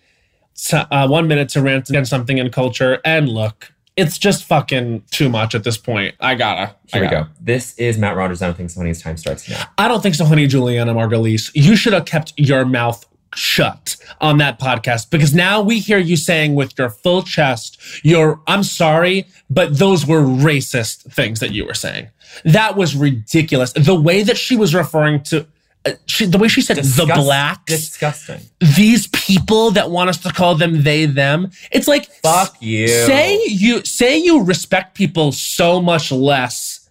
So, 0.53 0.79
uh, 0.91 1.07
one 1.07 1.27
minute 1.27 1.49
to 1.49 1.61
rant 1.61 1.89
against 1.89 2.09
something 2.09 2.37
in 2.37 2.49
culture, 2.49 2.99
and 3.05 3.29
look, 3.29 3.71
it's 3.95 4.17
just 4.17 4.43
fucking 4.45 5.03
too 5.11 5.29
much 5.29 5.53
at 5.55 5.63
this 5.63 5.77
point. 5.77 6.15
I 6.19 6.35
gotta. 6.35 6.75
Here 6.87 7.01
I 7.01 7.05
we 7.05 7.09
gotta. 7.09 7.25
go. 7.25 7.29
This 7.39 7.77
is 7.77 7.97
Matt 7.97 8.15
Rogers. 8.17 8.41
I 8.41 8.47
don't 8.47 8.55
think 8.55 8.69
so. 8.71 8.79
honey. 8.79 8.89
His 8.89 9.01
time 9.01 9.17
starts 9.17 9.47
now. 9.49 9.63
I 9.77 9.87
don't 9.87 10.01
think 10.01 10.15
so, 10.15 10.25
honey, 10.25 10.47
Julianna 10.47 10.93
Margulies. 10.93 11.51
You 11.53 11.75
should 11.75 11.93
have 11.93 12.05
kept 12.05 12.33
your 12.37 12.65
mouth 12.65 13.05
shut 13.35 13.95
on 14.21 14.37
that 14.37 14.59
podcast 14.59 15.09
because 15.09 15.33
now 15.33 15.61
we 15.61 15.79
hear 15.79 15.97
you 15.97 16.15
saying 16.17 16.55
with 16.55 16.77
your 16.77 16.89
full 16.89 17.21
chest, 17.23 17.77
"You're 18.03 18.39
I'm 18.47 18.63
sorry, 18.63 19.27
but 19.49 19.77
those 19.77 20.05
were 20.05 20.21
racist 20.21 21.11
things 21.13 21.39
that 21.39 21.51
you 21.51 21.65
were 21.65 21.73
saying. 21.73 22.07
That 22.45 22.75
was 22.75 22.95
ridiculous. 22.95 23.73
The 23.73 23.95
way 23.99 24.23
that 24.23 24.37
she 24.37 24.55
was 24.55 24.73
referring 24.75 25.23
to." 25.23 25.47
uh, 25.85 25.91
She, 26.05 26.25
the 26.25 26.37
way 26.37 26.47
she 26.47 26.61
said 26.61 26.77
the 26.77 26.81
Disgust- 26.81 27.13
blacks, 27.21 27.63
Disgusting. 27.73 28.41
these 28.75 29.07
people 29.07 29.71
that 29.71 29.89
want 29.91 30.09
us 30.09 30.17
to 30.19 30.31
call 30.33 30.55
them 30.55 30.83
they 30.83 31.05
them. 31.05 31.51
It's 31.71 31.87
like 31.87 32.05
Fuck 32.21 32.55
you. 32.61 32.87
Say 32.87 33.39
you 33.47 33.85
say 33.85 34.17
you 34.17 34.43
respect 34.43 34.95
people 34.95 35.31
so 35.31 35.81
much 35.81 36.11
less 36.11 36.86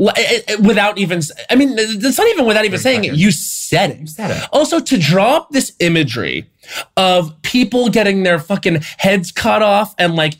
Eh, 0.00 0.12
eh, 0.16 0.40
eh, 0.46 0.56
without 0.60 0.96
even 0.98 1.20
I 1.50 1.56
mean 1.56 1.74
it's 1.76 2.18
not 2.18 2.28
even 2.28 2.44
without 2.46 2.64
even 2.64 2.78
saying 2.78 3.04
it. 3.04 3.14
You 3.14 3.30
said 3.32 3.96
You 3.96 4.02
it. 4.04 4.08
said 4.08 4.30
it. 4.30 4.48
Also 4.52 4.78
to 4.78 4.96
draw 4.98 5.36
up 5.38 5.50
this 5.50 5.72
imagery 5.80 6.48
of 6.96 7.40
people 7.42 7.88
getting 7.88 8.22
their 8.22 8.38
fucking 8.38 8.82
heads 8.98 9.32
cut 9.32 9.60
off 9.62 9.94
and 9.98 10.14
like 10.14 10.34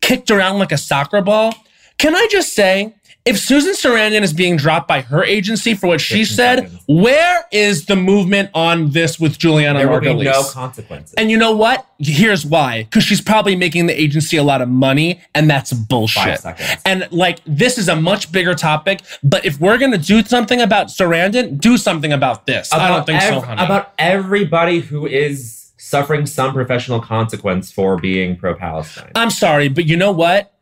kicked 0.00 0.30
around 0.30 0.58
like 0.60 0.70
a 0.72 0.78
soccer 0.78 1.20
ball. 1.22 1.52
Can 1.98 2.14
I 2.14 2.26
just 2.30 2.54
say 2.54 2.94
if 3.24 3.38
Susan 3.38 3.74
Sarandon 3.74 4.22
is 4.22 4.32
being 4.32 4.56
dropped 4.56 4.88
by 4.88 5.02
her 5.02 5.22
agency 5.22 5.74
for 5.74 5.88
what 5.88 6.00
she 6.00 6.24
said, 6.24 6.60
seconds. 6.60 6.82
where 6.86 7.44
is 7.52 7.86
the 7.86 7.96
movement 7.96 8.50
on 8.54 8.90
this 8.90 9.20
with 9.20 9.38
Julianna 9.38 9.80
There 9.80 9.88
will 9.88 10.00
be 10.00 10.14
no 10.14 10.42
consequences. 10.44 11.14
And 11.14 11.30
you 11.30 11.36
know 11.36 11.54
what? 11.54 11.86
Here's 11.98 12.46
why. 12.46 12.84
Because 12.84 13.04
she's 13.04 13.20
probably 13.20 13.56
making 13.56 13.86
the 13.86 14.00
agency 14.00 14.36
a 14.38 14.42
lot 14.42 14.62
of 14.62 14.68
money, 14.68 15.20
and 15.34 15.50
that's 15.50 15.72
bullshit. 15.72 16.22
Five 16.22 16.38
seconds. 16.38 16.82
And 16.86 17.08
like, 17.12 17.40
this 17.44 17.76
is 17.76 17.88
a 17.88 17.96
much 17.96 18.32
bigger 18.32 18.54
topic. 18.54 19.02
But 19.22 19.44
if 19.44 19.60
we're 19.60 19.78
gonna 19.78 19.98
do 19.98 20.22
something 20.24 20.60
about 20.60 20.86
Sarandon, 20.86 21.60
do 21.60 21.76
something 21.76 22.12
about 22.12 22.46
this. 22.46 22.72
I 22.72 22.88
don't 22.88 23.04
think 23.04 23.20
so, 23.20 23.40
honey. 23.40 23.62
About 23.62 23.92
everybody 23.98 24.80
who 24.80 25.06
is 25.06 25.72
suffering 25.76 26.24
some 26.24 26.52
professional 26.52 27.00
consequence 27.00 27.72
for 27.72 27.98
being 27.98 28.36
pro-Palestine. 28.36 29.10
I'm 29.14 29.30
sorry, 29.30 29.68
but 29.68 29.86
you 29.86 29.96
know 29.96 30.12
what? 30.12 30.52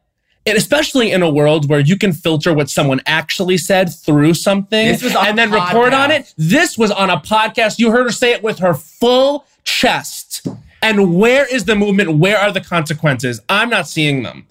Especially 0.57 1.11
in 1.13 1.23
a 1.23 1.31
world 1.31 1.69
where 1.69 1.81
you 1.81 1.97
can 1.97 2.13
filter 2.13 2.53
what 2.55 2.71
someone 2.71 3.01
actually 3.07 3.59
said 3.59 3.93
through 3.93 4.35
something 4.35 4.87
This 4.87 5.03
was 5.03 5.15
on 5.15 5.27
and 5.27 5.39
then 5.39 5.51
report 5.51 5.93
on 5.93 6.11
it. 6.11 6.33
This 6.37 6.79
was 6.79 6.91
on 6.91 7.11
a 7.11 7.19
podcast. 7.19 7.79
You 7.79 7.91
heard 7.91 8.05
her 8.05 8.13
say 8.13 8.33
it 8.33 8.43
with 8.43 8.59
her 8.59 8.75
full 8.75 9.47
chest. 9.65 10.47
And 10.83 11.17
where 11.19 11.47
is 11.53 11.65
the 11.65 11.75
movement? 11.75 12.19
Where 12.19 12.39
are 12.39 12.53
the 12.53 12.61
consequences? 12.61 13.41
I'm 13.49 13.69
not 13.69 13.89
seeing 13.89 14.23
them. 14.23 14.47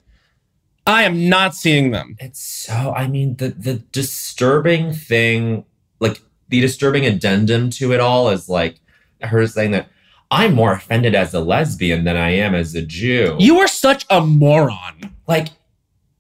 I 0.85 1.03
am 1.03 1.27
not 1.27 1.53
seeing 1.53 1.91
them. 1.91 2.15
It's 2.19 2.41
so 2.41 2.93
I 2.95 3.07
mean 3.07 3.35
the 3.35 3.49
the 3.49 3.75
disturbing 3.75 4.93
thing, 4.93 5.65
like 5.99 6.21
the 6.49 6.61
disturbing 6.61 7.05
addendum 7.05 7.69
to 7.71 7.91
it 7.93 7.99
all 7.99 8.29
is 8.29 8.47
like 8.47 8.79
her 9.21 9.45
saying 9.47 9.71
that 9.71 9.89
I'm 10.31 10.53
more 10.53 10.73
offended 10.73 11.15
as 11.15 11.33
a 11.33 11.39
lesbian 11.39 12.03
than 12.03 12.15
I 12.17 12.31
am 12.31 12.53
as 12.55 12.75
a 12.75 12.81
Jew. 12.81 13.35
You 13.39 13.59
are 13.59 13.67
such 13.67 14.05
a 14.09 14.21
moron. 14.21 15.13
like 15.27 15.49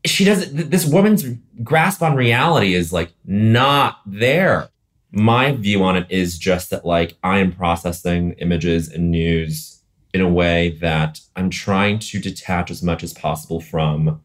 she 0.05 0.25
doesn't 0.25 0.55
th- 0.55 0.69
this 0.69 0.85
woman's 0.85 1.25
grasp 1.63 2.01
on 2.01 2.15
reality 2.15 2.73
is 2.73 2.93
like 2.93 3.13
not 3.25 3.99
there. 4.05 4.69
My 5.11 5.53
view 5.53 5.83
on 5.83 5.95
it 5.97 6.05
is 6.09 6.37
just 6.37 6.69
that 6.69 6.85
like 6.85 7.15
i 7.23 7.39
am 7.39 7.51
processing 7.51 8.33
images 8.33 8.89
and 8.89 9.09
news 9.09 9.81
in 10.13 10.21
a 10.21 10.29
way 10.29 10.77
that 10.81 11.19
i'm 11.35 11.49
trying 11.49 11.97
to 11.99 12.19
detach 12.19 12.69
as 12.69 12.83
much 12.83 13.03
as 13.03 13.13
possible 13.13 13.61
from 13.61 14.21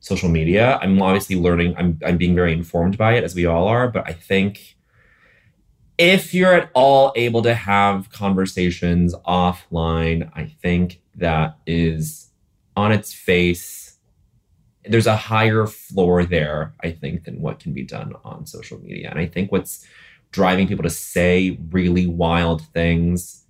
social 0.00 0.28
media. 0.28 0.78
I'm 0.82 1.00
obviously 1.00 1.36
learning 1.36 1.74
i'm, 1.76 1.98
I'm 2.04 2.18
being 2.18 2.34
very 2.34 2.52
informed 2.52 2.98
by 2.98 3.14
it 3.14 3.24
as 3.24 3.34
we 3.34 3.46
all 3.46 3.66
are 3.66 3.88
but 3.88 4.06
i 4.06 4.12
think 4.12 4.76
if 5.98 6.34
you're 6.34 6.54
at 6.54 6.70
all 6.74 7.12
able 7.16 7.42
to 7.42 7.54
have 7.54 8.10
conversations 8.10 9.14
offline 9.26 10.30
i 10.34 10.44
think 10.44 11.00
that 11.16 11.56
is 11.66 12.30
on 12.76 12.92
its 12.92 13.12
face 13.14 13.81
there's 14.84 15.06
a 15.06 15.16
higher 15.16 15.66
floor 15.66 16.24
there, 16.24 16.74
I 16.82 16.90
think, 16.90 17.24
than 17.24 17.40
what 17.40 17.60
can 17.60 17.72
be 17.72 17.84
done 17.84 18.14
on 18.24 18.46
social 18.46 18.80
media. 18.80 19.10
And 19.10 19.18
I 19.18 19.26
think 19.26 19.52
what's 19.52 19.86
driving 20.32 20.66
people 20.66 20.82
to 20.82 20.90
say 20.90 21.58
really 21.70 22.06
wild 22.06 22.62
things, 22.68 23.44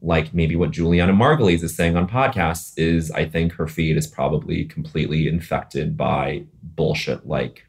like 0.00 0.32
maybe 0.32 0.56
what 0.56 0.70
Julianna 0.70 1.12
Margulies 1.12 1.62
is 1.62 1.74
saying 1.74 1.96
on 1.96 2.08
podcasts, 2.08 2.72
is 2.76 3.10
I 3.10 3.26
think 3.26 3.52
her 3.54 3.66
feed 3.66 3.96
is 3.96 4.06
probably 4.06 4.64
completely 4.64 5.28
infected 5.28 5.96
by 5.96 6.44
bullshit 6.62 7.26
like 7.26 7.66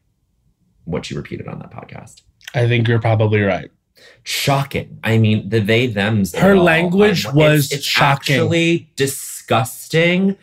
what 0.86 1.06
she 1.06 1.16
repeated 1.16 1.48
on 1.48 1.60
that 1.60 1.72
podcast. 1.72 2.22
I 2.54 2.68
think 2.68 2.88
you're 2.88 3.00
probably 3.00 3.42
right. 3.42 3.72
Shocking. 4.24 5.00
I 5.04 5.18
mean, 5.18 5.50
the 5.50 5.60
they 5.60 5.88
them's. 5.88 6.34
Her 6.34 6.56
all. 6.56 6.64
language 6.64 7.26
was 7.34 7.66
it's, 7.66 7.76
it's 7.76 7.86
shocking. 7.86 8.36
actually 8.36 8.92
disgusting. 8.96 10.38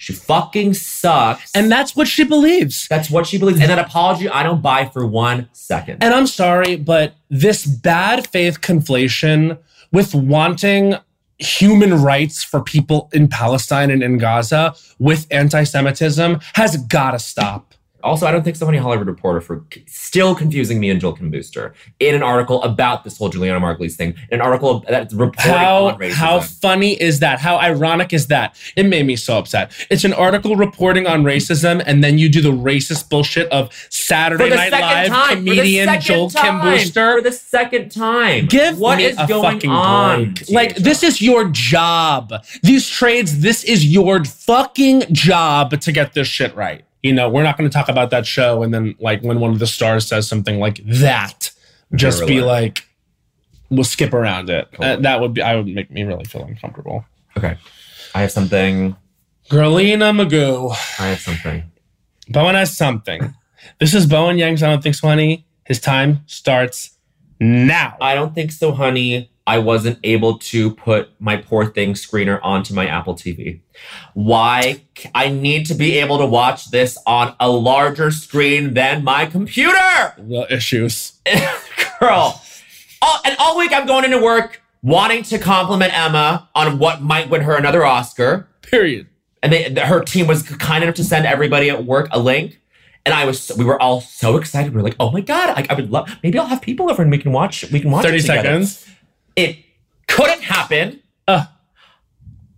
She 0.00 0.14
fucking 0.14 0.72
sucks. 0.72 1.54
And 1.54 1.70
that's 1.70 1.94
what 1.94 2.08
she 2.08 2.24
believes. 2.24 2.88
That's 2.88 3.10
what 3.10 3.26
she 3.26 3.36
believes. 3.36 3.60
And 3.60 3.68
that 3.68 3.78
apology, 3.78 4.30
I 4.30 4.42
don't 4.42 4.62
buy 4.62 4.86
for 4.86 5.04
one 5.04 5.50
second. 5.52 6.02
And 6.02 6.14
I'm 6.14 6.26
sorry, 6.26 6.76
but 6.76 7.16
this 7.28 7.66
bad 7.66 8.26
faith 8.26 8.62
conflation 8.62 9.58
with 9.92 10.14
wanting 10.14 10.94
human 11.36 12.02
rights 12.02 12.42
for 12.42 12.62
people 12.62 13.10
in 13.12 13.28
Palestine 13.28 13.90
and 13.90 14.02
in 14.02 14.16
Gaza 14.16 14.74
with 14.98 15.26
anti 15.30 15.64
Semitism 15.64 16.40
has 16.54 16.78
got 16.78 17.10
to 17.10 17.18
stop. 17.18 17.74
Also, 18.02 18.26
I 18.26 18.32
don't 18.32 18.42
think 18.42 18.56
so 18.56 18.66
many 18.66 18.78
Hollywood 18.78 19.06
Reporter 19.06 19.40
for 19.40 19.64
still 19.86 20.34
confusing 20.34 20.80
me 20.80 20.90
and 20.90 21.00
Joel 21.00 21.14
Kim 21.14 21.30
Booster 21.30 21.74
in 21.98 22.14
an 22.14 22.22
article 22.22 22.62
about 22.62 23.04
this 23.04 23.18
whole 23.18 23.28
Julianna 23.28 23.60
Margulies 23.60 23.94
thing, 23.94 24.14
an 24.30 24.40
article 24.40 24.84
that's 24.88 25.12
reporting 25.14 25.52
How 25.52 25.86
on 25.86 25.98
racism. 25.98 26.12
how 26.12 26.40
funny 26.40 27.00
is 27.00 27.20
that? 27.20 27.38
How 27.40 27.56
ironic 27.58 28.12
is 28.12 28.26
that? 28.28 28.56
It 28.76 28.84
made 28.86 29.06
me 29.06 29.16
so 29.16 29.38
upset. 29.38 29.72
It's 29.90 30.04
an 30.04 30.12
article 30.12 30.56
reporting 30.56 31.06
on 31.06 31.22
racism, 31.22 31.82
and 31.86 32.02
then 32.02 32.18
you 32.18 32.28
do 32.28 32.40
the 32.40 32.52
racist 32.52 33.08
bullshit 33.08 33.50
of 33.52 33.72
Saturday 33.90 34.50
Night 34.50 34.72
Live 34.72 35.08
time, 35.08 35.28
for 35.38 35.44
the 35.44 35.50
comedian 35.50 36.00
Joel 36.00 36.30
Kim 36.30 36.60
Booster. 36.60 37.16
for 37.16 37.22
the 37.22 37.32
second 37.32 37.90
time. 37.90 38.46
Give 38.46 38.78
what 38.78 38.98
me 38.98 39.04
is 39.06 39.18
a 39.18 39.26
going 39.26 39.54
fucking 39.54 39.70
on? 39.70 40.34
break. 40.34 40.50
Like 40.50 40.76
this 40.76 41.02
is 41.02 41.20
your 41.20 41.48
job. 41.50 42.32
These 42.62 42.88
trades, 42.88 43.40
this 43.40 43.64
is 43.64 43.86
your 43.86 44.24
fucking 44.24 45.04
job 45.12 45.80
to 45.80 45.92
get 45.92 46.14
this 46.14 46.26
shit 46.28 46.54
right. 46.54 46.84
You 47.02 47.14
know, 47.14 47.28
we're 47.30 47.42
not 47.42 47.56
going 47.56 47.68
to 47.68 47.72
talk 47.72 47.88
about 47.88 48.10
that 48.10 48.26
show, 48.26 48.62
and 48.62 48.74
then 48.74 48.94
like 48.98 49.22
when 49.22 49.40
one 49.40 49.52
of 49.52 49.58
the 49.58 49.66
stars 49.66 50.06
says 50.06 50.28
something 50.28 50.58
like 50.58 50.80
that, 50.84 51.50
just 51.94 52.26
be 52.26 52.40
like, 52.42 52.86
we'll 53.70 53.84
skip 53.84 54.12
around 54.12 54.50
it. 54.50 54.68
Cool. 54.72 54.84
Uh, 54.84 54.96
that 54.96 55.20
would 55.20 55.34
be, 55.34 55.42
I 55.42 55.56
would 55.56 55.66
make 55.66 55.90
me 55.90 56.02
really 56.02 56.24
feel 56.24 56.44
uncomfortable. 56.44 57.04
Okay, 57.36 57.56
I 58.14 58.20
have 58.22 58.32
something. 58.32 58.96
Girlina 59.48 60.14
Magoo. 60.14 60.70
I 60.98 61.08
have 61.08 61.20
something. 61.20 61.64
Bowen 62.28 62.54
has 62.54 62.76
something. 62.76 63.34
This 63.78 63.94
is 63.94 64.06
Bowen 64.06 64.38
Yang's 64.38 64.62
I 64.62 64.68
Don't 64.68 64.82
Think 64.82 64.94
So 64.94 65.08
Honey. 65.08 65.46
His 65.64 65.80
time 65.80 66.20
starts 66.26 66.96
now. 67.40 67.96
I 68.00 68.14
don't 68.14 68.34
think 68.34 68.52
so, 68.52 68.72
honey. 68.72 69.29
I 69.46 69.58
wasn't 69.58 69.98
able 70.04 70.38
to 70.38 70.70
put 70.72 71.10
my 71.18 71.36
poor 71.36 71.66
thing 71.66 71.94
screener 71.94 72.38
onto 72.42 72.74
my 72.74 72.86
Apple 72.86 73.14
TV. 73.14 73.60
Why? 74.14 74.84
I 75.14 75.28
need 75.28 75.66
to 75.66 75.74
be 75.74 75.98
able 75.98 76.18
to 76.18 76.26
watch 76.26 76.70
this 76.70 76.98
on 77.06 77.34
a 77.40 77.50
larger 77.50 78.10
screen 78.10 78.74
than 78.74 79.02
my 79.02 79.26
computer. 79.26 80.14
Real 80.18 80.46
issues. 80.50 81.20
Girl. 82.00 82.40
All, 83.02 83.18
and 83.24 83.34
all 83.38 83.58
week 83.58 83.72
I'm 83.72 83.86
going 83.86 84.04
into 84.04 84.22
work 84.22 84.60
wanting 84.82 85.22
to 85.24 85.38
compliment 85.38 85.96
Emma 85.96 86.48
on 86.54 86.78
what 86.78 87.02
might 87.02 87.30
win 87.30 87.42
her 87.42 87.56
another 87.56 87.84
Oscar. 87.84 88.48
Period. 88.62 89.08
And 89.42 89.52
they, 89.52 89.72
her 89.80 90.00
team 90.00 90.26
was 90.26 90.42
kind 90.42 90.84
enough 90.84 90.96
to 90.96 91.04
send 91.04 91.26
everybody 91.26 91.70
at 91.70 91.84
work 91.84 92.08
a 92.12 92.18
link. 92.18 92.60
And 93.06 93.14
I 93.14 93.24
was, 93.24 93.50
we 93.56 93.64
were 93.64 93.80
all 93.80 94.02
so 94.02 94.36
excited. 94.36 94.72
We 94.72 94.76
were 94.76 94.82
like, 94.82 94.96
oh 95.00 95.10
my 95.10 95.22
God, 95.22 95.50
I, 95.56 95.66
I 95.70 95.74
would 95.74 95.90
love, 95.90 96.18
maybe 96.22 96.38
I'll 96.38 96.46
have 96.46 96.60
people 96.60 96.90
over 96.90 97.00
and 97.00 97.10
we 97.10 97.18
can 97.18 97.32
watch, 97.32 97.64
we 97.70 97.80
can 97.80 97.90
watch 97.90 98.04
30 98.04 98.16
it 98.16 98.20
together. 98.20 98.42
seconds. 98.42 98.86
It 99.36 99.58
couldn't 100.06 100.42
happen. 100.42 101.00
Uh. 101.26 101.46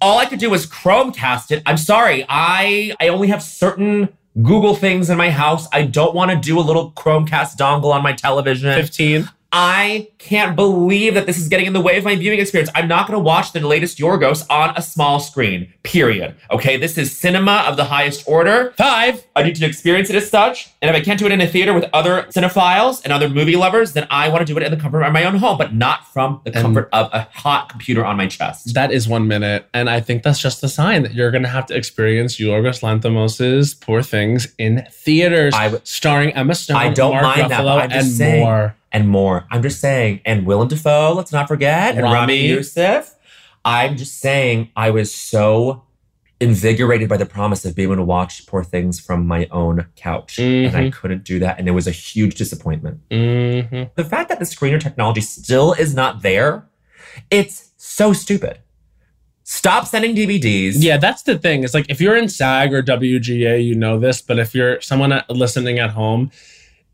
All 0.00 0.18
I 0.18 0.26
could 0.26 0.40
do 0.40 0.50
was 0.50 0.66
Chromecast 0.66 1.52
it. 1.52 1.62
I'm 1.64 1.76
sorry. 1.76 2.24
I 2.28 2.94
I 3.00 3.08
only 3.08 3.28
have 3.28 3.42
certain 3.42 4.08
Google 4.40 4.74
things 4.74 5.10
in 5.10 5.18
my 5.18 5.30
house. 5.30 5.68
I 5.72 5.82
don't 5.82 6.14
want 6.14 6.30
to 6.30 6.36
do 6.36 6.58
a 6.58 6.62
little 6.62 6.92
Chromecast 6.92 7.56
dongle 7.56 7.92
on 7.92 8.02
my 8.02 8.12
television. 8.12 8.74
15. 8.74 9.28
I 9.54 10.08
can't 10.18 10.56
believe 10.56 11.12
that 11.14 11.26
this 11.26 11.36
is 11.38 11.48
getting 11.48 11.66
in 11.66 11.74
the 11.74 11.80
way 11.80 11.98
of 11.98 12.04
my 12.04 12.16
viewing 12.16 12.38
experience. 12.40 12.70
I'm 12.74 12.88
not 12.88 13.06
going 13.06 13.18
to 13.18 13.22
watch 13.22 13.52
the 13.52 13.60
latest 13.60 13.98
Yorgos 13.98 14.46
on 14.48 14.72
a 14.76 14.82
small 14.82 15.20
screen. 15.20 15.72
Period. 15.82 16.34
Okay, 16.50 16.78
this 16.78 16.96
is 16.96 17.16
cinema 17.16 17.64
of 17.68 17.76
the 17.76 17.84
highest 17.84 18.24
order. 18.26 18.72
Five. 18.78 19.22
I 19.36 19.42
need 19.42 19.56
to 19.56 19.66
experience 19.66 20.08
it 20.08 20.16
as 20.16 20.30
such. 20.30 20.70
And 20.80 20.88
if 20.88 20.96
I 20.96 21.04
can't 21.04 21.18
do 21.18 21.26
it 21.26 21.32
in 21.32 21.40
a 21.42 21.46
theater 21.46 21.74
with 21.74 21.84
other 21.92 22.22
cinephiles 22.30 23.02
and 23.04 23.12
other 23.12 23.28
movie 23.28 23.56
lovers, 23.56 23.92
then 23.92 24.06
I 24.10 24.28
want 24.30 24.46
to 24.46 24.50
do 24.50 24.56
it 24.58 24.62
in 24.62 24.70
the 24.70 24.76
comfort 24.78 25.02
of 25.02 25.12
my 25.12 25.24
own 25.24 25.36
home, 25.36 25.58
but 25.58 25.74
not 25.74 26.06
from 26.12 26.40
the 26.44 26.52
And- 26.54 26.62
comfort 26.62 26.88
of 26.92 27.10
a 27.12 27.28
hot 27.32 27.68
computer 27.68 28.04
on 28.06 28.16
my 28.16 28.26
chest. 28.28 28.72
That 28.72 28.90
is 28.90 29.06
one 29.06 29.28
minute. 29.28 29.66
And 29.74 29.90
I 29.90 30.00
think 30.00 30.22
that's 30.22 30.40
just 30.40 30.64
a 30.64 30.68
sign 30.68 31.02
that 31.02 31.12
you're 31.14 31.30
going 31.30 31.42
to 31.42 31.48
have 31.50 31.66
to 31.66 31.76
experience 31.76 32.38
Yorgos 32.38 32.80
Lanthimos' 32.80 33.78
Poor 33.80 34.02
Things 34.02 34.48
in 34.56 34.86
theaters, 34.90 35.52
I 35.54 35.64
w- 35.64 35.80
starring 35.84 36.32
Emma 36.32 36.54
Stone, 36.54 36.76
I 36.78 36.88
don't 36.90 37.12
Mark 37.12 37.22
mind 37.36 37.50
that, 37.50 37.60
Ruffalo, 37.60 37.76
but 37.80 37.92
and 37.92 38.06
saying- 38.06 38.44
more. 38.44 38.76
And 38.92 39.08
more. 39.08 39.46
I'm 39.50 39.62
just 39.62 39.80
saying, 39.80 40.20
and 40.26 40.44
Willem 40.44 40.68
Dafoe, 40.68 41.14
let's 41.14 41.32
not 41.32 41.48
forget, 41.48 41.94
and 41.94 42.04
Ramy. 42.04 42.14
Ramy 42.14 42.46
Youssef. 42.46 43.14
I'm 43.64 43.96
just 43.96 44.18
saying, 44.18 44.70
I 44.76 44.90
was 44.90 45.14
so 45.14 45.84
invigorated 46.40 47.08
by 47.08 47.16
the 47.16 47.24
promise 47.24 47.64
of 47.64 47.74
being 47.76 47.86
able 47.88 47.96
to 47.96 48.04
watch 48.04 48.46
Poor 48.46 48.64
Things 48.64 48.98
from 48.98 49.26
my 49.26 49.46
own 49.50 49.86
couch, 49.96 50.38
and 50.38 50.76
I 50.76 50.90
couldn't 50.90 51.24
do 51.24 51.38
that, 51.38 51.58
and 51.58 51.68
it 51.68 51.70
was 51.70 51.86
a 51.86 51.92
huge 51.92 52.34
disappointment. 52.34 53.00
hmm 53.10 53.84
The 53.94 54.04
fact 54.04 54.28
that 54.28 54.38
the 54.40 54.44
screener 54.44 54.80
technology 54.80 55.20
still 55.20 55.72
is 55.72 55.94
not 55.94 56.22
there, 56.22 56.68
it's 57.30 57.70
so 57.76 58.12
stupid. 58.12 58.58
Stop 59.44 59.86
sending 59.86 60.14
DVDs. 60.14 60.74
Yeah, 60.76 60.96
that's 60.96 61.22
the 61.22 61.38
thing. 61.38 61.62
It's 61.62 61.74
like 61.74 61.86
if 61.88 62.00
you're 62.00 62.16
in 62.16 62.28
SAG 62.28 62.72
or 62.74 62.82
WGA, 62.82 63.64
you 63.64 63.74
know 63.74 63.98
this, 63.98 64.20
but 64.20 64.38
if 64.38 64.54
you're 64.54 64.80
someone 64.80 65.22
listening 65.28 65.78
at 65.78 65.90
home, 65.90 66.30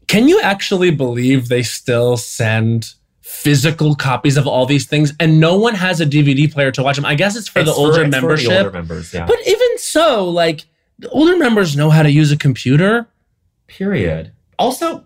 can 0.08 0.26
you 0.26 0.40
actually 0.40 0.90
believe 0.90 1.48
they 1.48 1.62
still 1.62 2.16
send 2.16 2.94
physical 3.20 3.94
copies 3.94 4.36
of 4.38 4.46
all 4.46 4.64
these 4.64 4.86
things 4.86 5.12
and 5.20 5.38
no 5.38 5.56
one 5.56 5.74
has 5.74 6.00
a 6.00 6.06
DVD 6.06 6.52
player 6.52 6.72
to 6.72 6.82
watch 6.82 6.96
them? 6.96 7.04
I 7.04 7.14
guess 7.14 7.36
it's 7.36 7.48
for 7.48 7.60
It's 7.60 7.68
the 7.68 7.74
older 7.74 8.02
it's 8.02 8.16
for 8.16 8.36
the 8.36 8.56
older 8.56 8.70
members, 8.70 9.14
yeah. 9.14 9.26
But 9.26 9.38
even 9.46 9.78
so, 9.78 10.28
like 10.28 10.64
the 10.98 11.08
older 11.10 11.36
members 11.36 11.76
know 11.76 11.90
how 11.90 12.02
to 12.02 12.10
use 12.10 12.32
a 12.32 12.36
computer. 12.36 13.06
Period. 13.66 14.32
Also, 14.58 15.04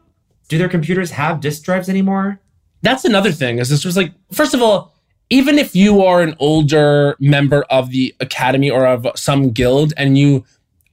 do 0.48 0.56
their 0.56 0.68
computers 0.68 1.10
have 1.10 1.40
disk 1.40 1.64
drives 1.64 1.88
anymore? 1.88 2.40
That's 2.82 3.04
another 3.04 3.32
thing. 3.32 3.58
Is 3.58 3.68
this 3.68 3.84
was 3.84 3.96
like, 3.96 4.12
first 4.32 4.54
of 4.54 4.62
all, 4.62 4.94
even 5.30 5.58
if 5.58 5.74
you 5.74 6.02
are 6.02 6.20
an 6.20 6.36
older 6.38 7.16
member 7.18 7.62
of 7.64 7.90
the 7.90 8.14
academy 8.20 8.70
or 8.70 8.86
of 8.86 9.06
some 9.16 9.50
guild 9.50 9.92
and 9.96 10.16
you 10.16 10.44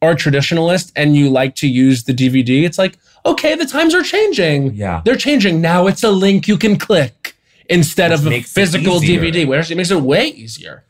are 0.01 0.13
traditionalist 0.15 0.91
and 0.95 1.15
you 1.15 1.29
like 1.29 1.55
to 1.55 1.67
use 1.67 2.03
the 2.03 2.13
DVD, 2.13 2.63
it's 2.63 2.77
like, 2.77 2.97
okay, 3.25 3.55
the 3.55 3.65
times 3.65 3.93
are 3.93 4.03
changing. 4.03 4.73
Yeah. 4.73 5.01
They're 5.03 5.15
changing. 5.15 5.61
Now 5.61 5.87
it's 5.87 6.03
a 6.03 6.11
link 6.11 6.47
you 6.47 6.57
can 6.57 6.77
click 6.77 7.35
instead 7.69 8.11
Which 8.11 8.19
of 8.21 8.27
a 8.27 8.41
physical. 8.41 8.99
DVD, 8.99 9.47
which 9.47 9.75
makes 9.75 9.91
it 9.91 10.01
way 10.01 10.27
easier. 10.27 10.85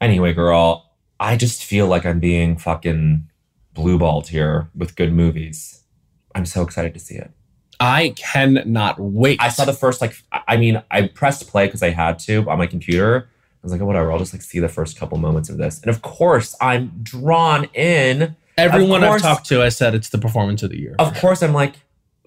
Anyway, 0.00 0.32
girl, 0.32 0.92
I 1.18 1.36
just 1.36 1.64
feel 1.64 1.86
like 1.86 2.04
I'm 2.04 2.20
being 2.20 2.56
fucking 2.56 3.28
blueballed 3.74 4.28
here 4.28 4.68
with 4.74 4.96
good 4.96 5.12
movies. 5.12 5.82
I'm 6.34 6.46
so 6.46 6.62
excited 6.62 6.92
to 6.94 7.00
see 7.00 7.14
it. 7.14 7.30
I 7.78 8.14
cannot 8.16 8.98
wait. 8.98 9.40
I 9.40 9.48
saw 9.50 9.64
the 9.64 9.72
first 9.72 10.00
like 10.00 10.16
I 10.32 10.56
mean, 10.56 10.82
I 10.90 11.08
pressed 11.08 11.46
play 11.48 11.66
because 11.66 11.82
I 11.82 11.90
had 11.90 12.18
to 12.20 12.48
on 12.48 12.58
my 12.58 12.66
computer. 12.66 13.28
I 13.66 13.68
was 13.68 13.72
like, 13.72 13.80
oh, 13.80 13.86
whatever, 13.86 14.12
I'll 14.12 14.18
just 14.20 14.32
like 14.32 14.42
see 14.42 14.60
the 14.60 14.68
first 14.68 14.96
couple 14.96 15.18
moments 15.18 15.48
of 15.48 15.56
this. 15.58 15.80
And 15.80 15.90
of 15.90 16.00
course, 16.02 16.54
I'm 16.60 16.92
drawn 17.02 17.64
in. 17.74 18.36
Everyone 18.56 19.02
I've 19.02 19.20
talked 19.20 19.46
to, 19.48 19.60
I 19.60 19.70
said 19.70 19.92
it's 19.94 20.08
the 20.10 20.18
performance 20.18 20.62
of 20.62 20.70
the 20.70 20.78
year. 20.78 20.94
Of 21.00 21.14
course, 21.18 21.42
I'm 21.42 21.52
like 21.52 21.74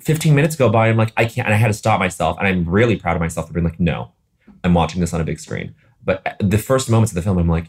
15 0.01 0.35
minutes 0.35 0.57
go 0.57 0.67
by. 0.69 0.89
I'm 0.89 0.97
like, 0.97 1.13
I 1.15 1.23
can't, 1.23 1.47
and 1.47 1.53
I 1.53 1.57
had 1.57 1.67
to 1.67 1.73
stop 1.73 1.97
myself. 1.99 2.37
And 2.39 2.45
I'm 2.47 2.67
really 2.69 2.97
proud 2.97 3.15
of 3.15 3.21
myself 3.21 3.47
for 3.47 3.53
being 3.53 3.63
like, 3.63 3.79
no, 3.79 4.11
I'm 4.65 4.73
watching 4.73 4.99
this 4.99 5.13
on 5.13 5.21
a 5.21 5.23
big 5.23 5.39
screen. 5.39 5.75
But 6.03 6.27
uh, 6.27 6.33
the 6.41 6.57
first 6.57 6.89
moments 6.89 7.11
of 7.11 7.15
the 7.15 7.21
film, 7.21 7.37
I'm 7.37 7.47
like, 7.47 7.67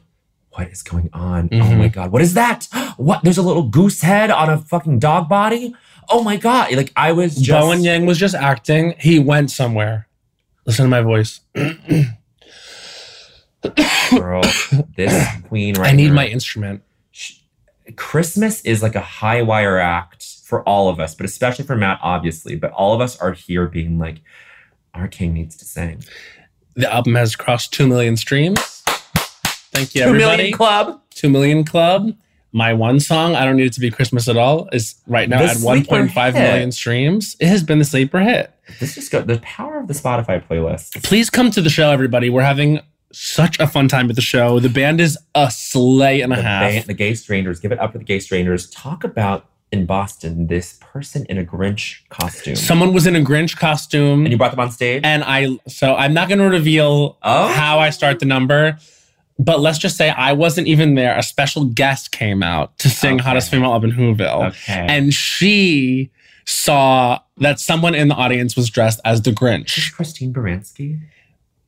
what 0.51 0.67
is 0.69 0.83
going 0.83 1.09
on? 1.13 1.49
Oh 1.53 1.57
Mhm. 1.57 1.79
my 1.79 1.87
god, 1.89 2.11
what 2.11 2.23
is 2.23 2.35
that? 2.35 2.67
What? 2.97 3.23
There's 3.23 3.39
a 3.39 3.43
little 3.43 3.63
goose 3.63 4.03
head 4.03 4.31
on 4.31 4.51
a 4.51 4.59
fucking 4.59 4.99
dog 4.99 5.29
body. 5.29 5.75
Oh 6.11 6.23
my 6.25 6.37
god! 6.37 6.73
Like 6.75 6.93
I 6.97 7.13
was 7.13 7.37
just. 7.37 7.49
Bowen 7.59 7.83
Yang 7.85 8.05
was 8.07 8.19
just 8.19 8.35
acting. 8.35 8.95
He 8.99 9.19
went 9.21 9.51
somewhere. 9.53 10.09
Listen 10.67 10.85
to 10.85 10.91
my 10.91 11.01
voice. 11.03 11.41
girl, 14.11 14.43
this 14.97 15.27
queen 15.49 15.75
right 15.77 15.89
I 15.93 15.97
need 15.97 16.13
my 16.13 16.27
instrument. 16.27 16.83
sh- 17.11 17.35
Christmas 17.97 18.61
is 18.63 18.83
like 18.83 18.95
a 18.95 19.01
high 19.01 19.43
wire 19.43 19.79
act 19.79 20.25
for 20.45 20.63
all 20.69 20.89
of 20.89 20.99
us, 21.01 21.15
but 21.15 21.25
especially 21.27 21.65
for 21.65 21.77
Matt, 21.77 21.99
obviously. 22.03 22.57
But 22.57 22.73
all 22.73 22.95
of 22.95 23.01
us 23.01 23.19
are 23.21 23.33
here 23.33 23.67
being 23.67 23.99
like, 23.99 24.21
our 24.95 25.09
king 25.09 25.33
needs 25.35 25.57
to 25.57 25.65
sing. 25.65 26.03
The 26.75 26.93
album 26.93 27.15
has 27.15 27.37
crossed 27.37 27.73
2 27.73 27.87
million 27.87 28.17
streams. 28.17 28.59
Thank 29.73 29.95
you, 29.95 30.03
Two 30.03 30.09
everybody. 30.09 30.37
million 30.39 30.57
club. 30.57 31.01
2 31.15 31.29
million 31.29 31.65
club. 31.65 32.13
My 32.53 32.73
one 32.75 32.99
song, 32.99 33.37
I 33.37 33.45
Don't 33.45 33.57
Need 33.57 33.67
It 33.67 33.73
to 33.75 33.81
Be 33.81 33.93
Christmas 33.93 34.27
at 34.29 34.37
All, 34.37 34.69
is 34.73 34.97
right 35.07 35.29
now 35.29 35.39
The 35.39 35.45
at 35.51 35.57
sleeper 35.59 35.95
1.5 36.09 36.33
hit. 36.33 36.43
million 36.43 36.73
streams. 36.73 37.37
It 37.39 37.47
has 37.47 37.63
been 37.63 37.79
the 37.79 37.85
sleeper 37.85 38.19
hit. 38.19 38.53
This 38.81 38.97
just 38.97 39.13
go 39.13 39.23
the 39.23 39.39
power 39.39 39.79
of 39.79 39.87
the 39.87 39.95
Spotify 39.95 40.45
playlist. 40.45 41.01
Please 41.05 41.31
come 41.31 41.53
to 41.53 41.61
the 41.61 41.71
show, 41.71 41.91
everybody. 41.91 42.29
We're 42.29 42.43
having 42.43 42.81
such 43.13 43.59
a 43.61 43.67
fun 43.67 43.89
time 43.89 44.09
at 44.11 44.17
the 44.17 44.23
show. 44.23 44.61
The 44.61 44.69
band 44.69 45.01
is 45.01 45.19
a 45.35 45.51
sleigh 45.51 46.21
and 46.21 46.33
a 46.33 46.37
The, 46.37 46.43
half. 46.43 46.63
band, 46.71 46.85
the 46.87 46.95
Gay 46.95 47.15
Strangers, 47.15 47.61
give 47.61 47.73
it 47.73 47.79
up 47.81 47.93
for 47.93 47.99
the 47.99 48.05
Gay 48.05 48.19
Strangers. 48.21 48.71
Talk 48.71 49.05
about 49.05 49.47
in 49.73 49.87
Boston 49.87 50.49
this 50.49 50.79
person 50.81 51.25
in 51.29 51.39
a 51.39 51.45
Grinch 51.45 52.01
costume. 52.09 52.57
Someone 52.57 52.93
was 52.93 53.07
in 53.07 53.15
a 53.15 53.21
Grinch 53.21 53.57
costume. 53.57 54.25
and 54.25 54.33
you 54.33 54.37
brought 54.37 54.51
them 54.51 54.61
on 54.61 54.71
stage. 54.73 55.03
And 55.05 55.23
I, 55.25 55.59
so 55.69 55.95
I'm 55.95 56.13
not 56.13 56.29
going 56.29 56.39
to 56.41 56.49
reveal 56.49 57.19
Oh. 57.23 57.49
how 57.49 57.79
I 57.79 57.91
start 57.91 58.19
the 58.21 58.27
number, 58.27 58.77
but 59.39 59.61
let's 59.61 59.79
just 59.79 59.97
say 59.97 60.11
I 60.11 60.33
wasn't 60.33 60.67
even 60.67 60.95
there. 60.97 61.17
A 61.17 61.23
special 61.23 61.65
guest 61.67 62.11
came 62.11 62.43
out 62.43 62.77
to 62.79 62.89
sing 62.91 63.15
Okay. 63.17 63.25
Hottest 63.25 63.51
Female 63.51 63.73
Up 63.73 63.85
in 63.85 63.93
Whoville. 63.93 64.49
okay. 64.49 64.87
And 64.89 65.15
she 65.15 66.11
saw 66.47 67.21
that 67.39 67.61
someone 67.61 67.95
in 67.95 68.09
the 68.09 68.15
audience 68.15 68.57
was 68.57 68.71
dressed 68.71 69.01
as 69.05 69.23
the 69.23 69.31
This 69.31 69.35
is 69.37 69.39
Grinch. 69.41 69.93
Christine 69.95 70.33
Baranski. 70.33 71.01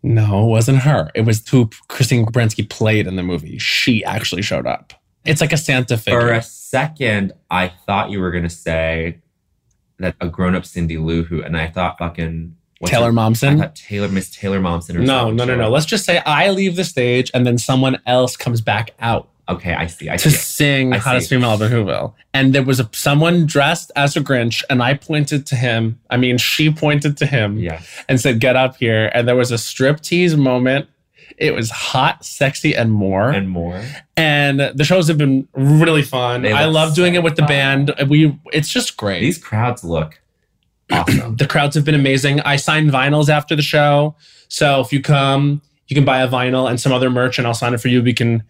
No, 0.02 0.44
it 0.44 0.48
wasn't 0.48 0.78
her. 0.78 1.10
It 1.14 1.22
was 1.22 1.46
who 1.48 1.70
Christine 1.88 2.26
Baranski 2.26 2.68
played 2.68 3.06
in 3.06 3.16
the 3.16 3.22
movie. 3.22 3.58
She 3.58 4.04
actually 4.04 4.42
showed 4.42 4.66
up. 4.66 4.92
It's 5.24 5.40
like 5.40 5.52
a 5.52 5.56
Santa 5.56 5.96
figure. 5.96 6.20
For 6.20 6.32
a 6.32 6.42
second, 6.42 7.32
I 7.50 7.68
thought 7.86 8.10
you 8.10 8.18
were 8.20 8.32
gonna 8.32 8.50
say 8.50 9.18
that 9.98 10.16
a 10.20 10.28
grown-up 10.28 10.66
Cindy 10.66 10.98
Lou 10.98 11.22
Who, 11.22 11.42
and 11.42 11.56
I 11.56 11.68
thought 11.68 11.98
fucking 11.98 12.56
Taylor 12.84 13.12
her- 13.12 13.18
I 13.18 13.22
Momsen. 13.30 13.58
thought 13.58 13.76
Taylor 13.76 14.08
Miss 14.08 14.34
Taylor 14.34 14.58
Momsen 14.60 14.96
or 14.96 15.00
No, 15.00 15.30
no, 15.30 15.44
no, 15.44 15.54
no. 15.54 15.70
Let's 15.70 15.86
just 15.86 16.04
say 16.04 16.18
I 16.26 16.50
leave 16.50 16.74
the 16.74 16.82
stage 16.82 17.30
and 17.32 17.46
then 17.46 17.56
someone 17.58 18.00
else 18.06 18.36
comes 18.36 18.60
back 18.60 18.90
out. 18.98 19.28
Okay, 19.56 19.74
I 19.74 19.86
see. 19.86 20.08
I 20.10 20.16
to 20.16 20.30
see. 20.30 20.36
sing 20.36 20.92
I 20.92 20.98
Hottest 20.98 21.28
see. 21.28 21.36
Female 21.36 21.54
in 21.62 21.70
Whoville. 21.70 22.14
And 22.34 22.54
there 22.54 22.62
was 22.62 22.80
a, 22.80 22.88
someone 22.92 23.46
dressed 23.46 23.90
as 23.96 24.16
a 24.16 24.20
Grinch, 24.20 24.62
and 24.70 24.82
I 24.82 24.94
pointed 24.94 25.46
to 25.46 25.56
him. 25.56 25.98
I 26.10 26.16
mean, 26.16 26.38
she 26.38 26.70
pointed 26.72 27.16
to 27.18 27.26
him 27.26 27.58
Yes. 27.58 27.86
and 28.08 28.20
said, 28.20 28.40
Get 28.40 28.56
up 28.56 28.76
here. 28.76 29.10
And 29.14 29.26
there 29.28 29.36
was 29.36 29.50
a 29.52 29.56
striptease 29.56 30.36
moment. 30.36 30.88
It 31.38 31.54
was 31.54 31.70
hot, 31.70 32.24
sexy, 32.24 32.74
and 32.76 32.92
more. 32.92 33.30
And 33.30 33.48
more. 33.48 33.82
And 34.16 34.60
the 34.60 34.84
shows 34.84 35.08
have 35.08 35.18
been 35.18 35.48
really 35.54 36.02
fun. 36.02 36.46
I 36.46 36.66
love 36.66 36.94
doing 36.94 37.14
so 37.14 37.20
it 37.20 37.22
with 37.24 37.36
the 37.36 37.42
fun. 37.42 37.48
band. 37.86 37.94
We 38.08 38.38
it's 38.52 38.68
just 38.68 38.96
great. 38.96 39.20
These 39.20 39.38
crowds 39.38 39.82
look 39.82 40.20
awesome. 40.92 41.36
the 41.36 41.46
crowds 41.46 41.74
have 41.74 41.84
been 41.84 41.94
amazing. 41.94 42.40
I 42.40 42.56
signed 42.56 42.90
vinyls 42.90 43.28
after 43.28 43.56
the 43.56 43.62
show. 43.62 44.14
So 44.48 44.80
if 44.82 44.92
you 44.92 45.00
come, 45.00 45.62
you 45.88 45.94
can 45.96 46.04
buy 46.04 46.20
a 46.22 46.28
vinyl 46.28 46.68
and 46.68 46.78
some 46.78 46.92
other 46.92 47.08
merch, 47.10 47.38
and 47.38 47.46
I'll 47.46 47.54
sign 47.54 47.72
it 47.74 47.80
for 47.80 47.88
you. 47.88 48.02
We 48.02 48.12
can 48.12 48.42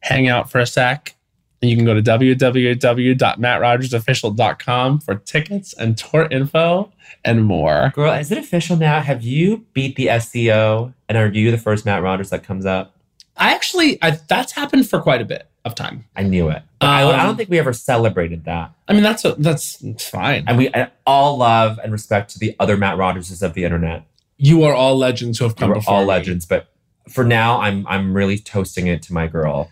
hang 0.00 0.28
out 0.28 0.50
for 0.50 0.58
a 0.58 0.66
sec. 0.66 1.14
And 1.62 1.70
you 1.70 1.76
can 1.76 1.84
go 1.84 1.92
to 1.94 2.02
www.mattrogersofficial.com 2.02 5.00
for 5.00 5.14
tickets 5.16 5.72
and 5.74 5.98
tour 5.98 6.26
info 6.30 6.90
and 7.24 7.44
more. 7.44 7.92
Girl, 7.94 8.12
is 8.14 8.30
it 8.32 8.38
official 8.38 8.76
now? 8.76 9.00
Have 9.00 9.22
you 9.22 9.66
beat 9.72 9.96
the 9.96 10.06
SEO? 10.06 10.94
And 11.08 11.18
are 11.18 11.28
you 11.28 11.50
the 11.50 11.58
first 11.58 11.84
Matt 11.84 12.02
Rogers 12.02 12.30
that 12.30 12.42
comes 12.44 12.64
up? 12.66 12.94
I 13.36 13.52
actually, 13.54 13.98
I, 14.02 14.12
that's 14.28 14.52
happened 14.52 14.88
for 14.88 15.00
quite 15.00 15.20
a 15.20 15.24
bit 15.24 15.48
of 15.64 15.74
time. 15.74 16.04
I 16.16 16.22
knew 16.22 16.48
it. 16.48 16.62
But 16.78 16.86
I, 16.88 17.02
I 17.02 17.20
Um, 17.20 17.26
don't 17.26 17.36
think 17.36 17.50
we 17.50 17.58
ever 17.58 17.72
celebrated 17.74 18.44
that. 18.44 18.72
I 18.88 18.92
mean, 18.94 19.02
that's 19.02 19.24
a, 19.24 19.34
that's 19.34 19.76
fine. 20.08 20.44
And 20.46 20.56
we 20.56 20.68
and 20.68 20.90
all 21.06 21.36
love 21.38 21.78
and 21.82 21.92
respect 21.92 22.30
to 22.32 22.38
the 22.38 22.56
other 22.58 22.76
Matt 22.78 22.96
Rogerses 22.96 23.42
of 23.42 23.52
the 23.54 23.64
internet. 23.64 24.04
you 24.38 24.62
are 24.64 24.74
all 24.74 24.96
legends 24.96 25.38
who 25.38 25.44
have 25.44 25.56
come 25.56 25.68
We're 25.68 25.74
before 25.76 25.94
all 25.94 26.00
me. 26.02 26.08
legends. 26.08 26.46
But 26.46 26.68
for 27.08 27.24
now, 27.24 27.60
I'm 27.60 27.86
I'm 27.86 28.14
really 28.14 28.38
toasting 28.38 28.86
it 28.86 29.02
to 29.02 29.12
my 29.12 29.26
girl 29.26 29.70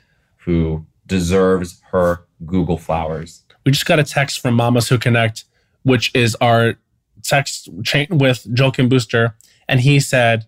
who 0.49 0.87
deserves 1.05 1.79
her 1.91 2.25
Google 2.47 2.79
flowers. 2.79 3.45
We 3.67 3.73
just 3.73 3.85
got 3.85 3.99
a 3.99 4.03
text 4.03 4.41
from 4.41 4.55
Mamas 4.55 4.89
Who 4.89 4.97
Connect, 4.97 5.45
which 5.83 6.11
is 6.15 6.35
our 6.41 6.77
text 7.23 7.69
chain 7.85 8.07
with 8.11 8.47
Joel 8.55 8.71
Kim 8.71 8.89
Booster, 8.89 9.37
and 9.69 9.79
he 9.81 10.01
said, 10.01 10.47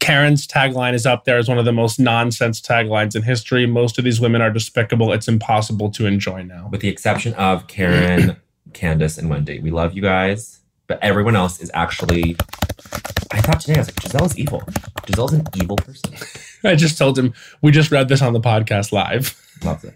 Karen's 0.00 0.46
tagline 0.46 0.94
is 0.94 1.04
up 1.04 1.26
there 1.26 1.36
as 1.36 1.46
one 1.46 1.58
of 1.58 1.66
the 1.66 1.72
most 1.72 2.00
nonsense 2.00 2.58
taglines 2.62 3.14
in 3.14 3.22
history. 3.22 3.66
Most 3.66 3.98
of 3.98 4.04
these 4.04 4.18
women 4.18 4.40
are 4.40 4.50
despicable. 4.50 5.12
It's 5.12 5.28
impossible 5.28 5.90
to 5.90 6.06
enjoy 6.06 6.42
now. 6.42 6.68
with 6.70 6.80
the 6.80 6.88
exception 6.88 7.34
of 7.34 7.66
Karen, 7.66 8.36
Candace, 8.72 9.18
and 9.18 9.28
Wendy. 9.28 9.58
We 9.58 9.70
love 9.70 9.92
you 9.92 10.00
guys, 10.00 10.60
but 10.86 10.98
everyone 11.02 11.36
else 11.36 11.60
is 11.60 11.70
actually. 11.74 12.36
I 13.30 13.42
thought 13.42 13.60
today 13.60 13.74
I 13.74 13.78
was 13.80 13.88
like, 13.88 13.96
Gizelle 13.96 14.26
is 14.26 14.38
evil. 14.38 14.62
Gizelle's 15.02 15.34
an 15.34 15.46
evil 15.54 15.76
person. 15.76 16.14
I 16.72 16.74
just 16.76 16.96
told 16.98 17.18
him 17.18 17.34
we 17.62 17.70
just 17.72 17.90
read 17.90 18.08
this 18.08 18.22
on 18.22 18.32
the 18.32 18.40
podcast 18.40 18.92
live. 18.92 19.40
Loves 19.64 19.84
it. 19.84 19.94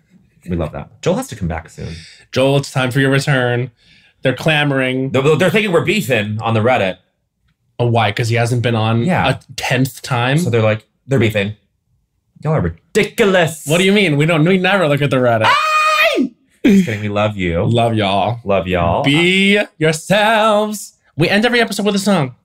We 0.48 0.56
love 0.56 0.72
that. 0.72 1.02
Joel 1.02 1.16
has 1.16 1.28
to 1.28 1.36
come 1.36 1.48
back 1.48 1.68
soon. 1.68 1.94
Joel, 2.32 2.56
it's 2.58 2.70
time 2.70 2.90
for 2.90 3.00
your 3.00 3.10
return. 3.10 3.70
They're 4.22 4.34
clamoring. 4.34 5.10
They're, 5.10 5.36
they're 5.36 5.50
thinking 5.50 5.72
we're 5.72 5.84
beefing 5.84 6.40
on 6.40 6.54
the 6.54 6.60
Reddit, 6.60 6.98
Oh, 7.78 7.86
why? 7.86 8.10
Because 8.10 8.28
he 8.28 8.34
hasn't 8.36 8.62
been 8.62 8.74
on 8.74 9.02
Yeah. 9.04 9.28
a 9.28 9.40
tenth 9.56 10.00
time. 10.02 10.38
so 10.38 10.48
they're 10.50 10.62
like, 10.62 10.86
they're 11.06 11.18
beefing. 11.18 11.54
Y'all 12.42 12.54
are 12.54 12.60
ridiculous. 12.60 13.66
what 13.66 13.78
do 13.78 13.84
you 13.84 13.92
mean? 13.92 14.16
We 14.16 14.26
don't. 14.26 14.44
We 14.44 14.58
never 14.58 14.88
look 14.88 15.02
at 15.02 15.10
the 15.10 15.16
Reddit. 15.16 15.48
Just 16.64 16.84
kidding. 16.86 17.00
We 17.02 17.08
love 17.08 17.36
you. 17.36 17.64
Love 17.64 17.94
y'all. 17.94 18.40
Love 18.44 18.66
y'all. 18.66 19.02
Be 19.04 19.60
yourselves. 19.78 20.97
We 21.18 21.28
end 21.28 21.44
every 21.44 21.60
episode 21.60 21.84
with 21.84 21.96
a 21.96 21.98
song. 21.98 22.36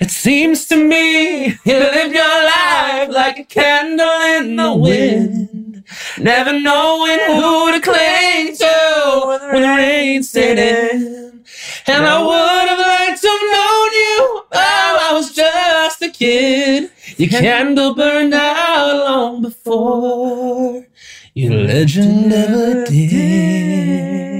It 0.00 0.10
seems 0.10 0.64
to 0.68 0.76
me 0.76 1.48
you 1.48 1.54
live 1.66 2.14
your 2.14 2.44
life 2.44 3.10
like 3.10 3.38
a 3.38 3.44
candle 3.44 4.08
in 4.38 4.56
the 4.56 4.74
wind, 4.74 5.84
never 6.16 6.58
knowing 6.58 7.18
who 7.26 7.72
to 7.72 7.80
cling 7.82 8.56
to 8.56 9.22
when 9.26 9.60
the 9.60 9.68
rain 9.68 10.22
set 10.22 10.58
in. 10.58 11.44
And 11.86 12.06
I 12.06 12.22
would 12.22 12.68
have 12.70 12.78
liked 12.78 13.20
to 13.20 13.28
have 13.28 13.42
known 13.42 13.92
you, 13.92 14.42
oh, 14.50 14.98
I 15.02 15.10
was 15.12 15.34
just 15.34 16.00
a 16.00 16.08
kid. 16.08 16.90
Your 17.18 17.28
candle 17.28 17.94
burned 17.94 18.32
out 18.32 18.96
long 18.96 19.42
before 19.42 20.86
your 21.34 21.52
legend 21.52 22.30
never 22.30 22.86
did. 22.86 24.31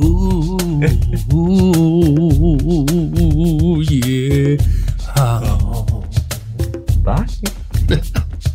Ooh, 0.00 0.56
ooh, 1.34 1.74
yeah. 3.82 4.56
Oh. 5.18 6.02
Bye. 7.02 7.26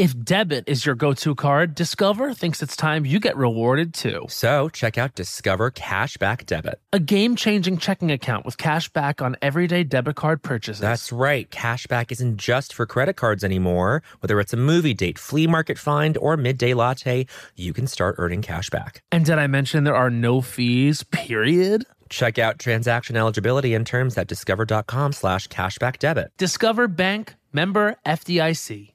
If 0.00 0.18
debit 0.24 0.64
is 0.66 0.86
your 0.86 0.94
go 0.94 1.12
to 1.12 1.34
card, 1.34 1.74
Discover 1.74 2.32
thinks 2.32 2.62
it's 2.62 2.74
time 2.74 3.04
you 3.04 3.20
get 3.20 3.36
rewarded 3.36 3.92
too. 3.92 4.24
So 4.30 4.70
check 4.70 4.96
out 4.96 5.14
Discover 5.14 5.72
Cashback 5.72 6.46
Debit. 6.46 6.80
A 6.94 6.98
game 6.98 7.36
changing 7.36 7.76
checking 7.76 8.10
account 8.10 8.46
with 8.46 8.56
cash 8.56 8.88
back 8.88 9.20
on 9.20 9.36
everyday 9.42 9.84
debit 9.84 10.16
card 10.16 10.42
purchases. 10.42 10.80
That's 10.80 11.12
right. 11.12 11.50
Cashback 11.50 12.10
isn't 12.12 12.38
just 12.38 12.72
for 12.72 12.86
credit 12.86 13.16
cards 13.16 13.44
anymore. 13.44 14.02
Whether 14.20 14.40
it's 14.40 14.54
a 14.54 14.56
movie 14.56 14.94
date, 14.94 15.18
flea 15.18 15.46
market 15.46 15.78
find, 15.78 16.16
or 16.16 16.38
midday 16.38 16.72
latte, 16.72 17.26
you 17.54 17.74
can 17.74 17.86
start 17.86 18.14
earning 18.16 18.40
cash 18.40 18.70
back. 18.70 19.02
and 19.12 19.26
did 19.26 19.38
I 19.38 19.48
mention 19.48 19.84
there 19.84 19.94
are 19.94 20.08
no 20.08 20.40
fees, 20.40 21.02
period? 21.10 21.84
Check 22.08 22.38
out 22.38 22.58
transaction 22.58 23.18
eligibility 23.18 23.74
and 23.74 23.86
terms 23.86 24.16
at 24.16 24.28
discover.com 24.28 25.12
slash 25.12 25.46
cashback 25.48 25.98
debit. 25.98 26.32
Discover 26.38 26.88
Bank, 26.88 27.34
member 27.52 27.96
FDIC. 28.06 28.94